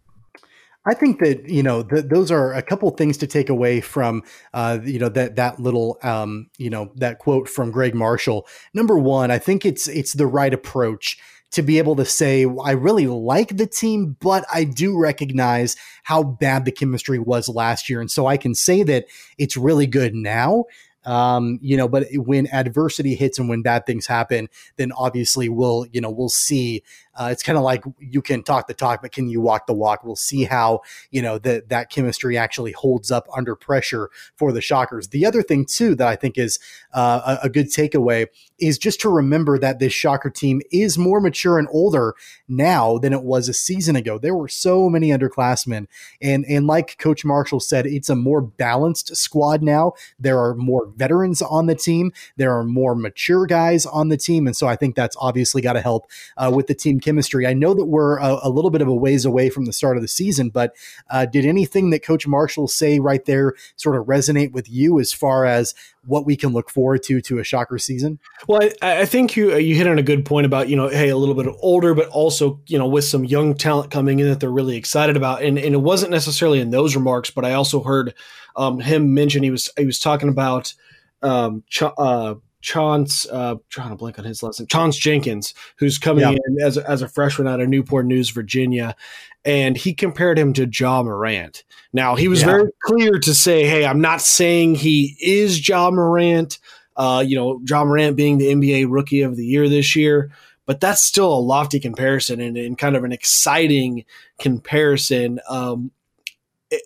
I 0.86 0.96
think 0.96 1.20
that 1.20 1.48
you 1.48 1.62
know 1.62 1.84
th- 1.84 2.06
those 2.06 2.32
are 2.32 2.54
a 2.54 2.62
couple 2.62 2.90
things 2.92 3.18
to 3.18 3.28
take 3.28 3.50
away 3.50 3.82
from 3.82 4.24
uh, 4.54 4.80
you 4.84 5.00
know 5.00 5.10
that 5.10 5.36
that 5.36 5.60
little 5.60 6.00
um, 6.02 6.50
you 6.58 6.70
know 6.70 6.92
that 6.96 7.20
quote 7.20 7.48
from 7.48 7.72
Gregg 7.72 7.94
Marshall. 7.94 8.48
Number 8.74 8.98
one, 8.98 9.30
I 9.30 9.38
think 9.38 9.66
it's 9.66 9.88
it's 9.88 10.14
the 10.14 10.28
right 10.28 10.54
approach 10.54 11.20
to 11.52 11.62
be 11.62 11.78
able 11.78 11.96
to 11.98 12.06
say 12.06 12.48
I 12.64 12.72
really 12.72 13.08
like 13.08 13.58
the 13.58 13.68
team, 13.68 14.16
but 14.20 14.46
I 14.52 14.64
do 14.64 14.98
recognize 14.98 15.76
how 16.04 16.24
bad 16.24 16.66
the 16.66 16.72
chemistry 16.72 17.20
was 17.20 17.48
last 17.48 17.90
year, 17.90 18.02
and 18.02 18.10
so 18.10 18.26
I 18.26 18.38
can 18.38 18.56
say 18.56 18.82
that 18.84 19.06
it's 19.38 19.58
really 19.58 19.88
good 19.88 20.16
now. 20.16 20.66
Um, 21.04 21.58
you 21.64 21.78
know, 21.78 21.88
but 21.88 22.06
when 22.14 22.48
adversity 22.54 23.16
hits 23.16 23.40
and 23.40 23.50
when 23.50 23.64
bad 23.64 23.86
things 23.86 24.06
happen, 24.06 24.50
then 24.78 24.92
obviously 24.92 25.50
we'll, 25.50 25.88
you 25.92 26.00
know, 26.00 26.12
we'll 26.12 26.30
see 26.30 26.84
uh, 27.16 27.30
it's 27.32 27.44
kind 27.44 27.58
of 27.58 27.64
like 27.64 27.84
you 28.00 28.22
can 28.22 28.44
talk 28.44 28.68
the 28.68 28.74
talk, 28.74 29.02
but 29.02 29.12
can 29.12 29.30
you 29.30 29.42
walk 29.42 29.68
the 29.68 29.74
walk? 29.74 30.04
We'll 30.04 30.16
see 30.16 30.46
how 30.46 30.82
you 31.10 31.22
know 31.22 31.38
that 31.40 31.70
that 31.70 31.90
chemistry 31.90 32.38
actually 32.38 32.72
holds 32.72 33.12
up 33.12 33.28
under 33.36 33.56
pressure 33.56 34.10
for 34.36 34.52
the 34.52 34.62
Shockers. 34.62 35.10
The 35.10 35.26
other 35.26 35.44
thing 35.44 35.66
too 35.66 35.96
that 35.96 36.08
I 36.08 36.16
think 36.16 36.38
is 36.38 36.60
uh, 36.94 37.38
a, 37.42 37.46
a 37.46 37.50
good 37.50 37.68
takeaway 37.68 38.28
is 38.60 38.78
just 38.78 39.02
to 39.02 39.10
remember 39.10 39.60
that 39.60 39.80
this 39.80 39.94
Shocker 39.94 40.30
team 40.30 40.62
is 40.72 40.98
more 40.98 41.20
mature 41.20 41.60
and 41.60 41.68
older 41.72 42.16
now 42.48 42.98
than 42.98 43.12
it 43.12 43.24
was 43.24 43.50
a 43.50 43.54
season 43.54 43.96
ago. 43.96 44.18
There 44.18 44.36
were 44.36 44.48
so 44.48 44.90
many 44.90 45.10
underclassmen, 45.10 45.88
and 46.22 46.46
and 46.48 46.66
like 46.66 46.98
Coach 46.98 47.26
Marshall 47.26 47.60
said, 47.60 47.86
it's 47.86 48.10
a 48.10 48.16
more 48.16 48.42
balanced 48.42 49.18
squad 49.18 49.62
now. 49.62 49.94
There 50.18 50.40
are 50.40 50.56
more 50.56 50.92
veterans 50.96 51.42
on 51.42 51.66
the 51.66 51.76
team. 51.76 52.14
There 52.38 52.58
are 52.58 52.64
more 52.64 52.96
mature 52.96 53.46
guys 53.46 53.86
on 53.86 54.10
the 54.10 54.18
team, 54.18 54.48
and 54.48 54.56
so 54.56 54.68
I 54.68 54.78
think 54.78 54.96
that's 54.96 55.18
obviously 55.20 55.62
got 55.62 55.74
to 55.74 55.82
help 55.82 56.10
uh, 56.38 56.52
with 56.54 56.68
the 56.68 56.76
team 56.76 57.01
chemistry. 57.02 57.46
I 57.46 57.54
know 57.54 57.74
that 57.74 57.86
we're 57.86 58.18
a, 58.18 58.40
a, 58.44 58.50
little 58.50 58.70
bit 58.70 58.82
of 58.82 58.88
a 58.88 58.96
ways 58.96 59.26
away 59.26 59.50
from 59.50 59.66
the 59.66 59.74
start 59.74 59.98
of 59.98 60.02
the 60.02 60.08
season, 60.08 60.50
but 60.50 60.76
uh, 61.10 61.26
did 61.26 61.46
anything 61.46 61.90
that 61.90 62.04
Coach 62.04 62.28
Marshall 62.28 62.68
say 62.68 63.00
right 63.00 63.24
there 63.26 63.54
sort 63.76 63.96
of 63.96 64.06
resonate 64.06 64.52
with 64.52 64.70
you 64.70 65.00
as 65.00 65.12
far 65.12 65.46
as 65.46 65.74
what 66.06 66.26
we 66.26 66.36
can 66.36 66.52
look 66.52 66.70
forward 66.70 67.04
to 67.04 67.22
to 67.22 67.40
a 67.40 67.44
shocker 67.44 67.78
season? 67.78 68.20
Well, 68.48 68.70
I, 68.82 69.02
I 69.02 69.06
think 69.06 69.36
you 69.36 69.58
you 69.58 69.76
hit 69.76 69.88
on 69.88 70.00
a 70.00 70.04
good 70.04 70.26
point 70.26 70.46
about 70.46 70.70
you 70.70 70.76
know, 70.76 70.88
hey, 70.88 71.10
a 71.10 71.18
little 71.18 71.36
bit 71.36 71.54
older, 71.60 71.94
but 71.94 72.08
also 72.10 72.60
you 72.68 72.78
know, 72.78 72.88
with 72.88 73.06
some 73.06 73.26
young 73.26 73.54
talent 73.56 73.92
coming 73.92 74.20
in 74.20 74.28
that 74.30 74.40
they're 74.40 74.50
really 74.50 74.78
excited 74.78 75.18
about, 75.18 75.44
and 75.44 75.58
and 75.58 75.74
it 75.74 75.82
wasn't 75.82 76.12
necessarily 76.12 76.60
in 76.60 76.72
those 76.72 76.96
remarks, 76.96 77.30
but 77.30 77.46
I 77.46 77.54
also 77.54 77.84
heard 77.84 78.14
um, 78.56 78.80
him 78.80 79.14
mention 79.14 79.44
he 79.44 79.52
was 79.52 79.70
he 79.78 79.86
was 79.86 80.00
talking 80.00 80.30
about 80.30 80.74
um, 81.22 81.64
ch- 81.70 81.84
uh, 81.84 82.36
Chance, 82.62 83.28
uh, 83.32 83.56
trying 83.70 83.90
to 83.90 83.96
blink 83.96 84.18
on 84.20 84.26
his 84.26 84.42
last 84.44 84.60
name, 84.60 84.68
Chance 84.68 84.98
Jenkins, 84.98 85.54
who's 85.78 85.98
coming 85.98 86.24
yep. 86.24 86.40
in 86.46 86.62
as 86.62 86.78
a, 86.78 86.90
as 86.90 87.02
a 87.02 87.08
freshman 87.08 87.48
out 87.48 87.60
of 87.60 87.70
Newport 87.70 88.06
News, 88.06 88.30
Virginia, 88.30 88.96
and 89.44 89.76
he 89.76 89.94
compared 89.94 90.38
him 90.38 90.54
to 90.54 90.68
Ja 90.68 91.04
Morant. 91.04 91.64
Now 91.94 92.16
he 92.16 92.28
was 92.28 92.42
yeah. 92.42 92.48
very 92.48 92.72
clear 92.84 93.20
to 93.20 93.34
say, 93.34 93.66
"Hey, 93.66 93.86
I'm 93.86 94.02
not 94.02 94.22
saying 94.22 94.76
he 94.76 95.18
is 95.22 95.68
Ja 95.68 95.92
Morant. 95.92 96.60
Uh, 96.96 97.24
you 97.26 97.36
know, 97.36 97.60
Ja 97.66 97.84
Morant 97.84 98.16
being 98.16 98.38
the 98.38 98.48
NBA 98.48 98.86
Rookie 98.90 99.22
of 99.22 99.36
the 99.36 99.46
Year 99.46 99.68
this 99.68 99.96
year." 99.96 100.32
But 100.68 100.80
that's 100.80 101.04
still 101.04 101.34
a 101.34 101.40
lofty 101.40 101.80
comparison 101.80 102.40
and, 102.40 102.56
and 102.56 102.78
kind 102.78 102.96
of 102.96 103.04
an 103.04 103.12
exciting 103.12 104.06
comparison. 104.40 105.40
Um, 105.50 105.92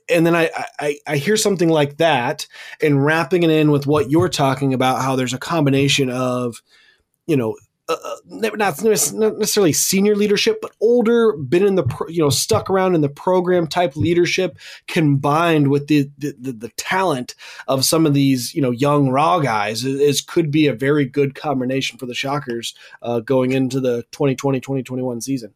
and 0.10 0.26
then 0.26 0.36
I, 0.36 0.50
I, 0.80 0.98
I 1.08 1.18
hear 1.18 1.38
something 1.38 1.70
like 1.70 1.98
that 1.98 2.48
and 2.82 3.04
wrapping 3.04 3.44
it 3.44 3.50
in 3.50 3.72
with 3.72 3.86
what 3.86 4.10
you're 4.10 4.30
talking 4.30 4.74
about 4.74 5.02
how 5.02 5.16
there's 5.16 5.34
a 5.34 5.40
combination 5.40 6.10
of 6.10 6.62
you 7.28 7.38
know 7.38 7.56
uh, 7.88 7.98
uh 8.04 8.16
not 8.26 8.84
necessarily 8.84 9.72
senior 9.74 10.16
leadership, 10.16 10.58
but 10.60 10.72
older, 10.82 11.34
been 11.34 11.66
in 11.66 11.76
the 11.76 11.84
pro, 11.84 12.08
you 12.08 12.22
know 12.22 12.30
stuck 12.30 12.70
around 12.70 12.96
in 12.96 13.02
the 13.02 13.10
program 13.10 13.68
type 13.68 13.96
leadership, 13.96 14.58
combined 14.88 15.68
with 15.68 15.88
the 15.88 16.10
the, 16.18 16.36
the, 16.40 16.52
the 16.52 16.70
talent 16.78 17.36
of 17.68 17.86
some 17.86 18.08
of 18.08 18.16
these 18.16 18.56
you 18.56 18.62
know 18.62 18.72
young 18.72 19.10
raw 19.10 19.40
guys, 19.40 19.86
is, 19.86 20.22
could 20.22 20.50
be 20.50 20.66
a 20.66 20.74
very 20.74 21.06
good 21.06 21.36
combination 21.36 22.00
for 22.00 22.08
the 22.08 22.16
Shockers 22.16 22.74
uh, 23.04 23.20
going 23.20 23.52
into 23.52 23.80
the 23.80 24.04
2020-2021 24.12 25.22
season. 25.22 25.54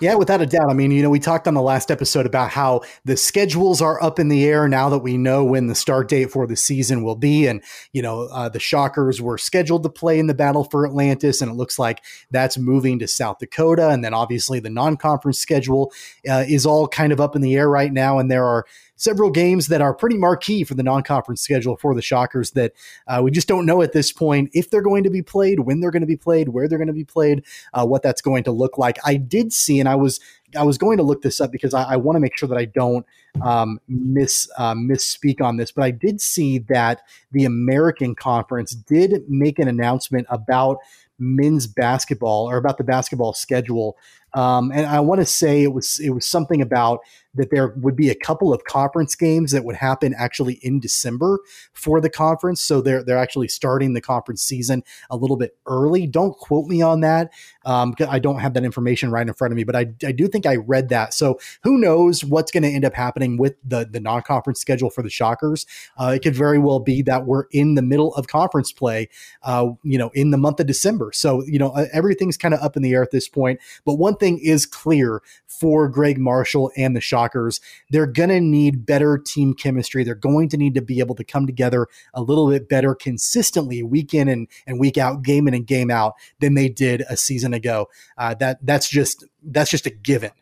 Yeah, 0.00 0.16
without 0.16 0.40
a 0.42 0.46
doubt. 0.46 0.70
I 0.70 0.74
mean, 0.74 0.90
you 0.90 1.02
know, 1.04 1.10
we 1.10 1.20
talked 1.20 1.46
on 1.46 1.54
the 1.54 1.62
last 1.62 1.88
episode 1.88 2.26
about 2.26 2.50
how 2.50 2.80
the 3.04 3.16
schedules 3.16 3.80
are 3.80 4.02
up 4.02 4.18
in 4.18 4.28
the 4.28 4.44
air 4.44 4.66
now 4.66 4.88
that 4.88 4.98
we 4.98 5.16
know 5.16 5.44
when 5.44 5.68
the 5.68 5.74
start 5.76 6.08
date 6.08 6.32
for 6.32 6.48
the 6.48 6.56
season 6.56 7.04
will 7.04 7.14
be. 7.14 7.46
And, 7.46 7.62
you 7.92 8.02
know, 8.02 8.22
uh, 8.32 8.48
the 8.48 8.58
Shockers 8.58 9.22
were 9.22 9.38
scheduled 9.38 9.84
to 9.84 9.88
play 9.88 10.18
in 10.18 10.26
the 10.26 10.34
Battle 10.34 10.64
for 10.64 10.84
Atlantis, 10.84 11.40
and 11.40 11.48
it 11.48 11.54
looks 11.54 11.78
like 11.78 12.02
that's 12.32 12.58
moving 12.58 12.98
to 12.98 13.06
South 13.06 13.38
Dakota. 13.38 13.90
And 13.90 14.02
then 14.04 14.14
obviously 14.14 14.58
the 14.58 14.68
non 14.68 14.96
conference 14.96 15.38
schedule 15.38 15.92
uh, 16.28 16.44
is 16.48 16.66
all 16.66 16.88
kind 16.88 17.12
of 17.12 17.20
up 17.20 17.36
in 17.36 17.42
the 17.42 17.54
air 17.54 17.68
right 17.68 17.92
now. 17.92 18.18
And 18.18 18.28
there 18.28 18.44
are 18.44 18.66
several 19.04 19.30
games 19.30 19.68
that 19.68 19.82
are 19.82 19.94
pretty 19.94 20.16
marquee 20.16 20.64
for 20.64 20.74
the 20.74 20.82
non-conference 20.82 21.42
schedule 21.42 21.76
for 21.76 21.94
the 21.94 22.02
Shockers 22.02 22.52
that 22.52 22.72
uh, 23.06 23.20
we 23.22 23.30
just 23.30 23.46
don't 23.46 23.66
know 23.66 23.82
at 23.82 23.92
this 23.92 24.10
point 24.12 24.50
if 24.54 24.70
they're 24.70 24.82
going 24.82 25.04
to 25.04 25.10
be 25.10 25.22
played, 25.22 25.60
when 25.60 25.80
they're 25.80 25.90
going 25.90 26.02
to 26.02 26.06
be 26.06 26.16
played, 26.16 26.48
where 26.48 26.66
they're 26.66 26.78
going 26.78 26.88
to 26.88 26.94
be 26.94 27.04
played, 27.04 27.44
uh, 27.74 27.84
what 27.86 28.02
that's 28.02 28.22
going 28.22 28.44
to 28.44 28.50
look 28.50 28.78
like. 28.78 28.98
I 29.04 29.16
did 29.16 29.52
see, 29.52 29.78
and 29.78 29.88
I 29.88 29.94
was 29.94 30.18
I 30.56 30.62
was 30.62 30.78
going 30.78 30.96
to 30.98 31.02
look 31.02 31.22
this 31.22 31.40
up 31.40 31.52
because 31.52 31.74
I, 31.74 31.82
I 31.82 31.96
want 31.96 32.16
to 32.16 32.20
make 32.20 32.36
sure 32.36 32.48
that 32.48 32.58
I 32.58 32.64
don't 32.64 33.04
um, 33.42 33.78
miss 33.88 34.48
uh, 34.56 34.74
misspeak 34.74 35.40
on 35.40 35.56
this, 35.56 35.70
but 35.70 35.84
I 35.84 35.90
did 35.90 36.20
see 36.20 36.58
that 36.70 37.02
the 37.32 37.44
American 37.44 38.14
Conference 38.14 38.72
did 38.72 39.22
make 39.28 39.58
an 39.58 39.68
announcement 39.68 40.26
about 40.30 40.78
men's 41.18 41.66
basketball 41.66 42.50
or 42.50 42.56
about 42.56 42.78
the 42.78 42.84
basketball 42.84 43.32
schedule. 43.32 43.96
Um, 44.34 44.72
and 44.72 44.86
I 44.86 45.00
want 45.00 45.20
to 45.20 45.26
say 45.26 45.62
it 45.62 45.72
was 45.72 46.00
it 46.00 46.10
was 46.10 46.26
something 46.26 46.60
about 46.60 47.00
that 47.34 47.50
there 47.50 47.68
would 47.76 47.96
be 47.96 48.10
a 48.10 48.14
couple 48.14 48.52
of 48.52 48.64
conference 48.64 49.14
games 49.14 49.50
that 49.52 49.64
would 49.64 49.76
happen 49.76 50.14
actually 50.16 50.54
in 50.62 50.78
December 50.78 51.40
for 51.72 52.00
the 52.00 52.10
conference. 52.10 52.60
So 52.60 52.80
they're 52.80 53.02
they're 53.02 53.18
actually 53.18 53.48
starting 53.48 53.94
the 53.94 54.00
conference 54.00 54.42
season 54.42 54.82
a 55.10 55.16
little 55.16 55.36
bit 55.36 55.56
early. 55.66 56.06
Don't 56.06 56.36
quote 56.36 56.66
me 56.66 56.82
on 56.82 57.00
that. 57.00 57.32
Um, 57.64 57.94
I 58.08 58.18
don't 58.18 58.38
have 58.38 58.54
that 58.54 58.64
information 58.64 59.10
right 59.10 59.26
in 59.26 59.34
front 59.34 59.52
of 59.52 59.56
me, 59.56 59.64
but 59.64 59.76
I, 59.76 59.86
I 60.04 60.12
do 60.12 60.28
think 60.28 60.46
I 60.46 60.56
read 60.56 60.90
that. 60.90 61.14
So 61.14 61.38
who 61.62 61.78
knows 61.78 62.24
what's 62.24 62.50
going 62.50 62.62
to 62.62 62.68
end 62.68 62.84
up 62.84 62.94
happening 62.94 63.36
with 63.36 63.54
the 63.64 63.86
the 63.90 64.00
non 64.00 64.22
conference 64.22 64.60
schedule 64.60 64.90
for 64.90 65.02
the 65.02 65.10
Shockers? 65.10 65.66
Uh, 65.96 66.12
it 66.14 66.20
could 66.20 66.34
very 66.34 66.58
well 66.58 66.80
be 66.80 67.02
that 67.02 67.26
we're 67.26 67.44
in 67.50 67.74
the 67.74 67.82
middle 67.82 68.14
of 68.14 68.26
conference 68.26 68.72
play, 68.72 69.08
uh, 69.42 69.68
you 69.82 69.98
know, 69.98 70.10
in 70.14 70.30
the 70.30 70.38
month 70.38 70.60
of 70.60 70.66
December. 70.66 71.10
So 71.12 71.44
you 71.44 71.58
know 71.58 71.72
everything's 71.92 72.36
kind 72.36 72.54
of 72.54 72.60
up 72.60 72.76
in 72.76 72.82
the 72.82 72.92
air 72.92 73.02
at 73.02 73.10
this 73.10 73.28
point. 73.28 73.60
But 73.84 73.94
one 73.94 74.16
thing 74.16 74.23
is 74.24 74.66
clear 74.66 75.22
for 75.46 75.88
Gregg 75.88 76.18
Marshall 76.18 76.70
and 76.76 76.96
the 76.96 77.00
Shockers 77.00 77.60
they're 77.90 78.06
going 78.06 78.30
to 78.30 78.40
need 78.40 78.84
better 78.84 79.18
team 79.18 79.54
chemistry. 79.54 80.02
They're 80.02 80.14
going 80.14 80.48
to 80.48 80.56
need 80.56 80.74
to 80.74 80.82
be 80.82 80.98
able 80.98 81.14
to 81.14 81.24
come 81.24 81.46
together 81.46 81.86
a 82.12 82.22
little 82.22 82.48
bit 82.48 82.68
better 82.68 82.94
consistently 82.94 83.82
week 83.82 84.14
in 84.14 84.28
and, 84.28 84.48
and 84.66 84.80
week 84.80 84.98
out, 84.98 85.22
game 85.22 85.46
in 85.46 85.54
and 85.54 85.66
game 85.66 85.90
out 85.90 86.14
than 86.40 86.54
they 86.54 86.68
did 86.68 87.04
a 87.08 87.16
season 87.16 87.54
ago. 87.54 87.88
Uh, 88.18 88.34
that 88.34 88.58
that's 88.62 88.88
just 88.88 89.24
that's 89.42 89.70
just 89.70 89.86
a 89.86 89.90
given. 89.90 90.32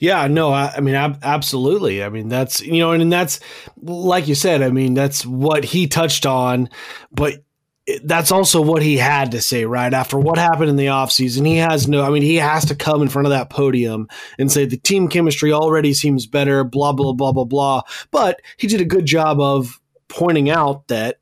Yeah, 0.00 0.26
no, 0.26 0.52
I, 0.52 0.72
I 0.76 0.80
mean, 0.80 0.94
ab- 0.94 1.18
absolutely. 1.22 2.02
I 2.02 2.08
mean, 2.08 2.28
that's, 2.28 2.62
you 2.62 2.78
know, 2.78 2.92
and 2.92 3.12
that's, 3.12 3.40
like 3.82 4.26
you 4.26 4.34
said, 4.34 4.62
I 4.62 4.70
mean, 4.70 4.94
that's 4.94 5.26
what 5.26 5.64
he 5.64 5.86
touched 5.86 6.24
on, 6.24 6.70
but 7.12 7.44
that's 8.02 8.32
also 8.32 8.60
what 8.60 8.82
he 8.82 8.96
had 8.96 9.30
to 9.30 9.40
say 9.40 9.64
right? 9.64 9.94
After 9.94 10.18
what 10.18 10.38
happened 10.38 10.70
in 10.70 10.76
the 10.76 10.86
offseason 10.86 11.46
he 11.46 11.56
has 11.56 11.86
no 11.86 12.02
i 12.02 12.10
mean 12.10 12.22
he 12.22 12.36
has 12.36 12.64
to 12.66 12.74
come 12.74 13.02
in 13.02 13.08
front 13.08 13.26
of 13.26 13.30
that 13.30 13.50
podium 13.50 14.08
and 14.38 14.50
say 14.50 14.64
the 14.64 14.76
team 14.76 15.08
chemistry 15.08 15.52
already 15.52 15.94
seems 15.94 16.26
better 16.26 16.64
blah 16.64 16.92
blah 16.92 17.12
blah 17.12 17.32
blah 17.32 17.44
blah. 17.44 17.82
But 18.10 18.42
he 18.56 18.66
did 18.66 18.80
a 18.80 18.84
good 18.84 19.06
job 19.06 19.40
of 19.40 19.80
pointing 20.08 20.50
out 20.50 20.88
that 20.88 21.18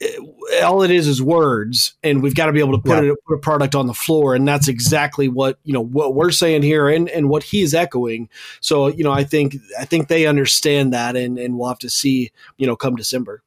it, 0.00 0.62
all 0.62 0.82
it 0.82 0.90
is 0.90 1.08
is 1.08 1.20
words 1.20 1.94
and 2.02 2.22
we've 2.22 2.34
got 2.34 2.46
to 2.46 2.52
be 2.52 2.60
able 2.60 2.76
to 2.76 2.82
put, 2.82 3.04
yeah. 3.04 3.10
it, 3.10 3.18
put 3.26 3.34
a 3.34 3.38
product 3.38 3.74
on 3.74 3.86
the 3.86 3.94
floor 3.94 4.34
and 4.34 4.46
that's 4.46 4.68
exactly 4.68 5.28
what 5.28 5.58
you 5.64 5.72
know 5.72 5.80
what 5.84 6.14
we're 6.14 6.30
saying 6.30 6.62
here 6.62 6.88
and 6.88 7.08
and 7.08 7.28
what 7.28 7.42
he 7.42 7.62
is 7.62 7.74
echoing. 7.74 8.28
So 8.60 8.88
you 8.88 9.04
know 9.04 9.12
i 9.12 9.24
think 9.24 9.56
i 9.78 9.84
think 9.84 10.08
they 10.08 10.26
understand 10.26 10.92
that 10.92 11.16
and 11.16 11.38
and 11.38 11.58
we'll 11.58 11.68
have 11.68 11.78
to 11.80 11.90
see 11.90 12.30
you 12.56 12.66
know 12.66 12.76
come 12.76 12.96
december 12.96 13.42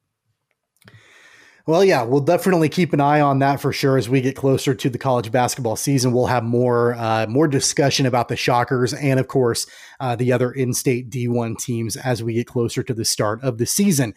well, 1.66 1.84
yeah, 1.84 2.02
we'll 2.02 2.20
definitely 2.20 2.68
keep 2.68 2.92
an 2.92 3.00
eye 3.00 3.20
on 3.20 3.38
that 3.38 3.60
for 3.60 3.72
sure 3.72 3.96
as 3.96 4.08
we 4.08 4.20
get 4.20 4.34
closer 4.34 4.74
to 4.74 4.90
the 4.90 4.98
college 4.98 5.30
basketball 5.30 5.76
season. 5.76 6.12
We'll 6.12 6.26
have 6.26 6.42
more 6.42 6.94
uh, 6.94 7.26
more 7.28 7.46
discussion 7.46 8.04
about 8.04 8.28
the 8.28 8.36
Shockers 8.36 8.92
and, 8.92 9.20
of 9.20 9.28
course, 9.28 9.66
uh, 10.00 10.16
the 10.16 10.32
other 10.32 10.50
in-state 10.50 11.08
D1 11.08 11.58
teams 11.58 11.96
as 11.96 12.22
we 12.22 12.34
get 12.34 12.48
closer 12.48 12.82
to 12.82 12.94
the 12.94 13.04
start 13.04 13.42
of 13.42 13.58
the 13.58 13.66
season. 13.66 14.14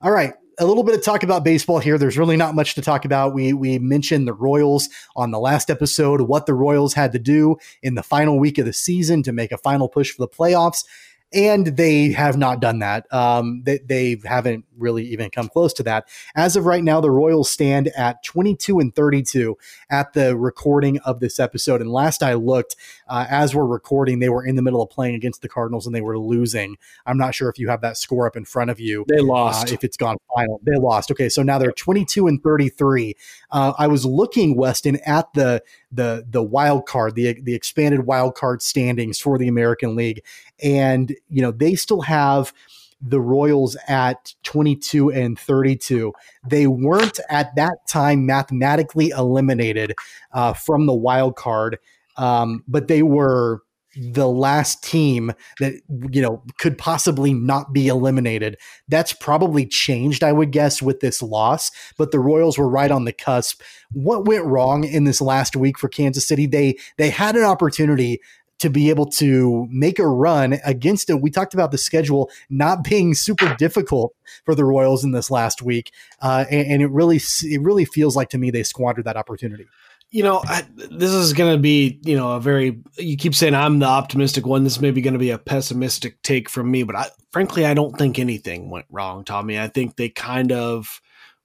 All 0.00 0.10
right, 0.10 0.32
a 0.58 0.64
little 0.64 0.84
bit 0.84 0.94
of 0.94 1.04
talk 1.04 1.22
about 1.22 1.44
baseball 1.44 1.78
here. 1.80 1.98
There's 1.98 2.16
really 2.16 2.36
not 2.36 2.54
much 2.54 2.74
to 2.76 2.82
talk 2.82 3.04
about. 3.04 3.34
We 3.34 3.52
we 3.52 3.78
mentioned 3.78 4.26
the 4.26 4.32
Royals 4.32 4.88
on 5.14 5.30
the 5.30 5.38
last 5.38 5.68
episode, 5.68 6.22
what 6.22 6.46
the 6.46 6.54
Royals 6.54 6.94
had 6.94 7.12
to 7.12 7.18
do 7.18 7.56
in 7.82 7.94
the 7.94 8.02
final 8.02 8.38
week 8.38 8.56
of 8.56 8.64
the 8.64 8.72
season 8.72 9.22
to 9.24 9.32
make 9.32 9.52
a 9.52 9.58
final 9.58 9.88
push 9.88 10.12
for 10.12 10.22
the 10.22 10.28
playoffs 10.28 10.84
and 11.32 11.66
they 11.76 12.12
have 12.12 12.36
not 12.36 12.60
done 12.60 12.78
that. 12.78 13.12
Um, 13.12 13.62
they, 13.64 13.78
they 13.78 14.16
haven't 14.24 14.64
really 14.78 15.04
even 15.06 15.30
come 15.30 15.48
close 15.48 15.72
to 15.74 15.82
that. 15.82 16.08
As 16.34 16.56
of 16.56 16.66
right 16.66 16.84
now, 16.84 17.00
the 17.00 17.10
Royals 17.10 17.50
stand 17.50 17.88
at 17.96 18.22
22 18.22 18.78
and 18.78 18.94
32 18.94 19.56
at 19.90 20.12
the 20.12 20.36
recording 20.36 20.98
of 21.00 21.20
this 21.20 21.40
episode. 21.40 21.80
And 21.80 21.90
last 21.90 22.22
I 22.22 22.34
looked, 22.34 22.76
uh, 23.08 23.26
as 23.28 23.54
we're 23.54 23.66
recording, 23.66 24.18
they 24.20 24.28
were 24.28 24.44
in 24.44 24.56
the 24.56 24.62
middle 24.62 24.82
of 24.82 24.90
playing 24.90 25.14
against 25.14 25.42
the 25.42 25.48
Cardinals 25.48 25.86
and 25.86 25.94
they 25.94 26.00
were 26.00 26.18
losing. 26.18 26.76
I'm 27.06 27.18
not 27.18 27.34
sure 27.34 27.48
if 27.48 27.58
you 27.58 27.68
have 27.68 27.80
that 27.80 27.96
score 27.96 28.26
up 28.26 28.36
in 28.36 28.44
front 28.44 28.70
of 28.70 28.78
you. 28.78 29.04
They 29.08 29.20
lost. 29.20 29.70
Uh, 29.70 29.74
if 29.74 29.84
it's 29.84 29.96
gone 29.96 30.16
final, 30.34 30.60
they 30.64 30.76
lost. 30.76 31.10
Okay, 31.10 31.28
so 31.28 31.42
now 31.42 31.58
they're 31.58 31.72
22 31.72 32.26
and 32.26 32.42
33. 32.42 33.14
Uh, 33.50 33.72
I 33.78 33.86
was 33.88 34.04
looking, 34.04 34.56
Weston, 34.56 34.98
at 35.06 35.32
the 35.34 35.62
the 35.92 36.26
the 36.28 36.42
wild 36.42 36.86
card, 36.86 37.14
the 37.14 37.40
the 37.40 37.54
expanded 37.54 38.06
wild 38.06 38.34
card 38.34 38.62
standings 38.62 39.18
for 39.18 39.38
the 39.38 39.48
American 39.48 39.96
League, 39.96 40.22
and 40.62 41.14
you 41.28 41.42
know 41.42 41.50
they 41.50 41.74
still 41.74 42.02
have 42.02 42.52
the 43.00 43.20
Royals 43.20 43.76
at 43.88 44.34
22 44.44 45.12
and 45.12 45.38
32. 45.38 46.12
They 46.48 46.66
weren't 46.66 47.20
at 47.28 47.54
that 47.56 47.86
time 47.88 48.26
mathematically 48.26 49.10
eliminated 49.10 49.94
uh, 50.32 50.54
from 50.54 50.86
the 50.86 50.94
wild 50.94 51.36
card, 51.36 51.78
um, 52.16 52.64
but 52.66 52.88
they 52.88 53.02
were 53.02 53.60
the 53.98 54.28
last 54.28 54.84
team 54.84 55.32
that 55.58 55.72
you 56.10 56.20
know 56.20 56.42
could 56.58 56.76
possibly 56.76 57.32
not 57.32 57.72
be 57.72 57.88
eliminated. 57.88 58.58
That's 58.88 59.12
probably 59.12 59.66
changed, 59.66 60.22
I 60.22 60.32
would 60.32 60.50
guess, 60.50 60.82
with 60.82 61.00
this 61.00 61.22
loss. 61.22 61.70
But 61.96 62.12
the 62.12 62.18
Royals 62.18 62.58
were 62.58 62.68
right 62.68 62.90
on 62.90 63.04
the 63.04 63.12
cusp. 63.12 63.62
What 63.92 64.26
went 64.26 64.44
wrong 64.44 64.84
in 64.84 65.04
this 65.04 65.20
last 65.20 65.56
week 65.56 65.78
for 65.78 65.88
Kansas 65.88 66.28
City? 66.28 66.46
They 66.46 66.76
they 66.98 67.10
had 67.10 67.36
an 67.36 67.44
opportunity 67.44 68.20
to 68.58 68.70
be 68.70 68.90
able 68.90 69.06
to 69.06 69.66
make 69.70 69.98
a 69.98 70.06
run 70.06 70.58
against 70.64 71.10
it. 71.10 71.20
We 71.20 71.30
talked 71.30 71.54
about 71.54 71.72
the 71.72 71.78
schedule 71.78 72.30
not 72.48 72.84
being 72.84 73.14
super 73.14 73.54
difficult 73.54 74.14
for 74.44 74.54
the 74.54 74.64
Royals 74.64 75.04
in 75.04 75.12
this 75.12 75.30
last 75.30 75.62
week, 75.62 75.92
uh, 76.22 76.44
and, 76.50 76.66
and, 76.66 76.82
it 76.82 76.90
really 76.90 77.16
it 77.16 77.60
really 77.60 77.84
feels 77.84 78.16
like 78.16 78.30
to 78.30 78.38
me 78.38 78.50
they 78.50 78.62
squandered 78.62 79.04
that 79.04 79.16
opportunity. 79.16 79.66
You 80.10 80.22
know, 80.22 80.40
I, 80.44 80.62
this 80.74 81.10
is 81.10 81.32
going 81.32 81.54
to 81.54 81.60
be 81.60 82.00
you 82.04 82.16
know 82.16 82.32
a 82.32 82.40
very. 82.40 82.78
You 82.96 83.16
keep 83.16 83.34
saying 83.34 83.54
I'm 83.54 83.78
the 83.78 83.86
optimistic 83.86 84.46
one. 84.46 84.64
This 84.64 84.80
may 84.80 84.90
be 84.90 85.00
going 85.00 85.14
to 85.14 85.18
be 85.18 85.30
a 85.30 85.38
pessimistic 85.38 86.22
take 86.22 86.48
from 86.48 86.70
me, 86.70 86.82
but 86.82 86.96
I, 86.96 87.06
frankly, 87.30 87.66
I 87.66 87.74
don't 87.74 87.96
think 87.98 88.18
anything 88.18 88.70
went 88.70 88.86
wrong, 88.90 89.24
Tommy. 89.24 89.58
I 89.58 89.68
think 89.68 89.96
they 89.96 90.08
kind 90.08 90.52
of 90.52 91.00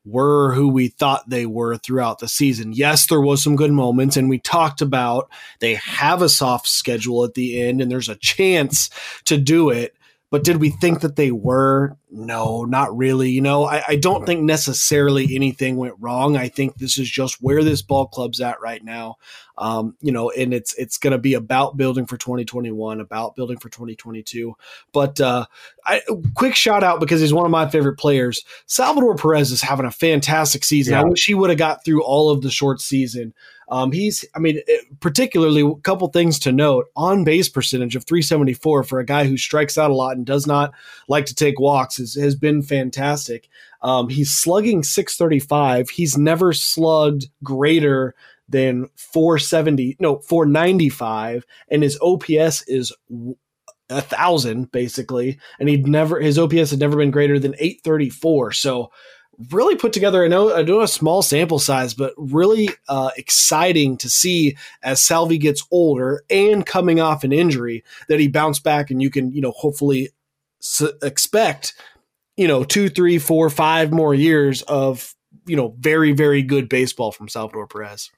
were 0.06 0.54
who 0.54 0.68
we 0.68 0.88
thought 0.88 1.30
they 1.30 1.46
were 1.46 1.78
throughout 1.78 2.20
the 2.20 2.28
season. 2.28 2.74
Yes, 2.74 3.06
there 3.06 3.22
was 3.22 3.44
some 3.44 3.56
good 3.56 3.72
moments 3.72 4.18
and 4.18 4.30
we 4.30 4.40
talked 4.40 4.82
about 4.82 5.30
they 5.60 5.76
have 5.76 6.22
a 6.22 6.30
soft 6.30 6.68
schedule 6.68 7.24
at 7.24 7.36
the 7.36 7.62
end 7.62 7.82
and 7.82 7.92
there's 7.92 8.10
a 8.10 8.16
chance 8.16 8.90
to 9.26 9.38
do 9.38 9.70
it. 9.70 9.96
But 10.32 10.46
did 10.46 10.62
we 10.62 10.70
think 10.70 11.02
that 11.02 11.18
they 11.18 11.30
were? 11.30 11.98
No, 12.10 12.64
not 12.64 12.96
really. 12.98 13.30
You 13.30 13.42
know, 13.42 13.66
I, 13.66 13.84
I, 13.86 13.96
don't 13.98 14.26
think 14.26 14.42
necessarily 14.42 15.36
anything 15.36 15.76
went 15.76 15.96
wrong. 16.00 16.38
I 16.38 16.48
think 16.48 16.78
this 16.78 16.98
is 16.98 17.10
just 17.10 17.42
where 17.42 17.66
this 17.66 17.82
ball 17.82 18.08
club's 18.08 18.40
at 18.40 18.62
right 18.62 18.82
now. 18.82 19.18
Um, 19.58 19.96
you 20.00 20.14
know, 20.14 20.30
and 20.30 20.54
it's 20.54 20.74
it's 20.76 20.98
going 20.98 21.12
to 21.12 21.18
be 21.18 21.34
about 21.34 21.76
building 21.76 22.06
for 22.06 22.16
2021, 22.16 23.02
about 23.02 23.36
building 23.36 23.58
for 23.58 23.68
2022. 23.70 24.56
But 24.94 25.20
uh, 25.20 25.46
I, 25.86 26.02
quick 26.34 26.56
shout 26.56 26.84
out 26.84 27.02
because 27.02 27.20
he's 27.20 27.34
one 27.34 27.46
of 27.46 27.52
my 27.52 27.70
favorite 27.70 27.98
players. 27.98 28.44
Salvador 28.68 29.16
Perez 29.16 29.52
is 29.52 29.62
having 29.62 29.86
a 29.86 29.92
fantastic 29.92 30.64
season. 30.64 30.94
Yeah. 30.94 31.02
I 31.02 31.04
wish 31.04 31.26
he 31.26 31.34
would 31.34 31.50
have 31.50 31.60
got 31.60 31.84
through 31.84 32.04
all 32.04 32.30
of 32.30 32.42
the 32.42 32.52
short 32.52 32.80
season. 32.80 33.34
Um, 33.72 33.94
he's, 33.94 34.26
I 34.36 34.40
mean, 34.40 34.60
eh, 34.68 34.78
particularly 35.00 35.62
a 35.62 35.76
couple 35.82 36.08
things 36.10 36.38
to 36.40 36.52
note 36.52 36.88
on 36.96 37.24
base 37.24 37.48
percentage 37.48 37.96
of 37.96 38.04
374 38.04 38.84
for 38.84 39.00
a 39.00 39.06
guy 39.06 39.26
who 39.26 39.38
strikes 39.38 39.78
out 39.78 39.90
a 39.90 39.96
lot 39.96 40.18
and 40.18 40.26
does 40.26 40.46
not 40.46 40.74
like 41.08 41.26
to 41.28 41.36
take 41.36 41.60
walks 41.60 41.98
is, 41.98 42.16
has 42.16 42.36
been 42.36 42.62
fantastic. 42.62 43.48
Um, 43.82 44.10
he's 44.10 44.30
slugging 44.30 44.84
635. 44.84 45.90
He's 45.90 46.18
never 46.18 46.52
slugged 46.52 47.28
greater 47.44 48.14
than 48.50 48.90
470, 48.98 49.96
no, 50.02 50.20
495, 50.20 51.46
and 51.70 51.82
his 51.82 51.98
OPS 52.02 52.64
is 52.68 52.94
a 53.90 54.02
thousand 54.02 54.72
basically, 54.72 55.40
and 55.60 55.70
he'd 55.70 55.88
never 55.88 56.20
his 56.20 56.38
OPS 56.38 56.72
had 56.72 56.80
never 56.80 56.98
been 56.98 57.12
greater 57.12 57.40
than 57.40 57.56
834. 57.56 58.52
So 58.52 58.92
really 59.50 59.76
put 59.76 59.94
together. 59.94 60.24
I 60.24 60.28
know 60.28 60.56
I 60.56 60.62
know 60.64 60.82
a 60.82 60.88
small 60.88 61.22
sample 61.22 61.60
size, 61.60 61.94
but 61.94 62.14
really 62.18 62.70
uh, 62.88 63.12
exciting 63.18 63.98
to 63.98 64.10
see 64.10 64.58
as 64.84 65.02
Salvy 65.02 65.38
gets 65.38 65.66
older 65.72 66.24
and 66.30 66.66
coming 66.66 67.00
off 67.00 67.24
an 67.24 67.32
injury 67.32 67.84
that 68.08 68.20
he 68.20 68.28
bounced 68.28 68.64
back, 68.64 68.92
and 68.92 69.02
you 69.02 69.10
can 69.10 69.32
you 69.32 69.42
know 69.42 69.52
hopefully 69.52 70.10
expect 71.02 71.74
you 72.38 72.48
know 72.48 72.64
two, 72.64 72.90
three, 72.90 73.18
four, 73.18 73.50
five 73.50 73.92
more 73.92 74.14
years 74.14 74.62
of 74.64 75.16
you 75.46 75.56
know 75.56 75.76
very 75.80 76.12
very 76.12 76.44
good 76.44 76.70
baseball 76.70 77.12
from 77.12 77.28
Salvador 77.28 77.68
Perez. 77.68 78.12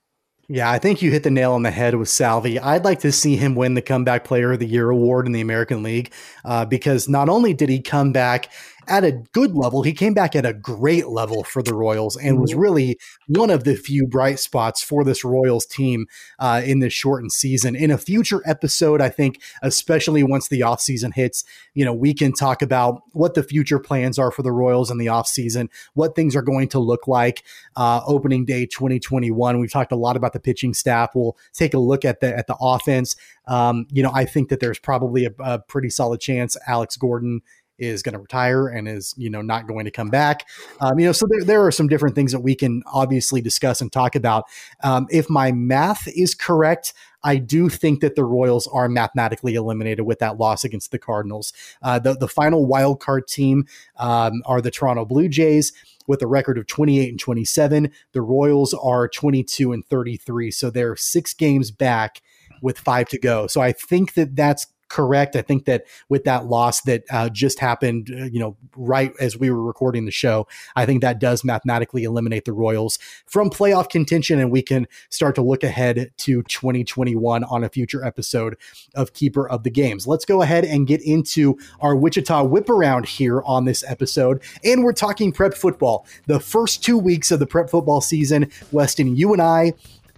Yeah, 0.50 0.70
I 0.70 0.78
think 0.78 1.02
you 1.02 1.10
hit 1.10 1.24
the 1.24 1.32
nail 1.32 1.54
on 1.54 1.64
the 1.64 1.72
head 1.72 1.96
with 1.96 2.10
Salvy. 2.10 2.60
I'd 2.60 2.84
like 2.84 3.00
to 3.00 3.14
see 3.14 3.38
him 3.38 3.56
win 3.56 3.76
the 3.76 3.82
Comeback 3.82 4.26
Player 4.26 4.52
of 4.52 4.60
the 4.60 4.68
Year 4.68 4.90
award 4.90 5.26
in 5.26 5.32
the 5.32 5.40
American 5.40 5.84
League 5.84 6.12
uh, 6.44 6.66
because 6.66 7.08
not 7.08 7.30
only 7.30 7.54
did 7.54 7.70
he 7.70 7.82
come 7.82 8.12
back 8.12 8.52
at 8.88 9.04
a 9.04 9.12
good 9.12 9.56
level. 9.56 9.84
He 9.84 9.94
came 9.94 10.14
back 10.14 10.36
at 10.36 10.46
a 10.46 10.54
great 10.54 11.08
level 11.08 11.44
for 11.44 11.62
the 11.62 11.74
Royals 11.74 12.18
and 12.18 12.40
was 12.40 12.52
mm-hmm. 12.52 12.60
really 12.60 13.00
one 13.28 13.50
of 13.50 13.64
the 13.64 13.76
few 13.76 14.06
bright 14.06 14.40
spots 14.40 14.84
for 14.84 15.04
this 15.04 15.24
Royals 15.24 15.66
team 15.66 16.08
uh, 16.40 16.62
in 16.64 16.80
this 16.80 16.94
shortened 16.94 17.32
season. 17.32 17.76
In 17.76 17.92
a 17.92 17.98
future 17.98 18.42
episode, 18.46 19.02
I 19.02 19.10
think, 19.10 19.42
especially 19.62 20.24
once 20.24 20.48
the 20.48 20.62
offseason 20.62 21.14
hits, 21.14 21.44
you 21.74 21.86
know, 21.86 21.94
we 21.94 22.14
can 22.14 22.34
talk 22.34 22.62
about 22.62 23.04
what 23.12 23.34
the 23.34 23.44
future 23.44 23.80
plans 23.80 24.20
are 24.20 24.32
for 24.32 24.44
the 24.44 24.52
Royals 24.52 24.92
in 24.92 24.98
the 24.98 25.08
offseason, 25.08 25.70
what 25.94 26.16
things 26.16 26.36
are 26.36 26.42
going 26.42 26.68
to 26.70 26.80
look 26.80 27.08
like 27.08 27.44
uh, 27.76 28.02
opening 28.06 28.46
day 28.46 28.66
2021. 28.66 29.60
We've 29.60 29.72
talked 29.72 29.92
a 29.92 29.98
lot 29.98 30.16
about 30.16 30.34
the 30.34 30.40
pitching 30.40 30.74
staff. 30.74 31.12
We'll 31.16 31.38
take 31.54 31.74
a 31.74 31.80
look 31.80 32.06
at 32.06 32.20
the 32.20 32.36
at 32.36 32.48
the 32.48 32.58
offense. 32.60 33.16
Um, 33.46 33.88
you 33.92 34.04
know, 34.04 34.12
I 34.14 34.26
think 34.26 34.50
that 34.50 34.60
there's 34.60 34.80
probably 34.80 35.26
a, 35.26 35.32
a 35.40 35.60
pretty 35.60 35.90
solid 35.90 36.22
chance 36.22 36.56
Alex 36.68 36.96
Gordon 36.96 37.42
is 37.78 38.04
going 38.04 38.14
to 38.14 38.20
retire 38.20 38.68
and 38.68 38.88
is 38.88 39.14
you 39.18 39.30
know 39.30 39.42
not 39.42 39.68
going 39.68 39.86
to 39.86 39.92
come 39.92 40.10
back 40.10 40.48
um, 40.80 41.00
you 41.00 41.06
know 41.06 41.12
so 41.12 41.26
there, 41.30 41.44
there 41.44 41.66
are 41.66 41.72
some 41.72 41.88
different 41.88 42.16
things 42.16 42.32
that 42.32 42.40
we 42.40 42.56
can 42.56 42.84
obviously 42.94 43.42
discuss 43.42 43.82
and 43.82 43.92
talk 43.92 44.16
about 44.16 44.46
um, 44.84 45.08
if 45.10 45.30
my 45.30 45.52
math 45.52 46.08
is 46.10 46.36
correct 46.36 46.94
I 47.24 47.38
do 47.38 47.70
think 47.70 48.02
that 48.02 48.16
the 48.16 48.26
Royals 48.26 48.68
are 48.68 48.90
mathematically 48.90 49.56
eliminated 49.56 50.06
with 50.06 50.20
that 50.20 50.38
loss 50.38 50.64
against 50.64 50.92
the 50.92 51.00
Cardinals. 51.00 51.54
Uh, 51.82 51.98
the, 52.00 52.16
the 52.16 52.28
final 52.28 52.66
wild 52.66 53.00
card 53.00 53.28
team 53.28 53.66
um, 53.98 54.44
are 54.46 54.62
the 54.62 54.72
Toronto 54.72 55.06
Blue 55.06 55.30
Jays 55.30 55.72
with 56.08 56.22
a 56.22 56.28
record 56.28 56.58
of 56.58 56.68
28 56.68 57.10
and 57.10 57.20
27. 57.20 57.92
The 58.12 58.22
Royals 58.22 58.74
are 58.74 59.08
22 59.08 59.72
and 59.72 59.86
33. 59.86 60.52
So 60.52 60.70
they're 60.70 60.96
six 60.96 61.34
games 61.34 61.72
back 61.72 62.22
with 62.62 62.80
five 62.80 63.08
to 63.10 63.20
go. 63.20 63.48
So 63.48 63.62
I 63.62 63.72
think 63.72 64.14
that 64.14 64.36
that's 64.36 64.68
correct. 64.94 65.36
I 65.36 65.42
think 65.42 65.66
that 65.66 65.86
with 66.08 66.24
that 66.26 66.46
loss 66.46 66.82
that 66.82 67.04
uh, 67.10 67.28
just 67.28 67.58
happened, 67.58 68.12
uh, 68.16 68.26
you 68.26 68.40
know, 68.40 68.56
right 68.78 69.12
as 69.20 69.36
we 69.36 69.50
were 69.50 69.64
recording 69.64 70.06
the 70.06 70.12
show, 70.12 70.48
I 70.76 70.86
think 70.86 71.02
that 71.02 71.20
does 71.20 71.44
mathematically 71.44 72.04
eliminate 72.04 72.46
the 72.46 72.54
Royals 72.54 73.00
from 73.26 73.50
playoff 73.50 73.90
contention, 73.90 74.40
and 74.40 74.52
we 74.52 74.62
can 74.62 74.88
start 75.10 75.34
to 75.36 75.42
look 75.42 75.64
ahead 75.64 76.12
to 76.18 76.44
2021 76.44 77.44
on 77.44 77.64
a 77.64 77.70
future 77.70 78.06
episode 78.06 78.56
of 78.94 79.14
Keeper 79.14 79.50
of 79.50 79.64
the 79.64 79.72
Games. 79.72 80.06
Let's 80.06 80.26
go 80.26 80.44
ahead 80.44 80.64
and 80.64 80.86
get 80.86 81.02
into 81.02 81.58
our 81.82 81.96
Wichita 81.96 82.44
whip 82.44 82.70
around 82.70 83.08
here 83.08 83.42
on 83.48 83.66
this 83.66 83.84
episode, 83.88 84.44
and 84.64 84.84
we're 84.84 84.94
talking 84.94 85.32
prep 85.32 85.56
football. 85.56 86.06
The 86.28 86.40
first 86.40 86.84
two 86.84 87.00
weeks 87.00 87.32
of 87.32 87.40
the 87.40 87.48
prep 87.48 87.72
football 87.72 88.00
season, 88.00 88.52
Weston, 88.72 89.16
you 89.16 89.34
and 89.34 89.42
I 89.42 89.74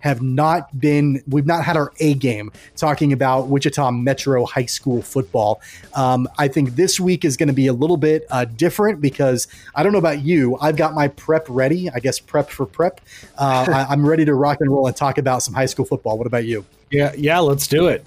have 0.05 0.21
not 0.21 0.79
been, 0.79 1.23
we've 1.27 1.47
not 1.47 1.65
had 1.65 1.75
our 1.75 1.91
A 1.99 2.13
game 2.13 2.51
talking 2.75 3.11
about 3.11 3.47
Wichita 3.47 3.89
Metro 3.91 4.45
High 4.45 4.67
School 4.67 5.01
football. 5.01 5.61
Um, 5.95 6.29
I 6.37 6.47
think 6.47 6.75
this 6.75 6.99
week 6.99 7.25
is 7.25 7.35
going 7.35 7.47
to 7.47 7.53
be 7.53 7.65
a 7.65 7.73
little 7.73 7.97
bit 7.97 8.27
uh, 8.29 8.45
different 8.45 9.01
because 9.01 9.47
I 9.73 9.81
don't 9.81 9.91
know 9.91 9.97
about 9.97 10.21
you. 10.21 10.57
I've 10.61 10.77
got 10.77 10.93
my 10.93 11.07
prep 11.07 11.47
ready, 11.49 11.89
I 11.89 11.99
guess 11.99 12.19
prep 12.19 12.51
for 12.51 12.67
prep. 12.67 13.01
Uh, 13.35 13.65
I, 13.67 13.91
I'm 13.91 14.05
ready 14.05 14.25
to 14.25 14.35
rock 14.35 14.61
and 14.61 14.69
roll 14.71 14.85
and 14.85 14.95
talk 14.95 15.17
about 15.17 15.41
some 15.41 15.55
high 15.55 15.65
school 15.65 15.85
football. 15.85 16.19
What 16.19 16.27
about 16.27 16.45
you? 16.45 16.65
Yeah, 16.91 17.11
yeah, 17.17 17.39
let's 17.39 17.67
do 17.67 17.87
it. 17.87 18.05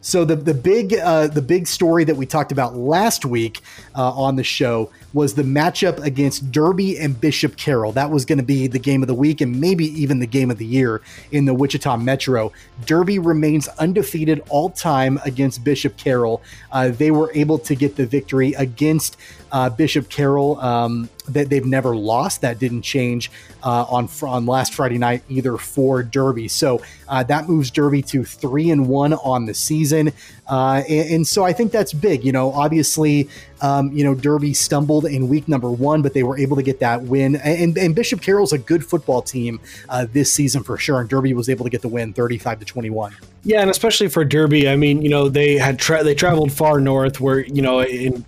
So 0.00 0.26
the 0.26 0.36
the 0.36 0.52
big 0.52 0.92
uh, 0.92 1.28
the 1.28 1.40
big 1.40 1.66
story 1.66 2.04
that 2.04 2.16
we 2.16 2.26
talked 2.26 2.52
about 2.52 2.76
last 2.76 3.24
week 3.24 3.60
uh, 3.94 4.10
on 4.10 4.36
the 4.36 4.44
show 4.44 4.90
was 5.14 5.34
the 5.34 5.42
matchup 5.42 5.98
against 6.04 6.52
Derby 6.52 6.98
and 6.98 7.18
Bishop 7.18 7.56
Carroll. 7.56 7.92
That 7.92 8.10
was 8.10 8.24
going 8.24 8.38
to 8.38 8.44
be 8.44 8.66
the 8.66 8.80
game 8.80 9.02
of 9.02 9.06
the 9.06 9.14
week 9.14 9.40
and 9.40 9.60
maybe 9.60 9.86
even 10.00 10.18
the 10.18 10.26
game 10.26 10.50
of 10.50 10.58
the 10.58 10.66
year 10.66 11.00
in 11.30 11.46
the 11.46 11.54
Wichita 11.54 11.96
Metro. 11.96 12.52
Derby 12.84 13.20
remains 13.20 13.68
undefeated 13.78 14.42
all 14.50 14.68
time 14.68 15.18
against 15.24 15.64
Bishop 15.64 15.96
Carroll. 15.96 16.42
Uh, 16.72 16.88
they 16.88 17.12
were 17.12 17.30
able 17.32 17.58
to 17.60 17.74
get 17.76 17.96
the 17.96 18.04
victory 18.04 18.52
against 18.54 19.16
uh, 19.52 19.70
Bishop 19.70 20.10
Carroll. 20.10 20.58
Um, 20.60 21.08
that 21.28 21.48
they've 21.48 21.64
never 21.64 21.96
lost. 21.96 22.42
That 22.42 22.58
didn't 22.58 22.82
change 22.82 23.30
uh, 23.62 23.84
on 23.88 24.08
on 24.22 24.46
last 24.46 24.74
Friday 24.74 24.98
night 24.98 25.22
either 25.28 25.56
for 25.56 26.02
Derby. 26.02 26.48
So 26.48 26.82
uh, 27.08 27.22
that 27.24 27.48
moves 27.48 27.70
Derby 27.70 28.02
to 28.02 28.24
three 28.24 28.70
and 28.70 28.88
one 28.88 29.14
on 29.14 29.46
the 29.46 29.54
season, 29.54 30.12
uh, 30.46 30.82
and, 30.88 31.10
and, 31.10 31.26
so 31.26 31.44
I 31.44 31.52
think 31.52 31.72
that's 31.72 31.92
big. 31.92 32.24
You 32.24 32.32
know, 32.32 32.52
obviously, 32.52 33.28
um, 33.62 33.92
you 33.92 34.04
know 34.04 34.14
Derby 34.14 34.52
stumbled 34.52 35.06
in 35.06 35.28
week 35.28 35.48
number 35.48 35.70
one, 35.70 36.02
but 36.02 36.12
they 36.12 36.22
were 36.22 36.38
able 36.38 36.56
to 36.56 36.62
get 36.62 36.80
that 36.80 37.02
win. 37.02 37.36
And, 37.36 37.76
and 37.78 37.94
Bishop 37.94 38.20
Carroll's 38.20 38.52
a 38.52 38.58
good 38.58 38.84
football 38.84 39.22
team 39.22 39.60
uh, 39.88 40.06
this 40.12 40.32
season 40.32 40.62
for 40.62 40.76
sure, 40.76 41.00
and 41.00 41.08
Derby 41.08 41.32
was 41.32 41.48
able 41.48 41.64
to 41.64 41.70
get 41.70 41.82
the 41.82 41.88
win, 41.88 42.12
thirty-five 42.12 42.58
to 42.60 42.64
twenty-one. 42.64 43.14
Yeah, 43.42 43.60
and 43.60 43.70
especially 43.70 44.08
for 44.08 44.24
Derby, 44.24 44.68
I 44.68 44.76
mean, 44.76 45.02
you 45.02 45.08
know, 45.08 45.28
they 45.28 45.56
had 45.56 45.78
tra- 45.78 46.04
they 46.04 46.14
traveled 46.14 46.52
far 46.52 46.80
north, 46.80 47.20
where 47.20 47.40
you 47.40 47.62
know, 47.62 47.82
in, 47.82 48.24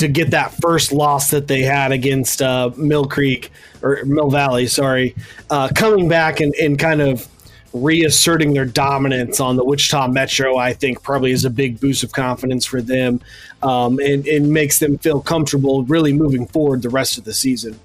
to 0.00 0.08
get 0.08 0.30
that 0.30 0.54
first 0.62 0.92
loss 0.92 1.30
that 1.30 1.46
they 1.46 1.60
had 1.60 1.92
against 1.92 2.40
uh, 2.40 2.70
Mill 2.76 3.06
Creek 3.06 3.50
or 3.82 4.02
Mill 4.04 4.30
Valley, 4.30 4.66
sorry, 4.66 5.14
uh, 5.50 5.68
coming 5.74 6.08
back 6.08 6.40
and, 6.40 6.54
and 6.54 6.78
kind 6.78 7.02
of 7.02 7.28
reasserting 7.72 8.52
their 8.52 8.64
dominance 8.64 9.40
on 9.40 9.56
the 9.56 9.64
Wichita 9.64 10.08
Metro, 10.08 10.58
I 10.58 10.72
think 10.72 11.02
probably 11.02 11.32
is 11.32 11.44
a 11.44 11.50
big 11.50 11.80
boost 11.80 12.02
of 12.02 12.12
confidence 12.12 12.64
for 12.64 12.82
them 12.82 13.20
um, 13.62 13.98
and, 14.00 14.26
and 14.26 14.52
makes 14.52 14.78
them 14.78 14.98
feel 14.98 15.20
comfortable 15.20 15.84
really 15.84 16.12
moving 16.12 16.46
forward 16.46 16.82
the 16.82 16.88
rest 16.88 17.18
of 17.18 17.24
the 17.24 17.34
season. 17.34 17.78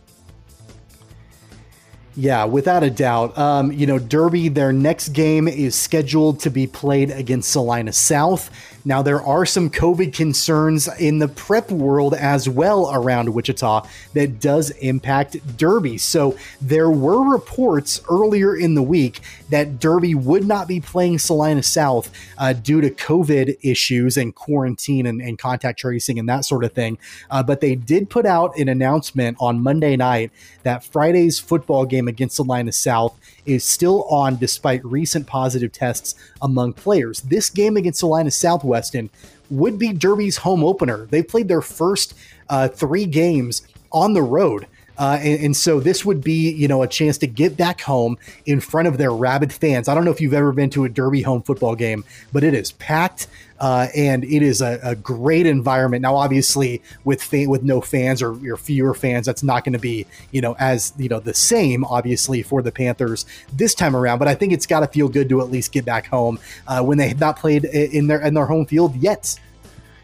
Yeah, 2.18 2.46
without 2.46 2.82
a 2.82 2.90
doubt. 2.90 3.38
Um, 3.38 3.74
you 3.74 3.86
know, 3.86 4.00
Derby, 4.00 4.48
their 4.48 4.72
next 4.72 5.10
game 5.10 5.50
is 5.50 5.76
scheduled 5.76 6.40
to 6.42 6.50
be 6.50 6.66
played 6.66 7.12
against 7.12 7.52
Salina 7.52 7.92
South. 7.92 8.50
Now, 8.86 9.02
there 9.02 9.22
are 9.22 9.46
some 9.46 9.70
COVID 9.70 10.14
concerns 10.14 10.88
in 10.98 11.20
the 11.20 11.28
prep 11.28 11.72
world 11.72 12.14
as 12.14 12.48
well 12.48 12.90
around 12.94 13.34
Wichita 13.34 13.86
that 14.14 14.40
does 14.40 14.70
impact 14.70 15.58
Derby. 15.58 15.98
So, 15.98 16.38
there 16.62 16.90
were 16.90 17.30
reports 17.30 18.00
earlier 18.10 18.56
in 18.56 18.76
the 18.76 18.84
week 18.84 19.20
that 19.50 19.80
Derby 19.80 20.16
would 20.16 20.46
not 20.46 20.68
be 20.68 20.80
playing 20.80 21.20
Salina 21.20 21.64
South 21.64 22.12
uh, 22.38 22.54
due 22.54 22.82
to 22.82 22.90
COVID 22.90 23.58
issues 23.62 24.18
and 24.18 24.34
quarantine 24.34 25.06
and, 25.06 25.22
and, 25.22 25.38
contact 25.38 25.80
tracing 25.80 26.18
and 26.18 26.28
that 26.30 26.46
sort 26.46 26.64
of 26.64 26.72
thing. 26.74 26.98
Uh, 27.30 27.44
but 27.44 27.62
they 27.62 27.76
did 27.76 28.10
put 28.10 28.26
out 28.26 28.58
an 28.58 28.70
announcement 28.70 29.38
on 29.40 29.62
Monday 29.62 29.96
night 29.96 30.32
that 30.64 30.84
Friday's 30.84 31.40
football 31.40 31.86
game 31.86 32.08
against 32.08 32.38
Salina 32.38 32.72
South 32.72 33.18
is 33.46 33.64
still 33.64 34.04
on 34.06 34.38
despite 34.38 34.84
recent 34.84 35.28
positive 35.28 35.72
tests 35.72 36.16
among 36.42 36.74
players. 36.74 37.22
This 37.22 37.50
game 37.50 37.78
against 37.78 38.00
Salina 38.00 38.32
Southwestern 38.32 39.10
would 39.50 39.78
be 39.78 39.94
Derby's 39.94 40.38
home 40.38 40.64
opener. 40.64 41.06
They 41.08 41.22
played 41.22 41.48
their 41.48 41.62
first 41.62 42.16
uh, 42.50 42.68
three 42.68 43.06
games 43.06 43.68
on 43.92 44.14
the 44.14 44.24
road. 44.24 44.68
Uh, 44.98 45.18
and, 45.22 45.44
and, 45.46 45.58
so 45.58 45.80
this 45.80 46.06
would 46.06 46.24
be, 46.24 46.52
you 46.52 46.68
know, 46.68 46.84
a 46.84 46.88
chance 46.88 47.18
to 47.18 47.28
get 47.28 47.58
back 47.58 47.82
home 47.82 48.18
in 48.46 48.60
front 48.60 48.88
of 48.88 48.98
their 48.98 49.12
rabid 49.12 49.52
fans. 49.52 49.88
I 49.88 49.96
don't 49.96 50.06
know 50.06 50.12
if 50.12 50.22
you've 50.22 50.34
ever 50.34 50.52
been 50.52 50.70
to 50.72 50.86
a 50.86 50.90
Derby 50.90 51.22
home 51.22 51.42
football 51.42 51.76
game, 51.76 52.04
but 52.32 52.44
it 52.44 52.54
is 52.54 52.72
packed 52.74 53.28
uh, 53.60 53.88
and 53.96 54.24
it 54.26 54.42
is 54.42 54.62
a, 54.62 54.80
a, 54.84 54.96
great 54.96 55.46
environment. 55.46 56.02
Now, 56.02 56.16
obviously, 56.16 56.82
with 57.04 57.24
fa- 57.24 57.46
with 57.48 57.64
no 57.64 57.80
fans 57.80 58.22
or, 58.22 58.32
or 58.52 58.58
fewer 58.58 58.94
fans, 58.94 59.26
that's 59.26 59.44
not 59.44 59.64
going 59.64 59.74
to 59.74 59.80
be, 59.80 60.06
you 60.32 60.42
know, 60.42 60.56
as 60.60 60.94
you 60.98 61.08
know 61.08 61.20
the 61.20 61.34
same, 61.34 61.86
obviously, 61.86 62.42
for 62.42 62.62
the 62.62 62.72
Panthers 62.72 63.26
this 63.54 63.74
time 63.74 63.96
around. 63.96 64.20
But 64.20 64.28
I 64.28 64.36
think 64.36 64.52
it's 64.52 64.66
got 64.66 64.82
to 64.82 64.88
feel 64.88 65.08
good 65.08 65.30
to 65.30 65.42
at 65.42 65.50
least 65.50 65.72
get 65.72 65.86
back 65.86 66.08
home 66.08 66.40
uh, 66.68 66.84
when 66.84 66.98
they 66.98 67.08
have 67.08 67.20
not 67.20 67.38
played 67.38 67.66
in 67.66 68.08
their 68.08 68.22
in 68.22 68.34
their 68.34 68.46
home 68.46 68.66
field 68.66 68.96
yet. 68.96 69.40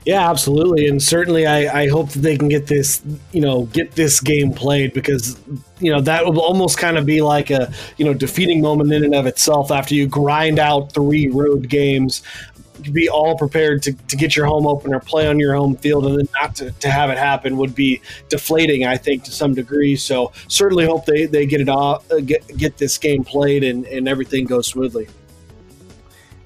Yeah, 0.04 0.28
absolutely, 0.32 0.88
and 0.88 1.02
certainly, 1.02 1.46
I, 1.46 1.84
I 1.84 1.88
hope 1.90 2.10
that 2.10 2.20
they 2.22 2.36
can 2.36 2.50
get 2.50 2.66
this, 2.66 3.04
you 3.32 3.42
know, 3.42 3.66
get 3.66 3.92
this 3.92 4.20
game 4.20 4.52
played 4.52 4.94
because, 4.94 5.40
you 5.80 5.92
know, 5.92 6.02
that 6.02 6.26
will 6.26 6.42
almost 6.42 6.80
kind 6.80 6.98
of 6.98 7.06
be 7.06 7.22
like 7.22 7.52
a, 7.52 7.72
you 7.98 8.06
know, 8.06 8.14
defeating 8.16 8.62
moment 8.62 8.92
in 8.92 9.04
and 9.04 9.14
of 9.14 9.28
itself 9.28 9.70
after 9.70 9.94
you 9.94 10.08
grind 10.08 10.58
out 10.58 10.92
three 10.92 11.28
road 11.28 11.70
games, 11.70 12.24
be 12.92 13.10
all 13.10 13.38
prepared 13.38 13.84
to, 13.84 13.94
to 13.94 14.16
get 14.16 14.36
your 14.36 14.48
home 14.48 14.66
opener, 14.66 15.00
play 15.00 15.28
on 15.28 15.40
your 15.40 15.54
home 15.54 15.76
field, 15.76 16.08
and 16.08 16.18
then 16.18 16.28
not 16.42 16.56
to, 16.56 16.72
to 16.72 16.90
have 16.90 17.12
it 17.12 17.18
happen 17.20 17.56
would 17.58 17.76
be 17.76 18.02
deflating, 18.28 18.88
I 18.88 18.98
think, 18.98 19.24
to 19.26 19.32
some 19.32 19.54
degree. 19.54 19.96
So 19.96 20.32
certainly 20.48 20.84
hope 20.88 21.06
they, 21.06 21.28
they 21.28 21.46
get 21.46 21.62
it 21.62 21.70
off, 21.70 22.10
uh, 22.12 22.22
get 22.22 22.48
get 22.58 22.76
this 22.78 22.98
game 22.98 23.24
played, 23.24 23.64
and, 23.64 23.86
and 23.86 24.08
everything 24.08 24.46
goes 24.46 24.66
smoothly. 24.66 25.10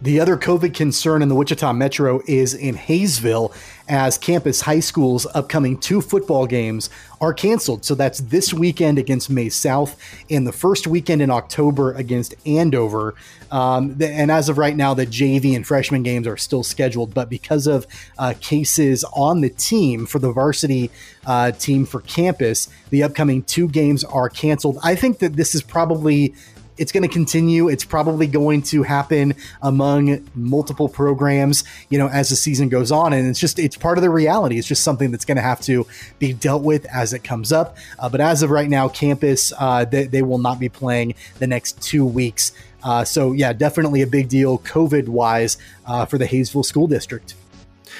The 0.05 0.19
other 0.19 0.37
COVID 0.37 0.75
concern 0.75 1.23
in 1.23 1.29
the 1.29 1.35
Wichita 1.35 1.73
Metro 1.73 2.21
is 2.27 2.53
in 2.53 2.75
Haysville, 2.75 3.51
as 3.87 4.19
campus 4.19 4.61
high 4.61 4.79
school's 4.79 5.25
upcoming 5.33 5.79
two 5.79 5.99
football 5.99 6.45
games 6.45 6.91
are 7.19 7.33
canceled. 7.33 7.85
So 7.85 7.95
that's 7.95 8.19
this 8.19 8.53
weekend 8.53 8.99
against 8.99 9.31
Maize 9.31 9.55
South 9.55 9.99
and 10.29 10.45
the 10.45 10.51
first 10.51 10.85
weekend 10.85 11.23
in 11.23 11.31
October 11.31 11.91
against 11.93 12.35
Andover. 12.45 13.15
Um, 13.49 13.97
and 13.99 14.29
as 14.29 14.47
of 14.47 14.59
right 14.59 14.75
now, 14.75 14.93
the 14.93 15.07
JV 15.07 15.55
and 15.55 15.65
freshman 15.65 16.03
games 16.03 16.27
are 16.27 16.37
still 16.37 16.61
scheduled, 16.61 17.15
but 17.15 17.27
because 17.27 17.65
of 17.65 17.87
uh, 18.19 18.35
cases 18.39 19.03
on 19.13 19.41
the 19.41 19.49
team 19.49 20.05
for 20.05 20.19
the 20.19 20.31
varsity 20.31 20.91
uh, 21.25 21.49
team 21.49 21.83
for 21.83 22.01
campus, 22.01 22.69
the 22.91 23.01
upcoming 23.01 23.41
two 23.41 23.67
games 23.67 24.03
are 24.03 24.29
canceled. 24.29 24.77
I 24.83 24.93
think 24.93 25.17
that 25.17 25.35
this 25.35 25.55
is 25.55 25.63
probably 25.63 26.35
it's 26.77 26.91
going 26.91 27.03
to 27.03 27.09
continue. 27.09 27.69
It's 27.69 27.83
probably 27.83 28.27
going 28.27 28.61
to 28.63 28.83
happen 28.83 29.33
among 29.61 30.27
multiple 30.35 30.89
programs, 30.89 31.63
you 31.89 31.97
know, 31.97 32.07
as 32.07 32.29
the 32.29 32.35
season 32.35 32.69
goes 32.69 32.91
on. 32.91 33.13
And 33.13 33.27
it's 33.27 33.39
just, 33.39 33.59
it's 33.59 33.77
part 33.77 33.97
of 33.97 34.01
the 34.01 34.09
reality. 34.09 34.57
It's 34.57 34.67
just 34.67 34.83
something 34.83 35.11
that's 35.11 35.25
going 35.25 35.37
to 35.37 35.41
have 35.41 35.61
to 35.61 35.87
be 36.19 36.33
dealt 36.33 36.63
with 36.63 36.85
as 36.87 37.13
it 37.13 37.23
comes 37.23 37.51
up. 37.51 37.77
Uh, 37.99 38.09
but 38.09 38.21
as 38.21 38.43
of 38.43 38.49
right 38.49 38.69
now, 38.69 38.89
campus, 38.89 39.53
uh, 39.57 39.85
they, 39.85 40.05
they, 40.05 40.21
will 40.25 40.37
not 40.39 40.59
be 40.59 40.69
playing 40.69 41.13
the 41.37 41.45
next 41.45 41.79
two 41.81 42.03
weeks. 42.03 42.51
Uh, 42.83 43.03
so, 43.03 43.31
yeah, 43.31 43.53
definitely 43.53 44.01
a 44.01 44.07
big 44.07 44.27
deal 44.27 44.57
COVID 44.59 45.07
wise 45.07 45.57
uh, 45.85 46.05
for 46.05 46.17
the 46.17 46.25
Haysville 46.25 46.63
School 46.63 46.87
District. 46.87 47.35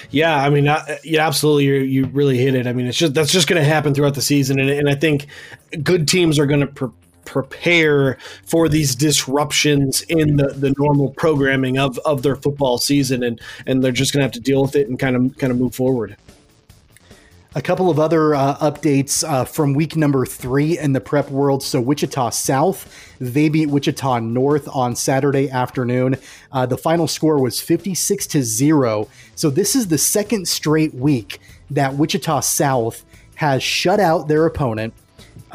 Yeah, 0.10 0.36
I 0.36 0.50
mean, 0.50 0.68
uh, 0.68 0.84
yeah, 1.04 1.26
absolutely. 1.26 1.66
You 1.66 1.76
you 1.76 2.06
really 2.08 2.38
hit 2.38 2.56
it. 2.56 2.68
I 2.68 2.74
mean, 2.74 2.86
it's 2.86 2.98
just 2.98 3.14
that's 3.14 3.32
just 3.32 3.48
going 3.48 3.62
to 3.62 3.68
happen 3.68 3.94
throughout 3.94 4.16
the 4.16 4.22
season, 4.22 4.60
and, 4.60 4.70
and 4.70 4.90
I 4.90 4.96
think 4.96 5.28
good 5.84 6.08
teams 6.08 6.38
are 6.38 6.46
going 6.46 6.60
to 6.62 6.68
pre- 6.68 6.90
prepare 7.26 8.18
for 8.46 8.70
these 8.70 8.96
disruptions 8.96 10.02
in 10.04 10.38
the, 10.38 10.48
the 10.48 10.74
normal 10.78 11.12
programming 11.12 11.78
of, 11.78 11.98
of 12.00 12.22
their 12.22 12.36
football 12.36 12.78
season 12.78 13.24
and 13.24 13.42
and 13.66 13.84
they're 13.84 13.92
just 13.92 14.14
going 14.14 14.22
to 14.22 14.26
have 14.26 14.32
to 14.32 14.40
deal 14.40 14.62
with 14.62 14.76
it 14.76 14.88
and 14.88 15.00
kind 15.00 15.16
of 15.16 15.38
kind 15.38 15.52
of 15.52 15.60
move 15.60 15.76
forward 15.76 16.16
a 17.56 17.62
couple 17.62 17.90
of 17.90 18.00
other 18.00 18.36
uh, 18.36 18.58
updates 18.58 19.28
uh, 19.28 19.46
from 19.46 19.74
week 19.74 19.96
number 19.96 20.26
three 20.26 20.78
in 20.78 20.92
the 20.92 21.00
prep 21.00 21.32
world. 21.32 21.64
So, 21.64 21.80
Wichita 21.80 22.32
South, 22.32 23.16
they 23.20 23.48
beat 23.48 23.68
Wichita 23.68 24.20
North 24.20 24.68
on 24.68 24.94
Saturday 24.94 25.50
afternoon. 25.50 26.18
Uh, 26.52 26.66
the 26.66 26.78
final 26.78 27.08
score 27.08 27.42
was 27.42 27.62
56 27.62 28.28
to 28.28 28.44
0. 28.44 29.08
So, 29.36 29.50
this 29.50 29.74
is 29.74 29.88
the 29.88 29.98
second 29.98 30.50
straight 30.50 30.94
week 30.94 31.40
that 31.72 31.96
Wichita 31.96 32.42
South 32.42 33.06
has 33.36 33.64
shut 33.64 34.02
out 34.02 34.28
their 34.28 34.46
opponent 34.46 34.94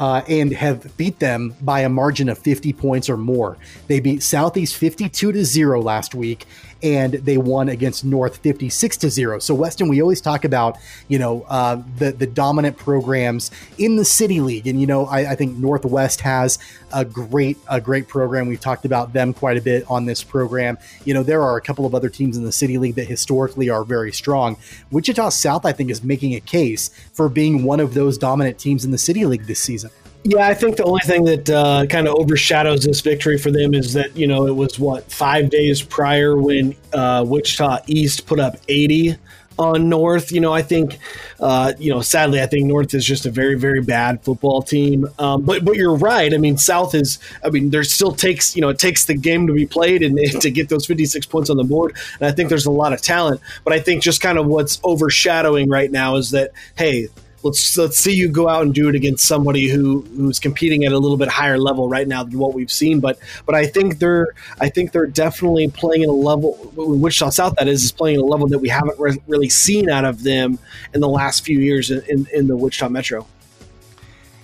uh, 0.01 0.23
and 0.27 0.51
have 0.51 0.97
beat 0.97 1.19
them 1.19 1.53
by 1.61 1.81
a 1.81 1.89
margin 1.89 2.27
of 2.27 2.39
50 2.39 2.73
points 2.73 3.07
or 3.07 3.17
more. 3.17 3.55
They 3.85 3.99
beat 3.99 4.23
Southeast 4.23 4.75
52 4.75 5.31
to 5.31 5.45
0 5.45 5.79
last 5.79 6.15
week, 6.15 6.47
and 6.83 7.13
they 7.13 7.37
won 7.37 7.69
against 7.69 8.03
North 8.03 8.37
56 8.37 8.97
to 8.97 9.09
0. 9.09 9.39
So, 9.39 9.53
Weston, 9.53 9.87
we 9.87 10.01
always 10.01 10.21
talk 10.21 10.45
about, 10.45 10.77
you 11.07 11.19
know, 11.19 11.45
uh, 11.49 11.81
the, 11.97 12.11
the 12.11 12.27
dominant 12.27 12.77
programs 12.77 13.51
in 13.77 13.95
the 13.95 14.05
City 14.05 14.41
League. 14.41 14.67
And, 14.67 14.79
you 14.79 14.87
know, 14.87 15.05
I, 15.05 15.31
I, 15.31 15.35
think 15.35 15.57
Northwest 15.57 16.21
has 16.21 16.59
a 16.93 17.05
great, 17.05 17.57
a 17.69 17.79
great 17.79 18.07
program. 18.07 18.47
We've 18.47 18.59
talked 18.59 18.85
about 18.85 19.13
them 19.13 19.33
quite 19.33 19.57
a 19.57 19.61
bit 19.61 19.85
on 19.89 20.05
this 20.05 20.23
program. 20.23 20.77
You 21.05 21.13
know, 21.13 21.23
there 21.23 21.41
are 21.41 21.57
a 21.57 21.61
couple 21.61 21.85
of 21.85 21.95
other 21.95 22.09
teams 22.09 22.37
in 22.37 22.43
the 22.43 22.51
City 22.51 22.77
League 22.77 22.95
that 22.95 23.07
historically 23.07 23.69
are 23.69 23.83
very 23.83 24.11
strong. 24.11 24.57
Wichita 24.91 25.29
South, 25.29 25.65
I 25.65 25.71
think, 25.71 25.89
is 25.89 26.03
making 26.03 26.35
a 26.35 26.39
case 26.39 26.89
for 27.13 27.29
being 27.29 27.63
one 27.63 27.79
of 27.79 27.93
those 27.93 28.17
dominant 28.17 28.57
teams 28.59 28.85
in 28.85 28.91
the 28.91 28.97
City 28.97 29.25
League 29.25 29.45
this 29.45 29.59
season. 29.59 29.91
Yeah, 30.23 30.47
I 30.47 30.53
think 30.53 30.77
the 30.77 30.83
only 30.83 31.01
thing 31.01 31.23
that 31.25 31.49
uh, 31.49 31.85
kind 31.87 32.07
of 32.07 32.15
overshadows 32.15 32.83
this 32.83 33.01
victory 33.01 33.39
for 33.39 33.49
them 33.49 33.73
is 33.73 33.93
that 33.93 34.15
you 34.15 34.27
know 34.27 34.45
it 34.45 34.55
was 34.55 34.77
what 34.77 35.11
five 35.11 35.49
days 35.49 35.81
prior 35.81 36.37
when 36.37 36.75
uh, 36.93 37.25
Wichita 37.27 37.79
East 37.87 38.27
put 38.27 38.39
up 38.39 38.57
80 38.67 39.17
on 39.57 39.89
North. 39.89 40.31
You 40.31 40.39
know, 40.41 40.53
I 40.53 40.61
think, 40.61 40.99
uh, 41.39 41.73
you 41.77 41.91
know, 41.91 42.01
sadly, 42.01 42.41
I 42.41 42.45
think 42.45 42.65
North 42.65 42.93
is 42.93 43.05
just 43.05 43.25
a 43.25 43.31
very, 43.31 43.55
very 43.55 43.81
bad 43.81 44.23
football 44.23 44.61
team. 44.61 45.07
Um, 45.19 45.43
but 45.43 45.65
but 45.65 45.75
you're 45.75 45.95
right. 45.95 46.33
I 46.33 46.37
mean, 46.37 46.57
South 46.57 46.93
is. 46.93 47.19
I 47.43 47.49
mean, 47.49 47.69
there 47.69 47.83
still 47.83 48.11
takes 48.11 48.55
you 48.55 48.61
know 48.61 48.69
it 48.69 48.79
takes 48.79 49.05
the 49.05 49.15
game 49.15 49.47
to 49.47 49.53
be 49.53 49.65
played 49.65 50.03
and, 50.03 50.17
and 50.19 50.41
to 50.41 50.51
get 50.51 50.69
those 50.69 50.85
56 50.85 51.25
points 51.27 51.49
on 51.49 51.57
the 51.57 51.63
board. 51.63 51.95
And 52.19 52.27
I 52.27 52.31
think 52.31 52.49
there's 52.49 52.65
a 52.65 52.71
lot 52.71 52.93
of 52.93 53.01
talent. 53.01 53.41
But 53.63 53.73
I 53.73 53.79
think 53.79 54.03
just 54.03 54.21
kind 54.21 54.37
of 54.37 54.45
what's 54.47 54.79
overshadowing 54.83 55.69
right 55.69 55.91
now 55.91 56.15
is 56.15 56.31
that 56.31 56.51
hey 56.75 57.07
let's 57.43 57.77
let's 57.77 57.97
see 57.97 58.13
you 58.13 58.27
go 58.27 58.47
out 58.47 58.63
and 58.63 58.73
do 58.73 58.89
it 58.89 58.95
against 58.95 59.25
somebody 59.25 59.67
who 59.67 60.01
who's 60.15 60.39
competing 60.39 60.85
at 60.85 60.91
a 60.91 60.97
little 60.97 61.17
bit 61.17 61.27
higher 61.27 61.57
level 61.57 61.89
right 61.89 62.07
now 62.07 62.23
than 62.23 62.37
what 62.37 62.53
we've 62.53 62.71
seen. 62.71 62.99
But 62.99 63.19
but 63.45 63.55
I 63.55 63.65
think 63.65 63.99
they're 63.99 64.27
I 64.59 64.69
think 64.69 64.91
they're 64.91 65.07
definitely 65.07 65.67
playing 65.69 66.03
at 66.03 66.09
a 66.09 66.13
level 66.13 66.71
Wichita 66.75 67.29
South 67.31 67.55
that 67.55 67.67
is 67.67 67.83
is 67.83 67.91
playing 67.91 68.17
at 68.17 68.23
a 68.23 68.25
level 68.25 68.47
that 68.47 68.59
we 68.59 68.69
haven't 68.69 68.99
re- 68.99 69.21
really 69.27 69.49
seen 69.49 69.89
out 69.89 70.05
of 70.05 70.23
them 70.23 70.59
in 70.93 71.01
the 71.01 71.09
last 71.09 71.43
few 71.43 71.59
years 71.59 71.91
in, 71.91 72.01
in, 72.07 72.27
in 72.33 72.47
the 72.47 72.55
Wichita 72.55 72.89
Metro. 72.89 73.25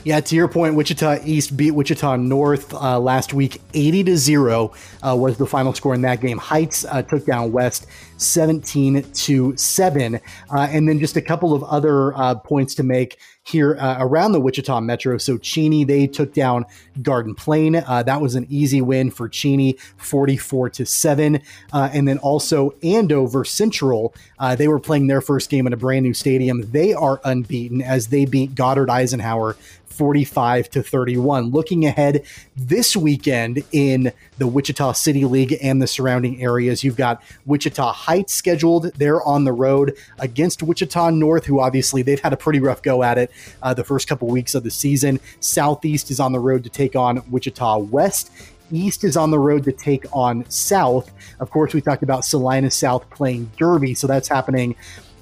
Yeah, 0.04 0.22
to 0.22 0.36
your 0.36 0.48
point, 0.48 0.76
Wichita 0.76 1.20
East 1.26 1.58
beat 1.58 1.72
Wichita 1.72 2.16
North 2.16 2.74
uh, 2.74 2.98
last 2.98 3.34
week, 3.34 3.62
eighty 3.74 4.04
to 4.06 4.16
zero 4.16 4.72
uh, 5.06 5.16
was 5.16 5.38
the 5.38 5.46
final 5.46 5.74
score 5.74 5.94
in 5.94 6.02
that 6.04 6.22
game. 6.22 6.38
Heights 6.38 6.86
uh, 6.86 7.02
took 7.02 7.26
down 7.26 7.52
West, 7.52 7.88
seventeen 8.16 9.04
to 9.12 9.58
seven, 9.58 10.22
uh, 10.50 10.68
and 10.72 10.88
then 10.88 11.00
just 11.00 11.18
a 11.18 11.22
couple 11.22 11.54
of 11.54 11.62
other 11.64 12.16
uh, 12.16 12.36
points 12.36 12.74
to 12.76 12.84
make 12.84 13.18
here 13.44 13.72
around 13.72 14.34
the 14.34 14.42
Wichita 14.42 14.82
Metro. 14.82 15.18
So 15.18 15.38
Cheney 15.38 15.86
they 15.86 16.06
took 16.06 16.34
down 16.34 16.66
Garden 17.02 17.34
Plain. 17.34 17.74
That 17.74 18.20
was 18.20 18.36
an 18.36 18.46
easy 18.50 18.82
win 18.82 19.10
for 19.10 19.30
Cheney, 19.30 19.78
44 19.96 20.70
to 20.72 20.86
seven. 20.86 21.42
And 21.72 22.06
then 22.10 22.18
also 22.18 22.74
Andover 22.84 23.46
Central. 23.46 24.14
They 24.58 24.68
were 24.68 24.82
playing 24.82 25.08
their 25.08 25.22
first 25.22 25.50
game 25.50 25.66
in 25.66 25.72
a 25.72 25.78
brand 25.78 26.04
new 26.04 26.14
stadium. 26.14 26.70
They 26.72 26.94
are 26.94 27.22
unbeaten 27.24 27.82
as 27.82 28.08
they 28.08 28.26
beat 28.26 28.54
Goddard 28.54 28.90
Eisenhower 28.90 29.56
45 29.98 30.70
to 30.70 30.84
31. 30.84 31.50
Looking 31.50 31.86
ahead 31.86 32.24
this 32.56 32.96
weekend 32.96 33.64
in 33.72 34.14
the 34.38 34.46
Wichita 34.46 34.94
City 34.94 35.26
League 35.26 35.58
and 35.62 35.82
the 35.82 35.88
surrounding 35.88 36.42
areas, 36.42 36.84
you've 36.84 36.96
got 36.96 37.24
Wichita 37.46 37.92
Heights 37.92 38.34
scheduled. 38.34 38.94
They're 38.94 39.24
on 39.24 39.44
the 39.44 39.54
road 39.54 39.98
against 40.20 40.62
Wichita 40.62 41.10
North, 41.10 41.46
who 41.46 41.60
obviously 41.60 42.04
they've 42.04 42.20
had 42.20 42.34
a 42.34 42.38
pretty 42.38 42.60
rough 42.60 42.84
go 42.84 43.02
at 43.02 43.18
it 43.18 43.32
uh, 43.64 43.74
the 43.74 43.84
first 43.84 44.08
couple 44.08 44.28
weeks 44.28 44.54
of 44.54 44.64
the 44.64 44.72
season. 44.72 45.20
Southeast 45.40 46.12
is 46.12 46.20
on 46.20 46.32
the 46.32 46.40
road 46.40 46.64
to 46.64 46.70
take 46.70 46.96
on 46.96 47.24
Wichita 47.32 47.80
West. 47.80 48.32
East 48.72 49.04
is 49.04 49.18
on 49.18 49.32
the 49.32 49.40
road 49.40 49.64
to 49.64 49.72
take 49.72 50.06
on 50.14 50.48
South. 50.50 51.12
Of 51.40 51.50
course, 51.50 51.74
we 51.74 51.82
talked 51.82 52.04
about 52.04 52.26
Salina 52.26 52.70
South 52.70 53.10
playing 53.10 53.50
Derby, 53.58 53.94
so 53.94 54.08
that's 54.08 54.28
happening 54.28 54.76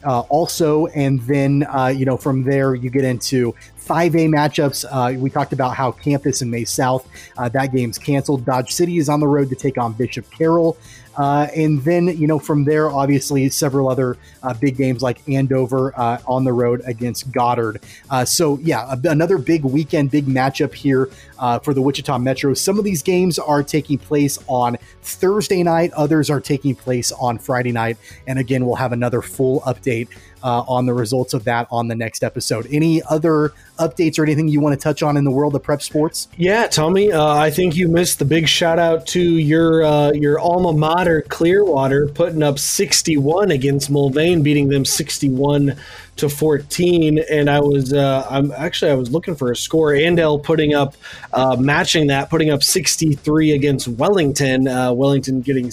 uh, 0.06 0.22
also. 0.22 0.88
And 0.88 1.20
then, 1.22 1.66
uh, 1.70 1.88
you 1.88 2.06
know, 2.06 2.18
from 2.18 2.44
there, 2.44 2.76
you 2.76 2.90
get 2.90 3.04
into 3.04 3.56
5A 3.86 4.30
matchups. 4.30 4.86
Uh, 4.90 5.18
we 5.20 5.30
talked 5.30 5.54
about 5.54 5.76
how 5.76 5.92
Campus 5.92 6.42
and 6.42 6.50
Maize 6.50 6.72
South, 6.72 7.08
uh, 7.38 7.50
that 7.50 7.72
game's 7.72 7.98
canceled. 7.98 8.46
Dodge 8.46 8.72
City 8.72 8.98
is 8.98 9.10
on 9.10 9.20
the 9.20 9.28
road 9.28 9.50
to 9.50 9.56
take 9.56 9.78
on 9.78 9.94
Bishop 9.94 10.30
Carroll. 10.32 10.78
Uh, 11.18 11.48
and 11.56 11.82
then, 11.84 12.08
you 12.08 12.28
know, 12.28 12.40
from 12.40 12.66
there, 12.66 12.90
obviously, 12.90 13.50
several 13.50 13.88
other 13.88 14.18
uh, 14.44 14.54
big 14.54 14.76
games 14.76 15.02
like 15.02 15.28
Andover 15.30 15.98
uh, 15.98 16.18
on 16.28 16.44
the 16.44 16.52
road 16.52 16.82
against 16.86 17.32
Goddard. 17.32 17.82
Uh, 18.10 18.26
so, 18.26 18.60
yeah, 18.60 18.96
another 19.06 19.38
big 19.38 19.64
weekend, 19.64 20.12
big 20.12 20.26
matchup 20.26 20.74
here 20.74 21.10
uh, 21.40 21.60
for 21.60 21.74
the 21.74 21.82
Wichita 21.82 22.18
Metro. 22.18 22.54
Some 22.54 22.78
of 22.78 22.84
these 22.84 23.02
games 23.02 23.40
are 23.40 23.64
taking 23.64 23.98
place 23.98 24.38
on 24.48 24.78
Thursday 25.02 25.64
night, 25.64 25.92
others 25.94 26.30
are 26.30 26.42
taking 26.42 26.76
place 26.76 27.12
on 27.14 27.38
Friday 27.38 27.72
night. 27.72 27.98
And 28.28 28.38
again, 28.40 28.66
we'll 28.66 28.76
have 28.76 28.92
another 28.92 29.22
full 29.22 29.62
update 29.62 30.10
uh, 30.44 30.62
on 30.68 30.86
the 30.86 30.94
results 30.94 31.34
of 31.34 31.44
that 31.46 31.68
on 31.72 31.88
the 31.88 31.96
next 31.96 32.24
episode. 32.24 32.68
Any 32.72 33.02
other 33.04 33.54
updates 33.78 34.18
or 34.20 34.24
anything 34.24 34.48
you 34.48 34.62
want 34.62 34.80
to 34.80 34.82
touch 34.82 35.04
on 35.04 35.18
in 35.18 35.24
the 35.24 35.32
world 35.32 35.56
of 35.56 35.64
prep 35.64 35.82
sports? 35.82 36.28
Yeah, 36.38 36.68
Tommy, 36.68 37.12
uh, 37.12 37.34
I 37.34 37.50
think 37.50 37.76
you 37.76 37.88
missed 37.88 38.20
the 38.20 38.26
big 38.26 38.48
shout 38.48 38.80
out 38.80 39.08
to 39.08 39.22
your 39.22 39.84
uh, 39.84 40.12
your 40.12 40.40
alma 40.40 40.74
mater, 40.74 41.22
Clearwater, 41.24 42.08
putting 42.08 42.44
up 42.44 42.60
61 42.60 43.52
against 43.52 43.92
Mulvane, 43.92 44.44
beating 44.44 44.70
them 44.70 44.86
61 44.86 45.76
to 46.18 46.30
14 46.30 47.20
and 47.30 47.50
i 47.50 47.60
was 47.60 47.92
uh, 47.92 48.26
i'm 48.30 48.50
actually 48.54 48.90
i 48.90 48.94
was 48.94 49.12
looking 49.12 49.36
for 49.36 49.52
a 49.52 49.56
score 49.56 49.92
Andale 49.92 50.42
putting 50.42 50.74
up 50.74 50.96
uh, 51.34 51.58
matching 51.58 52.08
that 52.08 52.30
putting 52.30 52.52
up 52.52 52.64
63 52.64 53.52
against 53.52 53.88
wellington 53.90 54.66
uh, 54.68 54.94
wellington 54.94 55.42
getting 55.42 55.72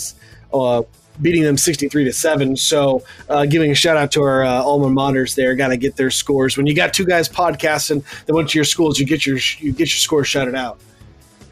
beating 1.21 1.43
them 1.43 1.59
63 1.59 2.05
to 2.05 2.13
7 2.13 2.57
so 2.57 3.05
uh, 3.29 3.45
giving 3.45 3.71
a 3.71 3.75
shout 3.75 3.97
out 3.97 4.11
to 4.13 4.23
our 4.23 4.45
uh, 4.45 4.63
alma 4.63 4.89
maters 4.89 5.35
there. 5.35 5.55
Got 5.55 5.69
to 5.69 5.77
get 5.77 5.97
their 5.97 6.11
scores. 6.11 6.57
When 6.57 6.67
you 6.67 6.75
got 6.75 6.95
two 6.95 7.05
guys 7.05 7.29
podcasting 7.29 8.03
that 8.25 8.35
went 8.35 8.49
to 8.51 8.59
your 8.59 8.65
schools 8.65 8.99
you 8.99 9.07
get 9.07 9.27
your 9.27 9.39
you 9.59 9.73
get 9.73 9.81
your 9.81 9.99
scores 9.99 10.29
shouted 10.29 10.55
out. 10.55 10.81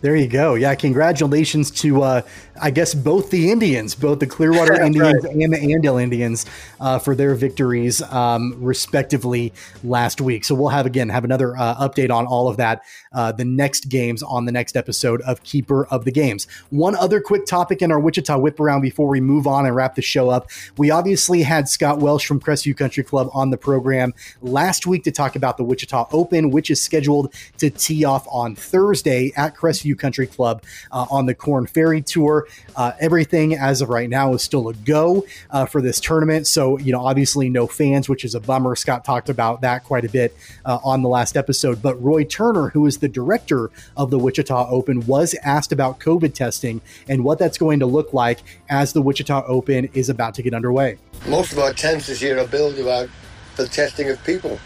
There 0.01 0.17
you 0.17 0.29
go. 0.29 0.55
Yeah, 0.55 0.75
congratulations 0.75 1.71
to 1.73 2.03
uh, 2.03 2.23
I 2.61 2.71
guess 2.71 2.95
both 2.95 3.31
the 3.31 3.51
Indians, 3.51 3.95
both 3.95 4.21
the 4.21 4.27
Clearwater 4.27 4.75
Indians 4.83 5.25
right. 5.25 5.35
and 5.35 5.53
the 5.53 5.59
Andale 5.59 6.03
Indians, 6.03 6.47
uh, 6.81 6.99
for 6.99 7.15
their 7.15 7.35
victories 7.35 8.03
um, 8.03 8.57
respectively 8.59 9.53
last 9.83 10.21
week. 10.21 10.45
So 10.45 10.55
we'll 10.55 10.69
have 10.69 10.87
again 10.87 11.09
have 11.09 11.25
another 11.25 11.57
uh, 11.57 11.89
update 11.89 12.11
on 12.11 12.27
all 12.27 12.49
of 12.49 12.57
that 12.59 12.83
uh, 13.13 13.33
the 13.33 13.45
next 13.45 13.89
games 13.89 14.23
on 14.23 14.45
the 14.45 14.53
next 14.53 14.77
episode 14.77 15.21
of 15.23 15.43
Keeper 15.43 15.87
of 15.87 16.05
the 16.05 16.13
Games. 16.13 16.47
One 16.71 16.95
other 16.95 17.21
quick 17.21 17.47
topic 17.47 17.83
in 17.83 17.91
our 17.91 17.99
Wichita 17.99 18.39
whip 18.39 18.61
around 18.61 18.83
before 18.83 19.09
we 19.09 19.21
move 19.21 19.47
on 19.47 19.67
and 19.67 19.75
wrap 19.75 19.95
the 19.95 20.03
show 20.03 20.31
up. 20.31 20.49
We 20.77 20.91
obviously 20.91 21.43
had 21.43 21.69
Scott 21.69 21.99
Welsh 21.99 22.27
from 22.27 22.41
Crestview 22.41 22.77
Country 22.77 23.03
Club 23.03 23.29
on 23.33 23.51
the 23.51 23.57
program 23.57 24.15
last 24.43 24.87
week 24.87 25.05
to 25.05 25.11
talk 25.11 25.37
about 25.37 25.57
the 25.57 25.65
Wichita 25.65 26.09
Open, 26.13 26.51
which 26.51 26.71
is 26.71 26.83
scheduled 26.83 27.35
to 27.59 27.71
tee 27.71 28.05
off 28.05 28.27
on 28.31 28.55
Thursday 28.55 29.33
at 29.37 29.57
Crestview 29.57 29.99
Country 29.99 30.27
Club 30.27 30.63
uh, 30.93 31.07
on 31.11 31.27
the 31.27 31.35
Korn 31.35 31.67
Ferry 31.67 32.03
Tour. 32.03 32.47
Uh, 32.77 32.93
everything 33.01 33.55
as 33.55 33.81
of 33.81 33.89
right 33.89 34.09
now 34.09 34.33
is 34.35 34.43
still 34.43 34.69
a 34.69 34.75
go 34.75 35.25
uh, 35.51 35.67
for 35.67 35.81
this 35.83 36.01
tournament. 36.01 36.47
So, 36.47 36.79
you 36.79 36.93
know, 36.93 37.05
obviously 37.05 37.49
no 37.49 37.67
fans, 37.67 38.09
which 38.09 38.25
is 38.25 38.35
a 38.35 38.41
bummer. 38.41 38.77
Scott 38.77 39.05
talked 39.05 39.29
about 39.29 39.61
that 39.63 39.85
quite 39.85 40.05
a 40.05 40.09
bit 40.09 40.37
uh, 40.65 40.79
on 40.85 41.03
the 41.03 41.09
last 41.09 41.37
episode. 41.37 41.83
But 41.83 42.01
Roy 42.03 42.25
Turner, 42.25 42.71
who 42.71 42.87
is 42.87 42.99
the 42.99 43.09
director 43.09 43.71
of 43.97 44.11
the 44.11 44.19
Wichita 44.19 44.69
Open, 44.69 45.07
was 45.07 45.35
asked 45.43 45.73
about 45.73 46.01
COVID 46.01 46.35
testing 46.35 46.81
and 47.09 47.25
what 47.25 47.39
that's 47.39 47.59
going 47.59 47.81
to 47.81 47.87
look 47.87 48.13
like 48.13 48.41
as 48.69 48.93
the 48.93 49.03
Wichita 49.03 49.45
Open 49.47 49.89
is 49.95 50.09
about 50.09 50.35
to 50.35 50.43
get 50.43 50.55
underway. 50.55 50.99
Most 51.29 51.53
of 51.53 51.59
our 51.59 51.73
tents 51.73 52.07
this 52.07 52.23
year 52.23 52.39
are 52.39 52.47
built 52.47 52.79
about 52.79 53.09
the 53.57 53.67
testing 53.67 54.09
of 54.09 54.23
people 54.25 54.59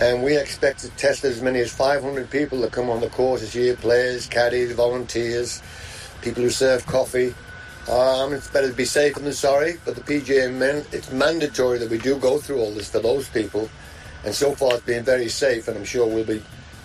and 0.00 0.22
we 0.22 0.36
expect 0.36 0.80
to 0.80 0.88
test 0.90 1.24
as 1.24 1.42
many 1.42 1.60
as 1.60 1.70
500 1.70 2.30
people 2.30 2.60
that 2.62 2.72
come 2.72 2.88
on 2.88 3.00
the 3.00 3.10
course 3.10 3.42
this 3.42 3.54
year 3.54 3.76
players, 3.76 4.26
caddies, 4.26 4.72
volunteers, 4.72 5.62
people 6.22 6.42
who 6.42 6.50
serve 6.50 6.86
coffee. 6.86 7.34
Um, 7.90 8.32
it's 8.32 8.48
better 8.48 8.68
to 8.68 8.76
be 8.76 8.84
safe 8.84 9.14
than 9.14 9.32
sorry, 9.32 9.78
but 9.84 9.94
the 9.94 10.00
PGA 10.02 10.52
men, 10.52 10.84
it's 10.92 11.10
mandatory 11.10 11.78
that 11.78 11.90
we 11.90 11.98
do 11.98 12.18
go 12.18 12.38
through 12.38 12.60
all 12.60 12.72
this 12.72 12.90
for 12.90 13.00
those 13.00 13.28
people. 13.28 13.68
And 14.24 14.34
so 14.34 14.54
far, 14.54 14.74
it's 14.74 14.84
been 14.84 15.04
very 15.04 15.28
safe, 15.28 15.66
and 15.68 15.76
I'm 15.76 15.84
sure 15.84 16.06
we'll 16.06 16.24
be. 16.24 16.42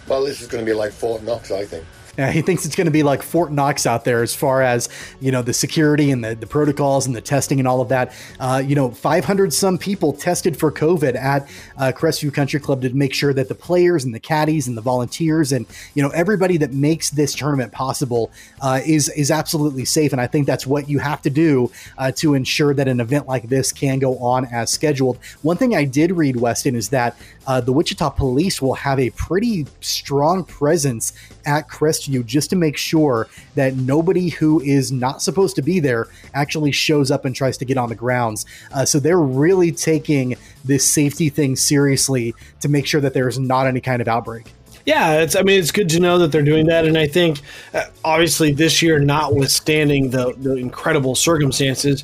Well, 0.07 0.23
this 0.23 0.41
is 0.41 0.47
going 0.47 0.65
to 0.65 0.69
be 0.69 0.75
like 0.75 0.91
Fort 0.91 1.23
Knox, 1.23 1.51
I 1.51 1.65
think. 1.65 1.85
Yeah, 2.17 2.31
he 2.31 2.41
thinks 2.41 2.65
it's 2.65 2.75
going 2.75 2.85
to 2.85 2.91
be 2.91 3.03
like 3.03 3.21
Fort 3.21 3.51
Knox 3.51 3.85
out 3.85 4.05
there 4.05 4.23
as 4.23 4.33
far 4.33 4.61
as 4.61 4.87
you 5.19 5.31
know 5.31 5.41
the 5.41 5.53
security 5.53 6.11
and 6.11 6.23
the, 6.23 6.35
the 6.35 6.47
protocols 6.47 7.05
and 7.05 7.15
the 7.15 7.21
testing 7.21 7.59
and 7.59 7.67
all 7.67 7.81
of 7.81 7.89
that. 7.89 8.13
Uh, 8.39 8.63
you 8.65 8.75
know, 8.75 8.91
500 8.91 9.53
some 9.53 9.77
people 9.77 10.13
tested 10.13 10.57
for 10.57 10.71
COVID 10.71 11.15
at 11.15 11.49
uh, 11.77 11.91
Crestview 11.95 12.33
Country 12.33 12.59
Club 12.59 12.81
to 12.83 12.89
make 12.91 13.13
sure 13.13 13.33
that 13.33 13.49
the 13.49 13.55
players 13.55 14.05
and 14.05 14.15
the 14.15 14.19
caddies 14.19 14.67
and 14.67 14.77
the 14.77 14.81
volunteers 14.81 15.51
and 15.51 15.65
you 15.93 16.01
know 16.01 16.09
everybody 16.09 16.57
that 16.57 16.71
makes 16.71 17.09
this 17.09 17.33
tournament 17.33 17.71
possible 17.73 18.31
uh, 18.61 18.79
is 18.85 19.09
is 19.09 19.29
absolutely 19.29 19.83
safe. 19.85 20.13
And 20.13 20.21
I 20.21 20.27
think 20.27 20.47
that's 20.47 20.65
what 20.65 20.87
you 20.89 20.99
have 20.99 21.21
to 21.23 21.29
do 21.29 21.71
uh, 21.97 22.11
to 22.13 22.33
ensure 22.33 22.73
that 22.73 22.87
an 22.87 22.99
event 23.01 23.27
like 23.27 23.49
this 23.49 23.73
can 23.73 23.99
go 23.99 24.17
on 24.19 24.45
as 24.45 24.71
scheduled. 24.71 25.17
One 25.41 25.57
thing 25.57 25.75
I 25.75 25.83
did 25.83 26.11
read, 26.11 26.37
Weston, 26.37 26.75
is 26.75 26.89
that 26.89 27.17
uh, 27.45 27.61
the 27.61 27.73
Wichita 27.73 28.11
Police 28.11 28.61
will 28.61 28.75
have 28.75 28.99
a 28.99 29.09
pretty 29.11 29.67
strong 29.81 30.43
presence 30.43 31.13
at 31.45 31.67
Crestview 31.67 32.25
just 32.25 32.49
to 32.49 32.55
make 32.55 32.77
sure 32.77 33.27
that 33.55 33.75
nobody 33.75 34.29
who 34.29 34.61
is 34.61 34.91
not 34.91 35.21
supposed 35.21 35.55
to 35.55 35.61
be 35.61 35.79
there 35.79 36.07
actually 36.33 36.71
shows 36.71 37.11
up 37.11 37.25
and 37.25 37.35
tries 37.35 37.57
to 37.57 37.65
get 37.65 37.77
on 37.77 37.89
the 37.89 37.95
grounds. 37.95 38.45
Uh, 38.73 38.85
so 38.85 38.99
they're 38.99 39.19
really 39.19 39.71
taking 39.71 40.35
this 40.63 40.87
safety 40.87 41.29
thing 41.29 41.55
seriously 41.55 42.33
to 42.59 42.69
make 42.69 42.85
sure 42.85 43.01
that 43.01 43.13
there's 43.13 43.39
not 43.39 43.67
any 43.67 43.81
kind 43.81 44.01
of 44.01 44.07
outbreak. 44.07 44.51
Yeah, 44.85 45.21
it's. 45.21 45.35
I 45.35 45.41
mean, 45.41 45.59
it's 45.59 45.71
good 45.71 45.89
to 45.89 45.99
know 45.99 46.19
that 46.19 46.31
they're 46.31 46.43
doing 46.43 46.67
that, 46.67 46.85
and 46.85 46.95
I 46.95 47.07
think, 47.07 47.41
uh, 47.73 47.85
obviously, 48.03 48.51
this 48.51 48.83
year, 48.83 48.99
notwithstanding 48.99 50.11
the 50.11 50.33
the 50.37 50.57
incredible 50.57 51.15
circumstances, 51.15 52.03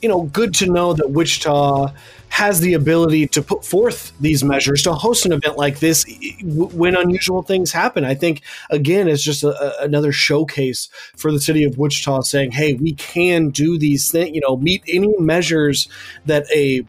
you 0.00 0.08
know, 0.08 0.22
good 0.22 0.54
to 0.54 0.66
know 0.66 0.92
that 0.92 1.10
Wichita 1.10 1.92
has 2.30 2.60
the 2.60 2.74
ability 2.74 3.26
to 3.26 3.42
put 3.42 3.64
forth 3.64 4.12
these 4.20 4.42
measures 4.42 4.82
to 4.84 4.92
host 4.94 5.26
an 5.26 5.32
event 5.32 5.58
like 5.58 5.80
this 5.80 6.06
when 6.40 6.96
unusual 6.96 7.42
things 7.42 7.72
happen. 7.72 8.04
I 8.04 8.14
think, 8.14 8.42
again, 8.70 9.08
it's 9.08 9.22
just 9.22 9.42
a, 9.42 9.82
another 9.82 10.12
showcase 10.12 10.88
for 11.16 11.32
the 11.32 11.40
city 11.40 11.64
of 11.64 11.76
Wichita 11.76 12.22
saying, 12.22 12.52
hey, 12.52 12.74
we 12.74 12.94
can 12.94 13.50
do 13.50 13.76
these 13.76 14.10
things, 14.10 14.34
you 14.34 14.40
know, 14.40 14.56
meet 14.56 14.82
any 14.88 15.12
measures 15.18 15.88
that 16.24 16.46
a 16.50 16.86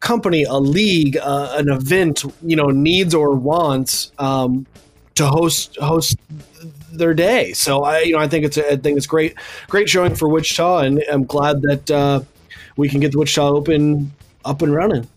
company, 0.00 0.42
a 0.42 0.58
league, 0.58 1.16
uh, 1.16 1.54
an 1.56 1.68
event, 1.68 2.24
you 2.42 2.56
know, 2.56 2.66
needs 2.66 3.14
or 3.14 3.34
wants 3.34 4.10
um, 4.18 4.66
to 5.14 5.26
host 5.26 5.76
host 5.76 6.16
their 6.92 7.14
day. 7.14 7.52
So 7.52 7.84
I, 7.84 8.00
you 8.00 8.14
know, 8.14 8.18
I 8.18 8.26
think 8.26 8.44
it's 8.44 8.56
a, 8.56 8.72
I 8.72 8.76
think 8.76 8.96
it's 8.96 9.06
great, 9.06 9.36
great 9.68 9.88
showing 9.88 10.16
for 10.16 10.28
Wichita, 10.28 10.78
and 10.78 11.02
I'm 11.10 11.24
glad 11.24 11.62
that 11.62 11.90
uh, 11.90 12.20
we 12.76 12.88
can 12.88 12.98
get 12.98 13.12
the 13.12 13.18
Wichita 13.18 13.48
Open 13.48 14.12
up 14.44 14.62
and 14.62 14.74
running 14.74 15.08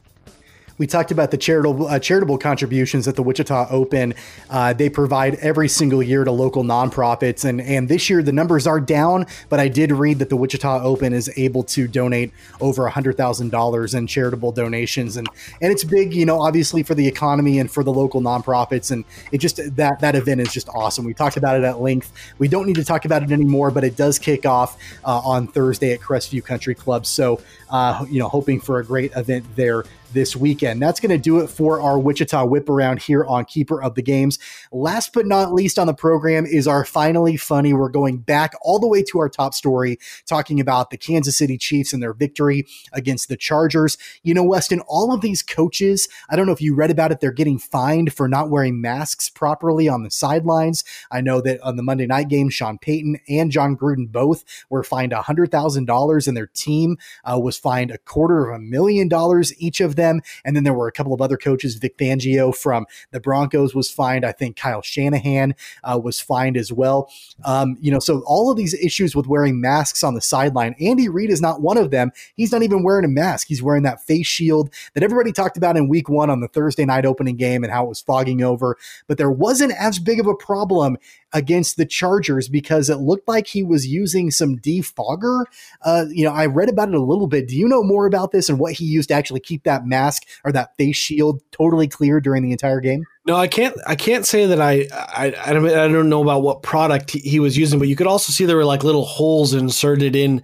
we 0.77 0.87
talked 0.87 1.11
about 1.11 1.31
the 1.31 1.37
charitable 1.37 1.87
uh, 1.87 1.99
charitable 1.99 2.37
contributions 2.37 3.07
at 3.07 3.15
the 3.15 3.23
Wichita 3.23 3.67
Open. 3.69 4.13
Uh, 4.49 4.73
they 4.73 4.89
provide 4.89 5.35
every 5.35 5.69
single 5.69 6.03
year 6.03 6.23
to 6.23 6.31
local 6.31 6.63
nonprofits, 6.63 7.45
and 7.45 7.61
and 7.61 7.87
this 7.87 8.09
year 8.09 8.21
the 8.21 8.31
numbers 8.31 8.67
are 8.67 8.79
down. 8.79 9.25
But 9.49 9.59
I 9.59 9.67
did 9.67 9.91
read 9.91 10.19
that 10.19 10.29
the 10.29 10.35
Wichita 10.35 10.83
Open 10.83 11.13
is 11.13 11.31
able 11.37 11.63
to 11.63 11.87
donate 11.87 12.33
over 12.59 12.87
hundred 12.87 13.17
thousand 13.17 13.51
dollars 13.51 13.93
in 13.93 14.07
charitable 14.07 14.51
donations, 14.51 15.17
and 15.17 15.27
and 15.61 15.71
it's 15.71 15.83
big, 15.83 16.13
you 16.13 16.25
know, 16.25 16.41
obviously 16.41 16.83
for 16.83 16.95
the 16.95 17.07
economy 17.07 17.59
and 17.59 17.71
for 17.71 17.83
the 17.83 17.93
local 17.93 18.21
nonprofits, 18.21 18.91
and 18.91 19.05
it 19.31 19.37
just 19.37 19.59
that 19.75 19.99
that 20.01 20.15
event 20.15 20.41
is 20.41 20.51
just 20.51 20.67
awesome. 20.69 21.05
We 21.05 21.13
talked 21.13 21.37
about 21.37 21.57
it 21.57 21.63
at 21.63 21.79
length. 21.79 22.11
We 22.37 22.47
don't 22.47 22.65
need 22.65 22.75
to 22.75 22.85
talk 22.85 23.05
about 23.05 23.23
it 23.23 23.31
anymore, 23.31 23.71
but 23.71 23.83
it 23.83 23.95
does 23.95 24.19
kick 24.19 24.45
off 24.45 24.77
uh, 25.05 25.19
on 25.19 25.47
Thursday 25.47 25.93
at 25.93 26.01
Crestview 26.01 26.43
Country 26.43 26.75
Club. 26.75 27.05
So, 27.05 27.41
uh, 27.69 28.05
you 28.09 28.19
know, 28.19 28.27
hoping 28.27 28.59
for 28.59 28.79
a 28.79 28.85
great 28.85 29.11
event 29.15 29.45
there 29.55 29.85
this 30.15 30.35
weekend. 30.35 30.81
That's 30.81 31.01
going 31.01 31.11
to 31.11 31.17
do 31.17 31.39
it 31.39 31.47
for 31.47 31.81
our 31.81 31.99
Wichita 31.99 32.45
whip 32.45 32.69
around 32.69 33.01
here 33.01 33.25
on 33.25 33.43
Keeper 33.43 33.83
of 33.83 33.95
the 33.95 34.01
Games. 34.01 34.39
Last 34.71 35.11
but 35.13 35.27
not 35.27 35.53
least 35.53 35.77
on 35.77 35.87
the 35.87 35.93
program 35.93 36.45
is 36.45 36.67
our 36.67 36.85
finally 36.85 37.35
funny. 37.35 37.73
We're 37.73 37.89
going 37.89 38.19
back 38.19 38.53
all 38.61 38.79
the 38.79 38.87
way 38.87 39.03
to 39.03 39.19
our 39.19 39.27
top 39.27 39.53
story, 39.53 39.99
talking 40.25 40.61
about 40.61 40.89
the 40.89 40.97
Kansas 40.97 41.37
City 41.37 41.57
Chiefs 41.57 41.91
and 41.91 42.01
their 42.01 42.13
victory 42.13 42.65
against 42.93 43.27
the 43.27 43.35
Chargers. 43.35 43.97
You 44.23 44.33
know, 44.33 44.43
Weston, 44.43 44.79
all 44.87 45.13
of 45.13 45.19
these 45.19 45.43
coaches, 45.43 46.07
I 46.29 46.37
don't 46.37 46.45
know 46.45 46.53
if 46.53 46.61
you 46.61 46.73
read 46.73 46.91
about 46.91 47.11
it, 47.11 47.19
they're 47.19 47.33
getting 47.33 47.59
fined 47.59 48.13
for 48.13 48.29
not 48.29 48.49
wearing 48.49 48.79
masks 48.79 49.29
properly 49.29 49.89
on 49.89 50.03
the 50.03 50.11
sidelines. 50.11 50.85
I 51.11 51.19
know 51.19 51.41
that 51.41 51.59
on 51.59 51.75
the 51.75 51.83
Monday 51.83 52.07
night 52.07 52.29
game, 52.29 52.49
Sean 52.49 52.77
Payton 52.77 53.19
and 53.27 53.51
Jon 53.51 53.75
Gruden 53.75 54.09
both 54.09 54.45
were 54.69 54.83
fined 54.83 55.11
$100,000 55.11 56.27
and 56.27 56.37
their 56.37 56.47
team 56.47 56.97
uh, 57.29 57.37
was 57.37 57.57
fined 57.57 57.91
a 57.91 57.97
quarter 57.97 58.49
of 58.49 58.55
a 58.55 58.59
million 58.59 59.09
dollars 59.09 59.53
each 59.57 59.81
of 59.81 59.97
them 59.97 60.04
them. 60.05 60.21
And 60.43 60.55
then 60.55 60.63
there 60.63 60.73
were 60.73 60.87
a 60.87 60.91
couple 60.91 61.13
of 61.13 61.21
other 61.21 61.37
coaches. 61.37 61.75
Vic 61.75 61.97
Fangio 61.97 62.55
from 62.55 62.85
the 63.11 63.19
Broncos 63.19 63.73
was 63.73 63.89
fined. 63.89 64.25
I 64.25 64.31
think 64.31 64.55
Kyle 64.55 64.81
Shanahan 64.81 65.55
uh, 65.83 65.99
was 66.01 66.19
fined 66.19 66.57
as 66.57 66.71
well. 66.71 67.09
Um, 67.43 67.77
you 67.81 67.91
know, 67.91 67.99
so 67.99 68.23
all 68.25 68.51
of 68.51 68.57
these 68.57 68.73
issues 68.73 69.15
with 69.15 69.27
wearing 69.27 69.59
masks 69.59 70.03
on 70.03 70.13
the 70.13 70.21
sideline. 70.21 70.75
Andy 70.79 71.09
Reid 71.09 71.29
is 71.29 71.41
not 71.41 71.61
one 71.61 71.77
of 71.77 71.91
them. 71.91 72.11
He's 72.35 72.51
not 72.51 72.63
even 72.63 72.83
wearing 72.83 73.05
a 73.05 73.09
mask. 73.09 73.47
He's 73.47 73.63
wearing 73.63 73.83
that 73.83 74.03
face 74.03 74.27
shield 74.27 74.73
that 74.93 75.03
everybody 75.03 75.31
talked 75.31 75.57
about 75.57 75.77
in 75.77 75.89
week 75.89 76.09
one 76.09 76.29
on 76.29 76.41
the 76.41 76.47
Thursday 76.47 76.85
night 76.85 77.05
opening 77.05 77.35
game 77.35 77.63
and 77.63 77.71
how 77.71 77.85
it 77.85 77.89
was 77.89 78.01
fogging 78.01 78.43
over. 78.43 78.77
But 79.07 79.17
there 79.17 79.31
wasn't 79.31 79.73
as 79.77 79.99
big 79.99 80.19
of 80.19 80.27
a 80.27 80.35
problem 80.35 80.97
against 81.33 81.75
the 81.75 81.85
Chargers 81.85 82.47
because 82.47 82.89
it 82.89 82.97
looked 82.97 83.27
like 83.27 83.47
he 83.47 83.61
was 83.61 83.85
using 83.85 84.31
some 84.31 84.57
defogger. 84.57 85.43
Uh, 85.83 86.05
you 86.09 86.23
know, 86.23 86.31
I 86.31 86.45
read 86.45 86.69
about 86.69 86.89
it 86.89 86.95
a 86.95 87.01
little 87.01 87.27
bit. 87.27 87.47
Do 87.47 87.57
you 87.57 87.67
know 87.67 87.83
more 87.83 88.05
about 88.05 88.31
this 88.31 88.47
and 88.47 88.57
what 88.57 88.73
he 88.73 88.85
used 88.85 89.09
to 89.09 89.15
actually 89.15 89.41
keep 89.41 89.63
that 89.63 89.85
mask 89.85 89.94
or 90.43 90.51
that 90.51 90.75
face 90.77 90.95
shield 90.95 91.41
totally 91.51 91.87
clear 91.87 92.19
during 92.19 92.43
the 92.43 92.51
entire 92.51 92.79
game? 92.79 93.03
No, 93.27 93.35
I 93.35 93.47
can't. 93.47 93.75
I 93.87 93.95
can't 93.95 94.25
say 94.25 94.45
that 94.45 94.61
I. 94.61 94.87
I, 94.93 95.33
I 95.47 95.53
don't. 95.53 95.65
I 95.65 95.87
don't 95.87 96.09
know 96.09 96.21
about 96.21 96.43
what 96.43 96.61
product 96.61 97.09
he, 97.11 97.19
he 97.19 97.39
was 97.39 97.57
using, 97.57 97.79
but 97.79 97.87
you 97.87 97.95
could 97.95 98.05
also 98.05 98.31
see 98.31 98.45
there 98.45 98.55
were 98.55 98.65
like 98.65 98.83
little 98.83 99.05
holes 99.05 99.53
inserted 99.53 100.15
in, 100.15 100.43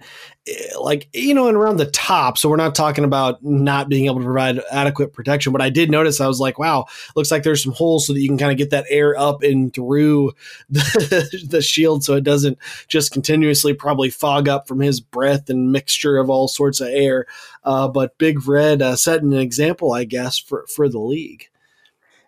like 0.80 1.08
you 1.12 1.34
know, 1.34 1.46
and 1.46 1.56
around 1.56 1.76
the 1.76 1.86
top. 1.86 2.36
So 2.36 2.48
we're 2.48 2.56
not 2.56 2.74
talking 2.74 3.04
about 3.04 3.42
not 3.44 3.88
being 3.88 4.06
able 4.06 4.18
to 4.18 4.24
provide 4.24 4.60
adequate 4.72 5.12
protection. 5.12 5.52
But 5.52 5.62
I 5.62 5.70
did 5.70 5.90
notice. 5.90 6.20
I 6.20 6.26
was 6.26 6.40
like, 6.40 6.58
wow, 6.58 6.86
looks 7.14 7.30
like 7.30 7.44
there's 7.44 7.62
some 7.62 7.72
holes 7.72 8.06
so 8.06 8.12
that 8.12 8.20
you 8.20 8.28
can 8.28 8.38
kind 8.38 8.50
of 8.50 8.58
get 8.58 8.70
that 8.70 8.86
air 8.88 9.16
up 9.16 9.42
and 9.42 9.72
through 9.72 10.32
the, 10.68 11.44
the 11.48 11.62
shield, 11.62 12.04
so 12.04 12.14
it 12.14 12.24
doesn't 12.24 12.58
just 12.88 13.12
continuously 13.12 13.72
probably 13.72 14.10
fog 14.10 14.48
up 14.48 14.66
from 14.66 14.80
his 14.80 15.00
breath 15.00 15.48
and 15.48 15.70
mixture 15.70 16.18
of 16.18 16.28
all 16.28 16.48
sorts 16.48 16.80
of 16.80 16.88
air. 16.88 17.26
Uh, 17.64 17.86
but 17.86 18.18
Big 18.18 18.46
Red 18.46 18.82
uh, 18.82 18.96
setting 18.96 19.32
an 19.32 19.40
example, 19.40 19.92
I 19.92 20.04
guess, 20.04 20.38
for 20.38 20.66
for 20.74 20.88
the 20.88 20.98
league. 20.98 21.48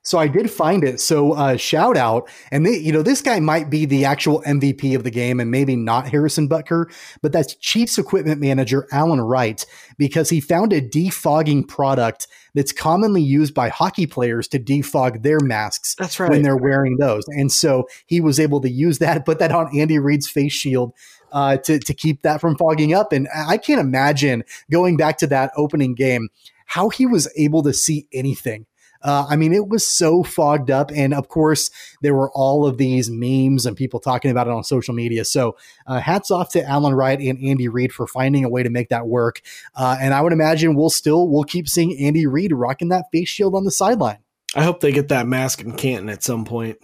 So 0.05 0.19
I 0.19 0.29
did 0.29 0.51
find 0.51 0.85
it. 0.85 1.01
So 1.01 1.33
uh, 1.33 1.57
shout 1.57 1.97
out, 1.97 2.29
and 2.51 2.67
they, 2.67 2.77
you 2.77 2.93
know 2.93 3.03
this 3.03 3.23
guy 3.23 3.41
might 3.41 3.71
be 3.71 3.87
the 3.87 4.05
actual 4.05 4.43
MVP 4.43 4.95
of 4.95 5.03
the 5.03 5.11
game, 5.11 5.41
and 5.41 5.51
maybe 5.51 5.77
not 5.77 6.09
Harrison 6.09 6.47
Butker, 6.47 6.93
but 7.23 7.33
that's 7.33 7.55
Chiefs 7.57 7.97
equipment 7.97 8.39
manager 8.39 8.87
Allen 8.93 9.23
Wright 9.23 9.65
because 9.97 10.29
he 10.29 10.41
found 10.43 10.75
a 10.75 10.83
defogging 10.83 11.67
product 11.67 12.29
that's 12.55 12.71
commonly 12.71 13.23
used 13.23 13.55
by 13.55 13.71
hockey 13.71 14.07
players 14.07 14.47
to 14.49 14.61
defog 14.61 15.23
their 15.23 15.41
masks. 15.41 15.95
That's 15.99 16.21
right. 16.21 16.31
when 16.31 16.43
they're 16.43 16.57
wearing 16.57 16.99
those, 16.99 17.25
and 17.29 17.51
so 17.51 17.89
he 18.05 18.21
was 18.21 18.39
able 18.39 18.61
to 18.61 18.71
use 18.71 18.99
that, 18.99 19.25
put 19.25 19.39
that 19.39 19.53
on 19.53 19.77
Andy 19.77 19.99
Reid's 19.99 20.29
face 20.29 20.53
shield. 20.53 20.93
Uh, 21.33 21.57
to 21.57 21.81
to 21.81 21.93
keep 21.93 22.23
that 22.23 22.41
from 22.41 22.57
fogging 22.57 22.95
up, 22.95 23.13
and 23.13 23.27
I 23.35 23.57
can't 23.57 23.81
imagine 23.81 24.45
going 24.71 24.97
back 24.97 25.19
to 25.19 25.27
that 25.29 25.51
opening 25.57 25.97
game 25.97 26.29
how 26.67 26.91
he 26.91 27.07
was 27.07 27.29
able 27.37 27.63
to 27.65 27.73
see 27.73 28.07
anything 28.13 28.67
uh, 29.05 29.27
I 29.29 29.37
mean, 29.37 29.53
it 29.53 29.69
was 29.69 29.87
so 29.87 30.23
fogged 30.23 30.71
up. 30.71 30.91
And 30.95 31.13
of 31.13 31.29
course, 31.29 31.71
there 32.01 32.15
were 32.15 32.31
all 32.33 32.67
of 32.67 32.79
these 32.79 33.11
memes 33.11 33.67
and 33.67 33.77
people 33.77 34.01
talking 34.01 34.31
about 34.31 34.47
it 34.47 34.53
on 34.53 34.65
social 34.65 34.95
media. 34.95 35.25
So 35.25 35.57
uh, 35.87 36.01
hats 36.01 36.31
off 36.31 36.51
to 36.53 36.65
Allen 36.65 36.95
Wright 36.95 37.21
and 37.21 37.39
Andy 37.45 37.69
Reid 37.69 37.93
for 37.93 38.07
finding 38.07 38.45
a 38.45 38.49
way 38.49 38.63
to 38.63 38.71
make 38.71 38.89
that 38.89 39.07
work. 39.07 39.43
Uh, 39.77 39.97
and 40.01 40.15
I 40.15 40.23
would 40.23 40.33
imagine 40.33 40.75
we'll 40.75 40.91
still, 40.91 41.29
we'll 41.29 41.45
keep 41.45 41.69
seeing 41.69 41.97
Andy 41.99 42.27
Reid 42.27 42.53
rocking 42.53 42.89
that 42.89 43.05
face 43.13 43.29
shield 43.29 43.55
on 43.55 43.65
the 43.65 43.71
sideline. 43.71 44.19
I 44.57 44.65
hope 44.65 44.81
they 44.81 44.93
get 44.93 45.09
that 45.09 45.27
mask 45.27 45.61
in 45.61 45.73
Canton 45.73 46.09
at 46.09 46.23
some 46.23 46.45
point. 46.45 46.79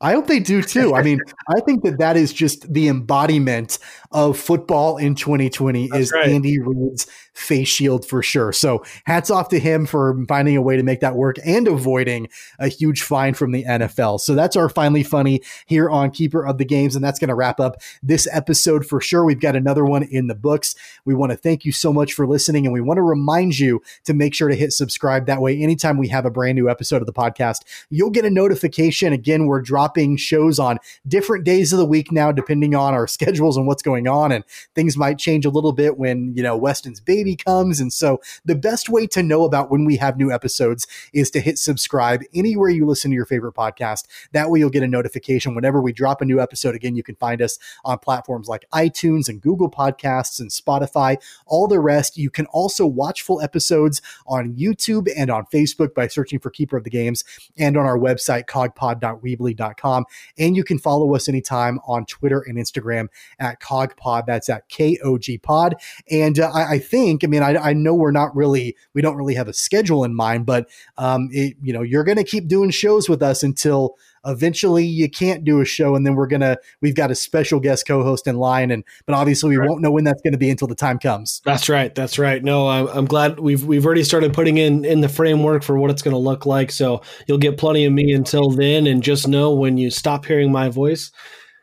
I 0.00 0.12
hope 0.12 0.28
they 0.28 0.40
do 0.40 0.62
too. 0.62 0.94
I 0.94 1.02
mean, 1.02 1.18
I 1.48 1.60
think 1.60 1.82
that 1.84 1.98
that 1.98 2.16
is 2.16 2.32
just 2.32 2.72
the 2.72 2.88
embodiment 2.88 3.78
of 4.12 4.38
football 4.38 4.96
in 4.96 5.14
2020 5.14 5.88
That's 5.88 6.02
is 6.02 6.12
right. 6.12 6.28
Andy 6.28 6.58
Reid's 6.58 7.06
face 7.32 7.68
shield 7.68 8.04
for 8.04 8.22
sure. 8.22 8.52
So 8.52 8.84
hats 9.04 9.30
off 9.30 9.48
to 9.50 9.58
him 9.58 9.86
for 9.86 10.24
finding 10.28 10.56
a 10.56 10.62
way 10.62 10.76
to 10.76 10.82
make 10.82 11.00
that 11.00 11.14
work 11.14 11.36
and 11.44 11.68
avoiding 11.68 12.28
a 12.58 12.68
huge 12.68 13.02
fine 13.02 13.34
from 13.34 13.52
the 13.52 13.64
NFL. 13.64 14.20
So 14.20 14.34
that's 14.34 14.56
our 14.56 14.68
finally 14.68 15.02
funny 15.02 15.42
here 15.66 15.88
on 15.88 16.10
Keeper 16.10 16.44
of 16.44 16.58
the 16.58 16.64
Games. 16.64 16.96
And 16.96 17.04
that's 17.04 17.18
going 17.18 17.28
to 17.28 17.34
wrap 17.34 17.60
up 17.60 17.80
this 18.02 18.28
episode 18.32 18.84
for 18.84 19.00
sure. 19.00 19.24
We've 19.24 19.40
got 19.40 19.56
another 19.56 19.84
one 19.84 20.02
in 20.02 20.26
the 20.26 20.34
books. 20.34 20.74
We 21.04 21.14
want 21.14 21.30
to 21.30 21.36
thank 21.36 21.64
you 21.64 21.72
so 21.72 21.92
much 21.92 22.12
for 22.12 22.26
listening. 22.26 22.66
And 22.66 22.72
we 22.72 22.80
want 22.80 22.98
to 22.98 23.02
remind 23.02 23.58
you 23.58 23.82
to 24.04 24.14
make 24.14 24.34
sure 24.34 24.48
to 24.48 24.54
hit 24.54 24.72
subscribe. 24.72 25.26
That 25.26 25.40
way, 25.40 25.60
anytime 25.60 25.98
we 25.98 26.08
have 26.08 26.26
a 26.26 26.30
brand 26.30 26.56
new 26.56 26.68
episode 26.68 27.00
of 27.00 27.06
the 27.06 27.12
podcast, 27.12 27.60
you'll 27.90 28.10
get 28.10 28.24
a 28.24 28.30
notification. 28.30 29.12
Again, 29.12 29.46
we're 29.46 29.62
dropping 29.62 30.16
shows 30.16 30.58
on 30.58 30.78
different 31.06 31.44
days 31.44 31.72
of 31.72 31.78
the 31.78 31.86
week 31.86 32.10
now, 32.10 32.32
depending 32.32 32.74
on 32.74 32.92
our 32.92 33.06
schedules 33.20 33.56
and 33.56 33.66
what's 33.66 33.82
going 33.82 33.99
on. 34.08 34.32
And 34.32 34.44
things 34.74 34.96
might 34.96 35.18
change 35.18 35.44
a 35.44 35.50
little 35.50 35.72
bit 35.72 35.98
when, 35.98 36.34
you 36.34 36.42
know, 36.42 36.56
Weston's 36.56 37.00
baby 37.00 37.36
comes. 37.36 37.80
And 37.80 37.92
so 37.92 38.20
the 38.44 38.54
best 38.54 38.88
way 38.88 39.06
to 39.08 39.22
know 39.22 39.44
about 39.44 39.70
when 39.70 39.84
we 39.84 39.96
have 39.96 40.16
new 40.16 40.32
episodes 40.32 40.86
is 41.12 41.30
to 41.32 41.40
hit 41.40 41.58
subscribe 41.58 42.22
anywhere 42.34 42.70
you 42.70 42.86
listen 42.86 43.10
to 43.10 43.14
your 43.14 43.26
favorite 43.26 43.54
podcast. 43.54 44.06
That 44.32 44.50
way 44.50 44.58
you'll 44.58 44.70
get 44.70 44.82
a 44.82 44.88
notification 44.88 45.54
whenever 45.54 45.80
we 45.80 45.92
drop 45.92 46.20
a 46.20 46.24
new 46.24 46.40
episode. 46.40 46.74
Again, 46.74 46.96
you 46.96 47.02
can 47.02 47.16
find 47.16 47.42
us 47.42 47.58
on 47.84 47.98
platforms 47.98 48.48
like 48.48 48.66
iTunes 48.72 49.28
and 49.28 49.40
Google 49.40 49.70
Podcasts 49.70 50.40
and 50.40 50.50
Spotify, 50.50 51.16
all 51.46 51.66
the 51.66 51.80
rest. 51.80 52.16
You 52.16 52.30
can 52.30 52.46
also 52.46 52.86
watch 52.86 53.22
full 53.22 53.40
episodes 53.40 54.02
on 54.26 54.54
YouTube 54.54 55.08
and 55.16 55.30
on 55.30 55.46
Facebook 55.46 55.94
by 55.94 56.06
searching 56.06 56.38
for 56.38 56.50
Keeper 56.50 56.76
of 56.76 56.84
the 56.84 56.90
Games 56.90 57.24
and 57.58 57.76
on 57.76 57.86
our 57.86 57.98
website, 57.98 58.46
kogpod.weebly.com. 58.46 60.04
And 60.38 60.56
you 60.56 60.64
can 60.64 60.78
follow 60.78 61.14
us 61.14 61.28
anytime 61.28 61.80
on 61.86 62.06
Twitter 62.06 62.40
and 62.40 62.58
Instagram 62.58 63.08
at 63.38 63.60
kogpod. 63.96 64.26
That's 64.26 64.48
at 64.48 64.68
K 64.68 64.98
O 65.04 65.18
G 65.18 65.38
pod. 65.38 65.76
And 66.10 66.38
uh, 66.38 66.50
I, 66.52 66.74
I 66.74 66.78
think 66.78 67.24
I 67.24 67.26
mean, 67.26 67.42
I, 67.42 67.56
I 67.56 67.72
know 67.72 67.94
we're 67.94 68.10
not 68.10 68.34
really, 68.34 68.76
we 68.94 69.02
don't 69.02 69.16
really 69.16 69.34
have 69.34 69.48
a 69.48 69.52
schedule 69.52 70.04
in 70.04 70.14
mind, 70.14 70.46
but, 70.46 70.68
um, 70.98 71.28
it, 71.32 71.56
you 71.62 71.72
know, 71.72 71.82
you're 71.82 72.04
going 72.04 72.18
to 72.18 72.24
keep 72.24 72.48
doing 72.48 72.70
shows 72.70 73.08
with 73.08 73.22
us 73.22 73.42
until 73.42 73.96
eventually 74.26 74.84
you 74.84 75.08
can't 75.08 75.44
do 75.44 75.60
a 75.60 75.64
show. 75.64 75.94
And 75.94 76.06
then 76.06 76.14
we're 76.14 76.28
to, 76.28 76.58
we've 76.82 76.94
got 76.94 77.10
a 77.10 77.14
special 77.14 77.58
guest 77.58 77.86
co-host 77.86 78.26
in 78.26 78.36
line. 78.36 78.70
And, 78.70 78.84
but 79.06 79.14
obviously 79.14 79.48
we 79.48 79.56
right. 79.56 79.68
won't 79.68 79.80
know 79.80 79.90
when 79.90 80.04
that's 80.04 80.20
going 80.20 80.32
to 80.32 80.38
be 80.38 80.50
until 80.50 80.68
the 80.68 80.74
time 80.74 80.98
comes. 80.98 81.40
That's 81.44 81.68
right. 81.68 81.94
That's 81.94 82.18
right. 82.18 82.44
No, 82.44 82.68
I'm, 82.68 82.86
I'm 82.88 83.04
glad 83.06 83.40
we've, 83.40 83.64
we've 83.64 83.86
already 83.86 84.04
started 84.04 84.34
putting 84.34 84.58
in, 84.58 84.84
in 84.84 85.00
the 85.00 85.08
framework 85.08 85.62
for 85.62 85.78
what 85.78 85.90
it's 85.90 86.02
going 86.02 86.12
to 86.12 86.18
look 86.18 86.44
like. 86.44 86.70
So 86.70 87.00
you'll 87.26 87.38
get 87.38 87.56
plenty 87.56 87.86
of 87.86 87.92
me 87.92 88.12
until 88.12 88.50
then. 88.50 88.86
And 88.86 89.02
just 89.02 89.26
know 89.26 89.54
when 89.54 89.78
you 89.78 89.90
stop 89.90 90.26
hearing 90.26 90.52
my 90.52 90.68
voice, 90.68 91.10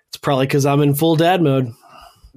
it's 0.09 0.17
probably 0.17 0.47
because 0.47 0.65
I'm 0.65 0.81
in 0.81 0.95
full 0.95 1.15
dad 1.15 1.43
mode. 1.43 1.71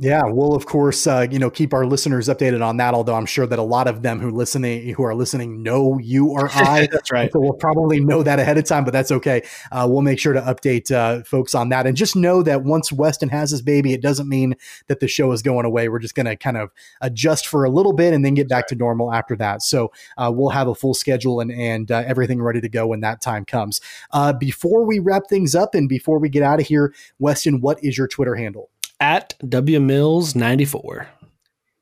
Yeah, 0.02 0.22
we'll 0.24 0.54
of 0.54 0.64
course, 0.64 1.06
uh, 1.06 1.26
you 1.30 1.38
know, 1.38 1.50
keep 1.50 1.74
our 1.74 1.84
listeners 1.84 2.28
updated 2.28 2.64
on 2.64 2.78
that. 2.78 2.94
Although 2.94 3.16
I'm 3.16 3.26
sure 3.26 3.46
that 3.46 3.58
a 3.58 3.62
lot 3.62 3.86
of 3.86 4.00
them 4.00 4.18
who 4.18 4.30
listening, 4.30 4.94
who 4.94 5.02
are 5.02 5.14
listening, 5.14 5.62
know 5.62 5.98
you 5.98 6.28
or 6.28 6.48
I. 6.54 6.88
that's 6.90 7.12
right. 7.12 7.30
So 7.30 7.38
we'll 7.38 7.52
probably 7.52 8.00
know 8.00 8.22
that 8.22 8.38
ahead 8.38 8.56
of 8.56 8.64
time, 8.64 8.84
but 8.84 8.92
that's 8.92 9.12
okay. 9.12 9.42
Uh, 9.70 9.86
we'll 9.90 10.00
make 10.00 10.18
sure 10.18 10.32
to 10.32 10.40
update 10.40 10.90
uh, 10.90 11.22
folks 11.24 11.54
on 11.54 11.68
that, 11.68 11.86
and 11.86 11.98
just 11.98 12.16
know 12.16 12.42
that 12.42 12.64
once 12.64 12.90
Weston 12.90 13.28
has 13.28 13.50
his 13.50 13.60
baby, 13.60 13.92
it 13.92 14.00
doesn't 14.00 14.26
mean 14.26 14.54
that 14.86 15.00
the 15.00 15.06
show 15.06 15.32
is 15.32 15.42
going 15.42 15.66
away. 15.66 15.90
We're 15.90 15.98
just 15.98 16.14
going 16.14 16.24
to 16.24 16.34
kind 16.34 16.56
of 16.56 16.70
adjust 17.02 17.46
for 17.46 17.64
a 17.64 17.70
little 17.70 17.92
bit 17.92 18.14
and 18.14 18.24
then 18.24 18.32
get 18.32 18.48
back 18.48 18.62
right. 18.62 18.68
to 18.68 18.76
normal 18.76 19.12
after 19.12 19.36
that. 19.36 19.60
So 19.60 19.92
uh, 20.16 20.32
we'll 20.34 20.48
have 20.48 20.66
a 20.66 20.74
full 20.74 20.94
schedule 20.94 21.40
and 21.40 21.52
and 21.52 21.90
uh, 21.90 22.04
everything 22.06 22.40
ready 22.40 22.62
to 22.62 22.70
go 22.70 22.86
when 22.86 23.00
that 23.00 23.20
time 23.20 23.44
comes. 23.44 23.82
Uh, 24.12 24.32
before 24.32 24.86
we 24.86 24.98
wrap 24.98 25.24
things 25.28 25.54
up 25.54 25.74
and 25.74 25.90
before 25.90 26.18
we 26.18 26.30
get 26.30 26.42
out 26.42 26.58
of 26.58 26.66
here, 26.68 26.94
Weston, 27.18 27.60
what 27.60 27.84
is 27.84 27.98
your 27.98 28.08
Twitter 28.08 28.36
handle? 28.36 28.70
At 29.00 29.34
WMills94. 29.42 31.06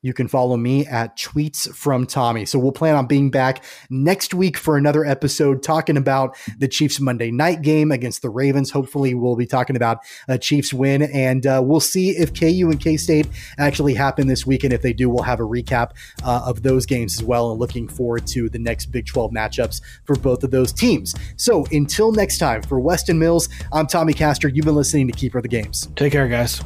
You 0.01 0.13
can 0.13 0.29
follow 0.29 0.55
me 0.55 0.85
at 0.85 1.17
Tweets 1.17 1.73
from 1.75 2.05
Tommy. 2.05 2.45
So 2.45 2.57
we'll 2.57 2.71
plan 2.71 2.95
on 2.95 3.05
being 3.05 3.29
back 3.29 3.63
next 3.89 4.33
week 4.33 4.55
for 4.55 4.77
another 4.77 5.05
episode 5.05 5.61
talking 5.61 5.97
about 5.97 6.37
the 6.57 6.69
Chiefs 6.69 7.01
Monday 7.01 7.31
night 7.31 7.61
game 7.61 7.91
against 7.91 8.21
the 8.21 8.29
Ravens. 8.29 8.71
Hopefully, 8.71 9.13
we'll 9.13 9.35
be 9.35 9.45
talking 9.45 9.75
about 9.75 9.99
a 10.29 10.37
Chiefs 10.37 10.73
win, 10.73 11.01
and 11.01 11.45
uh, 11.45 11.61
we'll 11.63 11.81
see 11.81 12.11
if 12.11 12.33
KU 12.33 12.69
and 12.69 12.79
K 12.79 12.95
State 12.95 13.27
actually 13.57 13.93
happen 13.93 14.27
this 14.27 14.45
weekend. 14.45 14.71
If 14.71 14.81
they 14.81 14.93
do, 14.93 15.09
we'll 15.09 15.23
have 15.23 15.41
a 15.41 15.43
recap 15.43 15.91
uh, 16.23 16.43
of 16.45 16.63
those 16.63 16.85
games 16.85 17.19
as 17.19 17.23
well, 17.23 17.51
and 17.51 17.59
looking 17.59 17.89
forward 17.89 18.25
to 18.27 18.47
the 18.47 18.59
next 18.59 18.87
Big 18.87 19.05
12 19.05 19.31
matchups 19.31 19.81
for 20.05 20.15
both 20.15 20.45
of 20.45 20.51
those 20.51 20.71
teams. 20.71 21.13
So 21.35 21.65
until 21.71 22.13
next 22.13 22.37
time, 22.37 22.61
for 22.61 22.79
Weston 22.79 23.19
Mills, 23.19 23.49
I'm 23.73 23.85
Tommy 23.85 24.13
Castor. 24.13 24.47
You've 24.47 24.65
been 24.65 24.75
listening 24.75 25.07
to 25.07 25.13
Keeper 25.13 25.39
of 25.39 25.43
the 25.43 25.49
Games. 25.49 25.89
Take 25.97 26.13
care, 26.13 26.27
guys. 26.29 26.61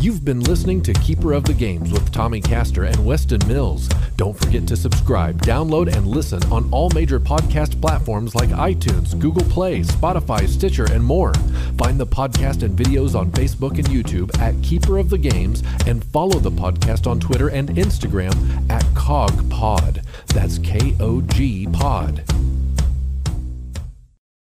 You've 0.00 0.24
been 0.24 0.40
listening 0.40 0.82
to 0.82 0.92
Keeper 0.92 1.32
of 1.32 1.44
the 1.44 1.54
Games 1.54 1.90
with 1.90 2.12
Tommy 2.12 2.40
Castor 2.40 2.84
and 2.84 3.06
Weston 3.06 3.40
Mills. 3.48 3.88
Don't 4.16 4.38
forget 4.38 4.66
to 4.68 4.76
subscribe, 4.76 5.40
download, 5.42 5.94
and 5.94 6.06
listen 6.06 6.42
on 6.52 6.70
all 6.72 6.90
major 6.90 7.18
podcast 7.18 7.80
platforms 7.80 8.34
like 8.34 8.50
iTunes, 8.50 9.18
Google 9.18 9.44
Play, 9.44 9.80
Spotify, 9.80 10.46
Stitcher, 10.46 10.84
and 10.92 11.02
more. 11.02 11.32
Find 11.78 11.98
the 11.98 12.06
podcast 12.06 12.62
and 12.62 12.78
videos 12.78 13.18
on 13.18 13.30
Facebook 13.30 13.78
and 13.78 13.88
YouTube 13.88 14.38
at 14.40 14.60
Keeper 14.62 14.98
of 14.98 15.08
the 15.08 15.18
Games 15.18 15.62
and 15.86 16.04
follow 16.04 16.38
the 16.38 16.50
podcast 16.50 17.06
on 17.06 17.18
Twitter 17.18 17.48
and 17.48 17.70
Instagram 17.70 18.70
at 18.70 18.84
KOGPod. 18.94 20.04
That's 20.28 20.58
K 20.58 20.94
O 21.00 21.22
G 21.22 21.66
Pod. 21.72 22.24